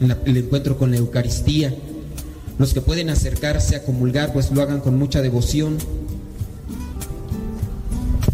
el 0.00 0.36
encuentro 0.36 0.76
con 0.76 0.90
la 0.90 0.96
Eucaristía. 0.96 1.74
Los 2.58 2.72
que 2.72 2.80
pueden 2.80 3.10
acercarse 3.10 3.74
a 3.76 3.84
comulgar, 3.84 4.32
pues 4.32 4.50
lo 4.52 4.62
hagan 4.62 4.80
con 4.80 4.96
mucha 4.96 5.22
devoción. 5.22 5.76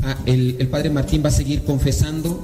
Ah, 0.02 0.16
el, 0.27 0.68
Padre 0.70 0.90
Martín 0.90 1.22
va 1.24 1.28
a 1.28 1.32
seguir 1.32 1.62
confesando 1.62 2.40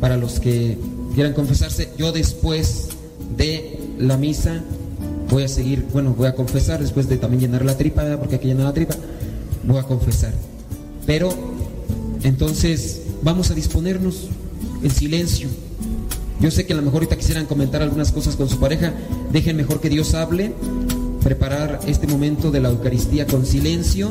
para 0.00 0.16
los 0.16 0.40
que 0.40 0.76
quieran 1.14 1.32
confesarse. 1.32 1.90
Yo 1.96 2.12
después 2.12 2.88
de 3.36 3.78
la 3.98 4.16
misa 4.16 4.62
voy 5.30 5.44
a 5.44 5.48
seguir, 5.48 5.86
bueno, 5.92 6.14
voy 6.14 6.26
a 6.26 6.34
confesar 6.34 6.80
después 6.80 7.08
de 7.08 7.16
también 7.16 7.40
llenar 7.40 7.64
la 7.64 7.76
tripa, 7.76 8.04
porque 8.18 8.36
hay 8.36 8.40
que 8.40 8.48
llenar 8.48 8.66
la 8.66 8.72
tripa, 8.72 8.94
voy 9.64 9.78
a 9.78 9.84
confesar. 9.84 10.32
Pero 11.06 11.32
entonces 12.22 13.02
vamos 13.22 13.50
a 13.50 13.54
disponernos 13.54 14.28
en 14.82 14.90
silencio. 14.90 15.48
Yo 16.40 16.50
sé 16.50 16.66
que 16.66 16.72
a 16.72 16.76
lo 16.76 16.82
mejor 16.82 16.96
ahorita 17.02 17.16
quisieran 17.16 17.46
comentar 17.46 17.82
algunas 17.82 18.12
cosas 18.12 18.36
con 18.36 18.48
su 18.48 18.58
pareja, 18.58 18.92
dejen 19.32 19.56
mejor 19.56 19.80
que 19.80 19.88
Dios 19.88 20.14
hable, 20.14 20.52
preparar 21.22 21.80
este 21.86 22.06
momento 22.06 22.50
de 22.50 22.60
la 22.60 22.68
Eucaristía 22.68 23.26
con 23.26 23.46
silencio 23.46 24.10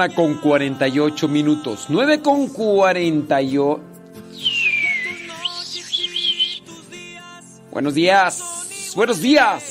mañana 0.00 0.14
con 0.14 0.34
48 0.34 1.28
minutos. 1.28 1.86
9 1.88 2.22
con 2.22 2.48
48. 2.48 3.80
Buenos 7.70 7.94
días. 7.94 8.92
Buenos 8.96 9.20
días. 9.20 9.69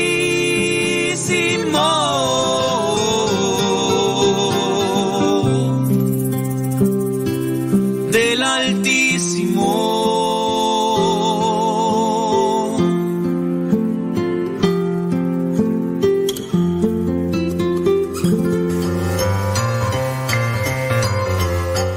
Del 8.10 8.42
Altísimo. 8.42 9.60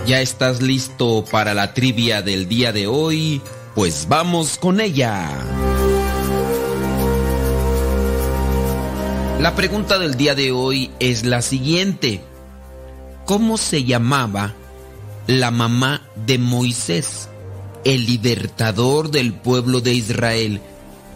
¿Ya 0.06 0.20
estás 0.20 0.62
listo 0.62 1.24
para 1.32 1.54
la 1.54 1.74
trivia 1.74 2.22
del 2.22 2.50
día 2.50 2.74
de 2.74 2.88
hoy? 2.88 3.42
Pues 3.76 4.08
vamos 4.08 4.60
con 4.60 4.80
ella. 4.80 5.30
La 9.40 9.56
pregunta 9.56 9.98
del 9.98 10.16
día 10.16 10.36
de 10.36 10.52
hoy 10.52 10.92
es 11.00 11.26
la 11.26 11.42
siguiente. 11.42 12.22
¿Cómo 13.26 13.58
se 13.58 13.84
llamaba 13.84 14.54
la 15.26 15.50
mamá 15.50 16.04
de 16.28 16.38
Moisés, 16.38 17.30
el 17.84 18.06
libertador 18.06 19.10
del 19.10 19.34
pueblo 19.34 19.82
de 19.82 19.96
Israel? 19.96 20.62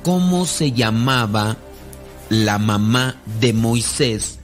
¿Cómo 0.04 0.48
se 0.48 0.72
llamaba 0.72 1.58
la 2.30 2.58
mamá 2.58 3.18
de 3.40 3.54
Moisés, 3.54 4.40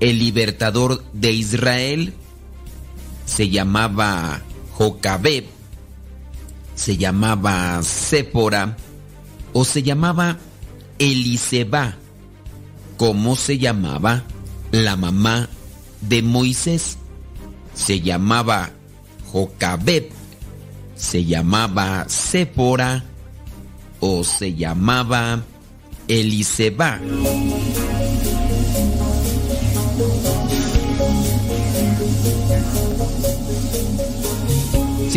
el 0.00 0.18
libertador 0.18 1.04
de 1.12 1.32
Israel? 1.32 2.14
Se 3.26 3.48
llamaba 3.48 4.42
Jocabeb, 4.72 5.44
se 6.78 6.96
llamaba 6.96 7.82
Sépora 7.82 8.76
o 9.52 9.64
se 9.64 9.82
llamaba 9.82 10.38
Eliseba. 11.00 11.96
¿Cómo 12.96 13.34
se 13.34 13.58
llamaba 13.58 14.22
la 14.70 14.96
mamá 14.96 15.48
de 16.00 16.22
Moisés? 16.22 16.96
Se 17.74 18.00
llamaba 18.00 18.70
Jocabeb, 19.32 20.10
se 20.94 21.24
llamaba 21.24 22.08
Sépora 22.08 23.04
o 23.98 24.22
se 24.22 24.54
llamaba 24.54 25.42
Eliseba. 26.06 27.00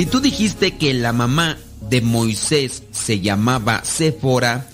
Si 0.02 0.08
tú 0.08 0.20
dijiste 0.20 0.78
que 0.78 0.96
la 0.96 1.14
mamá 1.14 1.60
de 1.80 2.02
Moisés 2.02 2.82
se 2.92 3.20
llamaba 3.20 3.84
Séfora, 3.86 4.68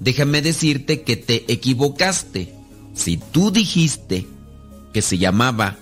déjame 0.00 0.42
decirte 0.42 1.02
que 1.02 1.16
te 1.16 1.44
equivocaste. 1.52 2.52
Si 2.92 3.16
tú 3.16 3.52
dijiste 3.52 4.26
que 4.92 5.02
se 5.02 5.18
llamaba 5.18 5.76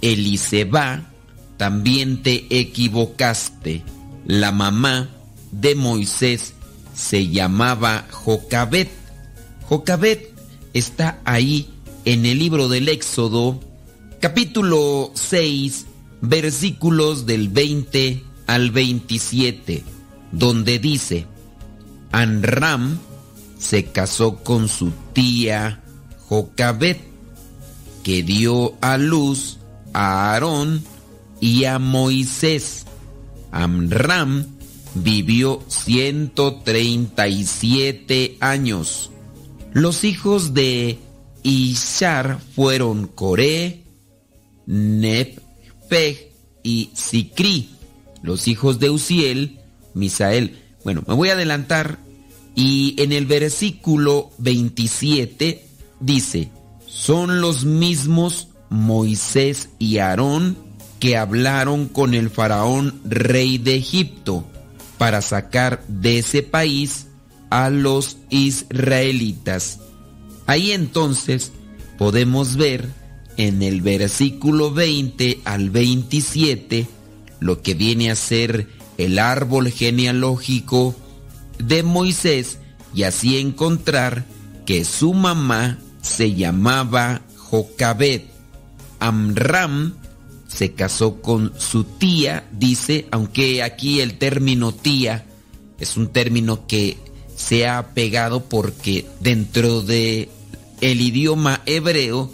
Eliseba, 0.00 1.10
también 1.58 2.22
te 2.22 2.46
equivocaste. 2.48 3.82
La 4.24 4.50
mamá 4.50 5.10
de 5.50 5.74
Moisés 5.74 6.54
se 6.94 7.28
llamaba 7.28 8.06
Jocabet. 8.10 8.88
Jocabet 9.68 10.32
está 10.72 11.20
ahí 11.26 11.68
en 12.06 12.24
el 12.24 12.38
libro 12.38 12.70
del 12.70 12.88
Éxodo, 12.88 13.60
capítulo 14.20 15.12
6, 15.12 15.84
versículos 16.22 17.26
del 17.26 17.50
20 17.50 18.22
al 18.46 18.70
27, 18.70 19.84
donde 20.30 20.78
dice, 20.78 21.26
Anram 22.12 22.98
se 23.58 23.84
casó 23.86 24.36
con 24.36 24.68
su 24.68 24.92
tía 25.12 25.82
Jocabet, 26.28 27.00
que 28.02 28.22
dio 28.22 28.74
a 28.80 28.96
luz 28.96 29.58
a 29.92 30.32
Aarón 30.32 30.82
y 31.40 31.64
a 31.64 31.78
Moisés. 31.78 32.86
Amram 33.50 34.46
vivió 34.94 35.62
137 35.68 38.38
años. 38.40 39.10
Los 39.72 40.04
hijos 40.04 40.54
de 40.54 40.98
Ishar 41.42 42.40
fueron 42.54 43.06
Coré, 43.06 43.84
Y 46.62 46.90
Sicri. 46.94 47.68
Los 48.22 48.48
hijos 48.48 48.78
de 48.78 48.88
Uziel, 48.88 49.58
Misael. 49.92 50.58
Bueno, 50.84 51.02
me 51.06 51.14
voy 51.14 51.28
a 51.28 51.32
adelantar 51.34 51.98
y 52.54 52.94
en 52.98 53.12
el 53.12 53.26
versículo 53.26 54.30
27 54.38 55.66
dice, 56.00 56.50
son 56.86 57.40
los 57.40 57.64
mismos 57.64 58.48
Moisés 58.70 59.68
y 59.78 59.98
Aarón 59.98 60.56
que 60.98 61.16
hablaron 61.16 61.88
con 61.88 62.14
el 62.14 62.30
faraón 62.30 63.00
rey 63.04 63.58
de 63.58 63.76
Egipto 63.76 64.46
para 64.96 65.20
sacar 65.20 65.84
de 65.88 66.18
ese 66.18 66.42
país 66.42 67.08
a 67.50 67.68
los 67.68 68.16
israelitas. 68.30 69.80
Ahí 70.46 70.72
entonces 70.72 71.52
podemos 71.98 72.56
ver 72.56 73.01
en 73.36 73.62
el 73.62 73.80
versículo 73.80 74.72
20 74.72 75.40
al 75.44 75.70
27 75.70 76.86
lo 77.40 77.60
que 77.60 77.74
viene 77.74 78.10
a 78.10 78.16
ser 78.16 78.68
el 78.98 79.18
árbol 79.18 79.70
genealógico 79.70 80.94
de 81.58 81.82
Moisés 81.82 82.58
y 82.94 83.02
así 83.02 83.38
encontrar 83.38 84.24
que 84.64 84.84
su 84.84 85.12
mamá 85.12 85.78
se 86.02 86.34
llamaba 86.34 87.22
Jocabet. 87.36 88.26
Amram 89.00 89.94
se 90.46 90.72
casó 90.74 91.20
con 91.20 91.52
su 91.58 91.84
tía, 91.84 92.48
dice, 92.52 93.06
aunque 93.10 93.62
aquí 93.62 94.00
el 94.00 94.18
término 94.18 94.72
tía 94.72 95.24
es 95.80 95.96
un 95.96 96.08
término 96.08 96.66
que 96.66 96.98
se 97.34 97.66
ha 97.66 97.94
pegado 97.94 98.44
porque 98.44 99.06
dentro 99.20 99.82
de 99.82 100.28
el 100.80 101.00
idioma 101.00 101.62
hebreo 101.66 102.30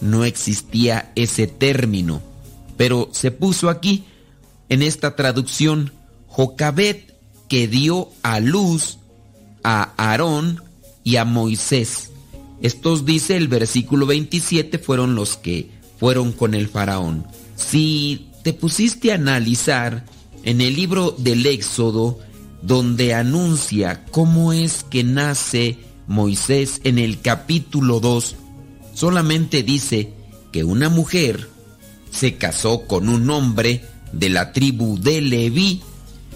no 0.00 0.24
existía 0.24 1.12
ese 1.16 1.46
término, 1.46 2.22
pero 2.76 3.08
se 3.12 3.30
puso 3.30 3.68
aquí 3.68 4.04
en 4.68 4.82
esta 4.82 5.16
traducción 5.16 5.92
Jocabet 6.26 7.14
que 7.48 7.66
dio 7.66 8.10
a 8.22 8.40
luz 8.40 8.98
a 9.64 9.94
Aarón 9.96 10.62
y 11.04 11.16
a 11.16 11.24
Moisés. 11.24 12.10
Estos 12.60 13.04
dice 13.04 13.36
el 13.36 13.48
versículo 13.48 14.06
27 14.06 14.78
fueron 14.78 15.14
los 15.14 15.36
que 15.36 15.70
fueron 15.98 16.32
con 16.32 16.54
el 16.54 16.68
faraón. 16.68 17.26
Si 17.56 18.28
te 18.42 18.52
pusiste 18.52 19.12
a 19.12 19.16
analizar 19.16 20.04
en 20.44 20.60
el 20.60 20.76
libro 20.76 21.14
del 21.18 21.44
Éxodo, 21.46 22.18
donde 22.62 23.14
anuncia 23.14 24.04
cómo 24.10 24.52
es 24.52 24.84
que 24.84 25.04
nace 25.04 25.78
Moisés 26.06 26.80
en 26.84 26.98
el 26.98 27.20
capítulo 27.20 28.00
2, 28.00 28.36
solamente 28.98 29.62
dice 29.62 30.12
que 30.50 30.64
una 30.64 30.88
mujer 30.88 31.48
se 32.10 32.36
casó 32.36 32.86
con 32.86 33.08
un 33.08 33.28
hombre 33.30 33.84
de 34.12 34.28
la 34.28 34.52
tribu 34.52 34.98
de 34.98 35.20
Leví, 35.20 35.82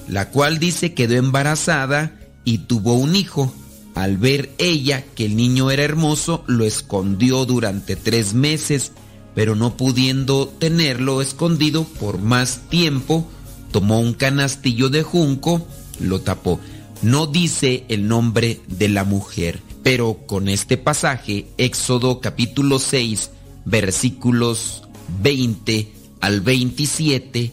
la 0.09 0.29
cual 0.31 0.59
dice 0.59 0.95
quedó 0.95 1.15
embarazada 1.15 2.21
y 2.45 2.59
tuvo 2.59 2.95
un 2.95 3.17
hijo. 3.17 3.55
Al 3.95 4.17
ver 4.17 4.51
ella 4.59 5.05
que 5.15 5.27
el 5.27 5.37
niño 5.37 5.71
era 5.71 5.83
hermoso, 5.83 6.45
lo 6.47 6.65
escondió 6.65 7.45
durante 7.47 7.97
tres 7.97 8.33
meses 8.35 8.93
pero 9.35 9.55
no 9.55 9.77
pudiendo 9.77 10.47
tenerlo 10.47 11.23
escondido 11.23 11.85
por 11.85 12.19
más 12.19 12.69
tiempo, 12.69 13.27
tomó 13.71 14.01
un 14.01 14.15
canastillo 14.15 14.89
de 14.89 15.03
junco, 15.03 15.67
lo 16.01 16.21
tapó. 16.21 16.61
No 17.01 17.27
dice 17.27 17.85
el 17.89 18.09
nombre 18.09 18.61
de 18.69 18.89
la 18.89 19.05
mujer, 19.05 19.61
pero 19.83 20.21
con 20.27 20.49
este 20.49 20.77
pasaje, 20.77 21.47
Éxodo 21.59 22.21
capítulo 22.21 22.79
6, 22.79 23.31
versículos 23.65 24.83
20 25.23 25.93
al 26.21 26.41
27, 26.41 27.53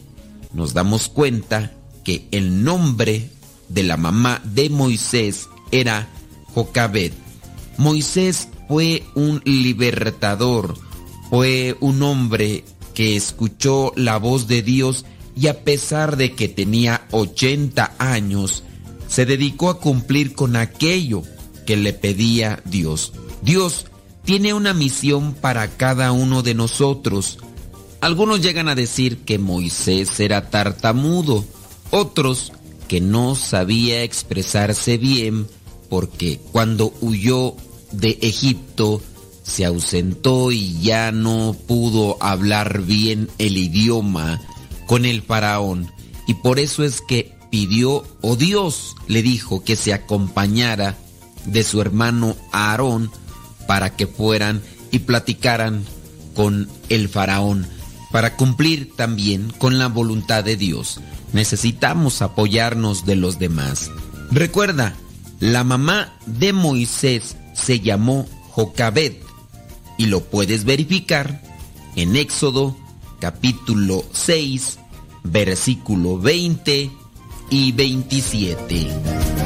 nos 0.52 0.72
damos 0.72 1.08
cuenta 1.08 1.72
que 2.04 2.26
el 2.30 2.62
nombre 2.62 3.30
de 3.68 3.82
la 3.82 3.96
mamá 3.96 4.40
de 4.44 4.70
Moisés 4.70 5.48
era 5.72 6.08
Jocabed. 6.54 7.12
Moisés 7.76 8.48
fue 8.68 9.02
un 9.14 9.42
libertador, 9.44 10.76
fue 11.30 11.76
un 11.80 12.02
hombre 12.02 12.64
que 12.94 13.16
escuchó 13.16 13.92
la 13.96 14.18
voz 14.18 14.46
de 14.46 14.62
Dios 14.62 15.04
y 15.36 15.48
a 15.48 15.64
pesar 15.64 16.16
de 16.16 16.32
que 16.34 16.48
tenía 16.48 17.06
80 17.10 17.94
años, 17.98 18.62
se 19.08 19.26
dedicó 19.26 19.70
a 19.70 19.80
cumplir 19.80 20.34
con 20.34 20.54
aquello 20.54 21.22
que 21.70 21.76
le 21.76 21.92
pedía 21.92 22.60
Dios. 22.64 23.12
Dios 23.42 23.86
tiene 24.24 24.54
una 24.54 24.74
misión 24.74 25.34
para 25.34 25.68
cada 25.76 26.10
uno 26.10 26.42
de 26.42 26.52
nosotros. 26.52 27.38
Algunos 28.00 28.42
llegan 28.42 28.66
a 28.68 28.74
decir 28.74 29.18
que 29.18 29.38
Moisés 29.38 30.18
era 30.18 30.50
tartamudo, 30.50 31.44
otros 31.92 32.50
que 32.88 33.00
no 33.00 33.36
sabía 33.36 34.02
expresarse 34.02 34.98
bien 34.98 35.46
porque 35.88 36.40
cuando 36.50 36.92
huyó 37.02 37.54
de 37.92 38.18
Egipto 38.20 39.00
se 39.44 39.64
ausentó 39.64 40.50
y 40.50 40.76
ya 40.80 41.12
no 41.12 41.54
pudo 41.68 42.16
hablar 42.20 42.82
bien 42.82 43.30
el 43.38 43.56
idioma 43.56 44.40
con 44.86 45.04
el 45.04 45.22
faraón. 45.22 45.92
Y 46.26 46.34
por 46.34 46.58
eso 46.58 46.82
es 46.82 47.00
que 47.00 47.32
pidió, 47.48 48.02
o 48.22 48.34
Dios 48.34 48.96
le 49.06 49.22
dijo 49.22 49.62
que 49.62 49.76
se 49.76 49.94
acompañara 49.94 50.98
de 51.46 51.64
su 51.64 51.80
hermano 51.80 52.36
Aarón 52.52 53.10
para 53.66 53.94
que 53.96 54.06
fueran 54.06 54.62
y 54.90 55.00
platicaran 55.00 55.84
con 56.34 56.68
el 56.88 57.08
faraón, 57.08 57.66
para 58.10 58.36
cumplir 58.36 58.94
también 58.96 59.52
con 59.58 59.78
la 59.78 59.88
voluntad 59.88 60.44
de 60.44 60.56
Dios. 60.56 61.00
Necesitamos 61.32 62.22
apoyarnos 62.22 63.06
de 63.06 63.16
los 63.16 63.38
demás. 63.38 63.90
Recuerda, 64.30 64.94
la 65.38 65.64
mamá 65.64 66.14
de 66.26 66.52
Moisés 66.52 67.36
se 67.54 67.80
llamó 67.80 68.26
Jocabet 68.50 69.22
y 69.98 70.06
lo 70.06 70.24
puedes 70.24 70.64
verificar 70.64 71.42
en 71.96 72.16
Éxodo 72.16 72.76
capítulo 73.20 74.04
6, 74.12 74.78
versículo 75.24 76.18
20 76.18 76.90
y 77.50 77.72
27. 77.72 79.39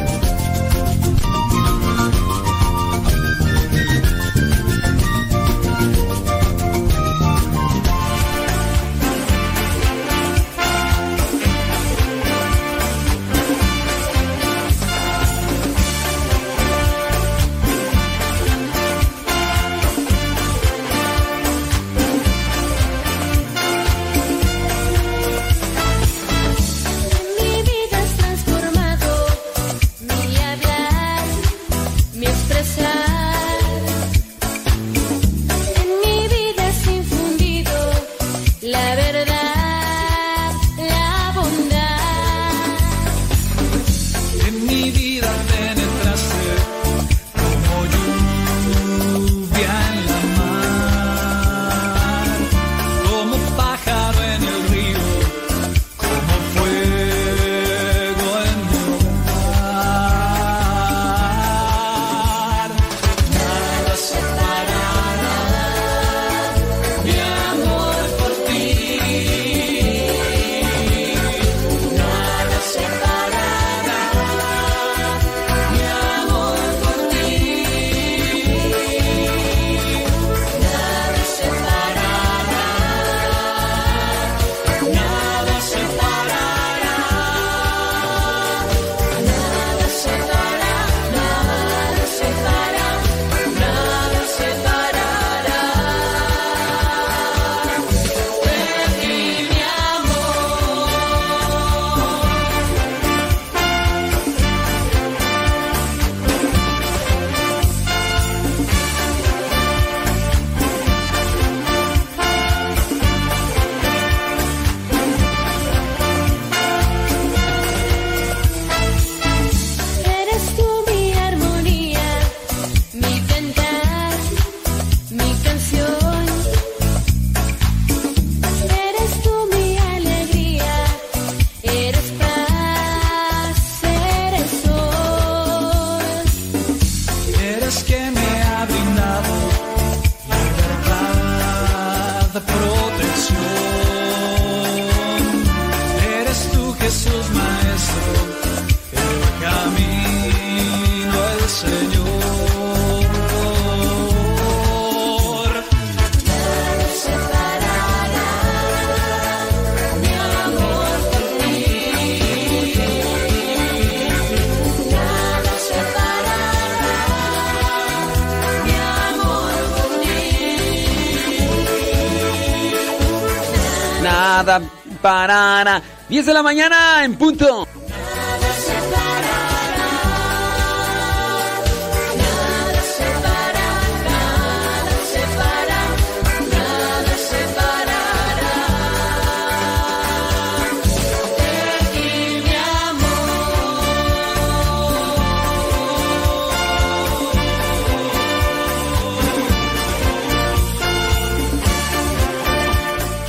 Parará. 175.04 175.82
10 176.08 176.24
de 176.24 176.32
la 176.32 176.42
mañana 176.42 177.04
en 177.04 177.14
punto. 177.16 177.68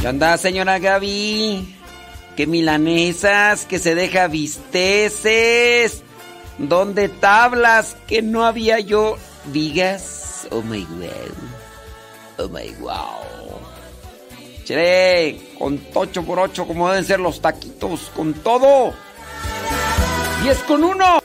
¿Qué 0.06 0.10
onda, 0.10 0.38
señora 0.38 0.78
Gaby? 0.78 1.76
Que 2.36 2.46
milanesas, 2.46 3.66
que 3.66 3.80
se 3.80 3.96
deja 3.96 4.28
visteces. 4.28 6.04
¿Dónde 6.60 7.10
tablas? 7.10 7.98
Que 8.06 8.22
no 8.22 8.46
había 8.46 8.80
yo 8.80 9.18
vigas. 9.46 10.48
Oh 10.52 10.62
my 10.62 10.86
wow. 10.86 11.10
Oh 12.38 12.50
my 12.50 12.70
wow. 12.82 13.60
Chere, 14.64 15.40
con 15.58 15.80
tocho 15.80 16.22
por 16.22 16.38
ocho, 16.38 16.68
como 16.68 16.88
deben 16.88 17.04
ser 17.04 17.20
los 17.20 17.42
taquitos, 17.42 18.12
con 18.16 18.36
todo. 18.36 18.94
¡Diez 20.44 20.60
con 20.68 20.84
uno! 20.84 21.25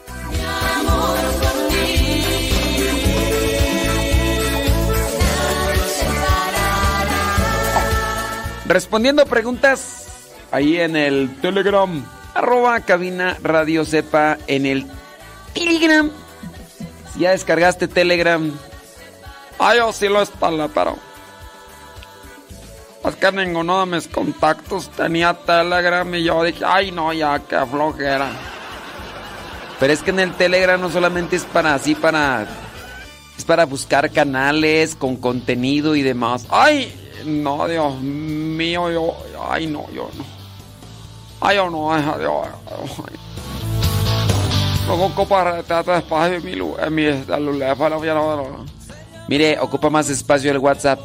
Respondiendo 8.71 9.27
preguntas 9.27 10.31
ahí 10.53 10.77
en 10.77 10.95
el 10.95 11.41
Telegram. 11.41 12.07
Arroba 12.35 12.79
cabina 12.79 13.37
radio 13.43 13.85
sepa 13.85 14.39
en 14.47 14.65
el 14.65 14.87
Telegram. 15.53 16.09
Si 17.13 17.19
ya 17.19 17.33
descargaste 17.33 17.89
Telegram. 17.89 18.49
Ay, 19.59 19.79
yo 19.79 19.93
sí 19.93 20.09
lo 20.09 20.21
instalé, 20.21 20.69
pero... 20.73 20.97
Es 23.05 23.17
que 23.17 23.33
ninguno 23.33 23.81
de 23.81 23.87
mis 23.87 24.07
contactos 24.07 24.89
tenía 24.91 25.35
Telegram 25.35 26.15
y 26.15 26.23
yo 26.23 26.45
dije, 26.45 26.65
ay 26.65 26.93
no, 26.93 27.13
ya, 27.13 27.41
qué 27.41 27.67
flojera. 27.67 28.31
Pero 29.81 29.93
es 29.93 30.01
que 30.01 30.11
en 30.11 30.21
el 30.21 30.33
Telegram 30.35 30.81
no 30.81 30.91
solamente 30.91 31.35
es 31.35 31.43
para 31.45 31.75
así, 31.75 31.97
para... 31.97 32.47
Es 33.37 33.45
para 33.45 33.65
buscar 33.65 34.13
canales 34.13 34.95
con 34.95 35.17
contenido 35.17 35.97
y 35.97 36.03
demás. 36.03 36.47
Ay, 36.51 37.10
no, 37.25 37.67
Dios 37.67 38.01
mío, 38.01 38.91
yo... 38.91 39.17
Ay, 39.49 39.67
no, 39.67 39.87
yo 39.93 40.09
no. 40.17 40.25
Ay, 41.41 41.57
yo 41.57 41.71
no, 41.71 41.93
ay, 41.93 42.03
Dios. 42.19 42.47
ay. 42.69 43.17
Luego 44.87 45.07
ocupa 45.07 45.45
retrato 45.45 45.93
de 45.93 45.99
espacio 45.99 46.37
en 46.37 46.45
mi, 46.45 46.53
en 46.53 46.95
mi 46.95 47.05
no, 47.05 48.37
no. 48.37 48.65
Mire, 49.29 49.59
ocupa 49.61 49.89
más 49.89 50.11
espacio 50.11 50.51
el 50.51 50.59
WhatsApp. 50.59 50.99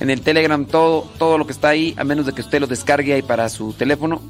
En 0.00 0.10
el 0.10 0.22
Telegram 0.22 0.64
todo, 0.66 1.06
todo 1.18 1.38
lo 1.38 1.46
que 1.46 1.52
está 1.52 1.68
ahí, 1.70 1.94
a 1.98 2.04
menos 2.04 2.26
de 2.26 2.32
que 2.32 2.42
usted 2.42 2.60
lo 2.60 2.66
descargue 2.66 3.14
ahí 3.14 3.22
para 3.22 3.48
su 3.48 3.72
teléfono. 3.72 4.20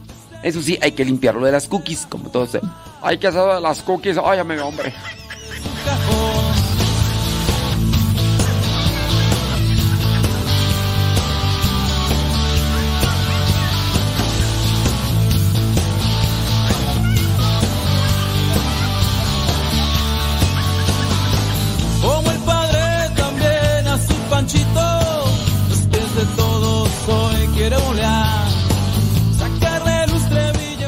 Eso 0.43 0.63
sí, 0.63 0.79
hay 0.81 0.93
que 0.93 1.05
limpiarlo 1.05 1.45
de 1.45 1.53
las 1.53 1.69
cookies, 1.69 2.07
como 2.09 2.31
todos. 2.31 2.59
Hay 3.03 3.19
que 3.19 3.27
hacer 3.27 3.43
de 3.43 3.61
las 3.61 3.83
cookies. 3.83 4.17
Ay, 4.19 4.43
mi 4.45 4.57
hombre. 4.59 4.93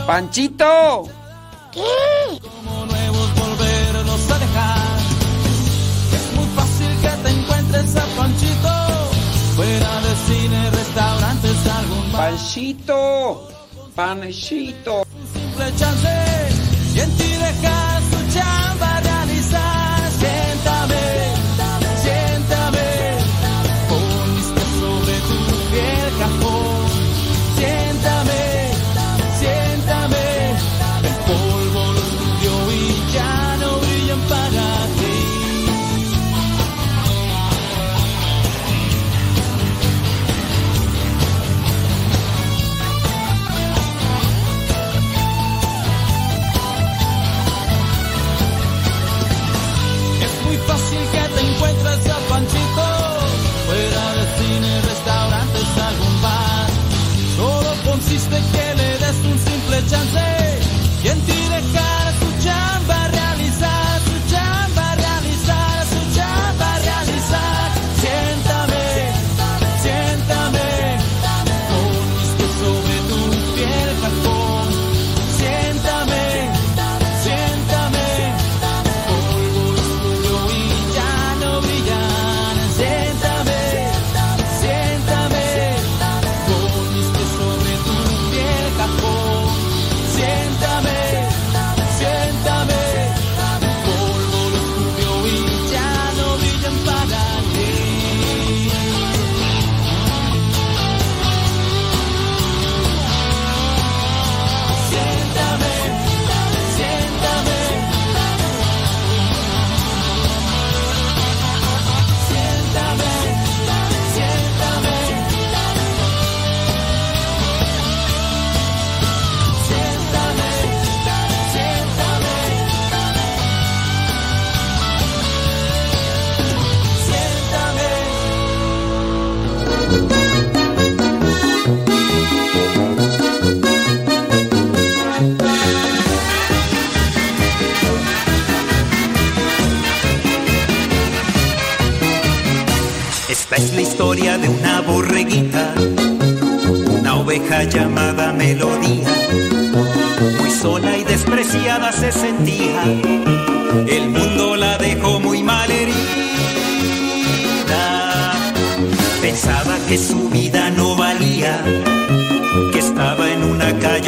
¡Panchito! 0.07 1.05
¿Qué? 1.71 1.81
Como 2.41 2.87
nuevos 2.87 3.35
volvernos 3.35 4.31
a 4.31 4.39
dejar. 4.39 4.99
Es 6.13 6.37
muy 6.37 6.47
fácil 6.57 6.89
que 7.01 7.09
te 7.23 7.31
encuentres 7.31 7.97
a 7.97 8.05
Panchito, 8.17 8.75
fuera 9.57 10.01
de 10.01 10.17
cine, 10.27 10.71
restaurantes, 10.71 11.67
algún 11.67 12.13
bar. 12.13 12.31
Panchito, 12.31 13.49
Panchito. 13.95 15.03
simple 15.33 15.77
chance 15.77 16.09
y 16.95 17.01
en 17.01 17.17
ti 17.17 17.29
deja 17.29 18.01
su 18.11 18.35
chamba 18.35 18.62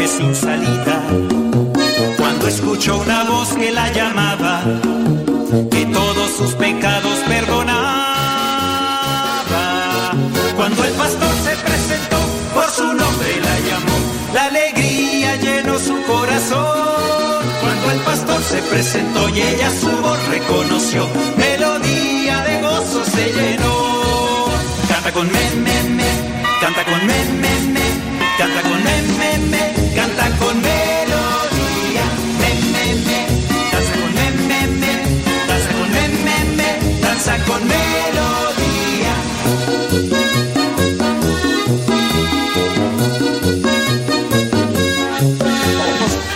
sin 0.06 0.34
salida. 0.34 1.02
Cuando 2.18 2.48
escuchó 2.48 2.98
una 2.98 3.24
voz 3.24 3.54
que 3.54 3.70
la 3.70 3.90
llamaba, 3.92 4.62
que 5.70 5.86
todos 5.86 6.30
sus 6.36 6.52
pecados 6.54 7.18
perdonaba. 7.28 8.12
Cuando 10.56 10.84
el 10.84 10.92
pastor 10.92 11.34
se 11.44 11.56
presentó, 11.56 12.18
por 12.54 12.68
su 12.70 12.84
nombre 12.84 13.40
la 13.40 13.60
llamó, 13.68 13.96
la 14.34 14.44
alegría 14.44 15.36
llenó 15.36 15.78
su 15.78 16.00
corazón. 16.02 17.44
Cuando 17.60 17.90
el 17.92 18.00
pastor 18.00 18.42
se 18.42 18.58
presentó 18.62 19.28
y 19.30 19.40
ella 19.40 19.70
su 19.70 19.90
voz 20.02 20.18
reconoció, 20.28 21.08
melodía 21.36 22.42
de 22.42 22.60
gozo 22.62 23.04
se 23.04 23.32
llenó. 23.32 24.48
Canta 24.88 25.12
con 25.12 25.26
me, 25.32 25.50
me, 25.64 25.82
me, 25.90 26.04
canta 26.60 26.84
con 26.84 27.06
me, 27.06 27.24
me, 27.42 27.60
me, 27.72 27.86
canta 28.38 28.62
con 28.62 28.82
me, 28.84 29.02
me, 29.18 29.38
me, 29.48 29.83
con 37.24 37.66
melodía. 37.66 39.14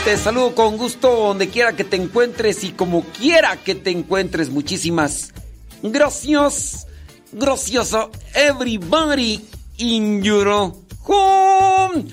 Te 0.05 0.17
saludo 0.17 0.55
con 0.55 0.79
gusto 0.79 1.15
donde 1.15 1.49
quiera 1.49 1.77
que 1.77 1.85
te 1.85 1.97
encuentres 1.97 2.65
y 2.65 2.71
como 2.71 3.03
quiera 3.03 3.59
que 3.59 3.75
te 3.75 3.91
encuentres. 3.91 4.49
Muchísimas 4.49 5.35
gracias. 5.83 6.87
Gracioso 7.33 8.11
everybody 8.35 9.45
in 9.77 10.23
your 10.23 10.73
home. 11.05 12.05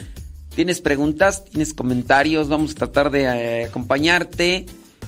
¿Tienes 0.53 0.81
preguntas? 0.81 1.45
¿Tienes 1.45 1.73
comentarios? 1.73 2.49
Vamos 2.49 2.71
a 2.71 2.75
tratar 2.75 3.09
de 3.09 3.23
eh, 3.23 3.65
acompañarte. 3.65 4.65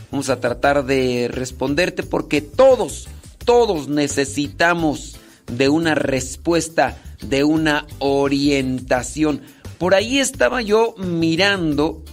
Vamos 0.09 0.29
a 0.29 0.39
tratar 0.39 0.85
de 0.85 1.29
responderte 1.29 2.03
porque 2.03 2.41
todos, 2.41 3.09
todos 3.47 3.87
necesitamos 3.87 5.15
de 5.49 5.69
una 5.69 5.95
respuesta, 5.95 6.97
de 7.21 7.45
una 7.45 7.87
orientación. 7.99 9.41
Por 9.77 9.95
ahí 9.95 10.19
estaba 10.19 10.61
yo 10.61 10.95
mirando 10.97 12.03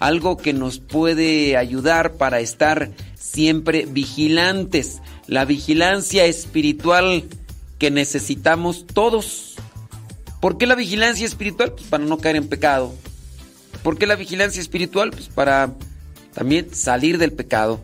algo 0.00 0.36
que 0.36 0.52
nos 0.52 0.80
puede 0.80 1.56
ayudar 1.56 2.12
para 2.18 2.40
estar 2.40 2.90
siempre 3.14 3.86
vigilantes. 3.86 5.00
La 5.26 5.46
vigilancia 5.46 6.26
espiritual 6.26 7.24
que 7.78 7.90
necesitamos 7.90 8.86
todos. 8.86 9.54
¿Por 10.42 10.58
qué 10.58 10.66
la 10.66 10.74
vigilancia 10.74 11.24
espiritual? 11.24 11.72
Pues 11.72 11.86
para 11.86 12.04
no 12.04 12.18
caer 12.18 12.36
en 12.36 12.48
pecado. 12.48 12.92
¿Por 13.82 13.96
qué 13.96 14.06
la 14.06 14.16
vigilancia 14.16 14.60
espiritual? 14.60 15.10
Pues 15.10 15.28
para 15.28 15.72
también 16.34 16.74
salir 16.74 17.16
del 17.16 17.32
pecado. 17.32 17.80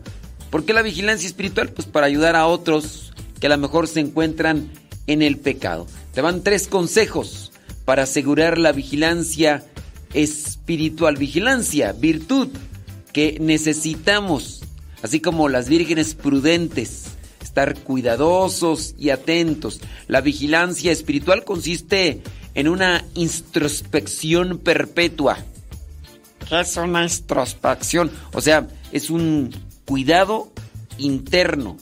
¿Por 0.49 0.65
qué 0.65 0.73
la 0.73 0.81
vigilancia 0.81 1.27
espiritual? 1.27 1.69
Pues 1.69 1.87
para 1.87 2.07
ayudar 2.07 2.35
a 2.35 2.47
otros 2.47 3.13
que 3.39 3.47
a 3.47 3.49
lo 3.49 3.57
mejor 3.57 3.87
se 3.87 3.99
encuentran 3.99 4.71
en 5.07 5.21
el 5.21 5.37
pecado. 5.37 5.87
Te 6.13 6.21
van 6.21 6.43
tres 6.43 6.67
consejos 6.67 7.51
para 7.85 8.03
asegurar 8.03 8.57
la 8.57 8.71
vigilancia 8.71 9.63
espiritual. 10.13 11.17
Vigilancia, 11.17 11.91
virtud 11.93 12.49
que 13.13 13.37
necesitamos, 13.39 14.61
así 15.01 15.19
como 15.19 15.49
las 15.49 15.69
vírgenes 15.69 16.15
prudentes, 16.15 17.05
estar 17.41 17.79
cuidadosos 17.79 18.95
y 18.97 19.09
atentos. 19.09 19.81
La 20.07 20.21
vigilancia 20.21 20.91
espiritual 20.91 21.43
consiste 21.43 22.21
en 22.55 22.67
una 22.67 23.05
introspección 23.15 24.59
perpetua. 24.59 25.37
¿Qué 26.47 26.59
es 26.59 26.77
una 26.77 27.03
introspección? 27.03 28.11
O 28.33 28.41
sea, 28.41 28.67
es 28.91 29.09
un 29.09 29.51
cuidado 29.89 30.51
interno. 30.99 31.75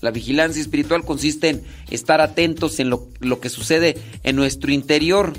La 0.00 0.10
vigilancia 0.10 0.60
espiritual 0.60 1.04
consiste 1.04 1.50
en 1.50 1.62
estar 1.88 2.20
atentos 2.20 2.80
en 2.80 2.90
lo, 2.90 3.40
que 3.40 3.48
sucede 3.48 3.96
en 4.24 4.34
nuestro 4.34 4.72
interior 4.72 5.34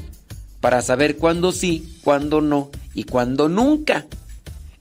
para 0.61 0.81
saber 0.81 1.17
cuándo 1.17 1.51
sí, 1.51 1.97
cuándo 2.01 2.39
no 2.39 2.71
y 2.93 3.03
cuándo 3.03 3.49
nunca. 3.49 4.05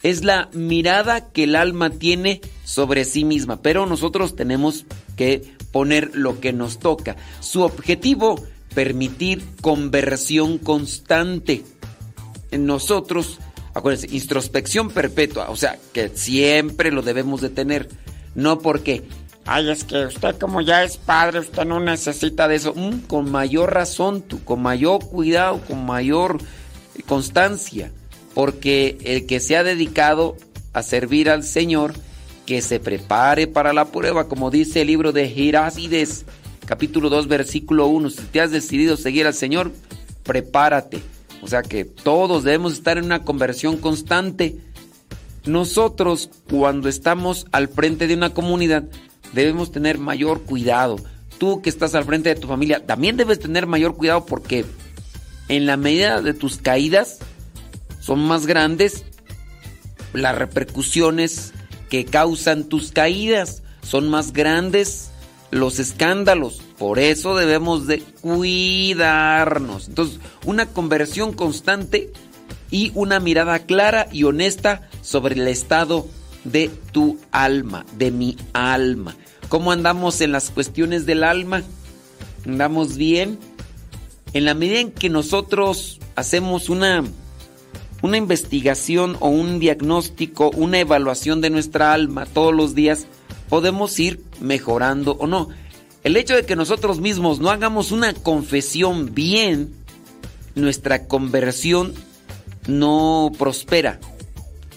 Es 0.05 0.23
la 0.23 0.49
mirada 0.53 1.32
que 1.32 1.43
el 1.43 1.57
alma 1.57 1.90
tiene 1.90 2.40
sobre 2.62 3.05
sí 3.05 3.24
misma, 3.24 3.62
pero 3.62 3.85
nosotros 3.85 4.36
tenemos 4.36 4.85
que 5.16 5.43
poner 5.73 6.15
lo 6.15 6.39
que 6.39 6.53
nos 6.53 6.78
toca. 6.78 7.16
Su 7.40 7.62
objetivo, 7.62 8.45
permitir 8.77 9.43
conversión 9.61 10.59
constante. 10.59 11.65
En 12.53 12.65
nosotros, 12.65 13.40
acuérdense, 13.78 14.14
introspección 14.14 14.90
perpetua, 14.90 15.50
o 15.50 15.56
sea, 15.56 15.78
que 15.92 16.10
siempre 16.10 16.90
lo 16.90 17.02
debemos 17.02 17.40
de 17.40 17.50
tener, 17.50 17.88
no 18.34 18.59
porque 18.59 19.05
Ay, 19.50 19.70
es 19.70 19.82
que 19.82 20.05
usted 20.05 20.36
como 20.36 20.60
ya 20.60 20.84
es 20.84 20.98
padre, 20.98 21.38
usted 21.38 21.64
no 21.64 21.80
necesita 21.80 22.48
de 22.48 22.56
eso. 22.56 22.74
Mm, 22.76 23.06
con 23.06 23.30
mayor 23.30 23.72
razón, 23.72 24.20
tú, 24.20 24.44
con 24.44 24.60
mayor 24.60 25.02
cuidado, 25.09 25.59
con 25.66 25.86
mayor 25.86 26.36
constancia. 27.06 27.90
Porque 28.34 28.98
el 29.05 29.24
que 29.24 29.40
se 29.40 29.56
ha 29.56 29.64
dedicado 29.64 30.36
a 30.74 30.82
servir 30.82 31.30
al 31.30 31.44
Señor, 31.44 31.94
que 32.44 32.60
se 32.60 32.78
prepare 32.78 33.46
para 33.46 33.72
la 33.72 33.86
prueba, 33.86 34.28
como 34.28 34.50
dice 34.50 34.82
el 34.82 34.88
libro 34.88 35.12
de 35.12 35.30
Girácides, 35.30 36.26
capítulo 36.66 37.09
2, 37.09 37.26
versículo 37.26 37.86
1. 37.86 38.10
Si 38.10 38.22
te 38.24 38.42
has 38.42 38.50
decidido 38.50 38.98
seguir 38.98 39.26
al 39.26 39.32
Señor, 39.32 39.72
prepárate. 40.24 41.00
O 41.43 41.48
sea 41.48 41.62
que 41.62 41.85
todos 41.85 42.44
debemos 42.44 42.73
estar 42.73 42.98
en 42.98 43.05
una 43.05 43.23
conversión 43.24 43.77
constante. 43.77 44.56
Nosotros, 45.47 46.31
cuando 46.51 46.89
estamos 46.89 47.47
al 47.52 47.69
frente 47.69 48.06
de 48.06 48.15
una 48.15 48.35
comunidad, 48.35 48.85
debemos 49.32 49.70
tener 49.73 49.98
mayor 49.98 50.43
cuidado. 50.43 50.97
Tú 51.39 51.62
que 51.62 51.70
estás 51.70 51.94
al 51.94 52.05
frente 52.05 52.28
de 52.31 52.40
tu 52.40 52.48
familia, 52.48 52.85
también 52.85 53.16
debes 53.16 53.39
tener 53.39 53.66
mayor 53.66 53.97
cuidado 53.97 54.27
porque 54.27 54.65
en 55.48 55.66
la 55.66 55.77
medida 55.77 56.20
de 56.20 56.35
tus 56.35 56.59
caídas 56.59 57.19
son 58.01 58.20
más 58.20 58.47
grandes 58.47 59.05
las 60.12 60.36
repercusiones 60.36 61.52
que 61.89 62.05
causan 62.05 62.65
tus 62.65 62.93
caídas, 62.93 63.62
son 63.82 64.09
más 64.09 64.32
grandes 64.32 65.10
los 65.50 65.78
escándalos. 65.78 66.62
Por 66.78 66.98
eso 66.98 67.36
debemos 67.36 67.86
de 67.86 68.00
cuidarnos. 68.00 69.88
Entonces, 69.88 70.20
una 70.44 70.66
conversión 70.66 71.32
constante 71.32 72.12
y 72.70 72.92
una 72.94 73.20
mirada 73.20 73.60
clara 73.60 74.08
y 74.12 74.24
honesta 74.24 74.88
sobre 75.02 75.34
el 75.34 75.48
estado 75.48 76.06
de 76.44 76.70
tu 76.92 77.18
alma, 77.30 77.84
de 77.96 78.10
mi 78.10 78.36
alma. 78.52 79.16
¿Cómo 79.48 79.72
andamos 79.72 80.20
en 80.20 80.32
las 80.32 80.50
cuestiones 80.50 81.06
del 81.06 81.24
alma? 81.24 81.62
¿Andamos 82.46 82.96
bien? 82.96 83.38
En 84.34 84.44
la 84.44 84.54
medida 84.54 84.80
en 84.80 84.92
que 84.92 85.08
nosotros 85.08 86.00
hacemos 86.16 86.68
una, 86.68 87.02
una 88.02 88.16
investigación 88.18 89.16
o 89.20 89.28
un 89.28 89.58
diagnóstico, 89.58 90.50
una 90.50 90.80
evaluación 90.80 91.40
de 91.40 91.50
nuestra 91.50 91.94
alma 91.94 92.26
todos 92.26 92.54
los 92.54 92.74
días, 92.74 93.06
podemos 93.48 93.98
ir 93.98 94.22
mejorando 94.40 95.12
o 95.12 95.26
no. 95.26 95.48
El 96.04 96.16
hecho 96.16 96.34
de 96.34 96.46
que 96.46 96.56
nosotros 96.56 97.00
mismos 97.00 97.40
no 97.40 97.50
hagamos 97.50 97.90
una 97.90 98.14
confesión 98.14 99.14
bien, 99.14 99.74
nuestra 100.54 101.06
conversión 101.06 101.94
no 102.66 103.32
prospera. 103.38 104.00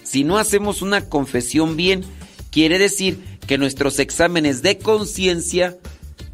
Si 0.04 0.24
no 0.24 0.38
hacemos 0.38 0.82
una 0.82 1.08
confesión 1.08 1.78
bien, 1.78 2.04
quiere 2.52 2.80
decir 2.80 3.20
que 3.48 3.58
nuestros 3.58 4.00
exámenes 4.00 4.62
de 4.62 4.78
conciencia 4.78 5.78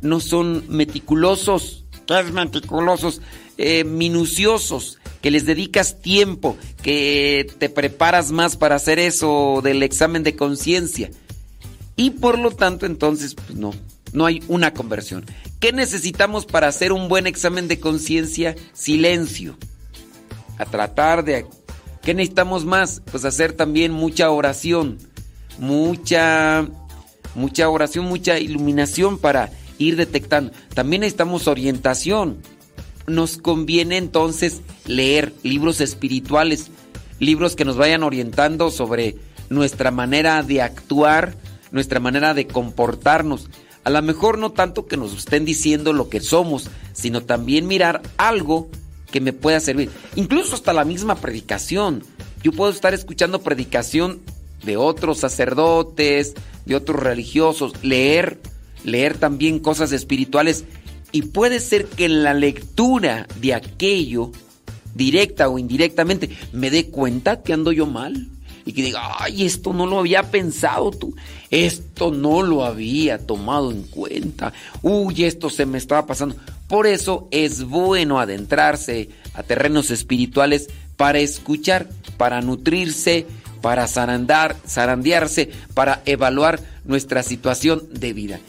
no 0.01 0.19
son 0.19 0.63
meticulosos. 0.67 1.85
¿Qué 2.07 2.19
es 2.19 2.31
meticulosos? 2.31 3.21
Eh, 3.57 3.83
minuciosos, 3.83 4.99
que 5.21 5.31
les 5.31 5.45
dedicas 5.45 6.01
tiempo, 6.01 6.57
que 6.83 7.51
te 7.57 7.69
preparas 7.69 8.31
más 8.31 8.55
para 8.55 8.75
hacer 8.75 8.99
eso 8.99 9.61
del 9.63 9.83
examen 9.83 10.23
de 10.23 10.35
conciencia. 10.35 11.09
Y 11.97 12.11
por 12.11 12.39
lo 12.39 12.51
tanto, 12.51 12.85
entonces, 12.85 13.35
pues 13.35 13.55
no, 13.55 13.73
no 14.13 14.25
hay 14.25 14.41
una 14.47 14.73
conversión. 14.73 15.25
¿Qué 15.59 15.73
necesitamos 15.73 16.45
para 16.45 16.69
hacer 16.69 16.93
un 16.93 17.09
buen 17.09 17.27
examen 17.27 17.67
de 17.67 17.81
conciencia? 17.81 18.55
Silencio. 18.73 19.57
A 20.57 20.65
tratar 20.65 21.25
de 21.25 21.45
¿Qué 22.07 22.13
necesitamos 22.13 22.63
más? 22.63 23.01
Pues 23.11 23.25
hacer 23.25 23.51
también 23.51 23.91
mucha 23.91 24.31
oración, 24.31 24.97
mucha, 25.59 26.65
mucha 27.35 27.67
oración, 27.67 28.05
mucha 28.05 28.39
iluminación 28.39 29.17
para 29.17 29.51
ir 29.77 29.97
detectando. 29.97 30.53
También 30.73 31.01
necesitamos 31.01 31.49
orientación. 31.49 32.37
Nos 33.07 33.35
conviene 33.35 33.97
entonces 33.97 34.61
leer 34.85 35.33
libros 35.43 35.81
espirituales, 35.81 36.71
libros 37.19 37.57
que 37.57 37.65
nos 37.65 37.75
vayan 37.75 38.03
orientando 38.03 38.71
sobre 38.71 39.17
nuestra 39.49 39.91
manera 39.91 40.43
de 40.43 40.61
actuar, 40.61 41.35
nuestra 41.71 41.99
manera 41.99 42.33
de 42.33 42.47
comportarnos. 42.47 43.49
A 43.83 43.89
lo 43.89 44.01
mejor 44.01 44.37
no 44.37 44.51
tanto 44.51 44.85
que 44.85 44.97
nos 44.97 45.15
estén 45.15 45.45
diciendo 45.45 45.93
lo 45.93 46.09
que 46.09 46.19
somos, 46.19 46.69
sino 46.93 47.23
también 47.23 47.67
mirar 47.67 48.01
algo 48.17 48.69
que 49.11 49.21
me 49.21 49.33
pueda 49.33 49.59
servir. 49.59 49.89
Incluso 50.15 50.55
hasta 50.55 50.73
la 50.73 50.85
misma 50.85 51.15
predicación. 51.15 52.03
Yo 52.43 52.51
puedo 52.51 52.71
estar 52.71 52.93
escuchando 52.93 53.41
predicación 53.41 54.19
de 54.63 54.77
otros 54.77 55.19
sacerdotes, 55.19 56.33
de 56.65 56.75
otros 56.75 57.01
religiosos, 57.01 57.73
leer, 57.83 58.39
leer 58.83 59.17
también 59.17 59.59
cosas 59.59 59.91
espirituales 59.91 60.65
y 61.11 61.23
puede 61.23 61.59
ser 61.59 61.85
que 61.85 62.05
en 62.05 62.23
la 62.23 62.33
lectura 62.33 63.27
de 63.39 63.53
aquello, 63.53 64.31
directa 64.93 65.47
o 65.47 65.57
indirectamente, 65.57 66.29
me 66.51 66.69
dé 66.69 66.89
cuenta 66.89 67.41
que 67.41 67.53
ando 67.53 67.71
yo 67.71 67.85
mal 67.85 68.27
y 68.67 68.73
que 68.73 68.83
diga, 68.83 69.15
ay, 69.19 69.45
esto 69.45 69.71
no 69.71 69.87
lo 69.87 69.99
había 69.99 70.29
pensado 70.29 70.91
tú, 70.91 71.15
esto 71.49 72.11
no 72.11 72.43
lo 72.43 72.65
había 72.65 73.17
tomado 73.17 73.71
en 73.71 73.83
cuenta, 73.83 74.51
uy, 74.81 75.23
esto 75.23 75.49
se 75.49 75.65
me 75.65 75.77
estaba 75.77 76.05
pasando. 76.05 76.35
Por 76.67 76.85
eso 76.85 77.29
es 77.31 77.63
bueno 77.63 78.19
adentrarse 78.19 79.09
a 79.33 79.43
terrenos 79.43 79.89
espirituales 79.89 80.69
para 80.97 81.19
escuchar, 81.19 81.87
para 82.17 82.41
nutrirse, 82.41 83.25
para 83.61 83.87
zarandar, 83.87 84.57
zarandearse, 84.67 85.49
para 85.73 86.01
evaluar 86.05 86.59
nuestra 86.83 87.23
situación 87.23 87.83
de 87.91 88.11
vida. 88.11 88.39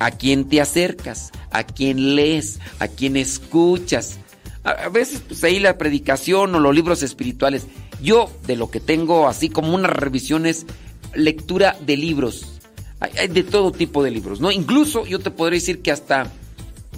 ¿A 0.00 0.10
quién 0.10 0.48
te 0.48 0.60
acercas? 0.60 1.30
¿A 1.52 1.62
quién 1.62 2.16
lees? 2.16 2.58
¿A 2.80 2.88
quién 2.88 3.16
escuchas? 3.16 4.18
A 4.64 4.88
veces 4.88 5.22
pues 5.26 5.44
ahí 5.44 5.60
la 5.60 5.78
predicación 5.78 6.54
o 6.54 6.58
los 6.58 6.74
libros 6.74 7.02
espirituales. 7.04 7.66
Yo 8.02 8.30
de 8.46 8.56
lo 8.56 8.70
que 8.70 8.80
tengo 8.80 9.28
así 9.28 9.48
como 9.48 9.74
unas 9.74 9.92
revisiones, 9.92 10.66
lectura 11.14 11.76
de 11.80 11.96
libros. 11.96 12.60
Hay, 12.98 13.28
de 13.28 13.42
todo 13.42 13.72
tipo 13.72 14.02
de 14.02 14.10
libros, 14.10 14.40
¿no? 14.40 14.50
Incluso 14.50 15.06
yo 15.06 15.18
te 15.18 15.30
podría 15.30 15.58
decir 15.58 15.82
que 15.82 15.92
hasta 15.92 16.30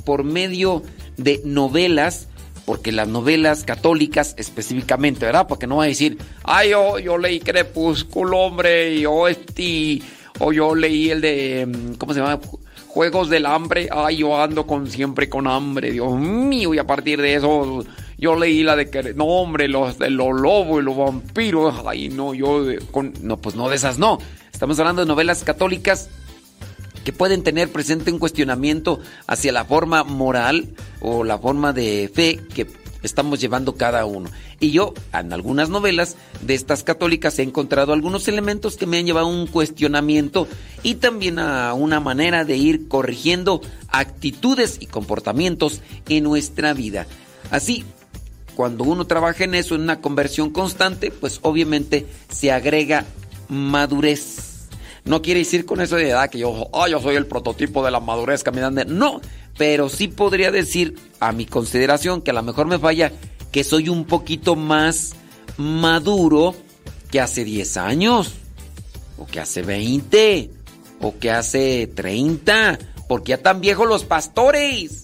por 0.04 0.24
medio 0.24 0.82
de 1.16 1.40
novelas, 1.44 2.28
porque 2.64 2.92
las 2.92 3.08
novelas 3.08 3.64
católicas 3.64 4.34
específicamente, 4.38 5.26
¿verdad? 5.26 5.46
Porque 5.46 5.66
no 5.66 5.76
va 5.76 5.84
a 5.84 5.88
decir, 5.88 6.18
ay, 6.42 6.70
yo, 6.70 6.98
yo 6.98 7.18
leí 7.18 7.40
Crepúsculo, 7.40 8.38
hombre, 8.38 8.94
y 8.94 9.06
o 9.06 9.28
este, 9.28 10.02
o 10.38 10.52
yo 10.52 10.74
leí 10.74 11.10
el 11.10 11.20
de, 11.20 11.66
mm, 11.66 11.94
¿cómo 11.94 12.14
se 12.14 12.20
llama? 12.20 12.40
Juegos 12.88 13.28
del 13.28 13.46
hambre, 13.46 13.88
ay, 13.90 14.18
yo 14.18 14.40
ando 14.40 14.66
con 14.66 14.88
siempre 14.88 15.28
con 15.28 15.46
hambre, 15.46 15.90
Dios 15.90 16.18
mío, 16.18 16.74
y 16.74 16.78
a 16.78 16.86
partir 16.86 17.20
de 17.20 17.34
eso 17.34 17.84
yo 18.18 18.36
leí 18.36 18.62
la 18.62 18.76
de 18.76 18.90
que, 18.90 19.14
no, 19.14 19.24
hombre, 19.24 19.68
los 19.68 19.98
de 19.98 20.10
los 20.10 20.40
lobos 20.40 20.80
y 20.80 20.84
los 20.84 20.96
vampiros, 20.96 21.74
ay, 21.86 22.08
no, 22.08 22.34
yo, 22.34 22.64
con, 22.90 23.12
no, 23.22 23.36
pues 23.38 23.56
no, 23.56 23.68
de 23.68 23.76
esas 23.76 23.98
no. 23.98 24.18
Estamos 24.52 24.78
hablando 24.78 25.02
de 25.02 25.08
novelas 25.08 25.42
católicas 25.44 26.08
que 27.04 27.12
pueden 27.12 27.42
tener 27.42 27.70
presente 27.70 28.10
un 28.10 28.18
cuestionamiento 28.18 29.00
hacia 29.26 29.52
la 29.52 29.64
forma 29.64 30.04
moral 30.04 30.70
o 31.00 31.22
la 31.22 31.38
forma 31.38 31.72
de 31.72 32.10
fe 32.12 32.40
que 32.54 32.66
estamos 33.02 33.40
llevando 33.40 33.74
cada 33.74 34.06
uno. 34.06 34.30
Y 34.58 34.70
yo, 34.70 34.94
en 35.12 35.32
algunas 35.32 35.68
novelas 35.68 36.16
de 36.40 36.54
estas 36.54 36.82
católicas, 36.82 37.38
he 37.38 37.42
encontrado 37.42 37.92
algunos 37.92 38.26
elementos 38.28 38.76
que 38.76 38.86
me 38.86 38.98
han 38.98 39.06
llevado 39.06 39.26
a 39.26 39.30
un 39.30 39.46
cuestionamiento 39.46 40.48
y 40.82 40.94
también 40.94 41.38
a 41.38 41.74
una 41.74 42.00
manera 42.00 42.44
de 42.44 42.56
ir 42.56 42.88
corrigiendo 42.88 43.60
actitudes 43.88 44.78
y 44.80 44.86
comportamientos 44.86 45.82
en 46.08 46.24
nuestra 46.24 46.72
vida. 46.72 47.06
Así, 47.50 47.84
cuando 48.54 48.84
uno 48.84 49.06
trabaja 49.06 49.44
en 49.44 49.54
eso, 49.54 49.74
en 49.74 49.82
una 49.82 50.00
conversión 50.00 50.50
constante, 50.50 51.10
pues 51.10 51.40
obviamente 51.42 52.06
se 52.30 52.52
agrega 52.52 53.04
madurez. 53.48 54.68
No 55.04 55.20
quiere 55.20 55.40
decir 55.40 55.66
con 55.66 55.80
eso 55.80 55.96
de 55.96 56.08
edad 56.08 56.30
que 56.30 56.38
yo, 56.38 56.68
"Ah, 56.72 56.88
yo 56.88 57.00
soy 57.00 57.16
el 57.16 57.26
prototipo 57.26 57.84
de 57.84 57.90
la 57.90 58.00
madurez 58.00 58.42
caminante. 58.42 58.84
No, 58.86 59.20
pero 59.58 59.88
sí 59.88 60.08
podría 60.08 60.50
decir, 60.50 60.96
a 61.20 61.32
mi 61.32 61.46
consideración, 61.46 62.22
que 62.22 62.30
a 62.30 62.34
lo 62.34 62.42
mejor 62.42 62.66
me 62.66 62.78
falla, 62.78 63.12
que 63.52 63.64
soy 63.64 63.88
un 63.88 64.04
poquito 64.04 64.56
más 64.56 65.14
maduro 65.56 66.54
que 67.10 67.20
hace 67.20 67.44
10 67.44 67.76
años, 67.76 68.32
o 69.18 69.26
que 69.26 69.40
hace 69.40 69.62
20, 69.62 70.50
o 71.00 71.18
que 71.18 71.30
hace 71.30 71.86
30, 71.94 72.78
porque 73.06 73.30
ya 73.30 73.42
tan 73.42 73.60
viejos 73.60 73.86
los 73.86 74.04
pastores. 74.04 75.02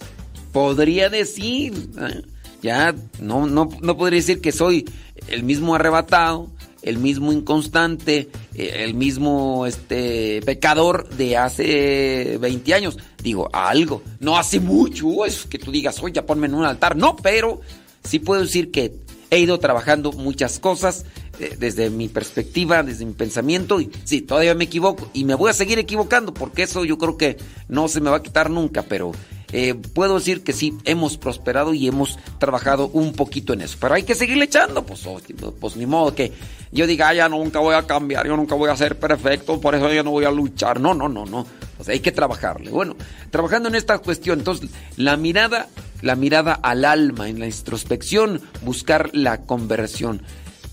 Podría 0.52 1.10
decir, 1.10 1.90
¿eh? 2.00 2.22
Ya 2.62 2.94
no, 3.20 3.46
no, 3.46 3.68
no 3.80 3.96
podría 3.96 4.18
decir 4.18 4.40
que 4.40 4.52
soy 4.52 4.88
el 5.28 5.42
mismo 5.42 5.74
arrebatado, 5.74 6.48
el 6.82 6.98
mismo 6.98 7.32
inconstante, 7.32 8.28
eh, 8.54 8.84
el 8.84 8.94
mismo 8.94 9.66
este 9.66 10.40
pecador 10.42 11.08
de 11.10 11.36
hace 11.36 12.38
20 12.40 12.74
años. 12.74 12.98
Digo, 13.22 13.48
algo, 13.52 14.02
no 14.20 14.38
hace 14.38 14.60
mucho, 14.60 15.24
es 15.24 15.46
que 15.46 15.58
tú 15.58 15.70
digas, 15.70 16.02
oye, 16.02 16.22
ponme 16.22 16.46
en 16.46 16.54
un 16.54 16.64
altar. 16.64 16.96
No, 16.96 17.16
pero 17.16 17.60
sí 18.02 18.18
puedo 18.18 18.42
decir 18.42 18.70
que 18.70 18.94
he 19.30 19.38
ido 19.38 19.58
trabajando 19.58 20.12
muchas 20.12 20.58
cosas 20.58 21.04
eh, 21.38 21.56
desde 21.58 21.88
mi 21.90 22.08
perspectiva, 22.08 22.82
desde 22.82 23.04
mi 23.04 23.12
pensamiento. 23.12 23.80
Y 23.80 23.90
sí, 24.04 24.22
todavía 24.22 24.54
me 24.54 24.64
equivoco 24.64 25.10
y 25.12 25.24
me 25.24 25.34
voy 25.34 25.50
a 25.50 25.54
seguir 25.54 25.78
equivocando 25.78 26.34
porque 26.34 26.62
eso 26.62 26.84
yo 26.84 26.98
creo 26.98 27.16
que 27.16 27.36
no 27.68 27.88
se 27.88 28.00
me 28.00 28.10
va 28.10 28.16
a 28.16 28.22
quitar 28.22 28.50
nunca, 28.50 28.82
pero 28.82 29.12
eh, 29.52 29.74
puedo 29.74 30.14
decir 30.16 30.44
que 30.44 30.52
sí, 30.52 30.74
hemos 30.84 31.16
prosperado 31.16 31.74
y 31.74 31.88
hemos 31.88 32.18
trabajado 32.38 32.86
un 32.88 33.12
poquito 33.12 33.52
en 33.52 33.62
eso. 33.62 33.76
Pero 33.80 33.94
hay 33.94 34.04
que 34.04 34.14
seguirle 34.14 34.44
echando, 34.44 34.86
pues, 34.86 35.04
oh, 35.06 35.20
pues 35.58 35.74
ni 35.76 35.86
modo 35.86 36.14
que 36.14 36.32
yo 36.70 36.86
diga, 36.86 37.08
"Ah, 37.08 37.14
ya 37.14 37.28
nunca 37.28 37.58
voy 37.58 37.74
a 37.74 37.84
cambiar, 37.86 38.24
yo 38.26 38.36
nunca 38.36 38.54
voy 38.54 38.70
a 38.70 38.76
ser 38.76 38.96
perfecto, 38.98 39.60
por 39.60 39.74
eso 39.74 39.92
yo 39.92 40.04
no 40.04 40.12
voy 40.12 40.24
a 40.24 40.30
luchar. 40.30 40.78
No, 40.80 40.94
no, 40.94 41.08
no, 41.08 41.26
no. 41.26 41.40
O 41.40 41.90
hay 41.90 41.98
que 42.00 42.12
trabajarle. 42.12 42.70
Bueno, 42.70 42.94
trabajando 43.30 43.68
en 43.68 43.74
esta 43.74 43.98
cuestión, 43.98 44.38
entonces, 44.40 44.70
la 44.96 45.16
mirada, 45.16 45.68
la 46.02 46.14
mirada 46.14 46.52
al 46.52 46.84
alma, 46.84 47.28
en 47.28 47.40
la 47.40 47.46
introspección, 47.46 48.40
buscar 48.62 49.10
la 49.14 49.46
conversión. 49.46 50.22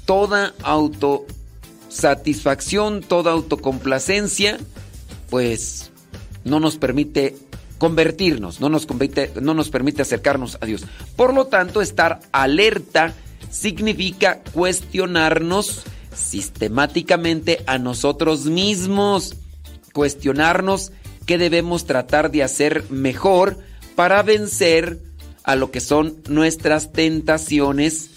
Toda 0.05 0.53
autosatisfacción, 0.63 3.01
toda 3.01 3.31
autocomplacencia, 3.31 4.59
pues 5.29 5.91
no 6.43 6.59
nos 6.59 6.77
permite 6.77 7.46
convertirnos, 7.77 8.59
no 8.59 8.69
nos, 8.69 8.85
permite, 8.85 9.31
no 9.41 9.53
nos 9.53 9.69
permite 9.69 10.01
acercarnos 10.01 10.57
a 10.61 10.65
Dios. 10.65 10.85
Por 11.15 11.33
lo 11.33 11.45
tanto, 11.47 11.81
estar 11.81 12.19
alerta 12.31 13.13
significa 13.51 14.39
cuestionarnos 14.53 15.83
sistemáticamente 16.13 17.63
a 17.67 17.77
nosotros 17.77 18.45
mismos, 18.45 19.35
cuestionarnos 19.93 20.91
qué 21.25 21.37
debemos 21.37 21.85
tratar 21.85 22.31
de 22.31 22.43
hacer 22.43 22.83
mejor 22.89 23.59
para 23.95 24.23
vencer 24.23 24.99
a 25.43 25.55
lo 25.55 25.71
que 25.71 25.79
son 25.79 26.15
nuestras 26.27 26.91
tentaciones, 26.91 28.09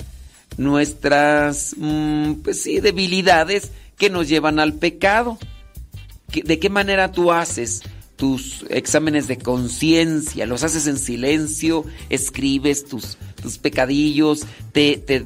nuestras, 0.56 1.74
mm, 1.76 2.34
pues 2.42 2.62
sí, 2.62 2.80
debilidades 2.80 3.70
que 3.96 4.10
nos 4.10 4.28
llevan 4.28 4.58
al 4.58 4.74
pecado. 4.74 5.38
¿Qué- 6.30 6.42
¿De 6.42 6.58
qué 6.58 6.70
manera 6.70 7.12
tú 7.12 7.32
haces 7.32 7.82
tus 8.20 8.66
exámenes 8.68 9.28
de 9.28 9.38
conciencia? 9.38 10.44
¿Los 10.44 10.62
haces 10.62 10.86
en 10.86 10.98
silencio? 10.98 11.86
¿Escribes 12.10 12.84
tus, 12.84 13.16
tus 13.42 13.56
pecadillos? 13.56 14.42
¿Te, 14.72 14.98
te 14.98 15.24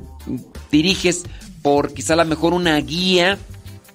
diriges 0.70 1.24
por 1.60 1.92
quizá 1.92 2.12
a 2.12 2.18
lo 2.18 2.24
mejor 2.24 2.54
una 2.54 2.76
guía? 2.76 3.36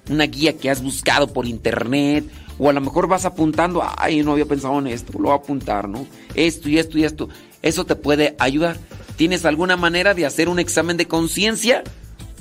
Una 0.10 0.26
guía 0.26 0.58
que 0.58 0.70
has 0.70 0.84
buscado 0.84 1.32
por 1.32 1.48
internet. 1.48 2.30
O 2.58 2.70
a 2.70 2.74
lo 2.74 2.82
mejor 2.82 3.08
vas 3.08 3.24
apuntando, 3.24 3.82
ay, 3.98 4.22
no 4.22 4.34
había 4.34 4.46
pensado 4.46 4.78
en 4.80 4.88
esto, 4.88 5.14
lo 5.14 5.30
voy 5.30 5.32
a 5.32 5.36
apuntar, 5.36 5.88
¿no? 5.88 6.06
Esto 6.36 6.68
y 6.68 6.78
esto 6.78 6.98
y 6.98 7.06
esto. 7.06 7.30
Eso 7.62 7.86
te 7.86 7.96
puede 7.96 8.36
ayudar. 8.38 8.78
¿Tienes 9.16 9.46
alguna 9.46 9.78
manera 9.78 10.14
de 10.14 10.26
hacer 10.26 10.50
un 10.50 10.60
examen 10.60 10.98
de 10.98 11.08
conciencia? 11.08 11.84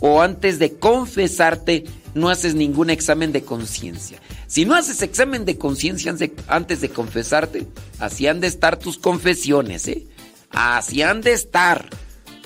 ¿O 0.01 0.23
antes 0.23 0.59
de 0.59 0.73
confesarte 0.73 1.85
no 2.15 2.31
haces 2.31 2.57
ningún 2.57 2.91
examen 2.91 3.31
de 3.31 3.43
conciencia? 3.43 4.19
Si 4.49 4.65
no 4.65 4.75
haces 4.75 5.03
examen 5.03 5.45
de 5.45 5.59
conciencia 5.59 6.13
antes 6.49 6.81
de- 6.81 6.89
confesarte, 6.89 7.67
así 8.01 8.27
han 8.27 8.41
de 8.41 8.49
estar 8.49 8.79
tus 8.79 8.99
confesiones, 8.99 9.87
¿eh? 9.87 10.07
Así 10.51 11.03
han 11.03 11.21
de 11.21 11.33
estar. 11.35 11.91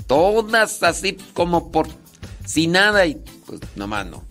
Todas 0.07 0.83
así 0.83 1.16
como 1.33 1.70
por... 1.73 1.89
Sin 2.45 2.73
nada 2.73 3.07
y 3.07 3.23
pues 3.47 3.61
nomás 3.77 4.05
no. 4.07 4.24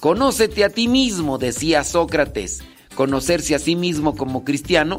Conócete 0.00 0.62
a 0.64 0.70
ti 0.70 0.86
mismo, 0.86 1.38
decía 1.38 1.82
Sócrates. 1.82 2.60
Conocerse 2.94 3.54
a 3.56 3.58
sí 3.58 3.74
mismo 3.74 4.16
como 4.16 4.44
cristiano 4.44 4.98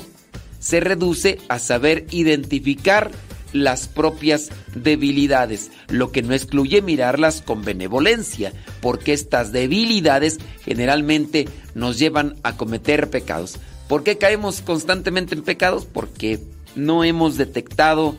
se 0.60 0.82
reduce 0.82 1.40
a 1.48 1.58
saber 1.58 2.06
identificar 2.12 3.12
las 3.54 3.88
propias 3.88 4.50
debilidades, 4.76 5.72
lo 5.90 6.12
que 6.12 6.22
no 6.22 6.34
excluye 6.34 6.82
mirarlas 6.82 7.42
con 7.42 7.64
benevolencia, 7.64 8.54
porque 8.82 9.14
estas 9.14 9.52
debilidades 9.52 10.40
generalmente 10.64 11.48
nos 11.76 12.00
llevan 12.00 12.36
a 12.44 12.58
cometer 12.58 13.10
pecados. 13.10 13.58
¿Por 13.88 14.04
qué 14.04 14.18
caemos 14.18 14.62
constantemente 14.62 15.34
en 15.34 15.44
pecados? 15.44 15.86
Porque 15.86 16.40
no 16.76 17.04
hemos 17.04 17.38
detectado 17.38 18.18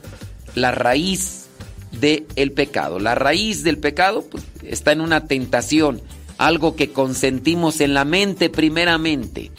la 0.54 0.72
raíz 0.72 1.46
del 1.92 2.52
pecado. 2.52 2.98
La 2.98 3.14
raíz 3.14 3.62
del 3.62 3.78
pecado 3.78 4.24
pues, 4.30 4.44
está 4.62 4.92
en 4.92 5.00
una 5.00 5.26
tentación, 5.26 6.00
algo 6.38 6.76
que 6.76 6.90
consentimos 6.90 7.80
en 7.80 7.94
la 7.94 8.04
mente 8.04 8.50
primeramente. 8.50 9.50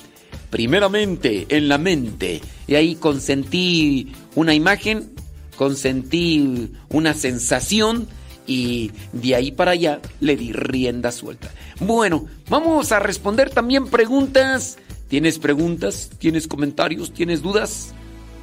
Primeramente 0.49 1.45
en 1.49 1.67
la 1.69 1.77
mente. 1.77 2.41
Y 2.67 2.75
ahí 2.75 2.95
consentí 2.95 4.13
una 4.35 4.53
imagen, 4.53 5.11
consentí 5.55 6.71
una 6.89 7.13
sensación 7.13 8.07
y 8.47 8.91
de 9.13 9.35
ahí 9.35 9.51
para 9.51 9.71
allá 9.71 9.99
le 10.19 10.35
di 10.35 10.51
rienda 10.51 11.11
suelta. 11.11 11.51
Bueno, 11.79 12.25
vamos 12.49 12.91
a 12.91 12.99
responder 12.99 13.49
también 13.49 13.87
preguntas. 13.87 14.77
¿Tienes 15.07 15.39
preguntas? 15.39 16.09
¿Tienes 16.17 16.47
comentarios? 16.47 17.13
¿Tienes 17.13 17.41
dudas? 17.41 17.93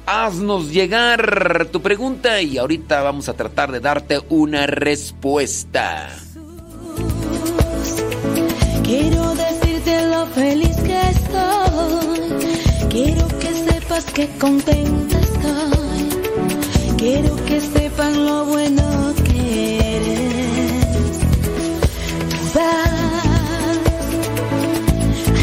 Haznos 0.05 0.71
llegar 0.71 1.67
tu 1.71 1.81
pregunta 1.81 2.41
y 2.41 2.57
ahorita 2.57 3.01
vamos 3.01 3.29
a 3.29 3.33
tratar 3.33 3.71
de 3.71 3.79
darte 3.79 4.19
una 4.29 4.65
respuesta. 4.65 6.09
Quiero 8.83 9.35
decirte 9.35 10.05
lo 10.09 10.25
feliz 10.27 10.75
que 10.77 11.01
estoy. 11.09 12.89
Quiero 12.89 13.27
que 13.39 13.71
sepas 13.71 14.05
que 14.05 14.27
contenta 14.39 15.19
estoy. 15.19 15.78
Quiero 16.99 17.33
que 17.45 17.61
sepan 17.61 18.25
lo 18.25 18.43
bueno 18.43 19.13
que 19.23 19.95
eres. 19.95 21.19
Das 22.53 23.79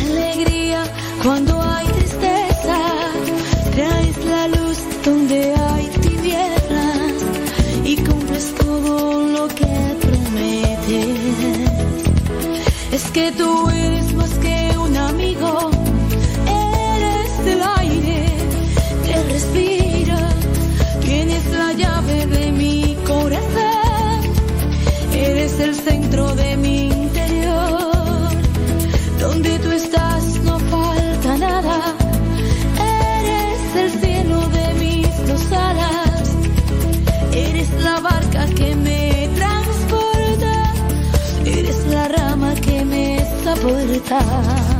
alegría 0.05 0.83
cuando 1.23 1.59
hay 1.63 1.87
tristeza. 1.87 2.79
Traes 3.75 4.25
la 4.27 4.49
luz 4.49 4.79
donde 5.03 5.55
hay 5.55 5.87
tinieblas 6.03 7.15
y 7.85 7.97
cumples 8.05 8.55
todo 8.57 9.27
lo 9.27 9.49
que 9.49 9.97
prometes. 10.03 11.19
Es 12.93 13.05
que 13.13 13.33
tú 13.33 13.71
me 43.67 44.76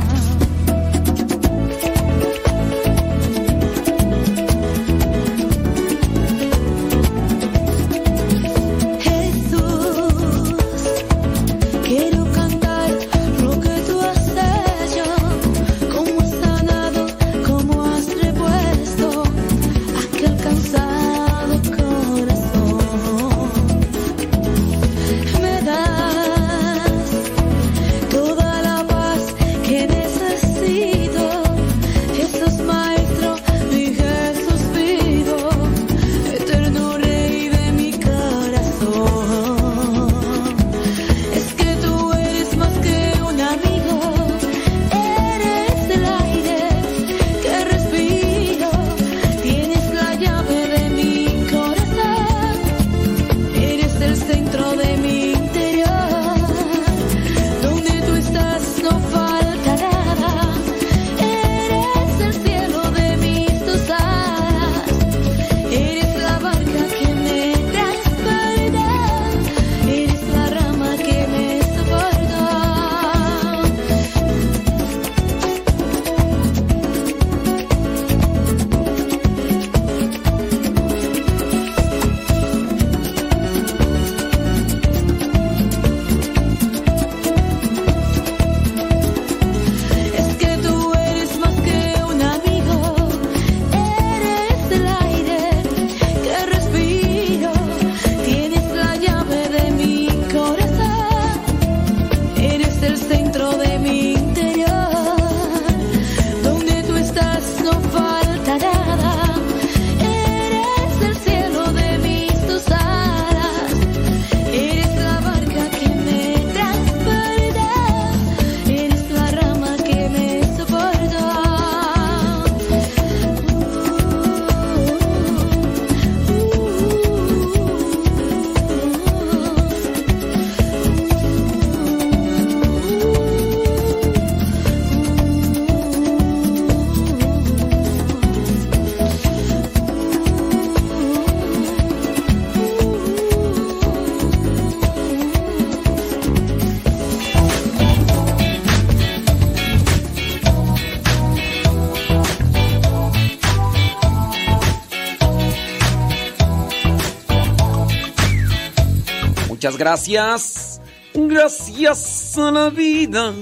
Muchas 159.67 159.79
gracias. 159.79 160.81
Gracias 161.13 162.37
a 162.37 162.51
la 162.51 162.69
vida 162.69 163.33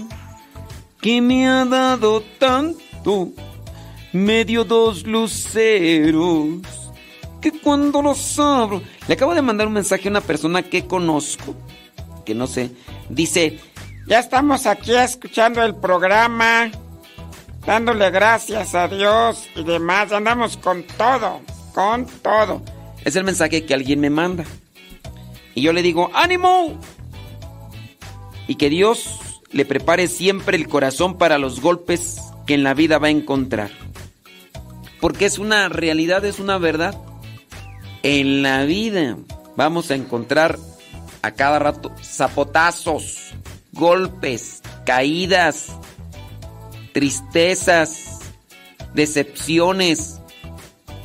que 1.00 1.22
me 1.22 1.48
ha 1.48 1.66
dado 1.66 2.24
tanto. 2.40 3.30
Me 4.12 4.44
dio 4.44 4.64
dos 4.64 5.06
luceros 5.06 6.62
que 7.40 7.52
cuando 7.62 8.02
los 8.02 8.40
abro. 8.40 8.82
Le 9.08 9.14
acabo 9.14 9.36
de 9.36 9.44
mandar 9.44 9.68
un 9.68 9.74
mensaje 9.74 10.08
a 10.08 10.12
una 10.12 10.22
persona 10.22 10.64
que 10.64 10.88
conozco, 10.88 11.54
que 12.26 12.34
no 12.34 12.48
sé. 12.48 12.72
Dice: 13.08 13.60
Ya 14.08 14.18
estamos 14.18 14.66
aquí 14.66 14.96
escuchando 14.96 15.62
el 15.62 15.76
programa, 15.76 16.72
dándole 17.68 18.10
gracias 18.10 18.74
a 18.74 18.88
Dios 18.88 19.48
y 19.56 19.64
demás. 19.64 20.12
Andamos 20.12 20.58
con 20.58 20.88
todo, 20.98 21.42
con 21.76 22.08
todo. 22.24 22.64
Es 23.04 23.16
el 23.16 23.26
mensaje 23.26 23.64
que 23.64 23.76
alguien 23.76 24.00
me 24.00 24.10
manda. 24.10 24.44
Y 25.56 25.62
yo 25.62 25.74
le 25.74 25.82
digo, 25.82 26.12
ánimo. 26.14 26.78
Y 28.48 28.56
que 28.56 28.70
Dios 28.70 29.20
le 29.52 29.66
prepare 29.66 30.08
siempre 30.08 30.58
el 30.58 30.68
corazón 30.68 31.18
para 31.18 31.38
los 31.40 31.62
golpes 31.62 32.18
que 32.46 32.54
en 32.54 32.64
la 32.64 32.74
vida 32.74 33.00
va 33.00 33.08
a 33.08 33.12
encontrar. 33.12 33.72
porque 35.00 35.26
es 35.26 35.38
una 35.40 35.70
realidad, 35.70 36.26
es 36.26 36.40
una 36.40 36.58
verdad. 36.58 37.00
En 38.04 38.42
la 38.42 38.64
vida 38.66 39.18
vamos 39.56 39.92
a 39.92 39.96
encontrar 39.96 40.58
a 41.22 41.32
cada 41.32 41.60
rato 41.60 41.92
zapotazos, 42.04 43.34
golpes, 43.72 44.62
caídas, 44.86 45.76
tristezas, 46.92 48.20
decepciones. 48.94 50.20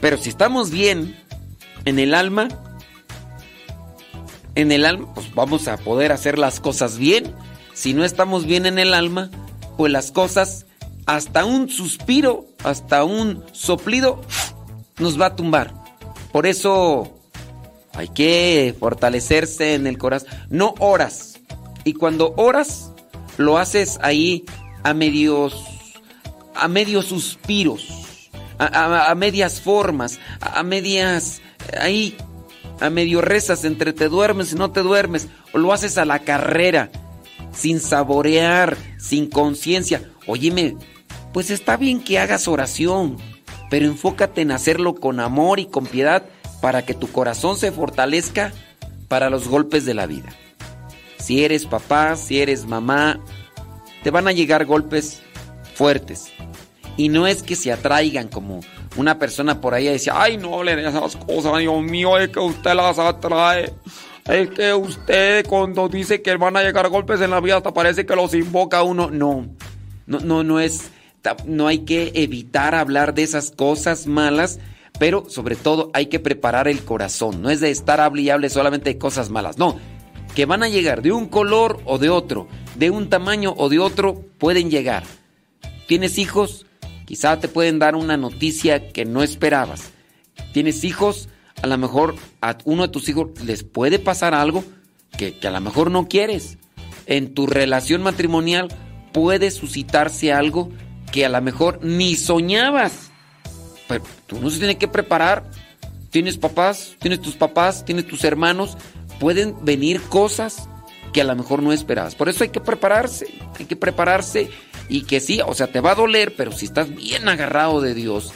Pero 0.01 0.17
si 0.17 0.31
estamos 0.31 0.71
bien 0.71 1.17
en 1.85 1.99
el 1.99 2.15
alma, 2.15 2.49
en 4.55 4.73
el 4.73 4.85
alma, 4.85 5.13
pues 5.15 5.35
vamos 5.35 5.69
a 5.69 5.77
poder 5.77 6.13
hacer 6.13 6.39
las 6.39 6.61
cosas 6.61 6.99
bien. 6.99 7.35
Si 7.75 7.95
no 7.95 8.05
estamos 8.05 8.45
bien 8.45 8.67
en 8.67 8.79
el 8.79 8.95
alma, 8.95 9.31
pues 9.77 9.93
las 9.93 10.11
cosas, 10.11 10.67
hasta 11.07 11.45
un 11.45 11.69
suspiro, 11.69 12.47
hasta 12.65 13.05
un 13.05 13.45
soplido, 13.53 14.21
nos 14.99 15.21
va 15.21 15.27
a 15.27 15.37
tumbar. 15.37 15.75
Por 16.33 16.47
eso 16.47 17.21
hay 17.95 18.09
que 18.09 18.75
fortalecerse 18.79 19.75
en 19.75 19.87
el 19.87 19.99
corazón. 19.99 20.29
No 20.49 20.75
oras. 20.79 21.41
Y 21.85 21.95
cuando 21.95 22.35
oras, 22.37 22.93
lo 23.39 23.59
haces 23.59 23.99
ahí 24.03 24.45
a 24.83 24.95
medios, 24.95 25.65
a 26.55 26.69
medios 26.69 27.07
suspiros, 27.07 28.31
a, 28.59 29.15
medias 29.15 29.61
formas, 29.61 30.19
a, 30.41 30.61
a 30.61 30.63
medias, 30.63 31.41
ahí, 31.79 32.17
a 32.81 32.91
medio 32.91 33.21
rezas, 33.21 33.65
entre 33.65 33.93
te 33.93 34.09
duermes 34.09 34.53
y 34.53 34.57
no 34.57 34.71
te 34.71 34.81
duermes, 34.81 35.29
o 35.53 35.59
lo 35.59 35.73
haces 35.73 35.99
a 35.99 36.05
la 36.05 36.21
carrera, 36.21 36.91
sin 37.53 37.81
saborear, 37.81 38.77
sin 38.99 39.29
conciencia. 39.29 40.03
Óyeme, 40.27 40.77
pues 41.33 41.51
está 41.51 41.77
bien 41.77 42.03
que 42.03 42.19
hagas 42.19 42.49
oración, 42.49 43.17
pero 43.71 43.87
enfócate 43.87 44.41
en 44.41 44.51
hacerlo 44.51 44.95
con 44.95 45.21
amor 45.21 45.61
y 45.61 45.67
con 45.67 45.87
piedad 45.87 46.25
para 46.61 46.85
que 46.85 46.95
tu 46.95 47.11
corazón 47.11 47.57
se 47.57 47.73
fortalezca 47.73 48.53
para 49.09 49.31
los 49.31 49.49
golpes 49.49 49.85
de 49.85 49.95
la 49.95 50.07
vida. 50.07 50.31
Si 51.19 51.45
eres 51.45 51.67
papá, 51.67 52.17
si 52.17 52.41
eres 52.41 52.67
mamá, 52.67 53.21
te 54.03 54.11
van 54.11 54.27
a 54.27 54.33
llegar 54.33 54.65
golpes 54.65 55.21
fuertes. 55.75 56.33
Y 56.97 57.09
no 57.09 57.27
es 57.27 57.43
que 57.43 57.57
se 57.57 57.73
atraigan 57.73 58.29
como 58.29 58.61
una 58.97 59.19
persona 59.19 59.61
por 59.61 59.75
ahí 59.75 59.87
decía, 59.87 60.15
ay, 60.17 60.37
no 60.37 60.55
hable 60.55 60.77
de 60.77 60.89
esas 60.89 61.17
cosas, 61.17 61.59
Dios 61.59 61.83
mío, 61.83 62.19
es 62.19 62.29
que 62.31 62.41
usted 62.41 62.75
las 62.75 62.99
atrae. 62.99 63.73
Es 64.27 64.51
que 64.51 64.75
usted 64.75 65.47
cuando 65.47 65.89
dice 65.89 66.23
que 66.23 66.37
van 66.37 66.57
a 66.57 66.63
llegar 66.63 66.89
golpes 66.89 67.21
en 67.21 67.31
la 67.31 67.41
vida 67.41 67.57
hasta 67.57 67.73
parece 67.73 68.07
que 68.07 68.15
los 68.15 68.35
invoca 68.35 68.83
uno. 68.83 69.11
No, 69.11 69.49
no, 70.07 70.21
no, 70.21 70.45
no 70.45 70.61
es, 70.61 70.91
no 71.47 71.67
hay 71.67 71.81
que 71.81 72.13
evitar 72.15 72.75
hablar 72.75 73.15
de 73.15 73.23
esas 73.23 73.51
cosas 73.51 74.07
malas, 74.07 74.59
pero 74.99 75.25
sobre 75.29 75.57
todo 75.57 75.91
hay 75.95 76.07
que 76.07 76.21
preparar 76.21 76.69
el 76.69 76.85
corazón. 76.85 77.43
No 77.43 77.51
es 77.51 77.61
de 77.61 77.71
estar 77.71 78.01
hable 78.01 78.23
y 78.23 78.31
hable 78.31 78.51
solamente 78.51 78.91
de 78.91 78.99
cosas 78.99 79.31
malas, 79.31 79.59
no. 79.59 79.79
Que 80.35 80.47
van 80.47 80.63
a 80.63 80.69
llegar 80.69 81.03
de 81.03 81.13
un 81.13 81.27
color 81.27 81.81
o 81.85 81.99
de 81.99 82.11
otro, 82.11 82.47
de 82.77 82.91
un 82.91 83.09
tamaño 83.09 83.55
o 83.57 83.69
de 83.69 83.79
otro, 83.79 84.25
pueden 84.39 84.71
llegar. 84.71 85.03
¿Tienes 85.89 86.19
hijos? 86.19 86.67
Quizá 87.11 87.41
te 87.41 87.49
pueden 87.49 87.81
dar 87.81 87.97
una 87.97 88.17
noticia 88.17 88.93
que 88.93 89.05
no 89.05 89.25
esperabas. 89.25 89.91
¿Tienes 90.53 90.85
hijos? 90.85 91.29
A 91.61 91.67
lo 91.67 91.77
mejor 91.77 92.15
a 92.41 92.59
uno 92.65 92.83
de 92.83 92.89
tus 92.89 93.09
hijos 93.09 93.31
les 93.45 93.65
puede 93.65 93.99
pasar 93.99 94.33
algo 94.33 94.63
que, 95.19 95.37
a 95.43 95.51
lo 95.51 95.61
mejor 95.61 95.91
no 95.91 96.07
quieres. 96.07 96.57
En 97.07 97.35
tu 97.35 97.49
relación 97.49 98.01
matrimonial 98.05 98.69
puede 99.13 99.51
suscitarse 99.51 100.33
algo 100.33 100.71
que 101.11 101.27
a 101.27 101.29
lo 101.29 101.43
mejor 101.43 101.81
ni 101.83 102.15
soñabas. 102.15 103.11
Pero 103.89 104.05
tú 104.29 104.41
no 104.41 104.49
se 104.49 104.59
tiene 104.59 104.79
que 104.79 104.87
preparar. 104.87 105.51
Tienes 106.11 106.39
papás, 106.39 106.95
tienes 107.01 107.21
tus 107.21 107.35
papás, 107.35 107.85
tienes 107.85 108.07
tus 108.07 108.23
hermanos. 108.23 108.79
Pueden 109.19 109.57
venir 109.65 110.01
cosas 110.01 110.69
que 111.13 111.23
a 111.23 111.25
lo 111.25 111.35
mejor 111.35 111.61
no 111.61 111.73
esperabas. 111.73 112.15
Por 112.15 112.29
eso 112.29 112.45
hay 112.45 112.51
que 112.51 112.61
prepararse, 112.61 113.27
hay 113.59 113.65
que 113.65 113.75
prepararse 113.75 114.49
y 114.91 115.03
que 115.03 115.21
sí, 115.21 115.41
o 115.47 115.55
sea, 115.55 115.69
te 115.69 115.81
va 115.81 115.93
a 115.93 115.95
doler, 115.95 116.35
pero 116.37 116.51
si 116.51 116.67
estás 116.67 116.95
bien 116.95 117.29
agarrado 117.29 117.81
de 117.81 117.95
Dios, 117.95 118.33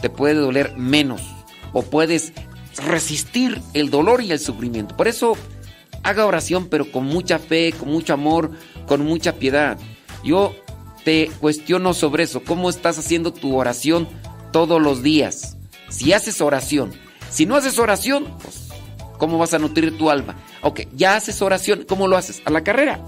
te 0.00 0.08
puede 0.08 0.34
doler 0.34 0.76
menos 0.76 1.20
o 1.74 1.82
puedes 1.82 2.32
resistir 2.86 3.60
el 3.74 3.90
dolor 3.90 4.22
y 4.22 4.32
el 4.32 4.38
sufrimiento. 4.38 4.96
Por 4.96 5.08
eso 5.08 5.36
haga 6.02 6.24
oración, 6.24 6.68
pero 6.68 6.90
con 6.90 7.04
mucha 7.04 7.38
fe, 7.38 7.72
con 7.78 7.90
mucho 7.90 8.14
amor, 8.14 8.50
con 8.86 9.04
mucha 9.04 9.34
piedad. 9.34 9.78
Yo 10.24 10.54
te 11.04 11.30
cuestiono 11.38 11.92
sobre 11.92 12.24
eso, 12.24 12.42
¿cómo 12.42 12.70
estás 12.70 12.98
haciendo 12.98 13.32
tu 13.32 13.56
oración 13.56 14.08
todos 14.52 14.80
los 14.80 15.02
días? 15.02 15.58
Si 15.90 16.14
haces 16.14 16.40
oración, 16.40 16.92
si 17.30 17.44
no 17.44 17.56
haces 17.56 17.78
oración, 17.78 18.36
pues 18.42 18.68
¿cómo 19.18 19.36
vas 19.36 19.52
a 19.52 19.58
nutrir 19.58 19.98
tu 19.98 20.10
alma? 20.10 20.36
Ok, 20.62 20.80
ya 20.94 21.16
haces 21.16 21.42
oración, 21.42 21.84
¿cómo 21.86 22.08
lo 22.08 22.16
haces? 22.16 22.40
A 22.46 22.50
la 22.50 22.64
carrera, 22.64 23.04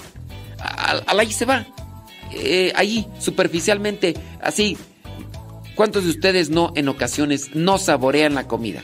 a, 0.59 1.03
ahí 1.07 1.33
se 1.33 1.47
va, 1.47 1.67
Eh, 2.35 2.73
ahí, 2.75 3.07
superficialmente, 3.19 4.15
así. 4.41 4.77
¿Cuántos 5.75 6.05
de 6.05 6.11
ustedes 6.11 6.51
no 6.51 6.73
en 6.77 6.89
ocasiones 6.89 7.55
no 7.55 7.79
saborean 7.79 8.35
la 8.35 8.47
comida? 8.47 8.83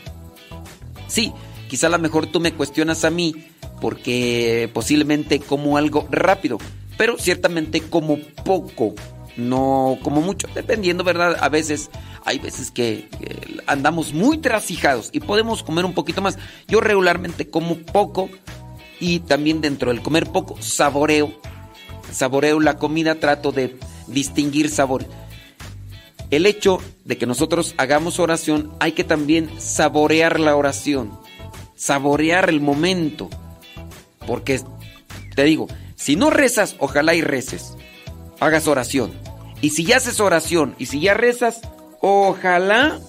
Sí, 1.07 1.33
quizá 1.68 1.89
a 1.89 1.91
lo 1.91 1.99
mejor 1.99 2.27
tú 2.27 2.41
me 2.41 2.52
cuestionas 2.52 3.05
a 3.05 3.10
mí 3.10 3.35
porque 3.81 4.70
posiblemente 4.73 5.41
como 5.41 5.77
algo 5.77 6.07
rápido, 6.10 6.59
pero 6.97 7.18
ciertamente 7.18 7.81
como 7.81 8.18
poco, 8.44 8.94
no 9.36 9.99
como 10.02 10.20
mucho, 10.20 10.49
dependiendo, 10.55 11.05
¿verdad? 11.05 11.36
A 11.41 11.49
veces, 11.49 11.91
hay 12.25 12.39
veces 12.39 12.70
que 12.70 13.09
eh, 13.20 13.57
andamos 13.67 14.12
muy 14.12 14.39
trasijados 14.39 15.10
y 15.12 15.20
podemos 15.20 15.62
comer 15.62 15.85
un 15.85 15.94
poquito 15.94 16.23
más. 16.23 16.39
Yo 16.67 16.81
regularmente 16.81 17.49
como 17.49 17.77
poco 17.77 18.28
y 19.01 19.20
también 19.20 19.60
dentro 19.60 19.93
del 19.93 20.02
comer 20.02 20.27
poco 20.27 20.60
saboreo, 20.60 21.41
saboreo 22.12 22.61
la 22.61 22.78
comida, 22.78 23.17
trato 23.17 23.53
de 23.53 23.77
distinguir 24.07 24.70
sabor. 24.70 25.07
El 26.31 26.47
hecho 26.47 26.78
de 27.05 27.17
que 27.17 27.27
nosotros 27.27 27.75
hagamos 27.78 28.19
oración, 28.19 28.73
hay 28.81 28.93
que 28.93 29.05
también 29.05 29.51
saborear 29.59 30.39
la 30.41 30.57
oración, 30.57 31.19
saborear 31.75 32.51
el 32.51 32.61
momento. 32.61 33.31
Porque, 34.27 34.61
te 35.35 35.45
digo, 35.45 35.69
si 35.97 36.17
no 36.17 36.28
rezas, 36.28 36.77
ojalá 36.78 37.15
y 37.15 37.23
reces, 37.23 37.77
hagas 38.41 38.69
oración. 38.69 39.12
Y 39.61 39.70
si 39.70 39.85
ya 39.85 39.97
haces 39.97 40.20
oración 40.20 40.75
y 40.78 40.87
si 40.87 41.01
ya 41.01 41.15
rezas, 41.15 41.61
ojalá 42.01 43.01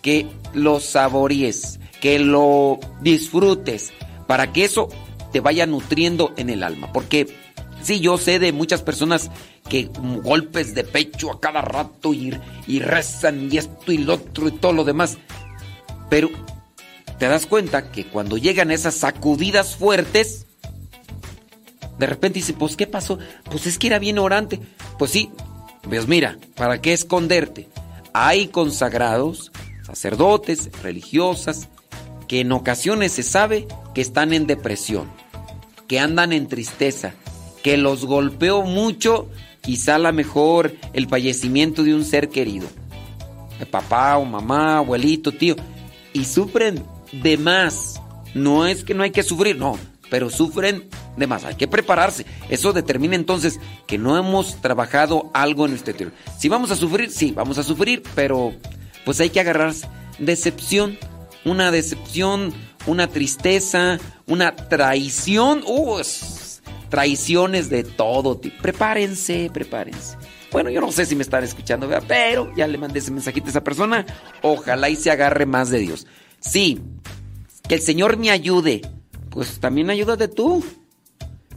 que 0.00 0.26
lo 0.54 0.80
saborees, 0.80 1.78
que 2.00 2.18
lo 2.18 2.80
disfrutes, 3.00 3.92
para 4.26 4.52
que 4.52 4.64
eso 4.64 4.88
te 5.32 5.40
vaya 5.40 5.66
nutriendo 5.66 6.32
en 6.36 6.50
el 6.50 6.62
alma. 6.62 6.92
Porque 6.92 7.26
sí, 7.82 8.00
yo 8.00 8.18
sé 8.18 8.38
de 8.38 8.52
muchas 8.52 8.82
personas 8.82 9.30
que 9.68 9.90
golpes 10.22 10.74
de 10.74 10.84
pecho 10.84 11.30
a 11.30 11.40
cada 11.40 11.62
rato 11.62 12.12
y, 12.12 12.38
y 12.66 12.80
rezan 12.80 13.48
y 13.52 13.58
esto 13.58 13.92
y 13.92 13.98
lo 13.98 14.14
otro 14.14 14.48
y 14.48 14.52
todo 14.52 14.72
lo 14.72 14.84
demás. 14.84 15.18
Pero 16.08 16.30
te 17.18 17.28
das 17.28 17.46
cuenta 17.46 17.90
que 17.90 18.06
cuando 18.06 18.36
llegan 18.36 18.70
esas 18.70 18.94
sacudidas 18.94 19.76
fuertes, 19.76 20.46
de 21.98 22.06
repente 22.06 22.40
dice, 22.40 22.52
pues 22.52 22.76
¿qué 22.76 22.86
pasó? 22.86 23.18
Pues 23.44 23.66
es 23.66 23.78
que 23.78 23.86
era 23.86 23.98
bien 23.98 24.18
orante. 24.18 24.60
Pues 24.98 25.10
sí, 25.10 25.30
pues 25.82 26.08
mira, 26.08 26.38
¿para 26.56 26.80
qué 26.80 26.92
esconderte? 26.92 27.68
Hay 28.12 28.48
consagrados, 28.48 29.52
sacerdotes, 29.82 30.70
religiosas, 30.82 31.68
que 32.28 32.40
en 32.40 32.52
ocasiones 32.52 33.12
se 33.12 33.22
sabe 33.22 33.66
que 33.94 34.00
están 34.00 34.32
en 34.32 34.46
depresión, 34.46 35.10
que 35.86 35.98
andan 35.98 36.32
en 36.32 36.48
tristeza, 36.48 37.14
que 37.62 37.76
los 37.76 38.04
golpeó 38.04 38.62
mucho, 38.62 39.28
quizá 39.60 39.96
a 39.96 39.98
lo 39.98 40.12
mejor 40.12 40.74
el 40.92 41.08
fallecimiento 41.08 41.82
de 41.82 41.94
un 41.94 42.04
ser 42.04 42.28
querido, 42.28 42.68
de 43.58 43.66
papá 43.66 44.16
o 44.18 44.24
mamá, 44.24 44.78
abuelito, 44.78 45.32
tío, 45.32 45.56
y 46.12 46.24
sufren 46.24 46.82
de 47.12 47.38
más. 47.38 48.00
No 48.34 48.66
es 48.66 48.82
que 48.84 48.94
no 48.94 49.02
hay 49.02 49.10
que 49.10 49.22
sufrir, 49.22 49.56
no, 49.56 49.78
pero 50.10 50.30
sufren 50.30 50.88
de 51.16 51.26
más. 51.26 51.44
Hay 51.44 51.54
que 51.54 51.68
prepararse. 51.68 52.26
Eso 52.48 52.72
determina 52.72 53.14
entonces 53.14 53.60
que 53.86 53.98
no 53.98 54.16
hemos 54.16 54.60
trabajado 54.60 55.30
algo 55.34 55.64
en 55.64 55.72
nuestro 55.72 55.92
interior. 55.92 56.14
Si 56.38 56.48
vamos 56.48 56.70
a 56.70 56.76
sufrir, 56.76 57.10
sí, 57.10 57.32
vamos 57.32 57.58
a 57.58 57.62
sufrir, 57.62 58.02
pero 58.14 58.54
pues 59.04 59.20
hay 59.20 59.30
que 59.30 59.40
agarrarse. 59.40 59.88
Decepción, 60.18 60.98
una 61.44 61.70
decepción, 61.70 62.52
una 62.86 63.08
tristeza, 63.08 63.98
una 64.26 64.54
traición. 64.56 65.62
Uh, 65.66 66.00
traiciones 66.92 67.70
de 67.70 67.84
todo 67.84 68.36
tipo. 68.36 68.60
Prepárense, 68.60 69.50
prepárense. 69.50 70.18
Bueno, 70.50 70.68
yo 70.68 70.82
no 70.82 70.92
sé 70.92 71.06
si 71.06 71.16
me 71.16 71.22
están 71.22 71.42
escuchando, 71.42 71.88
pero 72.06 72.54
ya 72.54 72.66
le 72.66 72.76
mandé 72.76 72.98
ese 72.98 73.10
mensajito 73.10 73.46
a 73.46 73.48
esa 73.48 73.64
persona. 73.64 74.04
Ojalá 74.42 74.90
y 74.90 74.96
se 74.96 75.10
agarre 75.10 75.46
más 75.46 75.70
de 75.70 75.78
Dios. 75.78 76.06
Sí, 76.38 76.82
que 77.66 77.76
el 77.76 77.80
Señor 77.80 78.18
me 78.18 78.30
ayude. 78.30 78.82
Pues 79.30 79.58
también 79.58 79.88
ayúdate 79.88 80.28
tú. 80.28 80.62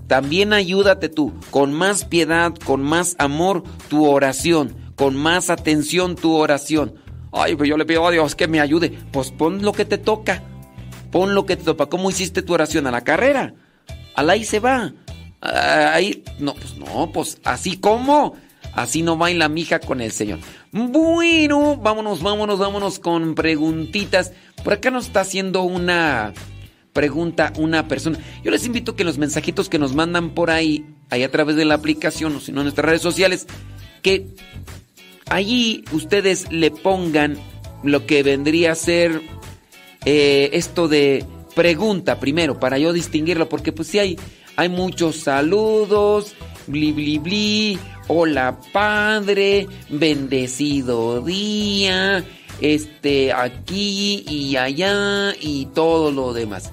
También 0.07 0.53
ayúdate 0.53 1.09
tú. 1.09 1.33
Con 1.51 1.73
más 1.73 2.05
piedad, 2.05 2.53
con 2.63 2.81
más 2.81 3.17
amor, 3.19 3.63
tu 3.89 4.05
oración. 4.05 4.93
Con 4.95 5.17
más 5.17 5.49
atención, 5.49 6.15
tu 6.15 6.33
oración. 6.33 6.95
Ay, 7.33 7.57
pues 7.57 7.67
yo 7.67 7.75
le 7.75 7.83
pido 7.83 8.07
a 8.07 8.11
Dios 8.11 8.35
que 8.35 8.47
me 8.47 8.61
ayude. 8.61 8.97
Pues 9.11 9.31
pon 9.31 9.63
lo 9.63 9.73
que 9.73 9.83
te 9.83 9.97
toca. 9.97 10.43
Pon 11.11 11.35
lo 11.35 11.45
que 11.45 11.57
te 11.57 11.65
toca. 11.65 11.87
¿Cómo 11.87 12.09
hiciste 12.09 12.41
tu 12.41 12.53
oración? 12.53 12.87
A 12.87 12.91
la 12.91 13.01
carrera. 13.01 13.53
A 14.15 14.23
la 14.23 14.31
ahí 14.31 14.45
se 14.45 14.61
va. 14.61 14.93
Ah, 15.41 15.91
Ahí. 15.93 16.23
No, 16.39 16.53
pues 16.55 16.77
no, 16.77 17.11
pues 17.11 17.39
así 17.43 17.77
como. 17.77 18.35
Así 18.73 19.01
no 19.03 19.15
baila 19.15 19.47
mija 19.47 19.79
con 19.79 20.01
el 20.01 20.11
Señor. 20.11 20.39
Bueno, 20.71 21.77
vámonos, 21.77 22.21
vámonos, 22.21 22.59
vámonos 22.59 22.99
con 22.99 23.33
preguntitas. 23.33 24.33
Por 24.63 24.73
acá 24.73 24.91
nos 24.91 25.07
está 25.07 25.21
haciendo 25.21 25.63
una 25.63 26.33
pregunta 26.95 27.51
una 27.57 27.87
persona. 27.87 28.19
Yo 28.43 28.51
les 28.51 28.65
invito 28.65 28.95
que 28.95 29.03
los 29.03 29.17
mensajitos 29.17 29.69
que 29.69 29.79
nos 29.79 29.93
mandan 29.93 30.31
por 30.31 30.49
ahí, 30.49 30.85
ahí 31.09 31.23
a 31.23 31.31
través 31.31 31.57
de 31.57 31.65
la 31.65 31.75
aplicación 31.75 32.35
o 32.35 32.39
si 32.39 32.51
no 32.51 32.61
en 32.61 32.65
nuestras 32.65 32.85
redes 32.85 33.01
sociales, 33.01 33.47
que 34.01 34.27
allí 35.29 35.83
ustedes 35.91 36.51
le 36.51 36.71
pongan 36.71 37.37
lo 37.83 38.05
que 38.05 38.23
vendría 38.23 38.71
a 38.71 38.75
ser 38.75 39.21
eh, 40.05 40.49
esto 40.53 40.87
de 40.87 41.25
pregunta 41.53 42.19
primero, 42.19 42.59
para 42.59 42.77
yo 42.77 42.93
distinguirlo, 42.93 43.49
porque 43.49 43.71
pues 43.73 43.89
sí 43.89 43.99
hay, 43.99 44.17
hay 44.55 44.69
muchos 44.69 45.17
saludos, 45.17 46.33
bli 46.67 46.91
bli 46.91 47.19
bli, 47.19 47.79
hola 48.07 48.57
padre, 48.71 49.67
bendecido 49.89 51.21
día, 51.21 52.23
este 52.61 53.33
aquí 53.33 54.23
y 54.27 54.55
allá 54.55 55.33
y 55.39 55.67
todo 55.67 56.11
lo 56.11 56.33
demás. 56.33 56.71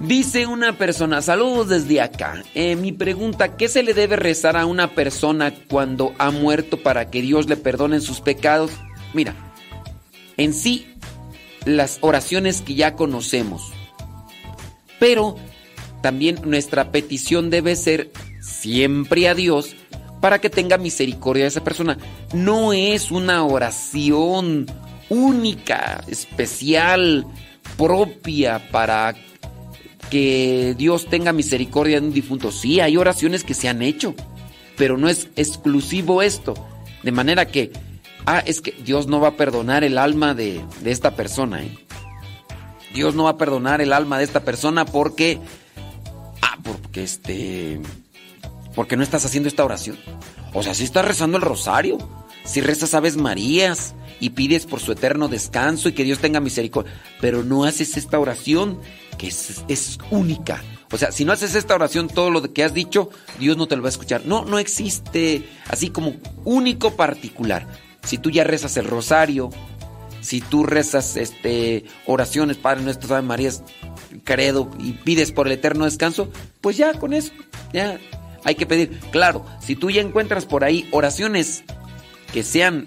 Dice 0.00 0.46
una 0.46 0.78
persona, 0.78 1.20
saludos 1.22 1.68
desde 1.68 2.00
acá. 2.00 2.44
Eh, 2.54 2.76
mi 2.76 2.92
pregunta, 2.92 3.56
¿qué 3.56 3.68
se 3.68 3.82
le 3.82 3.94
debe 3.94 4.14
rezar 4.14 4.56
a 4.56 4.64
una 4.64 4.94
persona 4.94 5.52
cuando 5.68 6.14
ha 6.18 6.30
muerto 6.30 6.80
para 6.84 7.10
que 7.10 7.20
Dios 7.20 7.48
le 7.48 7.56
perdone 7.56 8.00
sus 8.00 8.20
pecados? 8.20 8.70
Mira, 9.12 9.34
en 10.36 10.54
sí, 10.54 10.86
las 11.64 11.98
oraciones 12.00 12.62
que 12.62 12.76
ya 12.76 12.94
conocemos. 12.94 13.72
Pero 15.00 15.36
también 16.02 16.38
nuestra 16.44 16.90
petición 16.90 17.50
debe 17.50 17.76
ser 17.76 18.10
siempre 18.40 19.28
a 19.28 19.34
Dios 19.34 19.74
para 20.20 20.40
que 20.40 20.50
tenga 20.50 20.78
misericordia 20.78 21.44
de 21.44 21.48
esa 21.48 21.64
persona. 21.64 21.98
No 22.32 22.72
es 22.72 23.10
una 23.10 23.44
oración 23.44 24.66
única, 25.08 26.02
especial, 26.08 27.26
propia 27.76 28.70
para 28.70 29.14
que 30.10 30.74
Dios 30.76 31.06
tenga 31.06 31.32
misericordia 31.32 32.00
de 32.00 32.06
un 32.06 32.12
difunto. 32.12 32.50
Sí, 32.50 32.80
hay 32.80 32.96
oraciones 32.96 33.44
que 33.44 33.54
se 33.54 33.68
han 33.68 33.82
hecho, 33.82 34.14
pero 34.76 34.96
no 34.96 35.08
es 35.08 35.28
exclusivo 35.36 36.22
esto. 36.22 36.54
De 37.02 37.12
manera 37.12 37.46
que, 37.46 37.72
ah, 38.26 38.42
es 38.44 38.60
que 38.60 38.72
Dios 38.84 39.06
no 39.06 39.20
va 39.20 39.28
a 39.28 39.36
perdonar 39.36 39.84
el 39.84 39.98
alma 39.98 40.34
de, 40.34 40.64
de 40.82 40.90
esta 40.90 41.14
persona. 41.14 41.62
¿eh? 41.62 41.78
Dios 42.92 43.14
no 43.14 43.24
va 43.24 43.30
a 43.30 43.36
perdonar 43.38 43.80
el 43.80 43.92
alma 43.92 44.18
de 44.18 44.24
esta 44.24 44.40
persona 44.40 44.84
porque, 44.84 45.38
porque 46.72 47.02
este, 47.02 47.80
porque 48.74 48.96
no 48.96 49.02
estás 49.02 49.24
haciendo 49.24 49.48
esta 49.48 49.64
oración. 49.64 49.98
O 50.54 50.62
sea, 50.62 50.74
si 50.74 50.84
estás 50.84 51.04
rezando 51.04 51.36
el 51.36 51.42
rosario, 51.42 51.98
si 52.44 52.60
rezas 52.60 52.94
Aves 52.94 53.16
Marías 53.16 53.94
y 54.20 54.30
pides 54.30 54.66
por 54.66 54.80
su 54.80 54.92
eterno 54.92 55.28
descanso 55.28 55.88
y 55.88 55.92
que 55.92 56.04
Dios 56.04 56.18
tenga 56.18 56.40
misericordia, 56.40 56.92
pero 57.20 57.42
no 57.42 57.64
haces 57.64 57.96
esta 57.96 58.18
oración 58.18 58.80
que 59.18 59.28
es, 59.28 59.98
única. 60.10 60.62
O 60.90 60.96
sea, 60.96 61.12
si 61.12 61.24
no 61.24 61.32
haces 61.32 61.54
esta 61.54 61.74
oración, 61.74 62.08
todo 62.08 62.30
lo 62.30 62.40
que 62.52 62.64
has 62.64 62.72
dicho, 62.72 63.10
Dios 63.38 63.56
no 63.56 63.68
te 63.68 63.76
lo 63.76 63.82
va 63.82 63.88
a 63.88 63.90
escuchar. 63.90 64.22
No, 64.24 64.44
no 64.44 64.58
existe 64.58 65.46
así 65.68 65.90
como 65.90 66.14
único 66.44 66.96
particular. 66.96 67.66
Si 68.04 68.16
tú 68.16 68.30
ya 68.30 68.44
rezas 68.44 68.76
el 68.78 68.86
rosario, 68.86 69.50
si 70.22 70.40
tú 70.40 70.64
rezas 70.64 71.16
este 71.16 71.84
oraciones, 72.06 72.56
Padre 72.56 72.82
nuestro, 72.82 73.14
Ave 73.14 73.26
Marías, 73.26 73.62
credo 74.24 74.70
y 74.78 74.92
pides 74.92 75.32
por 75.32 75.46
el 75.46 75.54
eterno 75.54 75.84
descanso, 75.84 76.30
pues 76.60 76.76
ya 76.76 76.94
con 76.94 77.12
eso, 77.12 77.32
ya 77.72 77.98
hay 78.44 78.54
que 78.54 78.66
pedir. 78.66 78.98
Claro, 79.10 79.44
si 79.60 79.76
tú 79.76 79.90
ya 79.90 80.00
encuentras 80.00 80.46
por 80.46 80.64
ahí 80.64 80.88
oraciones 80.90 81.64
que 82.32 82.42
sean 82.42 82.86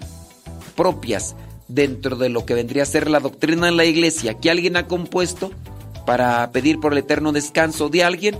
propias 0.76 1.34
dentro 1.68 2.16
de 2.16 2.28
lo 2.28 2.44
que 2.44 2.54
vendría 2.54 2.82
a 2.82 2.86
ser 2.86 3.10
la 3.10 3.20
doctrina 3.20 3.66
de 3.66 3.72
la 3.72 3.84
iglesia 3.84 4.34
que 4.34 4.50
alguien 4.50 4.76
ha 4.76 4.86
compuesto 4.86 5.52
para 6.06 6.50
pedir 6.52 6.80
por 6.80 6.92
el 6.92 6.98
eterno 6.98 7.32
descanso 7.32 7.88
de 7.88 8.04
alguien, 8.04 8.38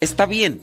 está 0.00 0.26
bien, 0.26 0.60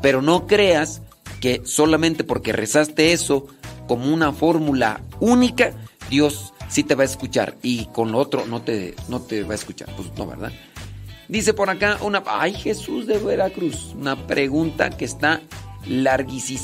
pero 0.00 0.22
no 0.22 0.46
creas 0.46 1.02
que 1.40 1.62
solamente 1.64 2.24
porque 2.24 2.52
rezaste 2.52 3.12
eso 3.12 3.46
como 3.86 4.12
una 4.12 4.32
fórmula 4.32 5.00
única, 5.20 5.72
Dios 6.10 6.52
sí 6.68 6.84
te 6.84 6.94
va 6.94 7.02
a 7.02 7.06
escuchar 7.06 7.56
y 7.62 7.86
con 7.86 8.12
lo 8.12 8.18
otro 8.18 8.46
no 8.46 8.62
te, 8.62 8.94
no 9.08 9.20
te 9.20 9.42
va 9.42 9.52
a 9.52 9.56
escuchar. 9.56 9.88
Pues 9.96 10.08
no, 10.16 10.26
¿verdad? 10.26 10.52
Dice 11.28 11.52
por 11.52 11.68
acá 11.70 11.98
una... 12.00 12.22
¡Ay, 12.26 12.54
Jesús 12.54 13.06
de 13.06 13.18
Veracruz! 13.18 13.94
Una 13.94 14.26
pregunta 14.26 14.90
que 14.90 15.04
está 15.04 15.42
larguísima. 15.86 16.58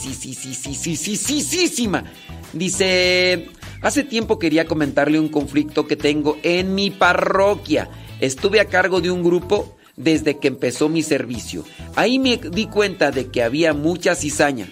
Dice... 2.52 3.48
Hace 3.82 4.02
tiempo 4.02 4.38
quería 4.38 4.64
comentarle 4.64 5.20
un 5.20 5.28
conflicto 5.28 5.86
que 5.86 5.96
tengo 5.96 6.38
en 6.42 6.74
mi 6.74 6.90
parroquia. 6.90 7.90
Estuve 8.18 8.60
a 8.60 8.64
cargo 8.64 9.02
de 9.02 9.10
un 9.10 9.22
grupo 9.22 9.76
desde 9.96 10.38
que 10.38 10.48
empezó 10.48 10.88
mi 10.88 11.02
servicio. 11.02 11.64
Ahí 11.94 12.18
me 12.18 12.38
di 12.38 12.66
cuenta 12.66 13.10
de 13.10 13.30
que 13.30 13.42
había 13.42 13.74
mucha 13.74 14.14
cizaña. 14.14 14.66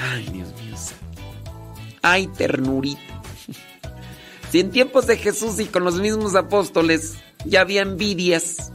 Ay, 0.00 0.24
Dios 0.32 0.48
mío. 0.48 0.62
Ay, 2.02 2.26
ternurita. 2.26 3.00
Si 4.50 4.60
en 4.60 4.70
tiempos 4.70 5.06
de 5.06 5.16
Jesús 5.16 5.58
y 5.60 5.64
con 5.64 5.82
los 5.82 5.98
mismos 5.98 6.34
apóstoles 6.34 7.14
ya 7.44 7.60
había 7.60 7.82
envidias. 7.82 8.72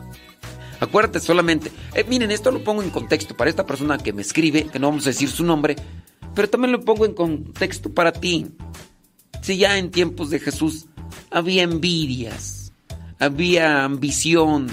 Acuérdate 0.80 1.20
solamente. 1.20 1.72
eh, 1.96 2.06
miren, 2.08 2.32
esto 2.32 2.52
lo 2.52 2.64
pongo 2.64 2.84
en 2.84 2.90
contexto 2.90 3.36
para 3.36 3.50
esta 3.50 3.66
persona 3.66 3.98
que 3.98 4.14
me 4.14 4.22
escribe, 4.22 4.68
que 4.68 4.80
no 4.80 4.90
vamos 4.90 5.06
a 5.08 5.10
decir 5.10 5.30
su 5.30 5.44
nombre, 5.44 5.76
pero 6.36 6.50
también 6.50 6.72
lo 6.72 6.82
pongo 6.82 7.06
en 7.06 7.14
contexto 7.14 7.92
para 7.94 8.12
ti. 8.12 8.48
Si 9.42 9.58
ya 9.58 9.78
en 9.78 9.92
tiempos 9.92 10.30
de 10.30 10.40
Jesús 10.40 10.86
había 11.32 11.64
envidias, 11.64 12.72
había 13.20 13.84
ambición. 13.84 14.68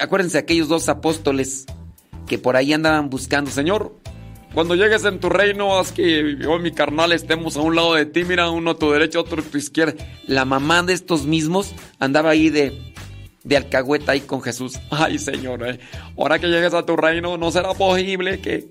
Acuérdense 0.00 0.38
de 0.38 0.42
aquellos 0.42 0.68
dos 0.68 0.88
apóstoles 0.88 1.66
que 2.26 2.38
por 2.38 2.56
ahí 2.56 2.72
andaban 2.72 3.10
buscando, 3.10 3.50
Señor, 3.50 3.99
Cuando 4.54 4.74
llegues 4.74 5.04
en 5.04 5.20
tu 5.20 5.28
reino, 5.28 5.78
haz 5.78 5.92
que 5.92 6.36
yo 6.36 6.56
y 6.56 6.58
mi 6.60 6.72
carnal 6.72 7.12
estemos 7.12 7.56
a 7.56 7.60
un 7.60 7.76
lado 7.76 7.94
de 7.94 8.04
ti, 8.04 8.24
mira, 8.24 8.50
uno 8.50 8.72
a 8.72 8.76
tu 8.76 8.90
derecha, 8.90 9.20
otro 9.20 9.42
a 9.42 9.44
tu 9.44 9.56
izquierda. 9.56 9.94
la 10.26 10.44
mamá 10.44 10.82
de 10.82 10.92
estos 10.92 11.24
mismos 11.24 11.72
andaba 12.00 12.30
ahí 12.30 12.50
de, 12.50 12.92
de 13.44 13.56
alcahueta 13.56 14.12
ahí 14.12 14.20
con 14.20 14.42
Jesús. 14.42 14.80
Ay, 14.90 15.18
Señor, 15.20 15.66
eh, 15.66 15.78
ahora 16.18 16.40
que 16.40 16.48
llegues 16.48 16.74
a 16.74 16.84
tu 16.84 16.96
reino, 16.96 17.38
no 17.38 17.52
será 17.52 17.74
posible 17.74 18.40
que, 18.40 18.70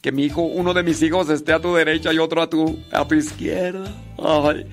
que 0.00 0.10
mi 0.10 0.24
hijo, 0.24 0.42
uno 0.42 0.74
de 0.74 0.82
mis 0.82 1.00
hijos 1.00 1.28
esté 1.28 1.52
a 1.52 1.60
tu 1.60 1.74
derecha 1.74 2.12
y 2.12 2.18
otro 2.18 2.42
a 2.42 2.50
tu, 2.50 2.80
a 2.90 3.06
tu 3.06 3.14
izquierda. 3.14 3.94
Ay. 4.18 4.66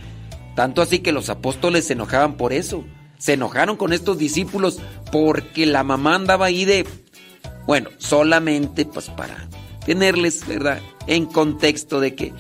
Tanto 0.56 0.82
así 0.82 1.00
que 1.00 1.11
los 1.11 1.30
apóstoles 1.30 1.86
se 1.86 1.94
enojaban 1.94 2.36
por 2.36 2.52
eso. 2.52 2.84
Se 3.19 3.34
enojaron 3.34 3.77
con 3.77 3.94
estos 3.94 4.18
discípulos 4.18 4.80
porque 5.11 5.68
la 5.68 5.84
mamá 5.84 6.16
andaba 6.16 6.48
ahí 6.48 6.66
de... 6.66 6.84
Bueno, 7.68 7.92
solamente 8.00 8.86
pues 8.86 9.10
para 9.10 9.48
tenerles, 9.88 10.46
¿verdad? 10.46 10.82
En 11.08 11.26
contexto 11.26 12.00
de 12.00 12.14
que 12.14 12.34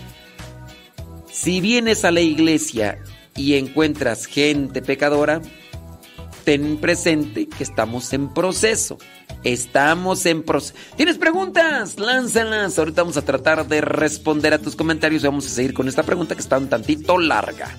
si 1.31 1.61
vienes 1.61 2.03
a 2.03 2.11
la 2.11 2.19
iglesia 2.19 2.99
y 3.35 3.55
encuentras 3.55 4.25
gente 4.25 4.81
pecadora, 4.81 5.41
ten 6.43 6.77
presente 6.77 7.47
que 7.47 7.63
estamos 7.63 8.11
en 8.11 8.33
proceso. 8.33 8.97
Estamos 9.43 10.25
en 10.25 10.43
proceso. 10.43 10.73
¿Tienes 10.97 11.17
preguntas? 11.17 11.97
Lánzalas. 11.97 12.77
Ahorita 12.77 13.03
vamos 13.03 13.15
a 13.17 13.21
tratar 13.21 13.65
de 13.65 13.79
responder 13.79 14.53
a 14.53 14.59
tus 14.59 14.75
comentarios 14.75 15.23
y 15.23 15.27
vamos 15.27 15.45
a 15.45 15.49
seguir 15.49 15.73
con 15.73 15.87
esta 15.87 16.03
pregunta 16.03 16.35
que 16.35 16.41
está 16.41 16.57
un 16.57 16.67
tantito 16.67 17.17
larga. 17.17 17.77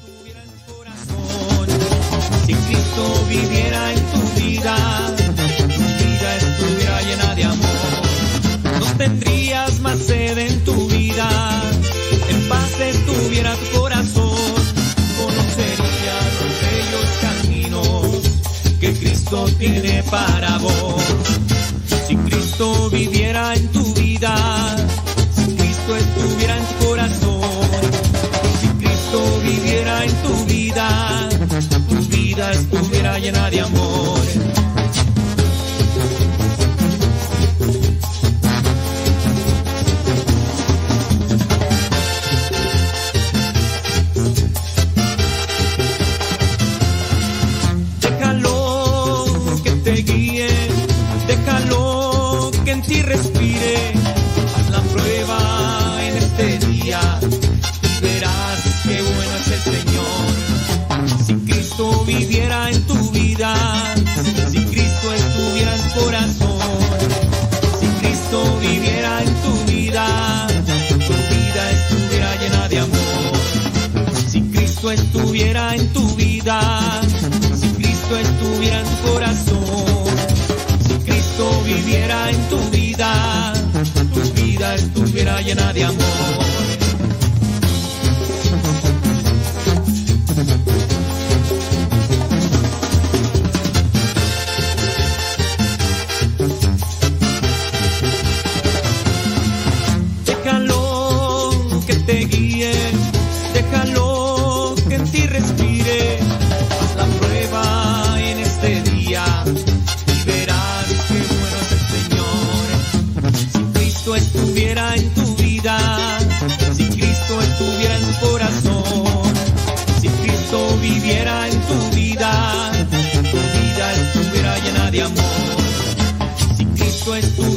Si 2.46 2.54
Cristo 2.54 3.26
viviera 3.28 3.92
en 3.92 4.00
tu 4.06 4.40
vida, 4.40 5.07
tendrías 8.98 9.80
más 9.80 9.98
sed 10.00 10.36
en 10.36 10.64
tu 10.64 10.88
vida, 10.88 11.28
en 12.28 12.48
paz 12.48 12.80
estuviera 12.80 13.54
tu 13.54 13.80
corazón. 13.80 14.36
Conocerías 15.18 16.28
los 16.40 16.54
bellos 16.64 17.08
caminos 17.22 18.06
que 18.80 18.92
Cristo 18.94 19.46
tiene 19.58 20.02
para 20.10 20.58
vos. 20.58 21.02
Si 22.08 22.16
Cristo 22.16 22.90
viviera 22.90 23.54
en 23.54 23.68
tu 23.68 23.94
vida, 23.94 24.76
si 25.34 25.54
Cristo 25.54 25.96
estuviera 25.96 26.58
en 26.58 26.66
tu 26.66 26.86
corazón, 26.86 27.70
si 28.60 28.68
Cristo 28.84 29.40
viviera 29.44 30.04
en 30.04 30.14
tu 30.22 30.44
vida, 30.46 31.28
tu 31.88 31.96
vida 32.16 32.52
estuviera 32.52 33.18
llena 33.20 33.50
de 33.50 33.60
amor. 33.60 34.17
Viviera 62.08 62.70
en 62.70 62.86
tu 62.86 63.10
vida, 63.10 63.54
si 64.50 64.64
Cristo 64.64 65.12
estuviera 65.12 65.74
en 65.76 65.82
tu 65.82 66.00
corazón, 66.00 66.58
si 67.80 67.86
Cristo 68.00 68.58
viviera 68.60 69.22
en 69.22 69.34
tu 69.42 69.52
vida, 69.70 70.46
tu 71.06 71.14
vida 71.34 71.70
estuviera 71.70 72.36
llena 72.40 72.68
de 72.68 72.78
amor. 72.78 73.36
Si 74.26 74.40
Cristo 74.40 74.90
estuviera 74.90 75.74
en 75.74 75.86
tu 75.92 76.16
vida, 76.16 77.00
si 77.60 77.68
Cristo 77.76 78.16
estuviera 78.16 78.80
en 78.80 78.86
tu 78.86 79.12
corazón, 79.12 80.04
si 80.86 80.94
Cristo 81.04 81.62
viviera 81.66 82.30
en 82.30 82.48
tu 82.48 82.58
vida, 82.70 83.52
tu 84.14 84.22
vida 84.32 84.74
estuviera 84.76 85.42
llena 85.42 85.72
de 85.74 85.84
amor. 85.84 86.77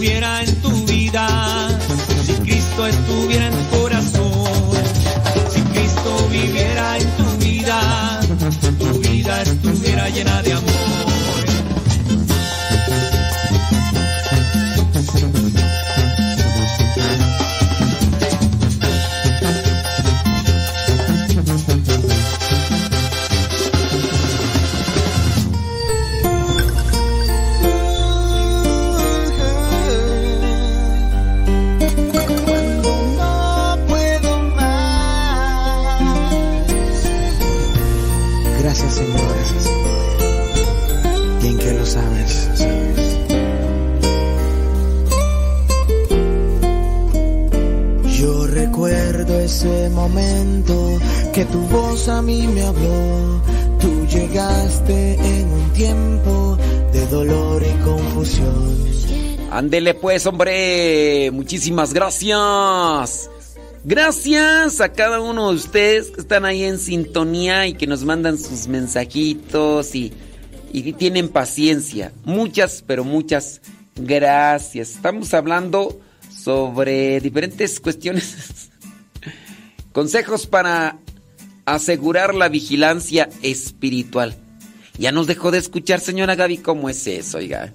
Estuviera 0.01 0.41
en 0.41 0.61
tu 0.63 0.85
vida, 0.87 1.79
si 2.25 2.33
Cristo 2.33 2.87
estuviera 2.87 3.47
en 3.47 3.53
tu 3.53 3.77
corazón, 3.77 4.71
si 5.51 5.61
Cristo 5.61 6.27
viviera 6.31 6.97
en 6.97 7.07
tu 7.17 7.37
vida, 7.37 8.19
tu 8.79 8.99
vida 8.99 9.41
estuviera 9.43 10.09
llena 10.09 10.41
de 10.41 10.53
amor. 10.53 11.10
Voz 52.01 52.09
a 52.09 52.21
mí 52.21 52.47
me 52.47 52.61
habló. 52.63 53.41
Tú 53.79 54.05
llegaste 54.07 55.13
en 55.13 55.47
un 55.47 55.73
tiempo 55.73 56.57
de 56.93 57.05
dolor 57.07 57.63
y 57.63 57.83
confusión. 57.83 58.77
Ándele 59.51 59.93
pues, 59.93 60.25
hombre. 60.25 61.29
Muchísimas 61.31 61.93
gracias. 61.93 63.29
Gracias 63.83 64.79
a 64.79 64.93
cada 64.93 65.19
uno 65.21 65.49
de 65.49 65.55
ustedes 65.55 66.11
que 66.11 66.21
están 66.21 66.45
ahí 66.45 66.63
en 66.63 66.77
sintonía 66.77 67.67
y 67.67 67.73
que 67.73 67.87
nos 67.87 68.03
mandan 68.03 68.37
sus 68.37 68.67
mensajitos 68.67 69.95
y, 69.95 70.13
y 70.71 70.93
tienen 70.93 71.29
paciencia. 71.29 72.13
Muchas, 72.23 72.83
pero 72.85 73.03
muchas 73.03 73.61
gracias. 73.95 74.91
Estamos 74.91 75.33
hablando 75.33 75.99
sobre 76.31 77.19
diferentes 77.19 77.79
cuestiones. 77.79 78.69
Consejos 79.91 80.45
para 80.45 80.97
asegurar 81.65 82.35
la 82.35 82.49
vigilancia 82.49 83.29
espiritual. 83.41 84.35
Ya 84.97 85.11
nos 85.11 85.27
dejó 85.27 85.51
de 85.51 85.57
escuchar, 85.57 85.99
señora 85.99 86.35
Gaby, 86.35 86.57
¿cómo 86.57 86.89
es 86.89 87.07
eso, 87.07 87.37
oiga? 87.37 87.73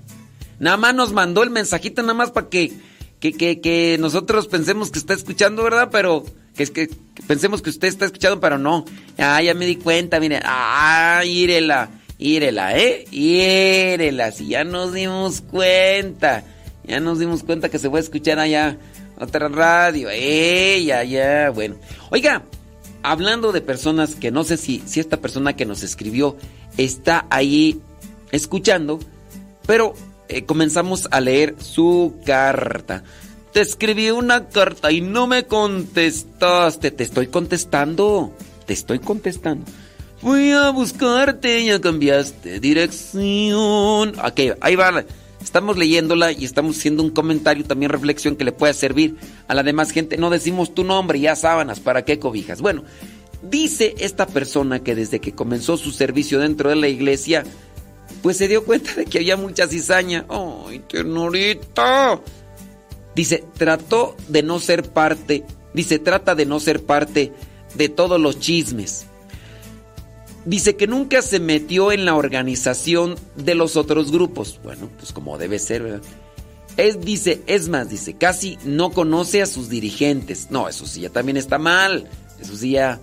Nada 0.59 0.77
más 0.77 0.95
nos 0.95 1.13
mandó 1.13 1.43
el 1.43 1.51
mensajito, 1.51 2.03
nada 2.03 2.15
más 2.15 2.31
para 2.31 2.49
que, 2.49 2.73
que, 3.21 3.33
que, 3.33 3.61
que 3.61 3.97
nosotros 4.01 4.49
pensemos 4.49 4.91
que 4.91 4.99
está 4.99 5.15
escuchando, 5.15 5.63
¿verdad? 5.63 5.89
Pero 5.91 6.25
que 6.57 6.67
que, 6.67 6.89
que 6.89 7.23
pensemos 7.27 7.63
que 7.63 7.71
usted 7.71 7.89
está 7.89 8.07
escuchando, 8.07 8.41
pero 8.41 8.59
no. 8.59 8.85
Ah, 9.19 9.43
ya 9.43 9.55
me 9.55 9.67
di 9.67 9.77
cuenta, 9.77 10.21
mire. 10.21 10.41
Ah, 10.45 11.23
írela, 11.25 11.91
írela, 12.19 12.79
¿eh? 12.79 13.05
Írela, 13.11 14.33
si 14.33 14.49
ya 14.49 14.65
nos 14.65 14.95
dimos 14.95 15.43
cuenta. 15.43 16.45
Ya 16.85 17.01
nos 17.01 17.19
dimos 17.19 17.43
cuenta 17.43 17.69
que 17.69 17.79
se 17.79 17.89
va 17.89 17.99
a 17.99 18.01
escuchar 18.01 18.39
allá 18.39 18.79
otra 19.19 19.49
radio. 19.49 20.09
Eh, 20.11 20.83
ya, 20.85 21.05
ya, 21.05 21.51
bueno. 21.51 21.77
Oiga, 22.11 22.43
hablando 23.07 23.53
de 23.53 23.61
personas 23.61 24.17
que 24.17 24.33
no 24.33 24.43
sé 24.43 24.57
si, 24.57 24.83
si 24.85 24.99
esta 24.99 25.19
persona 25.19 25.55
que 25.55 25.65
nos 25.65 25.85
escribió 25.85 26.37
está 26.77 27.25
ahí 27.31 27.81
escuchando, 28.33 28.99
pero 29.65 29.95
eh, 30.29 30.45
comenzamos 30.45 31.07
a 31.13 31.21
leer 31.21 31.55
su 31.61 32.17
carta. 32.27 33.05
Te 33.53 33.61
escribí 33.61 34.11
una 34.11 34.49
carta 34.49 34.91
y 34.91 35.01
no 35.01 35.29
me 35.29 35.45
contestaste. 35.45 36.91
Te 36.91 37.05
estoy 37.05 37.29
contestando. 37.29 38.35
Te 38.67 38.73
estoy 38.73 38.99
contestando. 38.99 39.65
Fui 40.21 40.51
a 40.51 40.71
buscarte 40.71 41.61
y 41.61 41.67
ya 41.67 41.81
cambiaste 41.81 42.59
dirección. 42.59 44.19
Ok, 44.19 44.59
ahí 44.61 44.75
va. 44.75 45.05
Estamos 45.47 45.79
leyéndola 45.79 46.33
y 46.33 46.45
estamos 46.45 46.77
haciendo 46.77 47.05
un 47.05 47.11
comentario, 47.11 47.65
también 47.65 47.93
reflexión 47.93 48.35
que 48.35 48.43
le 48.43 48.51
pueda 48.51 48.73
servir 48.75 49.15
a 49.47 49.55
la 49.55 49.63
demás 49.63 49.93
gente. 49.93 50.17
No 50.17 50.29
decimos 50.29 50.75
tu 50.75 50.83
nombre, 50.83 51.21
ya 51.21 51.37
sábanas, 51.37 51.79
¿para 51.79 52.05
qué 52.05 52.19
cobijas? 52.19 52.61
Bueno, 52.61 52.83
dice 53.49 53.95
esta 53.99 54.27
persona 54.27 54.81
que 54.83 54.97
desde 54.97 55.21
que 55.21 55.37
comenzó 55.37 55.77
su 55.77 55.93
servicio 55.93 56.41
dentro 56.41 56.69
de 56.69 56.75
la 56.75 56.89
iglesia, 56.89 57.45
pues 58.23 58.39
se 58.39 58.49
dio 58.49 58.65
cuenta 58.65 58.93
de 58.95 59.05
que 59.05 59.19
había 59.19 59.37
mucha 59.37 59.69
cizaña. 59.69 60.27
¡Ay, 60.29 60.81
ternurita! 60.81 62.21
Dice, 63.15 63.45
trató 63.57 64.17
de 64.27 64.43
no 64.43 64.59
ser 64.59 64.83
parte, 64.83 65.45
dice, 65.73 66.01
trata 66.01 66.35
de 66.35 66.45
no 66.45 66.59
ser 66.59 66.85
parte 66.85 67.33
de 67.77 67.89
todos 67.89 68.21
los 68.21 68.41
chismes. 68.41 69.07
Dice 70.47 70.77
que 70.77 70.87
nunca 70.87 71.23
se 71.23 71.41
metió 71.41 71.91
en 71.91 72.05
la 72.05 72.15
organización 72.15 73.17
de 73.35 73.57
los 73.57 73.77
otros 73.77 74.13
grupos. 74.13 74.61
Bueno, 74.63 74.89
pues 74.97 75.13
como 75.13 75.39
debe 75.39 75.59
ser, 75.59 75.83
¿verdad? 75.83 76.03
Es, 76.77 77.01
dice, 77.01 77.43
es 77.49 77.69
más, 77.69 77.89
dice, 77.89 78.15
casi 78.15 78.57
no 78.65 78.91
conoce 78.91 79.43
a 79.43 79.47
sus 79.47 79.69
dirigentes. 79.69 80.47
No, 80.51 80.69
eso 80.69 80.87
sí 80.87 81.01
ya 81.01 81.11
también 81.11 81.37
está 81.37 81.59
mal. 81.59 82.09
Eso 82.41 82.57
sí 82.57 82.71
ya. 82.73 83.01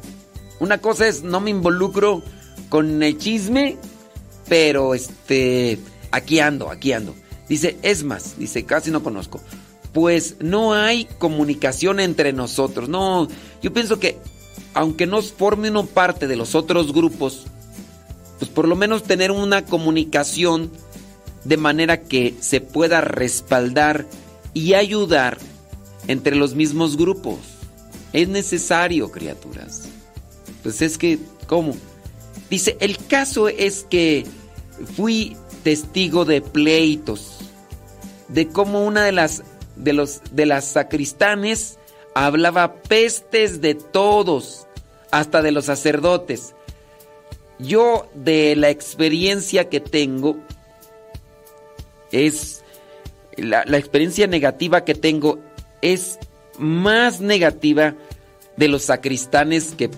Una 0.61 0.77
cosa 0.77 1.05
es, 1.05 1.23
no 1.23 1.41
me 1.41 1.49
involucro 1.49 2.23
con 2.69 3.03
el 3.03 3.17
chisme, 3.17 3.77
pero 4.47 4.93
este, 4.93 5.79
aquí 6.11 6.39
ando, 6.39 6.69
aquí 6.69 6.93
ando. 6.93 7.13
Dice, 7.49 7.77
es 7.81 8.05
más, 8.05 8.37
dice, 8.37 8.63
casi 8.63 8.89
no 8.89 9.03
conozco. 9.03 9.41
Pues 9.91 10.37
no 10.39 10.73
hay 10.73 11.09
comunicación 11.17 11.99
entre 11.99 12.31
nosotros. 12.31 12.87
No, 12.87 13.27
yo 13.61 13.73
pienso 13.73 13.99
que 13.99 14.17
aunque 14.73 15.07
no 15.07 15.21
forme 15.21 15.69
uno 15.69 15.85
parte 15.85 16.27
de 16.27 16.35
los 16.35 16.55
otros 16.55 16.93
grupos, 16.93 17.45
pues 18.39 18.49
por 18.49 18.67
lo 18.67 18.75
menos 18.75 19.03
tener 19.03 19.31
una 19.31 19.65
comunicación 19.65 20.71
de 21.43 21.57
manera 21.57 22.01
que 22.01 22.35
se 22.39 22.61
pueda 22.61 23.01
respaldar 23.01 24.05
y 24.53 24.73
ayudar 24.73 25.37
entre 26.07 26.35
los 26.35 26.55
mismos 26.55 26.97
grupos. 26.97 27.37
Es 28.13 28.27
necesario, 28.27 29.11
criaturas. 29.11 29.83
Pues 30.61 30.81
es 30.81 30.97
que, 30.97 31.19
¿cómo? 31.47 31.75
Dice, 32.49 32.77
el 32.79 32.97
caso 32.97 33.47
es 33.47 33.85
que 33.89 34.25
fui 34.95 35.35
testigo 35.63 36.25
de 36.25 36.41
pleitos, 36.41 37.37
de 38.27 38.47
cómo 38.47 38.85
una 38.85 39.03
de 39.03 39.11
las 39.11 39.43
de 39.75 39.93
los 39.93 40.21
de 40.31 40.45
las 40.45 40.65
sacristanes 40.65 41.79
hablaba 42.15 42.75
pestes 42.75 43.61
de 43.61 43.75
todos, 43.75 44.67
hasta 45.11 45.41
de 45.41 45.51
los 45.51 45.65
sacerdotes. 45.65 46.55
Yo 47.59 48.09
de 48.15 48.55
la 48.55 48.69
experiencia 48.69 49.69
que 49.69 49.79
tengo 49.79 50.37
es 52.11 52.63
la, 53.37 53.61
experiencia 53.77 54.27
negativa 54.27 54.83
que 54.85 54.95
tengo 54.95 55.39
es 55.81 56.19
más 56.57 57.19
negativa 57.21 57.95
de 58.57 58.67
los 58.67 58.83
sacristanes 58.83 59.73
que 59.75 59.89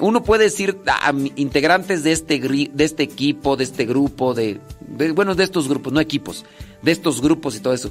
uno 0.00 0.22
puede 0.22 0.44
decir 0.44 0.78
a 0.86 1.12
mi- 1.12 1.32
integrantes 1.36 2.02
de 2.04 2.12
este, 2.12 2.38
de 2.38 2.84
este 2.84 3.02
equipo, 3.02 3.56
de 3.56 3.64
este 3.64 3.84
grupo, 3.86 4.34
de, 4.34 4.60
de- 4.80 5.12
bueno, 5.12 5.34
de 5.34 5.44
estos 5.44 5.68
grupos, 5.68 5.92
no 5.92 6.00
equipos, 6.00 6.44
de 6.82 6.92
estos 6.92 7.20
grupos 7.20 7.56
y 7.56 7.60
todo 7.60 7.72
eso. 7.74 7.90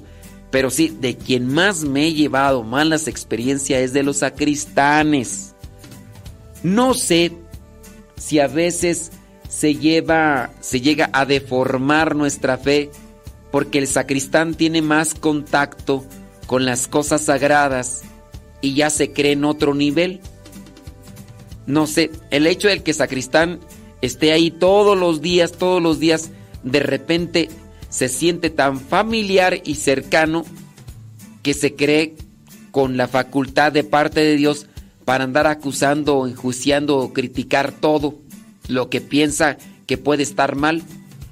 Pero 0.51 0.69
sí, 0.69 0.95
de 0.99 1.17
quien 1.17 1.47
más 1.47 1.83
me 1.83 2.07
he 2.07 2.13
llevado 2.13 2.63
malas 2.63 3.07
experiencias 3.07 3.81
es 3.81 3.93
de 3.93 4.03
los 4.03 4.17
sacristanes. 4.17 5.53
No 6.63 6.93
sé 6.93 7.33
si 8.15 8.39
a 8.39 8.47
veces 8.47 9.11
se 9.49 9.75
lleva, 9.75 10.51
se 10.61 10.81
llega 10.81 11.09
a 11.13 11.25
deformar 11.25 12.15
nuestra 12.15 12.57
fe 12.57 12.91
porque 13.51 13.79
el 13.79 13.87
sacristán 13.87 14.55
tiene 14.55 14.81
más 14.81 15.15
contacto 15.15 16.05
con 16.45 16.65
las 16.65 16.87
cosas 16.87 17.21
sagradas 17.23 18.03
y 18.61 18.73
ya 18.73 18.89
se 18.89 19.11
cree 19.11 19.33
en 19.33 19.45
otro 19.45 19.73
nivel. 19.73 20.21
No 21.65 21.87
sé, 21.87 22.11
el 22.31 22.47
hecho 22.47 22.67
de 22.67 22.81
que 22.81 22.93
sacristán 22.93 23.59
esté 24.01 24.31
ahí 24.31 24.51
todos 24.51 24.97
los 24.97 25.21
días, 25.21 25.51
todos 25.53 25.81
los 25.81 25.99
días, 25.99 26.31
de 26.63 26.79
repente 26.79 27.49
se 27.97 28.09
siente 28.09 28.51
tan 28.51 28.79
familiar 28.79 29.59
y 29.65 29.73
cercano 29.73 30.45
que 31.41 31.55
se 31.55 31.73
cree 31.73 32.13
con 32.69 32.95
la 32.95 33.07
facultad 33.07 33.71
de 33.71 33.83
parte 33.83 34.19
de 34.19 34.35
Dios 34.35 34.67
para 35.03 35.23
andar 35.23 35.47
acusando, 35.47 36.27
enjuiciando 36.27 36.99
o 36.99 37.11
criticar 37.11 37.71
todo 37.71 38.19
lo 38.67 38.91
que 38.91 39.01
piensa 39.01 39.57
que 39.87 39.97
puede 39.97 40.21
estar 40.21 40.55
mal. 40.55 40.83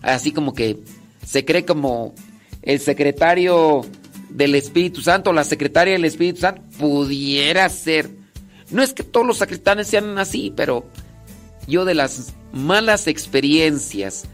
Así 0.02 0.32
como 0.32 0.56
que 0.56 0.80
se 1.24 1.46
cree 1.46 1.66
como 1.66 2.16
el 2.64 2.80
secretario 2.80 3.86
del 4.30 4.56
Espíritu 4.56 5.02
Santo, 5.02 5.34
la 5.34 5.44
secretaria 5.44 5.94
del 5.94 6.06
Espíritu 6.06 6.40
Santo, 6.40 6.64
pudiera 6.80 7.70
ser. 7.70 8.10
No 8.72 8.82
es 8.82 8.92
que 8.92 9.04
todos 9.04 9.28
los 9.28 9.38
sacristanes 9.38 9.86
sean 9.86 10.18
así, 10.18 10.52
pero 10.56 10.84
yo 11.68 11.86
de 11.86 11.94
las 11.94 12.34
malas 12.52 13.06
experiencias 13.06 14.26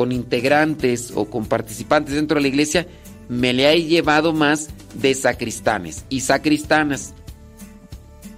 con 0.00 0.12
integrantes 0.12 1.12
o 1.14 1.26
con 1.26 1.44
participantes 1.44 2.14
dentro 2.14 2.36
de 2.36 2.40
la 2.40 2.48
iglesia, 2.48 2.86
me 3.28 3.52
le 3.52 3.70
he 3.70 3.84
llevado 3.84 4.32
más 4.32 4.70
de 4.94 5.14
sacristanes 5.14 6.06
y 6.08 6.22
sacristanas. 6.22 7.12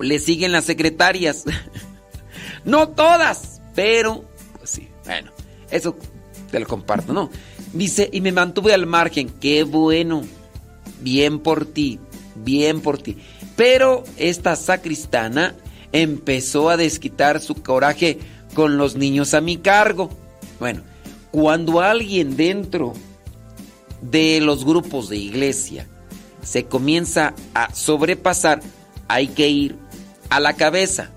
Le 0.01 0.19
siguen 0.19 0.51
las 0.51 0.65
secretarias. 0.65 1.45
no 2.65 2.89
todas, 2.89 3.61
pero 3.77 4.25
pues 4.59 4.71
sí, 4.71 4.89
bueno, 5.05 5.31
eso 5.71 5.97
te 6.51 6.59
lo 6.59 6.67
comparto, 6.67 7.13
¿no? 7.13 7.31
Dice, 7.73 8.11
y 8.13 8.21
me 8.23 8.33
mantuve 8.33 8.75
al 8.75 8.87
margen, 8.87 9.29
qué 9.41 9.63
bueno, 9.63 10.25
bien 11.01 11.39
por 11.39 11.65
ti, 11.65 12.01
bien 12.35 12.81
por 12.81 12.99
ti. 12.99 13.19
Pero 13.55 14.03
esta 14.17 14.57
sacristana 14.57 15.55
empezó 15.93 16.71
a 16.71 16.77
desquitar 16.77 17.41
su 17.41 17.55
coraje 17.55 18.19
con 18.53 18.79
los 18.79 18.97
niños 18.97 19.33
a 19.33 19.41
mi 19.41 19.59
cargo. 19.59 20.11
Bueno, 20.59 20.83
cuando 21.33 21.81
alguien 21.81 22.37
dentro 22.37 22.93
de 24.03 24.41
los 24.41 24.65
grupos 24.65 25.09
de 25.09 25.17
iglesia 25.17 25.89
se 26.43 26.65
comienza 26.67 27.35
a 27.55 27.75
sobrepasar, 27.75 28.61
hay 29.09 29.29
que 29.29 29.49
ir 29.49 29.79
a 30.29 30.41
la 30.41 30.55
cabeza, 30.55 31.11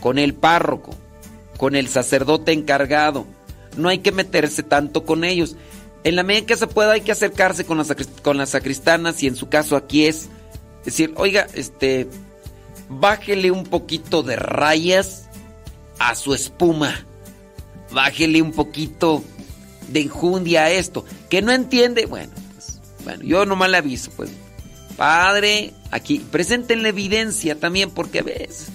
con 0.00 0.18
el 0.18 0.34
párroco, 0.34 0.94
con 1.56 1.76
el 1.76 1.88
sacerdote 1.88 2.52
encargado. 2.52 3.26
No 3.76 3.88
hay 3.88 3.98
que 3.98 4.12
meterse 4.12 4.62
tanto 4.62 5.04
con 5.04 5.24
ellos. 5.24 5.56
En 6.04 6.16
la 6.16 6.22
medida 6.22 6.46
que 6.46 6.56
se 6.56 6.66
pueda 6.66 6.92
hay 6.92 7.00
que 7.00 7.12
acercarse 7.12 7.64
con 7.64 7.78
las, 7.78 7.94
con 8.22 8.36
las 8.36 8.50
sacristanas 8.50 9.22
y 9.22 9.28
en 9.28 9.36
su 9.36 9.48
caso 9.48 9.76
aquí 9.76 10.06
es 10.06 10.28
decir, 10.84 11.14
oiga, 11.16 11.46
este, 11.54 12.08
bájele 12.88 13.50
un 13.50 13.64
poquito 13.64 14.22
de 14.22 14.36
rayas 14.36 15.28
a 15.98 16.14
su 16.14 16.34
espuma. 16.34 17.06
Bájele 17.92 18.42
un 18.42 18.52
poquito 18.52 19.22
de 19.88 20.00
enjundia 20.00 20.64
a 20.64 20.70
esto. 20.70 21.04
Que 21.28 21.42
no 21.42 21.52
entiende, 21.52 22.06
bueno, 22.06 22.32
pues, 22.54 22.80
bueno, 23.04 23.22
yo 23.24 23.44
nomás 23.46 23.70
le 23.70 23.76
aviso, 23.78 24.10
pues. 24.16 24.30
Padre, 24.96 25.72
aquí, 25.90 26.18
preséntenle 26.18 26.90
evidencia 26.90 27.58
también, 27.58 27.90
porque 27.90 28.20
a 28.20 28.22
veces 28.22 28.68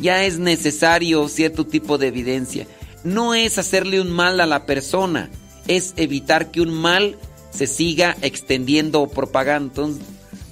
ya 0.00 0.24
es 0.24 0.38
necesario 0.38 1.28
cierto 1.28 1.66
tipo 1.66 1.98
de 1.98 2.08
evidencia. 2.08 2.66
No 3.04 3.34
es 3.34 3.58
hacerle 3.58 4.00
un 4.00 4.10
mal 4.10 4.40
a 4.40 4.46
la 4.46 4.66
persona, 4.66 5.30
es 5.68 5.94
evitar 5.96 6.50
que 6.50 6.60
un 6.60 6.72
mal 6.72 7.16
se 7.50 7.66
siga 7.66 8.16
extendiendo 8.20 9.00
o 9.00 9.08
propagando. 9.08 9.68
Entonces, 9.68 10.04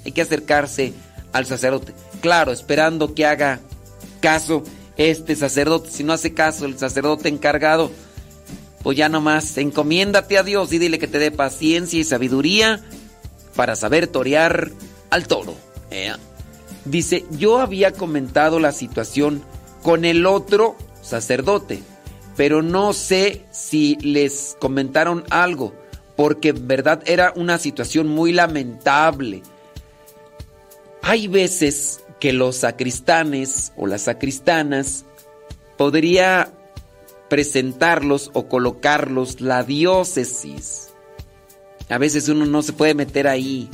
hay 0.04 0.12
que 0.12 0.22
acercarse 0.22 0.92
al 1.32 1.46
sacerdote. 1.46 1.94
Claro, 2.20 2.52
esperando 2.52 3.14
que 3.14 3.26
haga 3.26 3.60
caso 4.20 4.62
este 4.96 5.36
sacerdote. 5.36 5.90
Si 5.90 6.04
no 6.04 6.12
hace 6.12 6.34
caso 6.34 6.66
el 6.66 6.78
sacerdote 6.78 7.28
encargado, 7.28 7.90
pues 8.82 8.96
ya 8.96 9.08
nomás 9.08 9.56
encomiéndate 9.56 10.38
a 10.38 10.42
Dios 10.42 10.72
y 10.72 10.78
dile 10.78 10.98
que 10.98 11.08
te 11.08 11.18
dé 11.18 11.30
paciencia 11.30 11.98
y 11.98 12.04
sabiduría 12.04 12.84
para 13.56 13.76
saber 13.76 14.06
torear 14.06 14.70
al 15.10 15.26
toro. 15.26 15.54
Ea. 15.90 16.18
Dice, 16.84 17.24
yo 17.30 17.60
había 17.60 17.92
comentado 17.92 18.60
la 18.60 18.72
situación 18.72 19.42
con 19.82 20.04
el 20.04 20.26
otro 20.26 20.76
sacerdote, 21.02 21.82
pero 22.36 22.62
no 22.62 22.92
sé 22.92 23.44
si 23.52 23.96
les 24.02 24.56
comentaron 24.58 25.24
algo, 25.30 25.72
porque 26.14 26.50
en 26.50 26.68
verdad 26.68 27.02
era 27.06 27.32
una 27.36 27.58
situación 27.58 28.08
muy 28.08 28.32
lamentable. 28.32 29.42
Hay 31.00 31.28
veces 31.28 32.00
que 32.24 32.32
los 32.32 32.56
sacristanes 32.56 33.74
o 33.76 33.86
las 33.86 34.00
sacristanas 34.00 35.04
podría 35.76 36.54
presentarlos 37.28 38.30
o 38.32 38.48
colocarlos 38.48 39.42
la 39.42 39.62
diócesis. 39.62 40.88
A 41.90 41.98
veces 41.98 42.30
uno 42.30 42.46
no 42.46 42.62
se 42.62 42.72
puede 42.72 42.94
meter 42.94 43.28
ahí. 43.28 43.68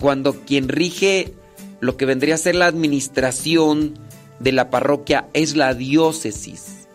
Cuando 0.00 0.32
quien 0.32 0.68
rige 0.68 1.32
lo 1.78 1.96
que 1.96 2.06
vendría 2.06 2.34
a 2.34 2.38
ser 2.38 2.56
la 2.56 2.66
administración 2.66 3.96
de 4.40 4.50
la 4.50 4.68
parroquia 4.68 5.28
es 5.32 5.54
la 5.54 5.72
diócesis. 5.72 6.88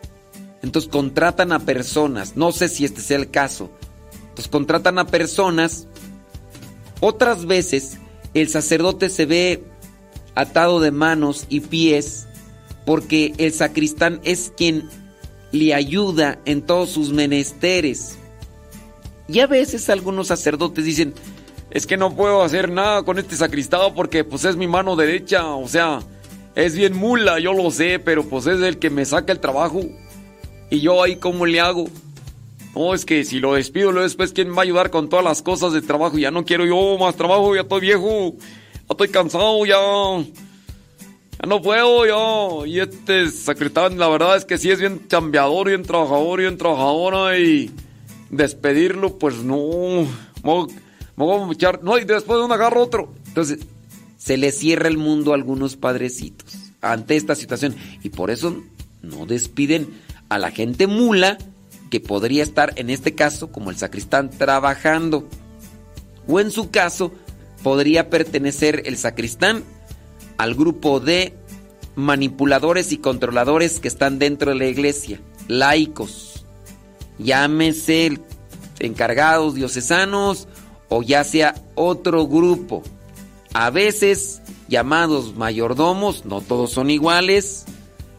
Entonces 0.61 0.91
contratan 0.91 1.53
a 1.53 1.59
personas, 1.59 2.35
no 2.35 2.51
sé 2.51 2.67
si 2.67 2.83
este 2.83 2.99
sea 2.99 3.15
el 3.15 3.31
caso. 3.31 3.71
Entonces 4.23 4.49
contratan 4.49 4.99
a 4.99 5.07
personas. 5.07 5.87
Otras 6.99 7.45
veces 7.45 7.97
el 8.33 8.49
sacerdote 8.49 9.07
se 9.07 9.25
ve 9.25 9.70
atado 10.35 10.80
de 10.80 10.92
manos 10.92 11.45
y 11.50 11.61
pies 11.61 12.27
porque 12.85 13.34
el 13.38 13.53
sacristán 13.53 14.19
es 14.24 14.51
quien 14.56 14.90
le 15.51 15.74
ayuda 15.74 16.40
en 16.45 16.61
todos 16.61 16.90
sus 16.90 17.11
menesteres. 17.11 18.18
Y 19.27 19.40
a 19.40 19.48
veces 19.48 19.90
algunos 19.90 20.27
sacerdotes 20.27 20.85
dicen, 20.85 21.14
Es 21.69 21.88
que 21.88 21.95
no 21.95 22.16
puedo 22.16 22.43
hacer 22.43 22.69
nada 22.69 23.03
con 23.03 23.18
este 23.18 23.38
sacristado 23.38 23.93
porque 23.93 24.26
pues 24.26 24.43
es 24.43 24.58
mi 24.58 24.68
mano 24.68 24.98
derecha, 24.98 25.56
o 25.56 25.69
sea, 25.69 26.01
es 26.53 26.76
bien 26.76 26.98
mula, 26.98 27.40
yo 27.40 27.53
lo 27.53 27.72
sé, 27.72 27.98
pero 27.98 28.27
pues 28.27 28.45
es 28.45 28.61
el 28.61 28.77
que 28.77 28.90
me 28.90 29.06
saca 29.06 29.32
el 29.32 29.40
trabajo. 29.40 29.82
Y 30.69 30.82
yo 30.82 31.01
ahí 31.01 31.16
cómo 31.16 31.45
le 31.45 31.61
hago. 31.61 31.85
No, 32.76 32.93
es 32.93 33.06
que 33.06 33.24
si 33.24 33.40
lo 33.40 33.53
despido 33.53 33.92
luego 33.92 34.03
después 34.03 34.34
quién 34.34 34.50
me 34.50 34.56
va 34.56 34.61
a 34.61 34.64
ayudar 34.64 34.92
con 34.92 35.10
todas 35.10 35.24
las 35.24 35.42
cosas 35.42 35.74
de 35.74 35.82
trabajo, 35.82 36.18
ya 36.18 36.32
no 36.32 36.45
quiero 36.45 36.66
yo 36.66 36.98
más 36.98 37.16
trabajo, 37.16 37.53
ya 37.56 37.61
estoy 37.61 37.82
viejo, 37.82 38.35
estoy 38.91 39.09
cansado, 39.09 39.65
ya 39.65 39.77
ya 41.41 41.47
no 41.47 41.61
puedo 41.61 42.05
yo. 42.05 42.65
Y 42.65 42.79
este 42.79 43.29
secretario, 43.29 43.97
la 43.97 44.07
verdad 44.07 44.37
es 44.37 44.45
que 44.45 44.57
sí 44.57 44.69
es 44.69 44.79
bien 44.79 45.07
chambeador, 45.07 45.67
bien 45.67 45.83
trabajador, 45.83 46.39
bien 46.39 46.57
trabajadora 46.57 47.37
y 47.37 47.71
despedirlo, 48.29 49.17
pues 49.17 49.37
no. 49.37 50.07
Me 50.43 51.25
voy 51.25 51.49
a 51.49 51.51
echar, 51.51 51.83
no, 51.83 51.97
y 51.97 52.05
después 52.05 52.39
de 52.39 52.45
un 52.45 52.51
agarro 52.51 52.81
otro. 52.81 53.13
Entonces, 53.27 53.59
se 54.17 54.37
le 54.37 54.51
cierra 54.51 54.87
el 54.87 54.97
mundo 54.97 55.31
a 55.31 55.35
algunos 55.35 55.75
padrecitos 55.75 56.55
ante 56.81 57.15
esta 57.15 57.35
situación. 57.35 57.75
Y 58.03 58.09
por 58.09 58.29
eso 58.29 58.61
no 59.01 59.25
despiden 59.25 59.89
a 60.29 60.37
la 60.37 60.51
gente 60.51 60.87
mula 60.87 61.37
que 61.89 61.99
podría 61.99 62.43
estar, 62.43 62.73
en 62.75 62.89
este 62.89 63.15
caso, 63.15 63.51
como 63.51 63.71
el 63.71 63.77
sacristán, 63.77 64.29
trabajando. 64.29 65.27
O 66.27 66.39
en 66.39 66.51
su 66.51 66.69
caso, 66.69 67.11
podría 67.64 68.09
pertenecer 68.09 68.83
el 68.85 68.98
sacristán 68.98 69.64
al 70.38 70.56
grupo 70.56 70.99
de 70.99 71.33
manipuladores 71.95 72.91
y 72.91 72.98
controladores 72.98 73.80
que 73.80 73.88
están 73.88 74.19
dentro 74.19 74.51
de 74.51 74.57
la 74.57 74.65
iglesia, 74.65 75.19
laicos. 75.48 76.45
Llámese 77.17 78.19
encargados 78.80 79.56
diocesanos 79.56 80.48
o 80.90 81.03
ya 81.03 81.23
sea 81.23 81.56
otro 81.75 82.27
grupo. 82.27 82.83
A 83.53 83.69
veces 83.69 84.41
llamados 84.67 85.35
mayordomos, 85.35 86.25
no 86.25 86.41
todos 86.41 86.72
son 86.72 86.90
iguales, 86.90 87.65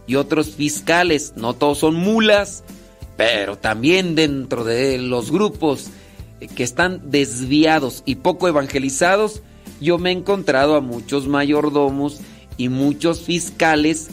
y 0.07 0.17
otros 0.17 0.51
fiscales, 0.51 1.33
no 1.37 1.55
todos 1.55 1.79
son 1.79 1.95
mulas, 1.95 2.65
pero 3.17 3.57
también 3.57 4.15
dentro 4.15 4.65
de 4.65 4.99
los 4.99 5.31
grupos 5.31 5.89
que 6.49 6.63
están 6.63 7.11
desviados 7.11 8.03
y 8.05 8.17
poco 8.17 8.49
evangelizados, 8.49 9.43
yo 9.81 9.99
me 9.99 10.11
he 10.11 10.13
encontrado 10.13 10.77
a 10.77 10.81
muchos 10.81 11.29
mayordomos 11.29 12.21
y 12.57 12.69
muchos 12.69 13.21
fiscales 13.21 14.11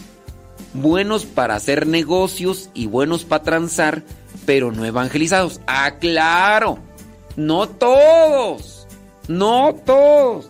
buenos 0.74 1.25
para 1.25 1.56
hacer 1.56 1.88
negocios 1.88 2.69
y 2.74 2.88
buenos 2.88 3.24
para 3.25 3.43
transar, 3.43 4.03
pero 4.45 4.72
no 4.72 4.85
evangelizados. 4.85 5.61
Ah, 5.67 5.95
claro, 5.99 6.80
no 7.35 7.67
todos, 7.67 8.88
no 9.27 9.75
todos, 9.85 10.48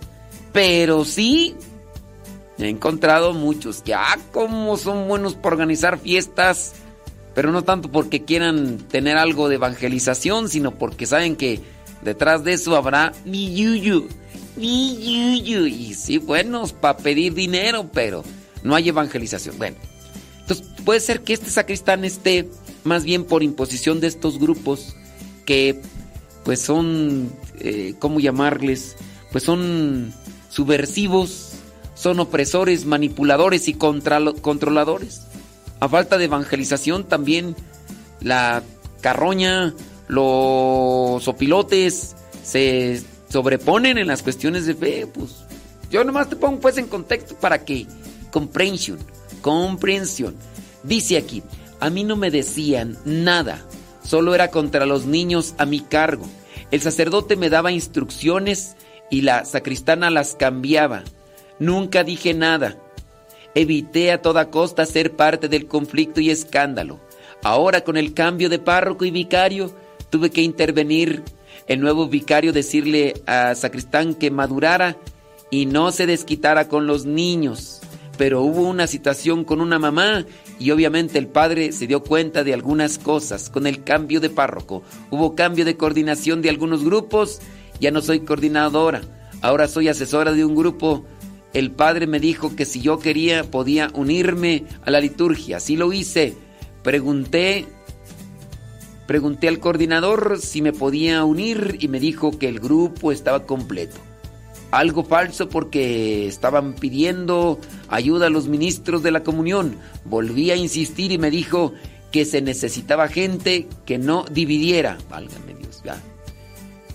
pero 0.52 1.06
sí 1.06 1.56
he 2.58 2.68
encontrado 2.68 3.34
muchos 3.34 3.82
que, 3.82 3.94
ah, 3.94 4.18
como 4.32 4.78
son 4.78 5.08
buenos 5.08 5.36
para 5.36 5.56
organizar 5.56 6.00
fiestas, 6.00 6.74
pero 7.40 7.54
no 7.54 7.64
tanto 7.64 7.90
porque 7.90 8.26
quieran 8.26 8.80
tener 8.90 9.16
algo 9.16 9.48
de 9.48 9.56
evangelización, 9.56 10.50
sino 10.50 10.78
porque 10.78 11.06
saben 11.06 11.38
que 11.38 11.62
detrás 12.02 12.44
de 12.44 12.52
eso 12.52 12.76
habrá 12.76 13.14
mi 13.24 13.56
yuyu, 13.56 14.10
mi 14.58 14.98
yuyu, 15.06 15.66
y 15.66 15.94
sí, 15.94 16.18
buenos 16.18 16.74
para 16.74 16.98
pedir 16.98 17.34
dinero, 17.34 17.90
pero 17.94 18.26
no 18.62 18.76
hay 18.76 18.90
evangelización. 18.90 19.58
Bueno, 19.58 19.78
entonces 20.42 20.68
puede 20.84 21.00
ser 21.00 21.22
que 21.22 21.32
este 21.32 21.50
sacristán 21.50 22.04
esté 22.04 22.50
más 22.84 23.06
bien 23.06 23.24
por 23.24 23.42
imposición 23.42 24.02
de 24.02 24.08
estos 24.08 24.38
grupos 24.38 24.98
que 25.46 25.80
pues 26.44 26.60
son, 26.60 27.32
eh, 27.62 27.94
¿cómo 28.00 28.20
llamarles? 28.20 28.98
Pues 29.32 29.46
son 29.46 30.14
subversivos, 30.50 31.54
son 31.96 32.20
opresores, 32.20 32.84
manipuladores 32.84 33.70
y 33.70 33.76
controladores. 33.76 35.22
A 35.80 35.88
falta 35.88 36.18
de 36.18 36.26
evangelización 36.26 37.06
también 37.06 37.56
la 38.22 38.64
carroña, 39.02 39.74
los 40.08 41.28
opilotes 41.28 42.16
se 42.44 43.02
sobreponen 43.30 43.98
en 43.98 44.08
las 44.08 44.24
cuestiones 44.24 44.66
de 44.66 44.76
fe, 44.76 45.08
pues 45.08 45.46
yo 45.90 46.04
nomás 46.04 46.30
te 46.30 46.36
pongo 46.36 46.60
pues 46.60 46.78
en 46.78 46.88
contexto 46.88 47.36
para 47.36 47.64
que 47.64 47.86
comprensión, 48.32 49.00
comprensión. 49.42 50.36
Dice 50.84 51.18
aquí, 51.18 51.44
a 51.80 51.90
mí 51.90 52.04
no 52.04 52.16
me 52.16 52.32
decían 52.32 52.98
nada, 53.06 53.66
solo 54.04 54.36
era 54.36 54.52
contra 54.52 54.86
los 54.86 55.06
niños 55.06 55.56
a 55.58 55.66
mi 55.66 55.80
cargo. 55.80 56.26
El 56.72 56.82
sacerdote 56.82 57.36
me 57.36 57.50
daba 57.50 57.72
instrucciones 57.72 58.76
y 59.10 59.22
la 59.22 59.46
sacristana 59.46 60.10
las 60.10 60.36
cambiaba. 60.36 61.04
Nunca 61.58 62.04
dije 62.04 62.34
nada. 62.34 62.78
Evité 63.56 64.12
a 64.12 64.22
toda 64.22 64.50
costa 64.52 64.86
ser 64.86 65.16
parte 65.16 65.48
del 65.48 65.68
conflicto 65.68 66.22
y 66.22 66.30
escándalo. 66.30 67.00
Ahora 67.44 67.82
con 67.82 67.98
el 67.98 68.14
cambio 68.14 68.50
de 68.50 68.60
párroco 68.60 69.06
y 69.06 69.12
vicario 69.12 69.74
tuve 70.10 70.30
que 70.30 70.42
intervenir. 70.42 71.24
El 71.68 71.82
nuevo 71.82 72.08
vicario 72.08 72.54
decirle 72.54 73.22
a 73.26 73.56
sacristán 73.56 74.16
que 74.16 74.32
madurara 74.32 74.98
y 75.50 75.66
no 75.66 75.92
se 75.92 76.06
desquitara 76.06 76.68
con 76.68 76.88
los 76.88 77.06
niños. 77.06 77.82
Pero 78.18 78.42
hubo 78.42 78.64
una 78.64 78.88
situación 78.88 79.46
con 79.46 79.62
una 79.62 79.80
mamá 79.80 80.26
y 80.60 80.72
obviamente 80.72 81.18
el 81.18 81.28
padre 81.28 81.72
se 81.72 81.88
dio 81.88 82.04
cuenta 82.04 82.44
de 82.44 82.54
algunas 82.54 82.98
cosas 82.98 83.50
con 83.50 83.66
el 83.66 83.84
cambio 83.84 84.20
de 84.20 84.30
párroco. 84.30 84.84
Hubo 85.10 85.36
cambio 85.36 85.64
de 85.64 85.78
coordinación 85.78 86.42
de 86.42 86.50
algunos 86.50 86.84
grupos, 86.84 87.40
ya 87.80 87.92
no 87.92 88.02
soy 88.02 88.20
coordinadora, 88.20 89.02
ahora 89.42 89.68
soy 89.68 89.88
asesora 89.88 90.34
de 90.34 90.44
un 90.44 90.56
grupo. 90.56 91.06
El 91.54 91.72
padre 91.72 92.08
me 92.08 92.20
dijo 92.20 92.56
que 92.56 92.66
si 92.66 92.82
yo 92.82 93.00
quería 93.00 93.44
podía 93.44 93.90
unirme 93.94 94.66
a 94.84 94.92
la 94.92 95.00
liturgia, 95.00 95.58
así 95.58 95.76
lo 95.76 95.92
hice. 95.92 96.36
Pregunté 96.84 97.66
Pregunté 99.10 99.48
al 99.48 99.58
coordinador 99.58 100.38
si 100.40 100.62
me 100.62 100.72
podía 100.72 101.24
unir 101.24 101.78
y 101.80 101.88
me 101.88 102.00
dijo 102.00 102.38
que 102.38 102.48
el 102.48 102.60
grupo 102.60 103.12
estaba 103.12 103.48
completo. 103.48 103.96
Algo 104.70 105.04
falso 105.04 105.50
porque 105.50 106.28
estaban 106.28 106.76
pidiendo 106.76 107.58
ayuda 107.88 108.28
a 108.28 108.30
los 108.30 108.48
ministros 108.48 109.02
de 109.02 109.10
la 109.10 109.24
comunión. 109.24 109.78
Volví 110.06 110.52
a 110.52 110.56
insistir 110.56 111.12
y 111.12 111.18
me 111.18 111.32
dijo 111.32 111.74
que 112.12 112.24
se 112.24 112.44
necesitaba 112.44 113.08
gente 113.08 113.68
que 113.84 113.98
no 113.98 114.26
dividiera. 114.32 115.00
Válgame 115.10 115.56
Dios, 115.56 115.82
ya. 115.84 116.00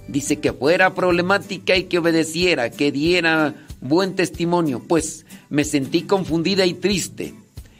Dice 0.07 0.39
que 0.39 0.53
fuera 0.53 0.95
problemática 0.95 1.75
y 1.75 1.87
que 1.87 1.99
obedeciera, 1.99 2.71
que 2.71 2.93
diera 2.93 3.57
buen 3.85 4.17
testimonio. 4.17 4.81
Pues 4.81 5.25
me 5.49 5.65
sentí 5.65 6.03
confundida 6.03 6.67
y 6.67 6.75
triste. 6.75 7.35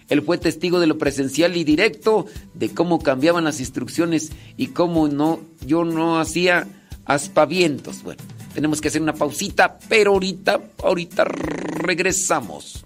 Él 0.09 0.23
fue 0.23 0.39
testigo 0.39 0.79
de 0.79 0.87
lo 0.87 0.99
presencial 0.99 1.57
y 1.57 1.65
directo, 1.65 2.27
de 2.53 2.69
cómo 2.69 3.01
cambiaban 3.01 3.45
las 3.45 3.59
instrucciones 3.59 4.31
y 4.57 4.69
cómo 4.69 5.09
no, 5.09 5.41
yo 5.67 5.85
no 5.85 6.21
hacía 6.21 6.69
aspavientos. 7.07 8.03
Bueno, 8.03 8.23
tenemos 8.55 8.81
que 8.81 8.89
hacer 8.89 9.03
una 9.03 9.15
pausita, 9.15 9.79
pero 9.89 10.13
ahorita, 10.13 10.61
ahorita 10.83 11.25
regresamos. 11.25 12.85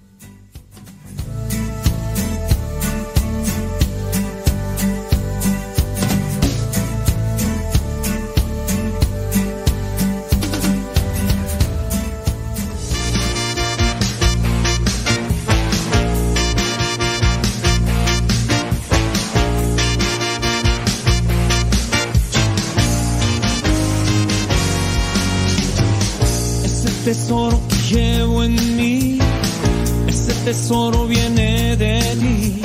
Tesoro 30.58 31.06
viene 31.06 31.76
de 31.76 32.00
ti. 32.20 32.60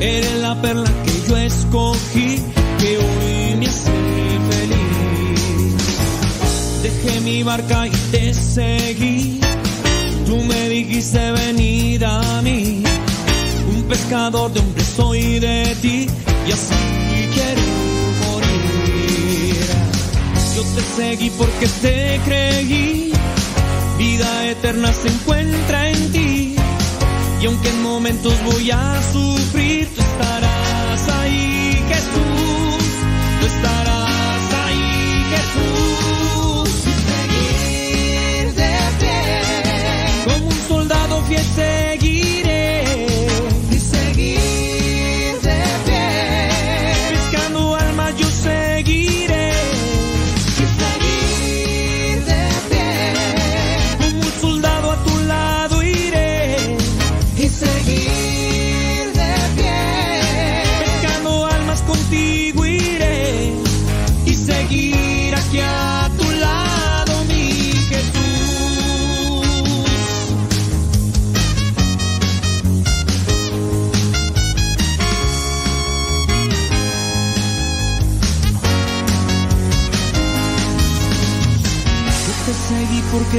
Eres 0.00 0.34
la 0.40 0.60
perla 0.60 0.90
que 1.04 1.12
yo 1.28 1.36
escogí, 1.36 2.42
que 2.78 2.98
hoy 2.98 3.56
me 3.58 3.66
hace 3.66 3.90
feliz. 4.50 5.42
Dejé 6.82 7.20
mi 7.22 7.42
barca 7.42 7.86
y 7.86 7.90
te 8.12 8.34
seguí. 8.34 9.40
Tú 10.26 10.36
me 10.36 10.68
dijiste 10.68 11.32
venid 11.32 12.02
a 12.02 12.42
mí. 12.42 12.82
Un 13.74 13.82
pescador 13.84 14.52
de 14.52 14.60
hombres 14.60 14.88
soy 14.96 15.38
de 15.38 15.76
ti 15.80 16.06
y 16.46 16.52
así 16.52 16.82
quiero 17.34 17.66
morir. 18.22 19.56
Yo 20.54 20.62
te 20.74 20.82
seguí 20.96 21.30
porque 21.30 21.66
te 21.82 22.20
creí. 22.26 23.12
Vida 23.98 24.46
eterna 24.50 24.92
se 24.92 25.08
encuentra 25.08 25.90
en 25.90 26.12
ti. 26.12 26.27
Y 27.40 27.46
aunque 27.46 27.68
en 27.68 27.82
momentos 27.82 28.34
voy 28.44 28.70
a 28.70 29.00
sufrir, 29.12 29.88
estarás 29.96 30.47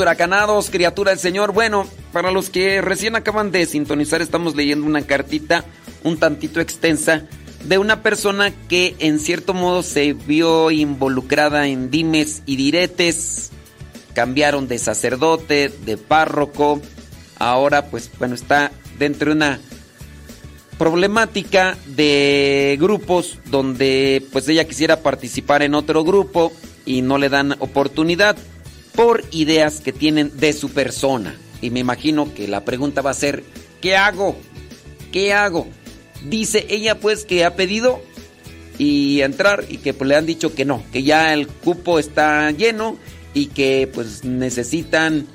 huracanados, 0.00 0.70
criatura 0.70 1.10
del 1.10 1.20
Señor. 1.20 1.52
Bueno, 1.52 1.86
para 2.12 2.30
los 2.30 2.50
que 2.50 2.80
recién 2.80 3.16
acaban 3.16 3.50
de 3.52 3.66
sintonizar, 3.66 4.22
estamos 4.22 4.56
leyendo 4.56 4.86
una 4.86 5.02
cartita 5.02 5.64
un 6.04 6.18
tantito 6.18 6.60
extensa 6.60 7.22
de 7.64 7.78
una 7.78 8.02
persona 8.02 8.52
que 8.68 8.96
en 8.98 9.18
cierto 9.18 9.52
modo 9.54 9.82
se 9.82 10.14
vio 10.14 10.70
involucrada 10.70 11.68
en 11.68 11.90
dimes 11.90 12.42
y 12.46 12.56
diretes. 12.56 13.50
Cambiaron 14.14 14.66
de 14.66 14.78
sacerdote, 14.78 15.70
de 15.84 15.96
párroco. 15.96 16.80
Ahora 17.38 17.86
pues 17.86 18.10
bueno, 18.18 18.34
está 18.34 18.72
dentro 18.98 19.30
de 19.30 19.36
una 19.36 19.60
problemática 20.78 21.76
de 21.86 22.78
grupos 22.80 23.38
donde 23.46 24.26
pues 24.32 24.48
ella 24.48 24.66
quisiera 24.66 25.02
participar 25.02 25.62
en 25.62 25.74
otro 25.74 26.04
grupo 26.04 26.52
y 26.86 27.02
no 27.02 27.18
le 27.18 27.28
dan 27.28 27.54
oportunidad 27.58 28.36
por 29.00 29.24
ideas 29.30 29.80
que 29.80 29.94
tienen 29.94 30.30
de 30.36 30.52
su 30.52 30.72
persona. 30.72 31.34
Y 31.62 31.70
me 31.70 31.80
imagino 31.80 32.34
que 32.34 32.46
la 32.46 32.66
pregunta 32.66 33.00
va 33.00 33.12
a 33.12 33.14
ser, 33.14 33.42
¿qué 33.80 33.96
hago? 33.96 34.36
¿Qué 35.10 35.32
hago? 35.32 35.66
Dice 36.28 36.66
ella 36.68 37.00
pues 37.00 37.24
que 37.24 37.46
ha 37.46 37.56
pedido 37.56 38.02
y 38.76 39.22
entrar 39.22 39.64
y 39.70 39.78
que 39.78 39.94
pues, 39.94 40.06
le 40.06 40.16
han 40.16 40.26
dicho 40.26 40.54
que 40.54 40.66
no, 40.66 40.82
que 40.92 41.02
ya 41.02 41.32
el 41.32 41.46
cupo 41.48 41.98
está 41.98 42.50
lleno 42.50 42.98
y 43.32 43.46
que 43.46 43.90
pues 43.90 44.22
necesitan 44.24 45.26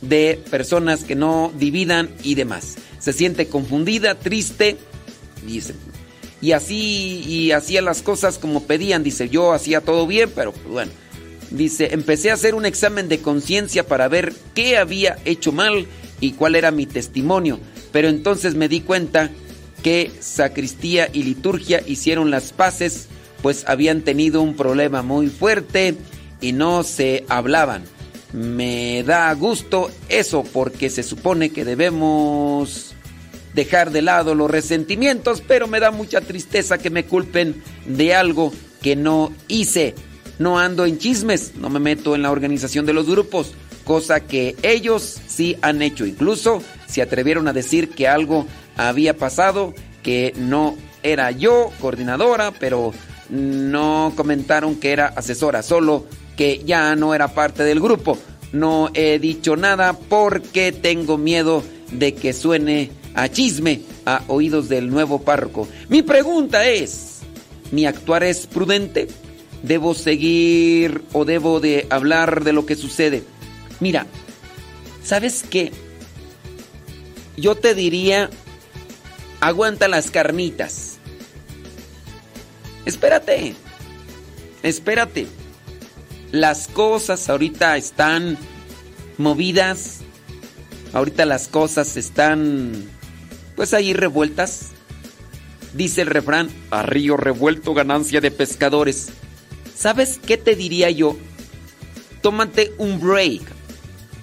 de 0.00 0.42
personas 0.50 1.04
que 1.04 1.14
no 1.14 1.52
dividan 1.56 2.10
y 2.24 2.34
demás. 2.34 2.74
Se 2.98 3.12
siente 3.12 3.46
confundida, 3.46 4.16
triste, 4.16 4.78
dice. 5.46 5.74
Y 6.40 6.50
así 6.50 7.22
y 7.24 7.52
hacía 7.52 7.82
las 7.82 8.02
cosas 8.02 8.40
como 8.40 8.64
pedían, 8.64 9.04
dice, 9.04 9.28
yo 9.28 9.52
hacía 9.52 9.80
todo 9.80 10.08
bien, 10.08 10.28
pero 10.34 10.50
pues, 10.50 10.66
bueno. 10.66 10.92
Dice, 11.52 11.90
empecé 11.92 12.30
a 12.30 12.34
hacer 12.34 12.54
un 12.54 12.64
examen 12.64 13.08
de 13.08 13.20
conciencia 13.20 13.86
para 13.86 14.08
ver 14.08 14.32
qué 14.54 14.78
había 14.78 15.18
hecho 15.26 15.52
mal 15.52 15.86
y 16.18 16.32
cuál 16.32 16.54
era 16.54 16.70
mi 16.70 16.86
testimonio, 16.86 17.60
pero 17.92 18.08
entonces 18.08 18.54
me 18.54 18.68
di 18.68 18.80
cuenta 18.80 19.30
que 19.82 20.10
sacristía 20.20 21.10
y 21.12 21.24
liturgia 21.24 21.82
hicieron 21.86 22.30
las 22.30 22.52
paces, 22.52 23.08
pues 23.42 23.64
habían 23.66 24.00
tenido 24.00 24.40
un 24.40 24.56
problema 24.56 25.02
muy 25.02 25.26
fuerte 25.26 25.96
y 26.40 26.52
no 26.52 26.84
se 26.84 27.24
hablaban. 27.28 27.84
Me 28.32 29.02
da 29.02 29.32
gusto 29.34 29.90
eso 30.08 30.44
porque 30.44 30.88
se 30.88 31.02
supone 31.02 31.50
que 31.50 31.66
debemos 31.66 32.94
dejar 33.52 33.90
de 33.90 34.00
lado 34.00 34.34
los 34.34 34.50
resentimientos, 34.50 35.42
pero 35.46 35.66
me 35.66 35.80
da 35.80 35.90
mucha 35.90 36.22
tristeza 36.22 36.78
que 36.78 36.88
me 36.88 37.04
culpen 37.04 37.62
de 37.84 38.14
algo 38.14 38.54
que 38.80 38.96
no 38.96 39.34
hice. 39.48 39.94
No 40.38 40.58
ando 40.58 40.86
en 40.86 40.98
chismes, 40.98 41.52
no 41.56 41.70
me 41.70 41.78
meto 41.78 42.14
en 42.14 42.22
la 42.22 42.30
organización 42.30 42.86
de 42.86 42.92
los 42.92 43.08
grupos, 43.08 43.52
cosa 43.84 44.20
que 44.20 44.56
ellos 44.62 45.20
sí 45.26 45.56
han 45.62 45.82
hecho. 45.82 46.06
Incluso 46.06 46.62
se 46.86 47.02
atrevieron 47.02 47.48
a 47.48 47.52
decir 47.52 47.90
que 47.90 48.08
algo 48.08 48.46
había 48.76 49.16
pasado, 49.16 49.74
que 50.02 50.32
no 50.36 50.76
era 51.02 51.30
yo 51.30 51.70
coordinadora, 51.80 52.52
pero 52.52 52.92
no 53.28 54.12
comentaron 54.16 54.76
que 54.76 54.92
era 54.92 55.06
asesora, 55.08 55.62
solo 55.62 56.06
que 56.36 56.62
ya 56.64 56.94
no 56.96 57.14
era 57.14 57.34
parte 57.34 57.64
del 57.64 57.80
grupo. 57.80 58.18
No 58.52 58.90
he 58.94 59.18
dicho 59.18 59.56
nada 59.56 59.94
porque 59.94 60.72
tengo 60.72 61.16
miedo 61.18 61.62
de 61.90 62.14
que 62.14 62.32
suene 62.32 62.90
a 63.14 63.28
chisme 63.28 63.82
a 64.04 64.22
oídos 64.28 64.68
del 64.68 64.90
nuevo 64.90 65.22
párroco. 65.22 65.68
Mi 65.88 66.02
pregunta 66.02 66.66
es, 66.66 67.20
¿mi 67.70 67.86
actuar 67.86 68.24
es 68.24 68.46
prudente? 68.46 69.08
¿Debo 69.62 69.94
seguir 69.94 71.02
o 71.12 71.24
debo 71.24 71.60
de 71.60 71.86
hablar 71.90 72.42
de 72.42 72.52
lo 72.52 72.66
que 72.66 72.74
sucede? 72.74 73.22
Mira, 73.80 74.06
¿sabes 75.04 75.44
qué? 75.48 75.72
Yo 77.36 77.54
te 77.54 77.74
diría, 77.74 78.28
aguanta 79.40 79.88
las 79.88 80.10
carnitas. 80.10 80.98
Espérate, 82.84 83.54
espérate. 84.62 85.26
Las 86.32 86.66
cosas 86.66 87.28
ahorita 87.28 87.76
están 87.76 88.38
movidas. 89.18 90.00
Ahorita 90.92 91.24
las 91.24 91.48
cosas 91.48 91.96
están 91.96 92.84
pues 93.56 93.74
ahí 93.74 93.92
revueltas. 93.92 94.70
Dice 95.74 96.02
el 96.02 96.08
refrán, 96.08 96.50
a 96.70 96.82
río 96.82 97.16
revuelto 97.16 97.74
ganancia 97.74 98.20
de 98.20 98.30
pescadores. 98.30 99.08
¿Sabes 99.82 100.20
qué 100.24 100.36
te 100.36 100.54
diría 100.54 100.90
yo? 100.90 101.16
Tómate 102.20 102.72
un 102.78 103.00
break. 103.00 103.42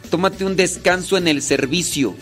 Tómate 0.10 0.46
un 0.46 0.56
descanso 0.56 1.18
en 1.18 1.28
el 1.28 1.42
servicio. 1.42 2.16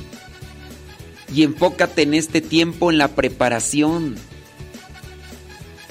Y 1.32 1.44
enfócate 1.44 2.02
en 2.02 2.16
este 2.16 2.42
tiempo 2.42 2.90
en 2.90 2.98
la 2.98 3.10
preparación. 3.10 4.16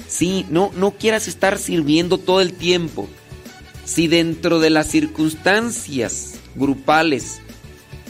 Sí, 0.09 0.45
no, 0.49 0.73
no 0.75 0.91
quieras 0.91 1.29
estar 1.29 1.57
sirviendo 1.57 2.17
todo 2.17 2.41
el 2.41 2.51
tiempo. 2.51 3.07
Si 3.85 4.09
dentro 4.09 4.59
de 4.59 4.69
las 4.69 4.87
circunstancias 4.87 6.33
grupales 6.53 7.39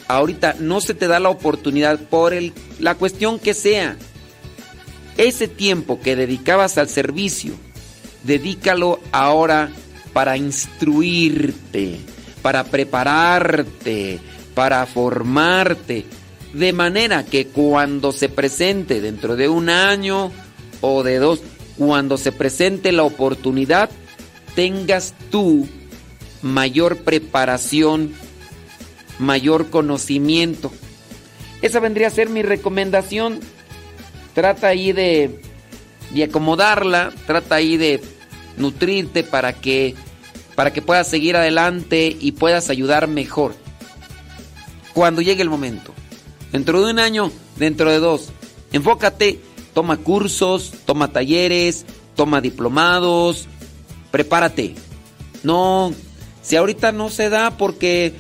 ahorita 0.07 0.55
no 0.59 0.81
se 0.81 0.95
te 0.95 1.05
da 1.07 1.19
la 1.19 1.29
oportunidad 1.29 1.99
por 1.99 2.33
el, 2.33 2.53
la 2.79 2.95
cuestión 2.95 3.37
que 3.37 3.53
sea, 3.53 3.97
ese 5.17 5.47
tiempo 5.47 5.99
que 6.01 6.15
dedicabas 6.15 6.79
al 6.79 6.89
servicio, 6.89 7.53
dedícalo 8.27 8.99
ahora 9.11 9.71
para 10.11 10.37
instruirte, 10.37 11.99
para 12.41 12.65
prepararte, 12.65 14.19
para 14.53 14.85
formarte, 14.85 16.05
de 16.53 16.73
manera 16.73 17.23
que 17.23 17.47
cuando 17.47 18.11
se 18.11 18.29
presente 18.29 18.99
dentro 18.99 19.35
de 19.35 19.47
un 19.47 19.69
año 19.69 20.31
o 20.81 21.03
de 21.03 21.17
dos, 21.19 21.41
cuando 21.77 22.17
se 22.17 22.31
presente 22.31 22.91
la 22.91 23.03
oportunidad, 23.03 23.89
tengas 24.55 25.13
tú 25.31 25.67
mayor 26.41 26.97
preparación, 26.97 28.13
mayor 29.19 29.69
conocimiento. 29.69 30.71
Esa 31.61 31.79
vendría 31.79 32.07
a 32.07 32.11
ser 32.11 32.29
mi 32.29 32.41
recomendación. 32.41 33.39
Trata 34.33 34.67
ahí 34.67 34.91
de, 34.91 35.41
de 36.11 36.23
acomodarla, 36.23 37.11
trata 37.25 37.55
ahí 37.55 37.77
de 37.77 38.01
nutrirte 38.57 39.23
para 39.23 39.53
que, 39.53 39.95
para 40.55 40.73
que 40.73 40.81
puedas 40.81 41.07
seguir 41.07 41.35
adelante 41.35 42.15
y 42.19 42.33
puedas 42.33 42.69
ayudar 42.69 43.07
mejor. 43.07 43.55
Cuando 44.93 45.21
llegue 45.21 45.41
el 45.41 45.49
momento. 45.49 45.93
Dentro 46.51 46.83
de 46.83 46.91
un 46.91 46.99
año, 46.99 47.31
dentro 47.57 47.91
de 47.91 47.99
dos. 47.99 48.29
Enfócate, 48.71 49.39
toma 49.73 49.97
cursos, 49.97 50.73
toma 50.85 51.11
talleres, 51.11 51.85
toma 52.15 52.41
diplomados, 52.41 53.47
prepárate. 54.11 54.75
No, 55.43 55.93
si 56.41 56.55
ahorita 56.55 56.91
no 56.91 57.09
se 57.09 57.29
da 57.29 57.57
porque 57.57 58.13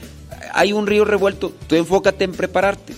hay 0.53 0.73
un 0.73 0.87
río 0.87 1.05
revuelto, 1.05 1.53
tú 1.67 1.75
enfócate 1.75 2.25
en 2.25 2.31
prepararte. 2.31 2.93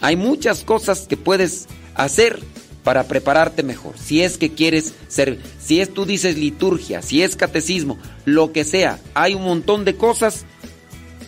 Hay 0.00 0.16
muchas 0.16 0.62
cosas 0.62 1.06
que 1.06 1.16
puedes 1.16 1.66
hacer 1.94 2.40
para 2.86 3.08
prepararte 3.08 3.64
mejor. 3.64 3.98
Si 3.98 4.22
es 4.22 4.38
que 4.38 4.52
quieres 4.52 4.94
ser, 5.08 5.40
si 5.60 5.80
es 5.80 5.92
tú 5.92 6.06
dices 6.06 6.38
liturgia, 6.38 7.02
si 7.02 7.20
es 7.20 7.34
catecismo, 7.34 7.98
lo 8.24 8.52
que 8.52 8.62
sea, 8.62 9.00
hay 9.12 9.34
un 9.34 9.42
montón 9.42 9.84
de 9.84 9.96
cosas 9.96 10.44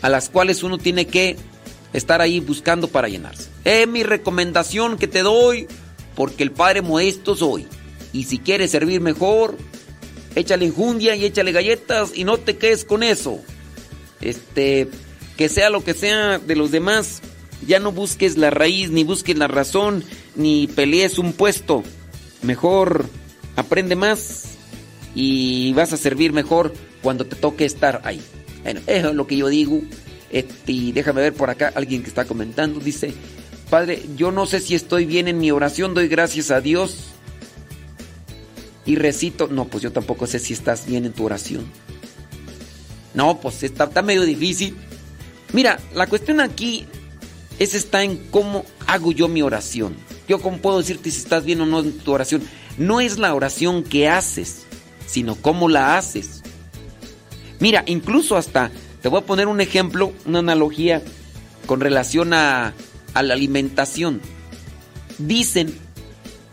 a 0.01 0.09
las 0.09 0.29
cuales 0.29 0.63
uno 0.63 0.79
tiene 0.79 1.09
que 1.09 1.35
estar 1.93 2.21
ahí 2.21 2.39
buscando 2.39 2.87
para 2.87 3.09
llenarse. 3.09 3.49
Es 3.65 3.89
mi 3.89 4.05
recomendación 4.05 4.99
que 4.99 5.09
te 5.09 5.25
doy 5.25 5.67
porque 6.15 6.45
el 6.45 6.53
Padre 6.53 6.81
Modesto 6.81 7.35
soy. 7.35 7.67
Y 8.13 8.23
si 8.23 8.39
quieres 8.39 8.71
servir 8.71 9.01
mejor, 9.01 9.59
échale 10.37 10.65
enjundia 10.65 11.17
y 11.17 11.25
échale 11.25 11.51
galletas 11.51 12.13
y 12.15 12.23
no 12.23 12.39
te 12.39 12.57
quedes 12.57 12.85
con 12.85 13.03
eso. 13.03 13.41
Este, 14.21 14.89
que 15.37 15.49
sea 15.49 15.71
lo 15.71 15.83
que 15.83 15.95
sea 15.95 16.39
de 16.39 16.55
los 16.55 16.71
demás, 16.71 17.21
ya 17.67 17.81
no 17.81 17.91
busques 17.91 18.37
la 18.37 18.51
raíz, 18.51 18.91
ni 18.91 19.03
busques 19.03 19.37
la 19.37 19.49
razón, 19.49 20.05
ni 20.39 20.67
pelees 20.67 21.19
un 21.19 21.35
puesto. 21.35 21.83
Mejor 22.41 23.05
aprende 23.57 23.97
más 23.97 24.45
y 25.15 25.73
vas 25.75 25.93
a 25.93 25.99
servir 25.99 26.33
mejor 26.33 26.73
cuando 27.03 27.27
te 27.27 27.37
toque 27.37 27.67
estar 27.67 28.01
ahí. 28.05 28.23
Bueno, 28.63 28.81
eso 28.87 29.09
es 29.11 29.15
lo 29.15 29.27
que 29.27 29.37
yo 29.37 29.49
digo. 29.49 29.83
Este, 30.31 30.73
y 30.73 30.93
déjame 30.93 31.21
ver 31.21 31.35
por 31.35 31.51
acá 31.51 31.73
alguien 31.75 32.03
que 32.03 32.09
está 32.09 32.25
comentando. 32.25 32.81
Dice, 32.81 33.13
Padre, 33.69 34.03
yo 34.17 34.33
no 34.33 34.47
sé 34.47 34.61
si 34.61 34.75
estoy 34.75 35.05
bien 35.05 35.29
en 35.29 35.39
mi 35.39 35.51
oración, 35.51 35.93
doy 35.93 36.09
gracias 36.09 36.51
a 36.51 36.61
Dios. 36.63 37.11
Y 38.87 38.97
recito, 38.97 39.49
no, 39.49 39.67
pues 39.67 39.83
yo 39.83 39.93
tampoco 39.93 40.27
sé 40.27 40.39
si 40.39 40.55
estás 40.55 40.87
bien 40.87 41.05
en 41.05 41.13
tu 41.13 41.25
oración. 41.25 41.67
No, 43.13 43.41
pues 43.41 43.63
está, 43.63 43.91
medio 44.03 44.23
difícil. 44.23 44.77
Mira, 45.53 45.79
la 45.95 46.07
cuestión 46.07 46.41
aquí 46.41 46.87
es 47.59 47.75
está 47.75 48.03
en 48.03 48.17
cómo 48.31 48.65
hago 48.87 49.13
yo 49.13 49.29
mi 49.29 49.43
oración. 49.43 49.95
Yo 50.29 50.41
cómo 50.41 50.59
puedo 50.59 50.79
decirte 50.79 51.11
si 51.11 51.19
estás 51.19 51.45
bien 51.45 51.61
o 51.63 51.67
no 51.67 51.81
en 51.81 51.99
tu 51.99 52.13
oración. 52.13 52.43
No 52.77 53.01
es 53.01 53.19
la 53.19 53.35
oración 53.35 53.83
que 53.83 54.09
haces, 54.09 54.67
sino 55.07 55.35
cómo 55.35 55.69
la 55.69 55.97
haces. 55.97 56.43
Mira, 57.61 57.83
incluso 57.87 58.37
hasta 58.37 58.71
Te 59.03 59.09
voy 59.09 59.21
a 59.21 59.27
poner 59.27 59.47
un 59.47 59.61
ejemplo, 59.61 60.13
una 60.27 60.41
analogía 60.41 61.03
con 61.67 61.81
relación 61.81 62.35
a, 62.35 62.75
la 63.15 63.35
alimentación. 63.35 64.21
Dicen 65.19 65.75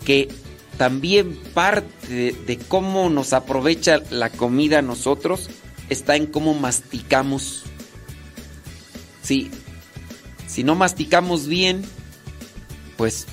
que 0.03 0.29
también 0.77 1.35
parte 1.53 2.07
de, 2.07 2.31
de 2.31 2.57
cómo 2.57 3.09
nos 3.09 3.33
aprovecha 3.33 4.01
la 4.09 4.29
comida 4.29 4.79
a 4.79 4.81
nosotros 4.81 5.49
está 5.89 6.15
en 6.15 6.25
cómo 6.27 6.53
masticamos. 6.53 7.63
Sí, 9.21 9.49
si 10.47 10.63
no 10.63 10.75
masticamos 10.75 11.47
bien, 11.47 11.83
pues, 12.97 13.27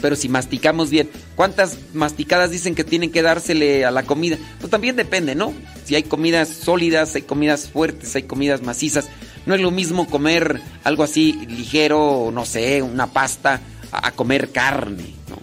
pero 0.00 0.16
si 0.16 0.28
masticamos 0.28 0.90
bien, 0.90 1.10
¿cuántas 1.36 1.78
masticadas 1.92 2.50
dicen 2.50 2.74
que 2.74 2.84
tienen 2.84 3.10
que 3.10 3.22
dársele 3.22 3.84
a 3.84 3.90
la 3.90 4.04
comida? 4.04 4.38
Pues 4.58 4.70
también 4.70 4.96
depende, 4.96 5.34
¿no? 5.34 5.52
Si 5.84 5.94
hay 5.94 6.02
comidas 6.02 6.48
sólidas, 6.48 7.14
hay 7.14 7.22
comidas 7.22 7.68
fuertes, 7.68 8.14
hay 8.16 8.24
comidas 8.24 8.62
macizas. 8.62 9.08
No 9.46 9.54
es 9.54 9.60
lo 9.60 9.70
mismo 9.70 10.06
comer 10.06 10.60
algo 10.84 11.02
así 11.02 11.32
ligero, 11.48 12.30
no 12.32 12.44
sé, 12.44 12.82
una 12.82 13.06
pasta, 13.08 13.60
a, 13.92 14.12
comer 14.12 14.50
carne, 14.50 15.14
¿no? 15.28 15.38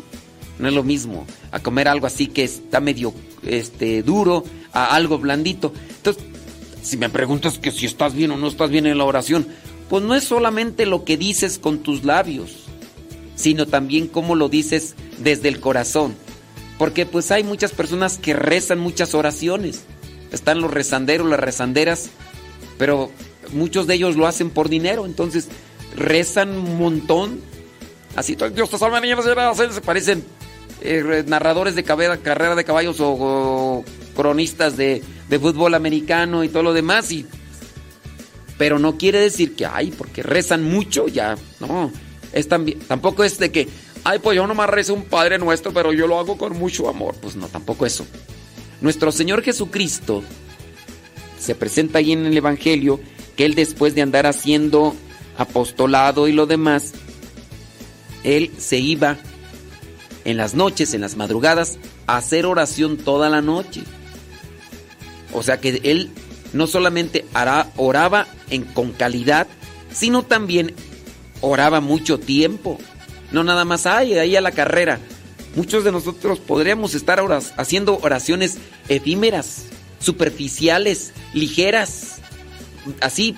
No 0.60 0.68
es 0.68 0.74
lo 0.74 0.84
mismo 0.84 1.26
a 1.52 1.60
comer 1.60 1.88
algo 1.88 2.08
así 2.08 2.28
que 2.28 2.44
está 2.44 2.80
medio 2.80 3.14
este, 3.44 4.04
duro, 4.04 4.44
a 4.74 4.96
algo 4.96 5.18
blandito. 5.18 5.74
Entonces, 5.98 6.24
si 6.82 6.98
me 6.98 7.10
preguntas 7.10 7.60
que 7.60 7.72
si 7.72 7.86
estás 7.86 8.14
bien 8.14 8.32
o 8.32 8.38
no 8.38 8.48
estás 8.48 8.70
bien 8.70 8.86
en 8.86 8.98
la 8.98 9.04
oración, 9.04 9.48
pues 9.90 10.04
no 10.04 10.16
es 10.16 10.24
solamente 10.24 10.86
lo 10.86 11.04
que 11.04 11.18
dices 11.18 11.60
con 11.60 11.80
tus 11.80 12.04
labios, 12.04 12.67
sino 13.38 13.68
también 13.68 14.08
cómo 14.08 14.36
lo 14.36 14.50
dices 14.50 14.96
desde 15.20 15.48
el 15.48 15.62
corazón. 15.62 16.16
Porque 16.78 17.06
pues 17.06 17.32
hay 17.32 17.44
muchas 17.44 17.72
personas 17.72 18.18
que 18.18 18.34
rezan 18.34 18.80
muchas 18.80 19.16
oraciones. 19.16 19.84
Están 20.32 20.60
los 20.60 20.72
rezanderos, 20.72 21.30
las 21.30 21.40
rezanderas, 21.40 22.10
pero 22.78 23.10
muchos 23.54 23.88
de 23.88 23.94
ellos 23.94 24.18
lo 24.18 24.28
hacen 24.28 24.50
por 24.50 24.68
dinero, 24.68 25.06
entonces 25.06 25.48
rezan 25.96 26.50
un 26.50 26.78
montón. 26.78 27.40
Así, 28.16 28.36
Dios 28.54 28.70
te 28.70 28.78
salve, 28.78 29.00
niñas, 29.00 29.24
se 29.24 29.82
parecen 29.82 30.26
eh, 30.82 31.24
narradores 31.28 31.76
de 31.76 31.84
carrera, 31.84 32.56
de 32.56 32.64
caballos 32.64 32.98
o, 33.00 33.86
cronistas 34.16 34.76
de, 34.76 35.04
de 35.30 35.40
fútbol 35.40 35.76
americano 35.76 36.44
y 36.44 36.50
todo 36.50 36.64
lo 36.64 36.74
demás. 36.74 37.10
Pero 38.58 38.80
no 38.80 38.98
quiere 38.98 39.20
decir 39.20 39.56
que, 39.56 39.68
ay, 39.68 39.94
porque 39.96 40.24
rezan 40.24 40.64
mucho, 40.64 41.08
ya, 41.08 41.38
no. 41.60 41.92
Es 42.34 42.48
también, 42.48 42.80
tampoco 42.80 43.24
es 43.24 43.38
de 43.40 43.52
que, 43.52 43.68
ay, 44.04 44.20
pues 44.20 44.36
yo 44.36 44.48
nomás 44.48 44.70
rezo 44.70 44.94
un 44.94 45.06
Padre 45.06 45.38
Nuestro, 45.38 45.74
pero 45.74 45.94
yo 45.94 46.08
lo 46.08 46.20
hago 46.20 46.38
con 46.38 46.58
mucho 46.58 46.90
amor. 46.90 47.16
Pues 47.22 47.36
no, 47.36 47.48
tampoco 47.48 47.86
eso. 47.86 48.06
Nuestro 48.82 49.12
Señor 49.12 49.42
Jesucristo 49.42 50.24
se 51.40 51.56
presenta 51.56 52.00
ahí 52.00 52.12
en 52.12 52.26
el 52.26 52.38
Evangelio 52.38 53.00
que 53.36 53.46
Él 53.46 53.56
después 53.56 53.96
de 53.96 54.02
andar 54.02 54.26
haciendo 54.26 54.96
apostolado 55.38 56.28
y 56.28 56.32
lo 56.32 56.46
demás, 56.46 56.94
Él 58.24 58.52
se 58.58 58.78
iba 58.80 59.18
en 60.26 60.38
las 60.38 60.56
noches, 60.56 60.94
en 60.94 61.02
las 61.02 61.16
madrugadas, 61.16 61.78
a 62.08 62.18
hacer 62.18 62.46
oración 62.46 62.98
toda 62.98 63.30
la 63.30 63.42
noche. 63.42 63.84
O 65.34 65.44
sea 65.44 65.60
que 65.60 65.80
Él 65.84 66.12
no 66.54 66.68
solamente 66.68 67.26
oraba 67.78 68.28
en, 68.50 68.64
con 68.64 68.92
calidad, 68.92 69.48
sino 69.94 70.24
también 70.24 70.74
oraba 71.42 71.82
mucho 71.82 72.20
tiempo. 72.20 72.78
No 73.32 73.44
nada 73.44 73.66
más, 73.66 73.86
ay, 73.86 74.18
ahí 74.18 74.36
a 74.36 74.42
la 74.42 74.52
carrera. 74.52 75.00
Muchos 75.56 75.84
de 75.84 75.92
nosotros 75.92 76.40
podríamos 76.40 76.94
estar 76.94 77.20
oras, 77.20 77.54
haciendo 77.58 77.98
oraciones 78.00 78.58
efímeras, 78.90 79.64
superficiales, 80.00 81.14
ligeras, 81.34 82.18
así, 83.02 83.36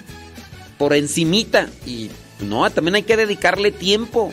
por 0.78 0.94
encimita. 0.94 1.70
Y 1.86 2.10
no, 2.42 2.70
también 2.70 2.96
hay 2.96 3.04
que 3.04 3.18
dedicarle 3.18 3.72
tiempo. 3.72 4.32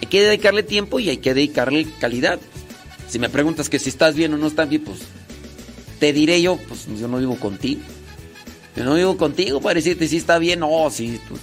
Hay 0.00 0.08
que 0.08 0.22
dedicarle 0.22 0.62
tiempo 0.62 1.00
y 1.00 1.10
hay 1.10 1.18
que 1.18 1.34
dedicarle 1.34 1.86
calidad. 2.00 2.40
Si 3.08 3.18
me 3.18 3.28
preguntas 3.28 3.68
que 3.68 3.78
si 3.78 3.88
estás 3.88 4.14
bien 4.14 4.32
o 4.34 4.38
no 4.38 4.46
estás 4.46 4.68
bien, 4.68 4.84
pues 4.84 5.00
te 6.00 6.12
diré 6.12 6.40
yo, 6.40 6.56
pues 6.56 6.86
yo 6.98 7.08
no 7.08 7.18
vivo 7.18 7.36
contigo. 7.36 7.80
Yo 8.74 8.84
no 8.84 8.94
vivo 8.94 9.16
contigo 9.16 9.60
para 9.60 9.74
decirte 9.74 10.08
si 10.08 10.16
está 10.16 10.38
bien 10.38 10.60
o 10.62 10.90
si 10.90 11.20
pues, 11.28 11.40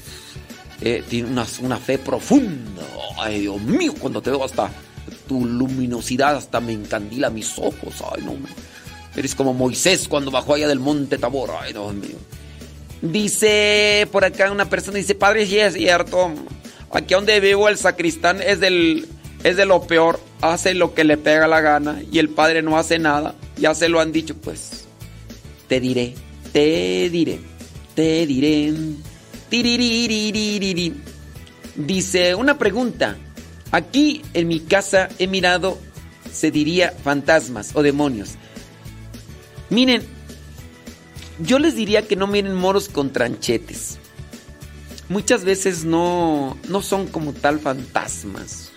eh, 0.81 1.03
tiene 1.07 1.29
una, 1.29 1.45
una, 1.61 1.77
fe 1.77 1.97
profunda. 1.97 2.83
Ay, 3.17 3.41
Dios 3.41 3.61
mío, 3.61 3.93
cuando 3.99 4.21
te 4.21 4.29
veo 4.29 4.43
hasta 4.43 4.69
tu 5.27 5.45
luminosidad 5.45 6.35
hasta 6.35 6.59
me 6.59 6.73
encandila 6.73 7.29
mis 7.29 7.57
ojos. 7.57 8.03
Ay, 8.13 8.23
no. 8.23 8.35
Eres 9.15 9.35
como 9.35 9.53
Moisés 9.53 10.07
cuando 10.07 10.31
bajó 10.31 10.53
allá 10.53 10.67
del 10.67 10.79
monte 10.79 11.17
Tabor. 11.17 11.51
Ay, 11.59 11.73
Dios 11.73 11.93
mío. 11.93 12.17
Dice 13.01 14.07
por 14.11 14.25
acá 14.25 14.51
una 14.51 14.69
persona, 14.69 14.97
dice, 14.97 15.15
padre, 15.15 15.45
sí 15.45 15.59
es 15.59 15.73
cierto. 15.73 16.31
Aquí 16.91 17.13
donde 17.13 17.39
vivo 17.39 17.69
el 17.69 17.77
sacristán 17.77 18.41
es 18.41 18.59
del 18.59 19.07
es 19.43 19.55
de 19.55 19.65
lo 19.65 19.83
peor, 19.83 20.19
hace 20.41 20.73
lo 20.73 20.93
que 20.93 21.05
le 21.05 21.17
pega 21.17 21.47
la 21.47 21.61
gana 21.61 22.01
y 22.11 22.19
el 22.19 22.29
padre 22.29 22.61
no 22.61 22.77
hace 22.77 22.99
nada. 22.99 23.35
Ya 23.57 23.73
se 23.73 23.89
lo 23.89 23.99
han 23.99 24.11
dicho, 24.11 24.35
pues 24.35 24.85
te 25.67 25.79
diré, 25.79 26.15
te 26.51 27.09
diré, 27.09 27.39
te 27.95 28.25
diré. 28.25 28.73
Dice 31.75 32.35
una 32.35 32.57
pregunta. 32.57 33.17
Aquí 33.71 34.23
en 34.33 34.47
mi 34.47 34.59
casa 34.61 35.09
he 35.19 35.27
mirado, 35.27 35.77
se 36.31 36.51
diría 36.51 36.93
fantasmas 37.03 37.71
o 37.75 37.83
demonios. 37.83 38.31
Miren, 39.69 40.03
yo 41.39 41.59
les 41.59 41.75
diría 41.75 42.07
que 42.07 42.15
no 42.15 42.27
miren 42.27 42.55
moros 42.55 42.89
con 42.89 43.11
tranchetes. 43.11 43.99
Muchas 45.07 45.43
veces 45.43 45.85
no, 45.85 46.57
no 46.67 46.81
son 46.81 47.07
como 47.07 47.33
tal 47.33 47.59
fantasmas. 47.59 48.71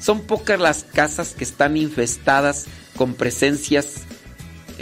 Son 0.00 0.20
pocas 0.20 0.60
las 0.60 0.84
casas 0.84 1.34
que 1.34 1.44
están 1.44 1.76
infestadas 1.76 2.66
con 2.96 3.14
presencias 3.14 4.02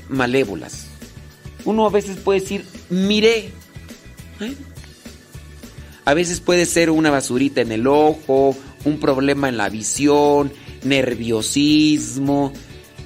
malévolas. 0.09 0.87
Uno 1.65 1.87
a 1.87 1.91
veces 1.91 2.17
puede 2.19 2.41
decir, 2.41 2.67
miré. 2.91 3.53
¿Eh? 4.41 4.57
A 6.05 6.15
veces 6.15 6.41
puede 6.41 6.67
ser 6.67 6.91
una 6.91 7.11
basurita 7.11 7.61
en 7.61 7.73
el 7.73 7.87
ojo, 7.87 8.57
un 8.85 8.99
problema 8.99 9.49
en 9.49 9.57
la 9.57 9.69
visión, 9.69 10.53
nerviosismo. 10.83 12.53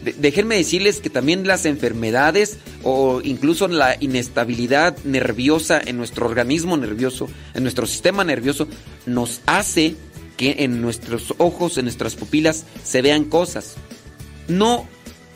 De 0.02 0.12
déjenme 0.12 0.56
decirles 0.56 1.00
que 1.00 1.10
también 1.10 1.46
las 1.46 1.66
enfermedades 1.66 2.58
o 2.82 3.20
incluso 3.22 3.68
la 3.68 3.96
inestabilidad 4.00 4.96
nerviosa 5.04 5.80
en 5.84 5.96
nuestro 5.96 6.26
organismo 6.26 6.76
nervioso, 6.76 7.28
en 7.54 7.64
nuestro 7.64 7.86
sistema 7.86 8.24
nervioso, 8.24 8.68
nos 9.04 9.40
hace 9.46 9.96
que 10.36 10.56
en 10.60 10.80
nuestros 10.80 11.34
ojos, 11.38 11.76
en 11.78 11.86
nuestras 11.86 12.14
pupilas, 12.14 12.64
se 12.84 13.02
vean 13.02 13.24
cosas. 13.24 13.74
No 14.48 14.86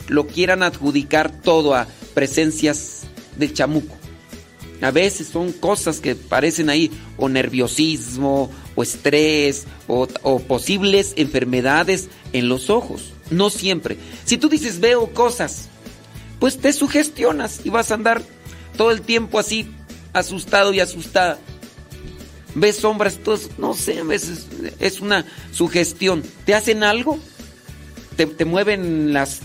lo 0.07 0.27
quieran 0.27 0.63
adjudicar 0.63 1.31
todo 1.41 1.75
a 1.75 1.87
presencias 2.13 3.01
del 3.37 3.53
chamuco. 3.53 4.00
A 4.81 4.89
veces 4.89 5.27
son 5.27 5.51
cosas 5.51 5.99
que 5.99 6.15
parecen 6.15 6.69
ahí, 6.69 6.91
o 7.17 7.29
nerviosismo, 7.29 8.49
o 8.75 8.83
estrés, 8.83 9.65
o, 9.87 10.07
posibles 10.39 11.13
enfermedades 11.17 12.09
en 12.33 12.49
los 12.49 12.69
ojos. 12.69 13.13
No 13.29 13.49
siempre. 13.49 13.97
Si 14.25 14.37
tú 14.37 14.49
dices 14.49 14.79
veo 14.79 15.13
cosas, 15.13 15.69
pues 16.39 16.57
te 16.57 16.73
sugestionas 16.73 17.61
y 17.63 17.69
vas 17.69 17.91
a 17.91 17.93
andar 17.93 18.23
todo 18.75 18.91
el 18.91 19.01
tiempo 19.01 19.37
así, 19.37 19.67
asustado 20.13 20.73
y 20.73 20.79
asustada. 20.79 21.37
Ves 22.55 22.77
sombras, 22.77 23.19
todos, 23.19 23.49
no 23.59 23.75
sé, 23.75 23.99
a 23.99 24.03
veces 24.03 24.47
es 24.79 24.99
una 24.99 25.25
sugestión. 25.53 26.23
¿Te 26.45 26.55
hacen 26.55 26.83
algo? 26.83 27.19
¿Te, 28.17 28.25
te 28.25 28.45
mueven 28.45 29.13
las 29.13 29.39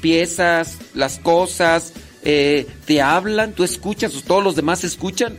piezas, 0.00 0.76
las 0.94 1.18
cosas? 1.18 1.92
Eh, 2.28 2.66
te 2.86 3.00
hablan, 3.00 3.52
tú 3.52 3.62
escuchas, 3.62 4.24
todos 4.26 4.42
los 4.42 4.56
demás 4.56 4.82
escuchan. 4.82 5.36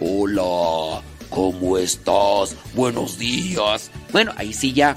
Hola, 0.00 1.02
¿cómo 1.28 1.76
estás? 1.76 2.56
Buenos 2.74 3.18
días. 3.18 3.90
Bueno, 4.12 4.32
ahí 4.36 4.54
sí 4.54 4.72
ya. 4.72 4.96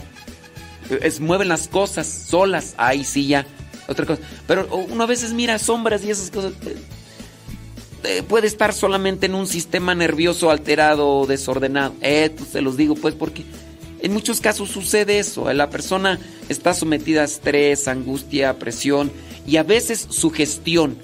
Es, 1.01 1.19
mueven 1.19 1.49
las 1.49 1.67
cosas 1.67 2.07
solas, 2.07 2.73
ahí 2.77 3.03
sí 3.03 3.27
ya. 3.27 3.45
Otra 3.89 4.05
cosa. 4.05 4.21
Pero 4.47 4.73
uno 4.89 5.03
a 5.03 5.07
veces 5.07 5.33
mira 5.33 5.59
sombras 5.59 6.05
y 6.05 6.11
esas 6.11 6.31
cosas. 6.31 6.53
Eh, 8.05 8.23
puede 8.25 8.47
estar 8.47 8.71
solamente 8.71 9.25
en 9.25 9.35
un 9.35 9.47
sistema 9.47 9.93
nervioso 9.93 10.51
alterado 10.51 11.25
desordenado. 11.25 11.95
Eh, 11.99 12.33
pues 12.33 12.51
se 12.51 12.61
los 12.61 12.77
digo 12.77 12.95
pues 12.95 13.13
porque 13.13 13.43
en 13.99 14.13
muchos 14.13 14.39
casos 14.39 14.69
sucede 14.69 15.19
eso. 15.19 15.51
La 15.51 15.69
persona 15.69 16.17
está 16.47 16.73
sometida 16.73 17.23
a 17.23 17.25
estrés, 17.25 17.89
angustia, 17.89 18.57
presión 18.57 19.11
y 19.45 19.57
a 19.57 19.63
veces 19.63 20.07
sugestión 20.09 20.97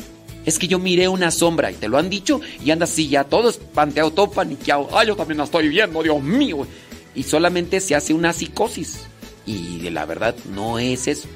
es 0.45 0.57
que 0.57 0.67
yo 0.67 0.79
miré 0.79 1.07
una 1.07 1.29
sombra 1.31 1.71
y 1.71 1.75
te 1.75 1.87
lo 1.87 1.97
han 1.97 2.09
dicho 2.09 2.41
y 2.63 2.71
anda 2.71 2.85
así 2.85 3.07
ya 3.07 3.23
todo 3.23 3.49
espanteado, 3.49 4.11
todo 4.11 4.31
paniqueado. 4.31 4.89
Ay, 4.97 5.07
yo 5.07 5.15
también 5.15 5.37
la 5.37 5.43
estoy 5.43 5.69
viendo, 5.69 6.01
Dios 6.01 6.21
mío. 6.21 6.65
Y 7.13 7.23
solamente 7.23 7.79
se 7.79 7.93
hace 7.95 8.13
una 8.13 8.33
psicosis. 8.33 9.01
Y 9.45 9.79
de 9.79 9.91
la 9.91 10.05
verdad 10.05 10.35
no 10.53 10.79
es 10.79 11.07
eso. 11.07 11.27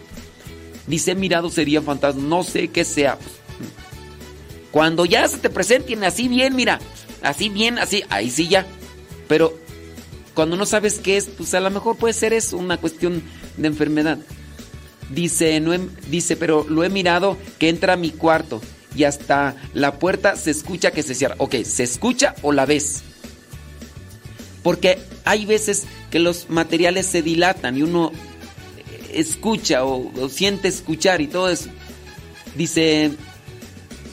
Dice 0.87 1.15
mirado 1.15 1.49
sería 1.49 1.81
fantasma, 1.81 2.21
no 2.23 2.43
sé 2.43 2.69
qué 2.69 2.83
sea. 2.85 3.17
Cuando 4.71 5.05
ya 5.05 5.27
se 5.27 5.37
te 5.37 5.49
presenten 5.49 6.03
así 6.03 6.27
bien, 6.27 6.55
mira, 6.55 6.79
así 7.21 7.49
bien, 7.49 7.79
así, 7.79 8.03
ahí 8.09 8.29
sí 8.29 8.47
ya. 8.47 8.65
Pero 9.27 9.57
cuando 10.33 10.57
no 10.57 10.65
sabes 10.65 10.99
qué 10.99 11.17
es, 11.17 11.25
pues 11.27 11.53
a 11.53 11.59
lo 11.59 11.69
mejor 11.71 11.95
puede 11.97 12.13
ser 12.13 12.33
eso, 12.33 12.57
una 12.57 12.77
cuestión 12.77 13.23
de 13.57 13.67
enfermedad. 13.67 14.19
Dice, 15.09 15.59
no 15.59 15.73
he- 15.73 15.87
dice, 16.09 16.35
pero 16.35 16.65
lo 16.67 16.83
he 16.83 16.89
mirado 16.89 17.37
que 17.57 17.69
entra 17.69 17.93
a 17.93 17.97
mi 17.97 18.09
cuarto 18.11 18.61
y 18.95 19.03
hasta 19.03 19.55
la 19.73 19.99
puerta 19.99 20.35
se 20.35 20.51
escucha 20.51 20.91
que 20.91 21.03
se 21.03 21.15
cierra. 21.15 21.35
Ok, 21.37 21.55
¿se 21.63 21.83
escucha 21.83 22.35
o 22.41 22.51
la 22.51 22.65
ves? 22.65 23.03
Porque 24.63 24.99
hay 25.25 25.45
veces 25.45 25.85
que 26.09 26.19
los 26.19 26.49
materiales 26.49 27.05
se 27.05 27.21
dilatan 27.21 27.77
y 27.77 27.83
uno 27.83 28.11
eh, 28.77 29.11
escucha 29.13 29.83
o, 29.83 30.29
siente 30.29 30.69
escuchar 30.69 31.21
y 31.21 31.27
todo 31.27 31.49
eso. 31.49 31.69
Dice, 32.55 33.11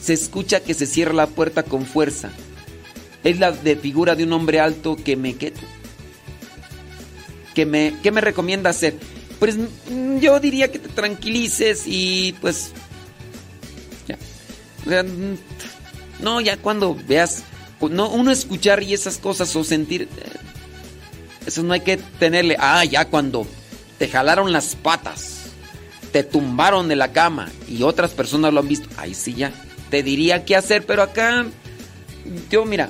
se 0.01 0.13
escucha 0.13 0.59
que 0.59 0.73
se 0.73 0.85
cierra 0.85 1.13
la 1.13 1.27
puerta 1.27 1.63
con 1.63 1.85
fuerza. 1.85 2.29
Es 3.23 3.39
la 3.39 3.51
de 3.51 3.77
figura 3.77 4.15
de 4.15 4.25
un 4.25 4.33
hombre 4.33 4.59
alto 4.59 4.97
que 4.97 5.15
me... 5.15 5.35
Que, 5.35 5.53
que 7.55 7.65
me, 7.65 7.95
¿Qué 8.03 8.11
me 8.11 8.19
recomienda 8.19 8.69
hacer? 8.69 8.95
Pues 9.39 9.57
mm, 9.57 10.17
yo 10.17 10.39
diría 10.39 10.71
que 10.71 10.79
te 10.79 10.89
tranquilices 10.89 11.83
y 11.87 12.35
pues... 12.41 12.73
No, 16.19 16.41
ya 16.41 16.57
cuando 16.57 16.95
veas... 17.07 17.43
No, 17.81 18.09
uno 18.09 18.31
escuchar 18.31 18.81
y 18.81 18.93
esas 18.93 19.17
cosas 19.17 19.55
o 19.55 19.63
sentir... 19.63 20.03
eh, 20.03 20.07
Eso 21.45 21.63
no 21.63 21.73
hay 21.73 21.81
que 21.81 21.97
tenerle... 21.97 22.55
Ah, 22.59 22.85
ya 22.85 23.05
cuando 23.05 23.45
te 23.97 24.07
jalaron 24.07 24.51
las 24.51 24.75
patas, 24.75 25.47
te 26.11 26.23
tumbaron 26.23 26.87
de 26.87 26.95
la 26.95 27.11
cama 27.11 27.51
y 27.67 27.83
otras 27.83 28.11
personas 28.11 28.53
lo 28.53 28.61
han 28.61 28.67
visto. 28.67 28.87
Ahí 28.97 29.13
sí 29.13 29.33
ya. 29.33 29.51
Te 29.89 30.03
diría 30.03 30.45
qué 30.45 30.55
hacer, 30.55 30.85
pero 30.85 31.03
acá... 31.03 31.45
Yo, 32.49 32.63
mira, 32.63 32.89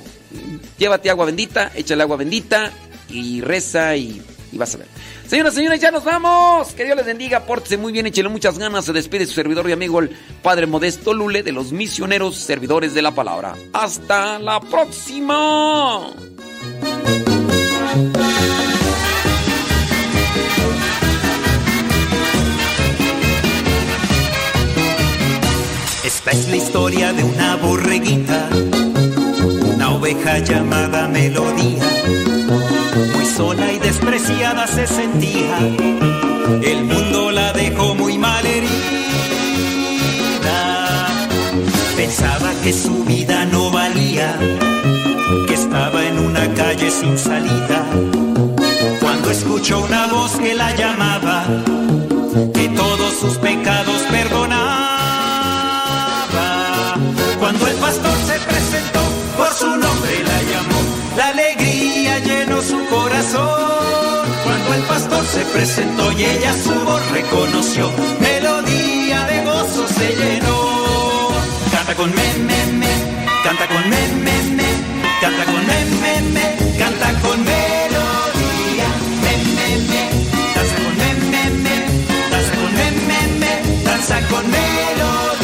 llévate 0.78 1.10
agua 1.10 1.26
bendita, 1.26 1.72
échale 1.74 2.02
agua 2.02 2.16
bendita 2.16 2.70
y 3.08 3.40
reza 3.40 3.96
y, 3.96 4.22
y 4.54 4.58
vas 4.58 4.74
a 4.74 4.78
ver. 4.78 4.86
Señoras, 5.26 5.54
señores, 5.54 5.80
ya 5.80 5.90
nos 5.90 6.04
vamos. 6.04 6.68
Que 6.72 6.84
Dios 6.84 6.96
les 6.96 7.06
bendiga, 7.06 7.40
pórtese 7.40 7.76
muy 7.76 7.92
bien, 7.92 8.06
échele 8.06 8.28
muchas 8.28 8.58
ganas. 8.58 8.84
Se 8.84 8.92
despide 8.92 9.26
su 9.26 9.32
servidor 9.32 9.68
y 9.68 9.72
amigo, 9.72 9.98
el 9.98 10.16
Padre 10.42 10.66
Modesto 10.66 11.12
Lule, 11.12 11.42
de 11.42 11.52
los 11.52 11.72
misioneros 11.72 12.36
servidores 12.36 12.94
de 12.94 13.02
la 13.02 13.10
palabra. 13.10 13.54
Hasta 13.72 14.38
la 14.38 14.60
próxima. 14.60 16.12
Esta 26.04 26.30
es 26.30 26.48
la 26.48 26.56
historia 26.56 27.12
de 27.12 27.24
una 27.24 27.56
borreguita, 27.56 28.48
una 29.74 29.94
oveja 29.94 30.38
llamada 30.38 31.08
Melodía. 31.08 31.93
Se 34.74 34.86
sentía, 34.88 35.58
el 36.62 36.84
mundo 36.84 37.30
la 37.30 37.52
dejó 37.52 37.94
muy 37.94 38.18
mal 38.18 38.44
herida. 38.44 38.70
Pensaba 41.96 42.52
que 42.62 42.72
su 42.72 43.04
vida 43.04 43.44
no 43.44 43.70
valía, 43.70 44.36
que 45.46 45.54
estaba 45.54 46.04
en 46.04 46.18
una 46.18 46.52
calle 46.54 46.90
sin 46.90 47.16
salida. 47.18 47.86
Cuando 49.00 49.30
escuchó 49.30 49.80
una 49.84 50.08
voz 50.08 50.32
que 50.32 50.54
la 50.54 50.74
llamaba, 50.74 51.44
que 52.52 52.68
todos 52.70 53.14
sus 53.20 53.36
pecados 53.36 53.53
presentó 65.54 66.10
y 66.12 66.24
ella 66.24 66.52
su 66.52 66.74
voz 66.84 67.00
reconoció, 67.12 67.90
melodía 68.18 69.24
de 69.26 69.44
gozo 69.44 69.86
se 69.86 70.08
llenó. 70.16 71.30
Canta 71.70 71.94
con 71.94 72.10
me, 72.10 72.28
me, 72.48 72.60
me, 72.80 72.92
canta 73.44 73.66
con 73.68 73.88
me, 73.88 74.02
me, 74.24 74.36
me, 74.58 74.70
canta 75.20 75.44
con 75.44 75.66
me, 75.70 75.78
me, 76.02 76.14
me, 76.34 76.46
canta 76.76 77.08
con 77.22 77.38
melodía. 77.44 78.88
Me, 79.22 79.34
danza 80.56 80.76
con 80.82 80.94
me, 80.98 81.08
danza 82.32 82.54
con 82.60 82.72
me, 83.38 83.52
danza 83.84 84.16
con 84.28 84.44
melodía. 84.50 85.43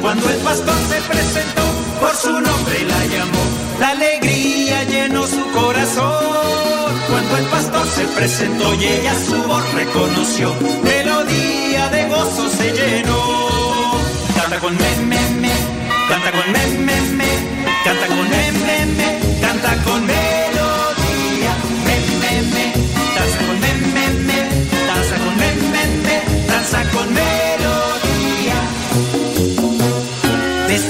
Cuando 0.00 0.28
el 0.30 0.36
pastor 0.38 0.74
se 0.88 1.00
presentó, 1.02 1.62
por 2.00 2.14
su 2.14 2.32
nombre 2.32 2.80
la 2.86 3.04
llamó. 3.06 3.44
La 3.80 3.88
alegría 3.90 4.84
llenó 4.84 5.26
su 5.26 5.44
corazón. 5.50 6.94
Cuando 7.10 7.36
el 7.36 7.44
pastor 7.46 7.86
se 7.86 8.04
presentó 8.08 8.74
y 8.74 8.84
ella 8.84 9.14
su 9.26 9.42
voz 9.44 9.72
reconoció, 9.74 10.54
melodía 10.82 11.88
de 11.88 12.08
gozo 12.08 12.48
se 12.48 12.72
llenó. 12.72 13.98
Canta 14.36 14.58
con 14.60 14.76
me, 14.76 14.84
canta 16.08 16.32
con 16.32 16.52
me, 16.52 16.60
canta 17.84 18.06
con 18.06 18.30
me, 18.96 19.40
canta 19.40 19.84
con. 19.84 20.37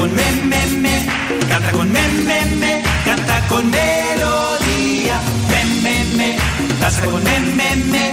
con 0.00 0.14
me, 0.14 0.28
me, 0.50 0.60
me, 0.80 1.06
canta 1.50 1.70
con 1.72 1.92
me, 1.92 2.00
me, 2.28 2.38
me, 2.56 2.82
canta 3.04 3.36
con 3.48 3.64
melodía, 3.70 5.16
me, 5.50 5.60
me, 5.82 5.94
me, 6.16 6.28
danza 6.80 7.02
con 7.04 7.22
me, 7.22 7.40
me, 7.58 7.76
me, 7.92 8.04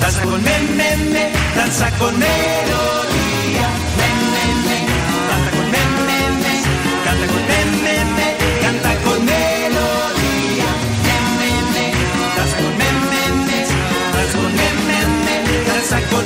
danza 0.00 0.22
con 0.22 0.42
me, 0.42 0.56
me, 0.78 0.96
me, 1.12 1.24
danza 1.54 1.90
con 1.98 2.14
melodía, 2.18 3.68
me, 3.98 4.08
me, 4.32 4.44
me, 4.66 4.78
canta 5.28 5.50
con 5.56 5.66
me, 5.74 5.82
me, 6.06 6.18
me, 6.44 6.54
canta 7.04 7.26
con 7.32 7.42
me, 7.50 7.60
me, 7.84 7.94
me, 8.16 8.28
canta 8.64 8.92
con 9.04 9.20
melodía, 9.32 10.70
me, 11.06 11.16
me, 11.40 11.50
me, 11.74 11.84
danza 12.36 12.56
con 12.62 12.72
me, 12.80 12.88
me, 13.10 13.22
me, 13.48 13.58
danza 14.16 14.36
con 14.40 14.50
me, 14.58 14.68
me, 14.88 14.98
me, 15.24 15.36
danza 15.68 15.98
con 16.10 16.23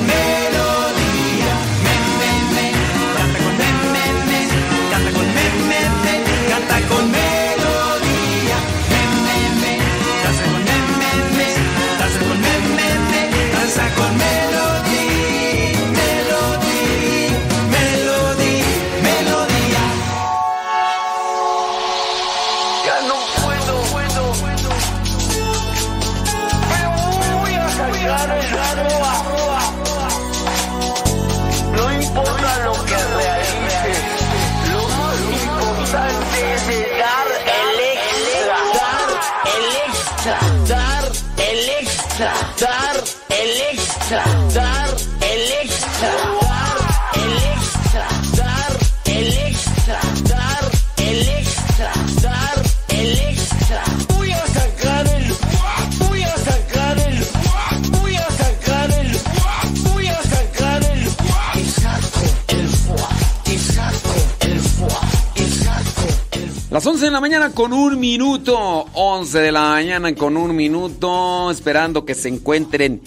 Las 66.79 66.87
11 66.87 67.05
de 67.07 67.11
la 67.11 67.19
mañana 67.19 67.49
con 67.51 67.73
un 67.73 67.99
minuto. 67.99 68.57
11 68.93 69.37
de 69.39 69.51
la 69.51 69.63
mañana 69.71 70.15
con 70.15 70.37
un 70.37 70.55
minuto. 70.55 71.51
Esperando 71.51 72.05
que 72.05 72.15
se 72.15 72.29
encuentren 72.29 73.01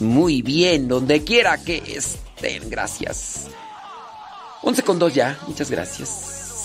muy 0.00 0.42
bien 0.42 0.88
donde 0.88 1.24
quiera 1.24 1.56
que 1.56 1.82
estén. 1.96 2.68
Gracias. 2.68 3.46
11 4.60 4.82
con 4.82 4.98
2 4.98 5.14
ya. 5.14 5.38
Muchas 5.48 5.70
gracias. 5.70 6.10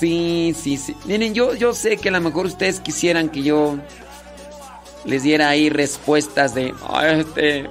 Sí, 0.02 0.54
sí, 0.62 0.76
sí. 0.76 0.94
Miren, 1.06 1.34
yo, 1.34 1.56
yo 1.56 1.74
sé 1.74 1.96
que 1.96 2.10
a 2.10 2.12
lo 2.12 2.20
mejor 2.20 2.48
ustedes 2.48 2.82
quisieran 2.82 3.30
que 3.30 3.42
yo 3.42 3.78
les 5.06 5.24
diera 5.24 5.48
ahí 5.48 5.70
respuestas 5.70 6.56
de... 6.56 6.74
"Ay, 6.90 7.22
este... 7.22 7.70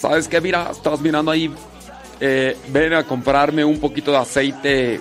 ¿Sabes 0.00 0.26
qué? 0.26 0.40
Mira, 0.40 0.70
estás 0.72 1.00
mirando 1.00 1.30
ahí. 1.30 1.54
eh, 2.18 2.56
ven 2.70 2.94
a 2.94 3.04
comprarme 3.04 3.64
un 3.64 3.78
poquito 3.78 4.10
de 4.10 4.16
aceite 4.16 5.00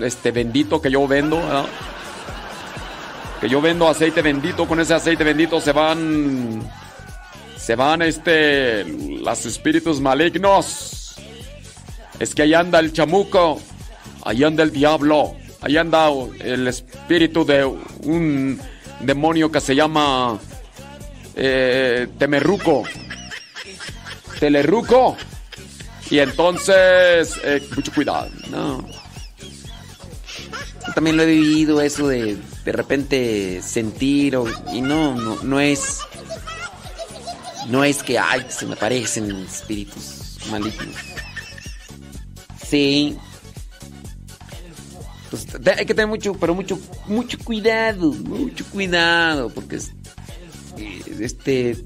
este 0.00 0.30
bendito 0.30 0.80
que 0.80 0.90
yo 0.90 1.06
vendo. 1.06 1.40
Que 3.40 3.48
yo 3.48 3.60
vendo 3.60 3.88
aceite 3.88 4.20
bendito, 4.22 4.66
con 4.68 4.80
ese 4.80 4.94
aceite 4.94 5.24
bendito 5.24 5.60
se 5.60 5.72
van 5.72 6.62
se 7.56 7.74
van 7.74 8.02
este 8.02 8.84
los 8.84 9.46
espíritus 9.46 10.00
malignos. 10.00 11.14
Es 12.18 12.34
que 12.34 12.42
ahí 12.42 12.52
anda 12.54 12.78
el 12.80 12.92
chamuco, 12.92 13.60
ahí 14.24 14.44
anda 14.44 14.62
el 14.62 14.72
diablo, 14.72 15.36
ahí 15.62 15.76
anda 15.76 16.10
el 16.40 16.68
espíritu 16.68 17.44
de 17.44 17.64
un 17.64 18.60
demonio 19.00 19.50
que 19.50 19.60
se 19.60 19.74
llama 19.74 20.38
eh, 21.34 22.08
Temerruco. 22.18 22.84
Y 26.10 26.18
entonces, 26.18 27.40
eh, 27.44 27.62
mucho 27.76 27.92
cuidado. 27.92 28.28
Yo 30.86 30.92
también 30.94 31.16
lo 31.16 31.22
he 31.22 31.26
vivido 31.26 31.80
eso 31.80 32.08
de 32.08 32.38
de 32.64 32.72
repente 32.72 33.60
sentir 33.62 34.36
o- 34.36 34.46
y 34.72 34.80
no, 34.80 35.14
no, 35.14 35.36
no 35.42 35.60
es 35.60 35.98
no 37.68 37.84
es 37.84 38.02
que 38.02 38.18
ay 38.18 38.46
se 38.48 38.66
me 38.66 38.76
parecen 38.76 39.30
espíritus 39.42 40.38
malignos. 40.50 40.96
Sí. 42.68 43.16
Pues, 45.30 45.46
hay 45.78 45.86
que 45.86 45.94
tener 45.94 46.08
mucho, 46.08 46.34
pero 46.34 46.54
mucho, 46.54 46.78
mucho 47.06 47.38
cuidado, 47.44 48.12
mucho 48.12 48.64
cuidado, 48.66 49.48
porque 49.50 49.76
eh, 50.76 51.02
este 51.20 51.84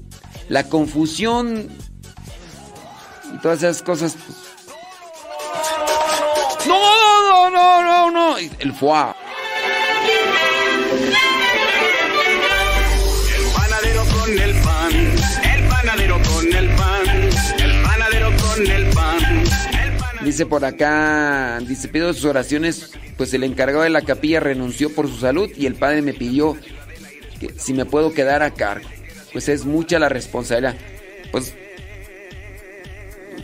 la 0.49 0.63
confusión 0.67 1.67
y 3.33 3.37
todas 3.39 3.59
esas 3.59 3.81
cosas. 3.83 4.15
pues, 4.25 4.37
no, 8.35 8.49
el 8.59 8.73
foie. 8.73 9.13
El 13.37 13.53
panadero 13.53 14.03
con 14.03 14.39
el 14.39 14.53
pan, 14.61 14.91
el 15.43 15.67
panadero 15.67 16.21
con 16.21 16.53
el 16.53 16.75
pan, 16.75 17.29
el 17.63 17.83
panadero 17.83 18.31
con 18.37 18.67
el 18.67 18.89
pan. 18.89 19.43
Dice 20.23 20.45
por 20.45 20.65
acá, 20.65 21.59
dice, 21.61 21.87
pido 21.87 22.13
sus 22.13 22.25
oraciones, 22.25 22.91
pues 23.17 23.33
el 23.33 23.43
encargado 23.43 23.83
de 23.83 23.89
la 23.89 24.01
capilla 24.01 24.39
renunció 24.39 24.93
por 24.93 25.07
su 25.07 25.17
salud 25.17 25.49
y 25.55 25.65
el 25.65 25.75
padre 25.75 26.01
me 26.01 26.13
pidió 26.13 26.57
que 27.39 27.53
si 27.57 27.73
me 27.73 27.85
puedo 27.85 28.13
quedar 28.13 28.41
a 28.41 28.51
cargo. 28.51 28.89
Pues 29.31 29.49
es 29.49 29.65
mucha 29.65 29.99
la 29.99 30.09
responsabilidad. 30.09 30.75
Pues, 31.31 31.53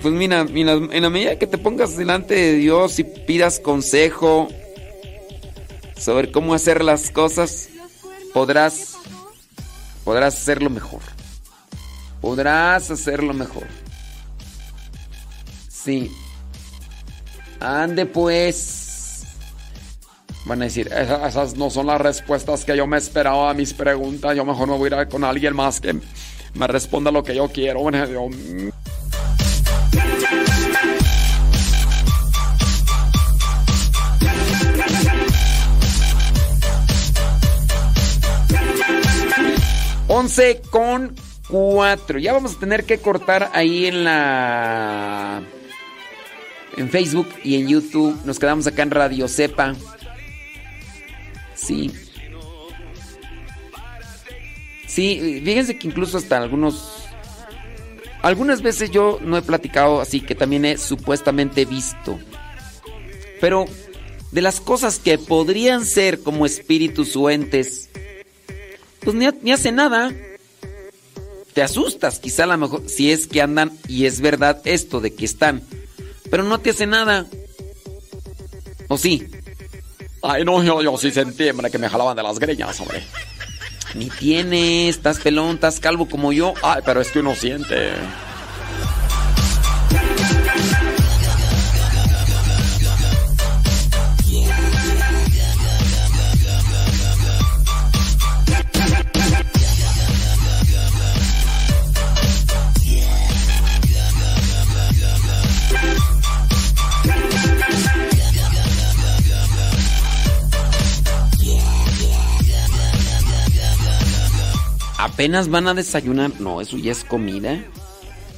pues 0.02 0.14
mira, 0.14 0.46
mira, 0.46 0.74
en 0.74 1.02
la 1.02 1.10
medida 1.10 1.38
que 1.38 1.48
te 1.48 1.58
pongas 1.58 1.98
delante 1.98 2.34
de 2.34 2.54
Dios 2.54 2.98
y 3.00 3.04
pidas 3.04 3.60
consejo 3.60 4.50
sobre 5.98 6.32
cómo 6.32 6.54
hacer 6.54 6.84
las 6.84 7.10
cosas, 7.12 7.70
podrás, 8.34 8.96
podrás 10.04 10.36
hacerlo 10.36 10.70
mejor. 10.70 11.02
Podrás 12.22 12.92
hacerlo 12.92 13.34
mejor. 13.34 13.68
Sí. 15.70 16.12
Ande 17.60 18.06
pues. 18.06 19.24
Van 20.46 20.62
a 20.62 20.66
decir, 20.66 20.88
"Esa- 20.88 21.28
esas 21.28 21.56
no 21.56 21.70
son 21.70 21.88
las 21.88 22.02
respuestas 22.02 22.66
que 22.66 22.76
yo 22.76 22.88
me 22.88 22.98
esperaba 22.98 23.50
a 23.52 23.54
mis 23.54 23.74
preguntas. 23.74 24.36
Yo 24.36 24.44
mejor 24.46 24.68
me 24.68 24.78
voy 24.78 24.92
a 24.94 25.02
ir 25.02 25.08
con 25.08 25.24
alguien 25.24 25.56
más 25.56 25.80
que 25.80 26.00
me 26.54 26.68
responda 26.68 27.12
lo 27.12 27.24
que 27.24 27.36
yo 27.36 27.48
quiero. 27.50 27.80
Bueno, 27.82 28.04
mm. 40.22 40.26
Once 40.26 40.62
con 40.70 41.16
cuatro. 41.50 42.20
Ya 42.20 42.34
vamos 42.34 42.56
a 42.56 42.60
tener 42.60 42.84
que 42.86 43.00
cortar 43.00 43.50
ahí 43.54 43.86
en 43.86 44.04
la 44.04 45.42
en 46.78 46.90
Facebook 46.90 47.28
y 47.44 47.56
en 47.56 47.68
YouTube. 47.68 48.18
Nos 48.26 48.40
quedamos 48.40 48.68
acá 48.68 48.84
en 48.84 48.92
Radio 48.92 49.28
Cepa. 49.28 49.76
Sí. 51.56 51.92
Sí, 54.88 55.42
fíjense 55.46 55.78
que 55.78 55.88
incluso 55.88 56.18
hasta 56.18 56.38
algunos... 56.38 56.98
Algunas 58.22 58.62
veces 58.62 58.92
yo 58.92 59.18
no 59.22 59.36
he 59.36 59.42
platicado 59.42 60.00
así, 60.00 60.22
que 60.22 60.36
también 60.36 60.66
he 60.66 60.78
supuestamente 60.78 61.66
visto. 61.66 62.20
Pero 63.40 63.66
de 64.32 64.42
las 64.42 64.62
cosas 64.62 65.00
que 65.00 65.18
podrían 65.18 65.86
ser 65.86 66.22
como 66.22 66.46
espíritus 66.46 67.16
o 67.16 67.32
entes, 67.32 67.90
pues 69.04 69.16
ni, 69.16 69.28
ni 69.42 69.52
hace 69.52 69.72
nada. 69.72 70.12
Te 71.54 71.62
asustas, 71.62 72.20
quizá 72.20 72.46
a 72.46 72.48
lo 72.48 72.58
mejor, 72.58 72.88
si 72.88 73.12
es 73.12 73.28
que 73.28 73.42
andan 73.42 73.72
y 73.88 74.06
es 74.06 74.22
verdad 74.22 74.62
esto 74.64 75.02
de 75.02 75.14
que 75.14 75.26
están 75.26 75.64
pero 76.32 76.44
no 76.44 76.60
te 76.60 76.72
hace 76.72 76.88
nada. 76.88 77.28
¿O 78.88 78.98
sí? 78.98 79.28
Ay, 80.24 80.46
no, 80.46 80.64
yo, 80.64 80.82
yo 80.82 80.98
sí 80.98 81.12
sentí, 81.12 81.50
hombre, 81.50 81.70
que 81.70 81.78
me 81.78 81.90
jalaban 81.90 82.16
de 82.16 82.24
las 82.24 82.40
greñas, 82.40 82.80
hombre. 82.80 83.04
Ni 83.94 84.10
tienes, 84.10 84.96
estás 84.96 85.20
pelón, 85.20 85.56
estás 85.56 85.82
calvo 85.82 86.08
como 86.08 86.32
yo. 86.32 86.54
Ay, 86.64 86.82
pero 86.86 87.02
es 87.02 87.12
que 87.12 87.20
uno 87.20 87.36
siente. 87.36 87.92
Apenas 115.14 115.50
van 115.50 115.68
a 115.68 115.74
desayunar. 115.74 116.32
No, 116.40 116.62
eso 116.62 116.78
ya 116.78 116.94
es 116.94 117.04
comida. 117.04 117.60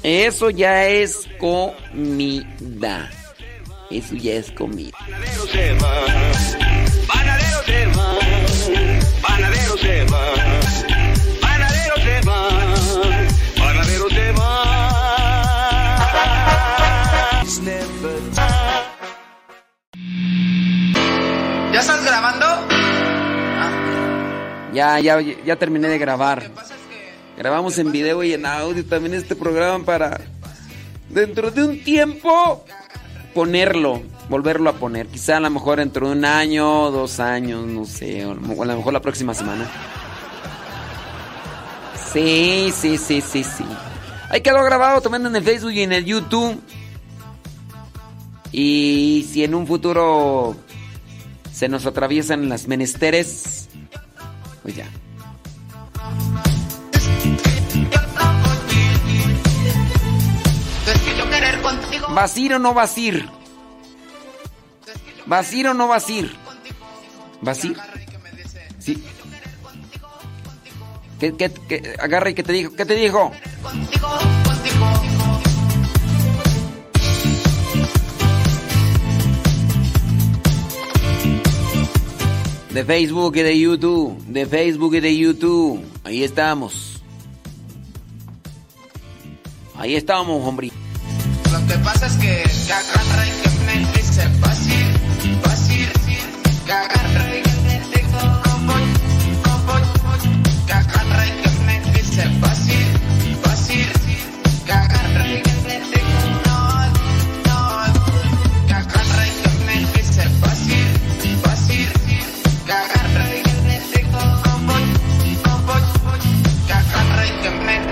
Eso 0.01 0.49
ya 0.49 0.87
es 0.87 1.29
comida. 1.39 3.09
Eso 3.91 4.15
ya 4.15 4.33
es 4.33 4.51
comida. 4.51 4.91
Panadero 4.97 5.47
se 5.47 5.73
va, 5.75 5.93
panadero 7.07 7.61
se 7.63 7.85
va, 7.85 8.17
panadero 9.21 9.77
se 9.77 10.03
va, 10.05 10.25
panadero 11.41 11.95
se 11.97 12.21
va, 12.27 12.49
panadero 13.57 14.09
se 14.09 14.31
va. 14.33 14.49
¿Ya 21.71 21.79
estás 21.79 22.03
grabando? 22.03 22.47
Ya, 24.73 24.99
ya, 24.99 25.21
ya 25.21 25.55
terminé 25.55 25.87
de 25.87 25.97
grabar. 25.97 26.49
Grabamos 27.37 27.77
en 27.77 27.91
video 27.91 28.23
y 28.23 28.33
en 28.33 28.45
audio 28.45 28.85
también 28.85 29.13
este 29.13 29.35
programa 29.35 29.83
para 29.85 30.21
dentro 31.09 31.51
de 31.51 31.63
un 31.63 31.83
tiempo 31.83 32.65
ponerlo, 33.33 34.01
volverlo 34.29 34.69
a 34.69 34.73
poner. 34.73 35.07
Quizá 35.07 35.37
a 35.37 35.39
lo 35.39 35.49
mejor 35.49 35.79
dentro 35.79 36.07
de 36.07 36.13
un 36.13 36.25
año, 36.25 36.91
dos 36.91 37.19
años, 37.19 37.65
no 37.65 37.85
sé, 37.85 38.25
o 38.25 38.31
a 38.31 38.65
lo 38.65 38.77
mejor 38.77 38.93
la 38.93 39.01
próxima 39.01 39.33
semana. 39.33 39.69
Sí, 42.11 42.71
sí, 42.75 42.97
sí, 42.97 43.21
sí, 43.21 43.43
sí. 43.43 43.65
Ahí 44.29 44.41
quedó 44.41 44.63
grabado 44.63 45.01
también 45.01 45.25
en 45.25 45.35
el 45.35 45.43
Facebook 45.43 45.71
y 45.71 45.81
en 45.81 45.93
el 45.93 46.05
YouTube. 46.05 46.59
Y 48.51 49.27
si 49.31 49.43
en 49.43 49.55
un 49.55 49.65
futuro 49.65 50.55
se 51.51 51.67
nos 51.69 51.85
atraviesan 51.87 52.49
las 52.49 52.67
menesteres, 52.67 53.69
pues 54.63 54.75
ya. 54.75 54.87
¿Vasir 62.09 62.53
o 62.53 62.59
no 62.59 62.73
vasir? 62.73 63.29
¿Vasir 65.25 65.67
o 65.67 65.73
no 65.73 65.87
vasir? 65.87 66.35
¿Vasir? 67.41 67.77
Sí. 68.79 69.03
¿Qué, 71.19 71.35
qué, 71.35 71.51
qué? 71.67 71.95
Agarra 71.99 72.29
y 72.29 72.33
¿qué 72.33 72.43
te 72.43 72.53
dijo? 72.53 72.75
¿Qué 72.75 72.85
te 72.85 72.95
dijo? 72.95 73.31
De 82.73 82.83
Facebook 82.83 83.37
y 83.37 83.43
de 83.43 83.59
YouTube. 83.59 84.17
De 84.27 84.47
Facebook 84.47 84.95
y 84.95 84.99
de 84.99 85.15
YouTube. 85.15 85.79
Ahí 86.03 86.23
estamos. 86.23 87.03
Ahí 89.77 89.95
estamos, 89.95 90.43
hombre. 90.43 90.71
Lo 91.51 91.67
que 91.67 91.77
pasa 91.83 92.07
es 92.07 92.13
que 92.17 92.43
y 92.43 93.31
que 93.41 94.29
fácil, 94.39 95.39
fácil, 95.43 95.89
que 96.65 97.22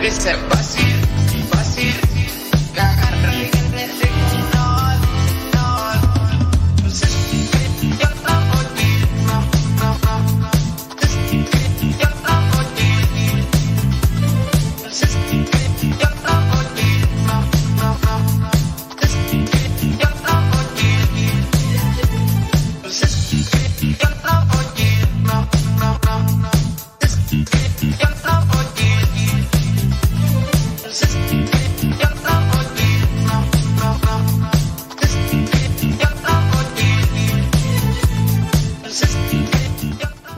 que 0.02 0.61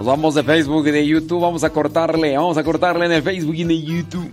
Vamos 0.06 0.36
de 0.36 0.44
Facebook 0.44 0.88
y 0.88 0.92
de 0.92 1.06
YouTube. 1.06 1.42
Vamos 1.42 1.64
a 1.64 1.70
cortarle. 1.70 2.36
Vamos 2.36 2.58
a 2.58 2.64
cortarle 2.64 3.06
en 3.06 3.12
el 3.14 3.24
Facebook 3.24 3.56
y 3.56 3.62
en 3.62 3.72
el 3.72 3.84
YouTube. 3.84 4.32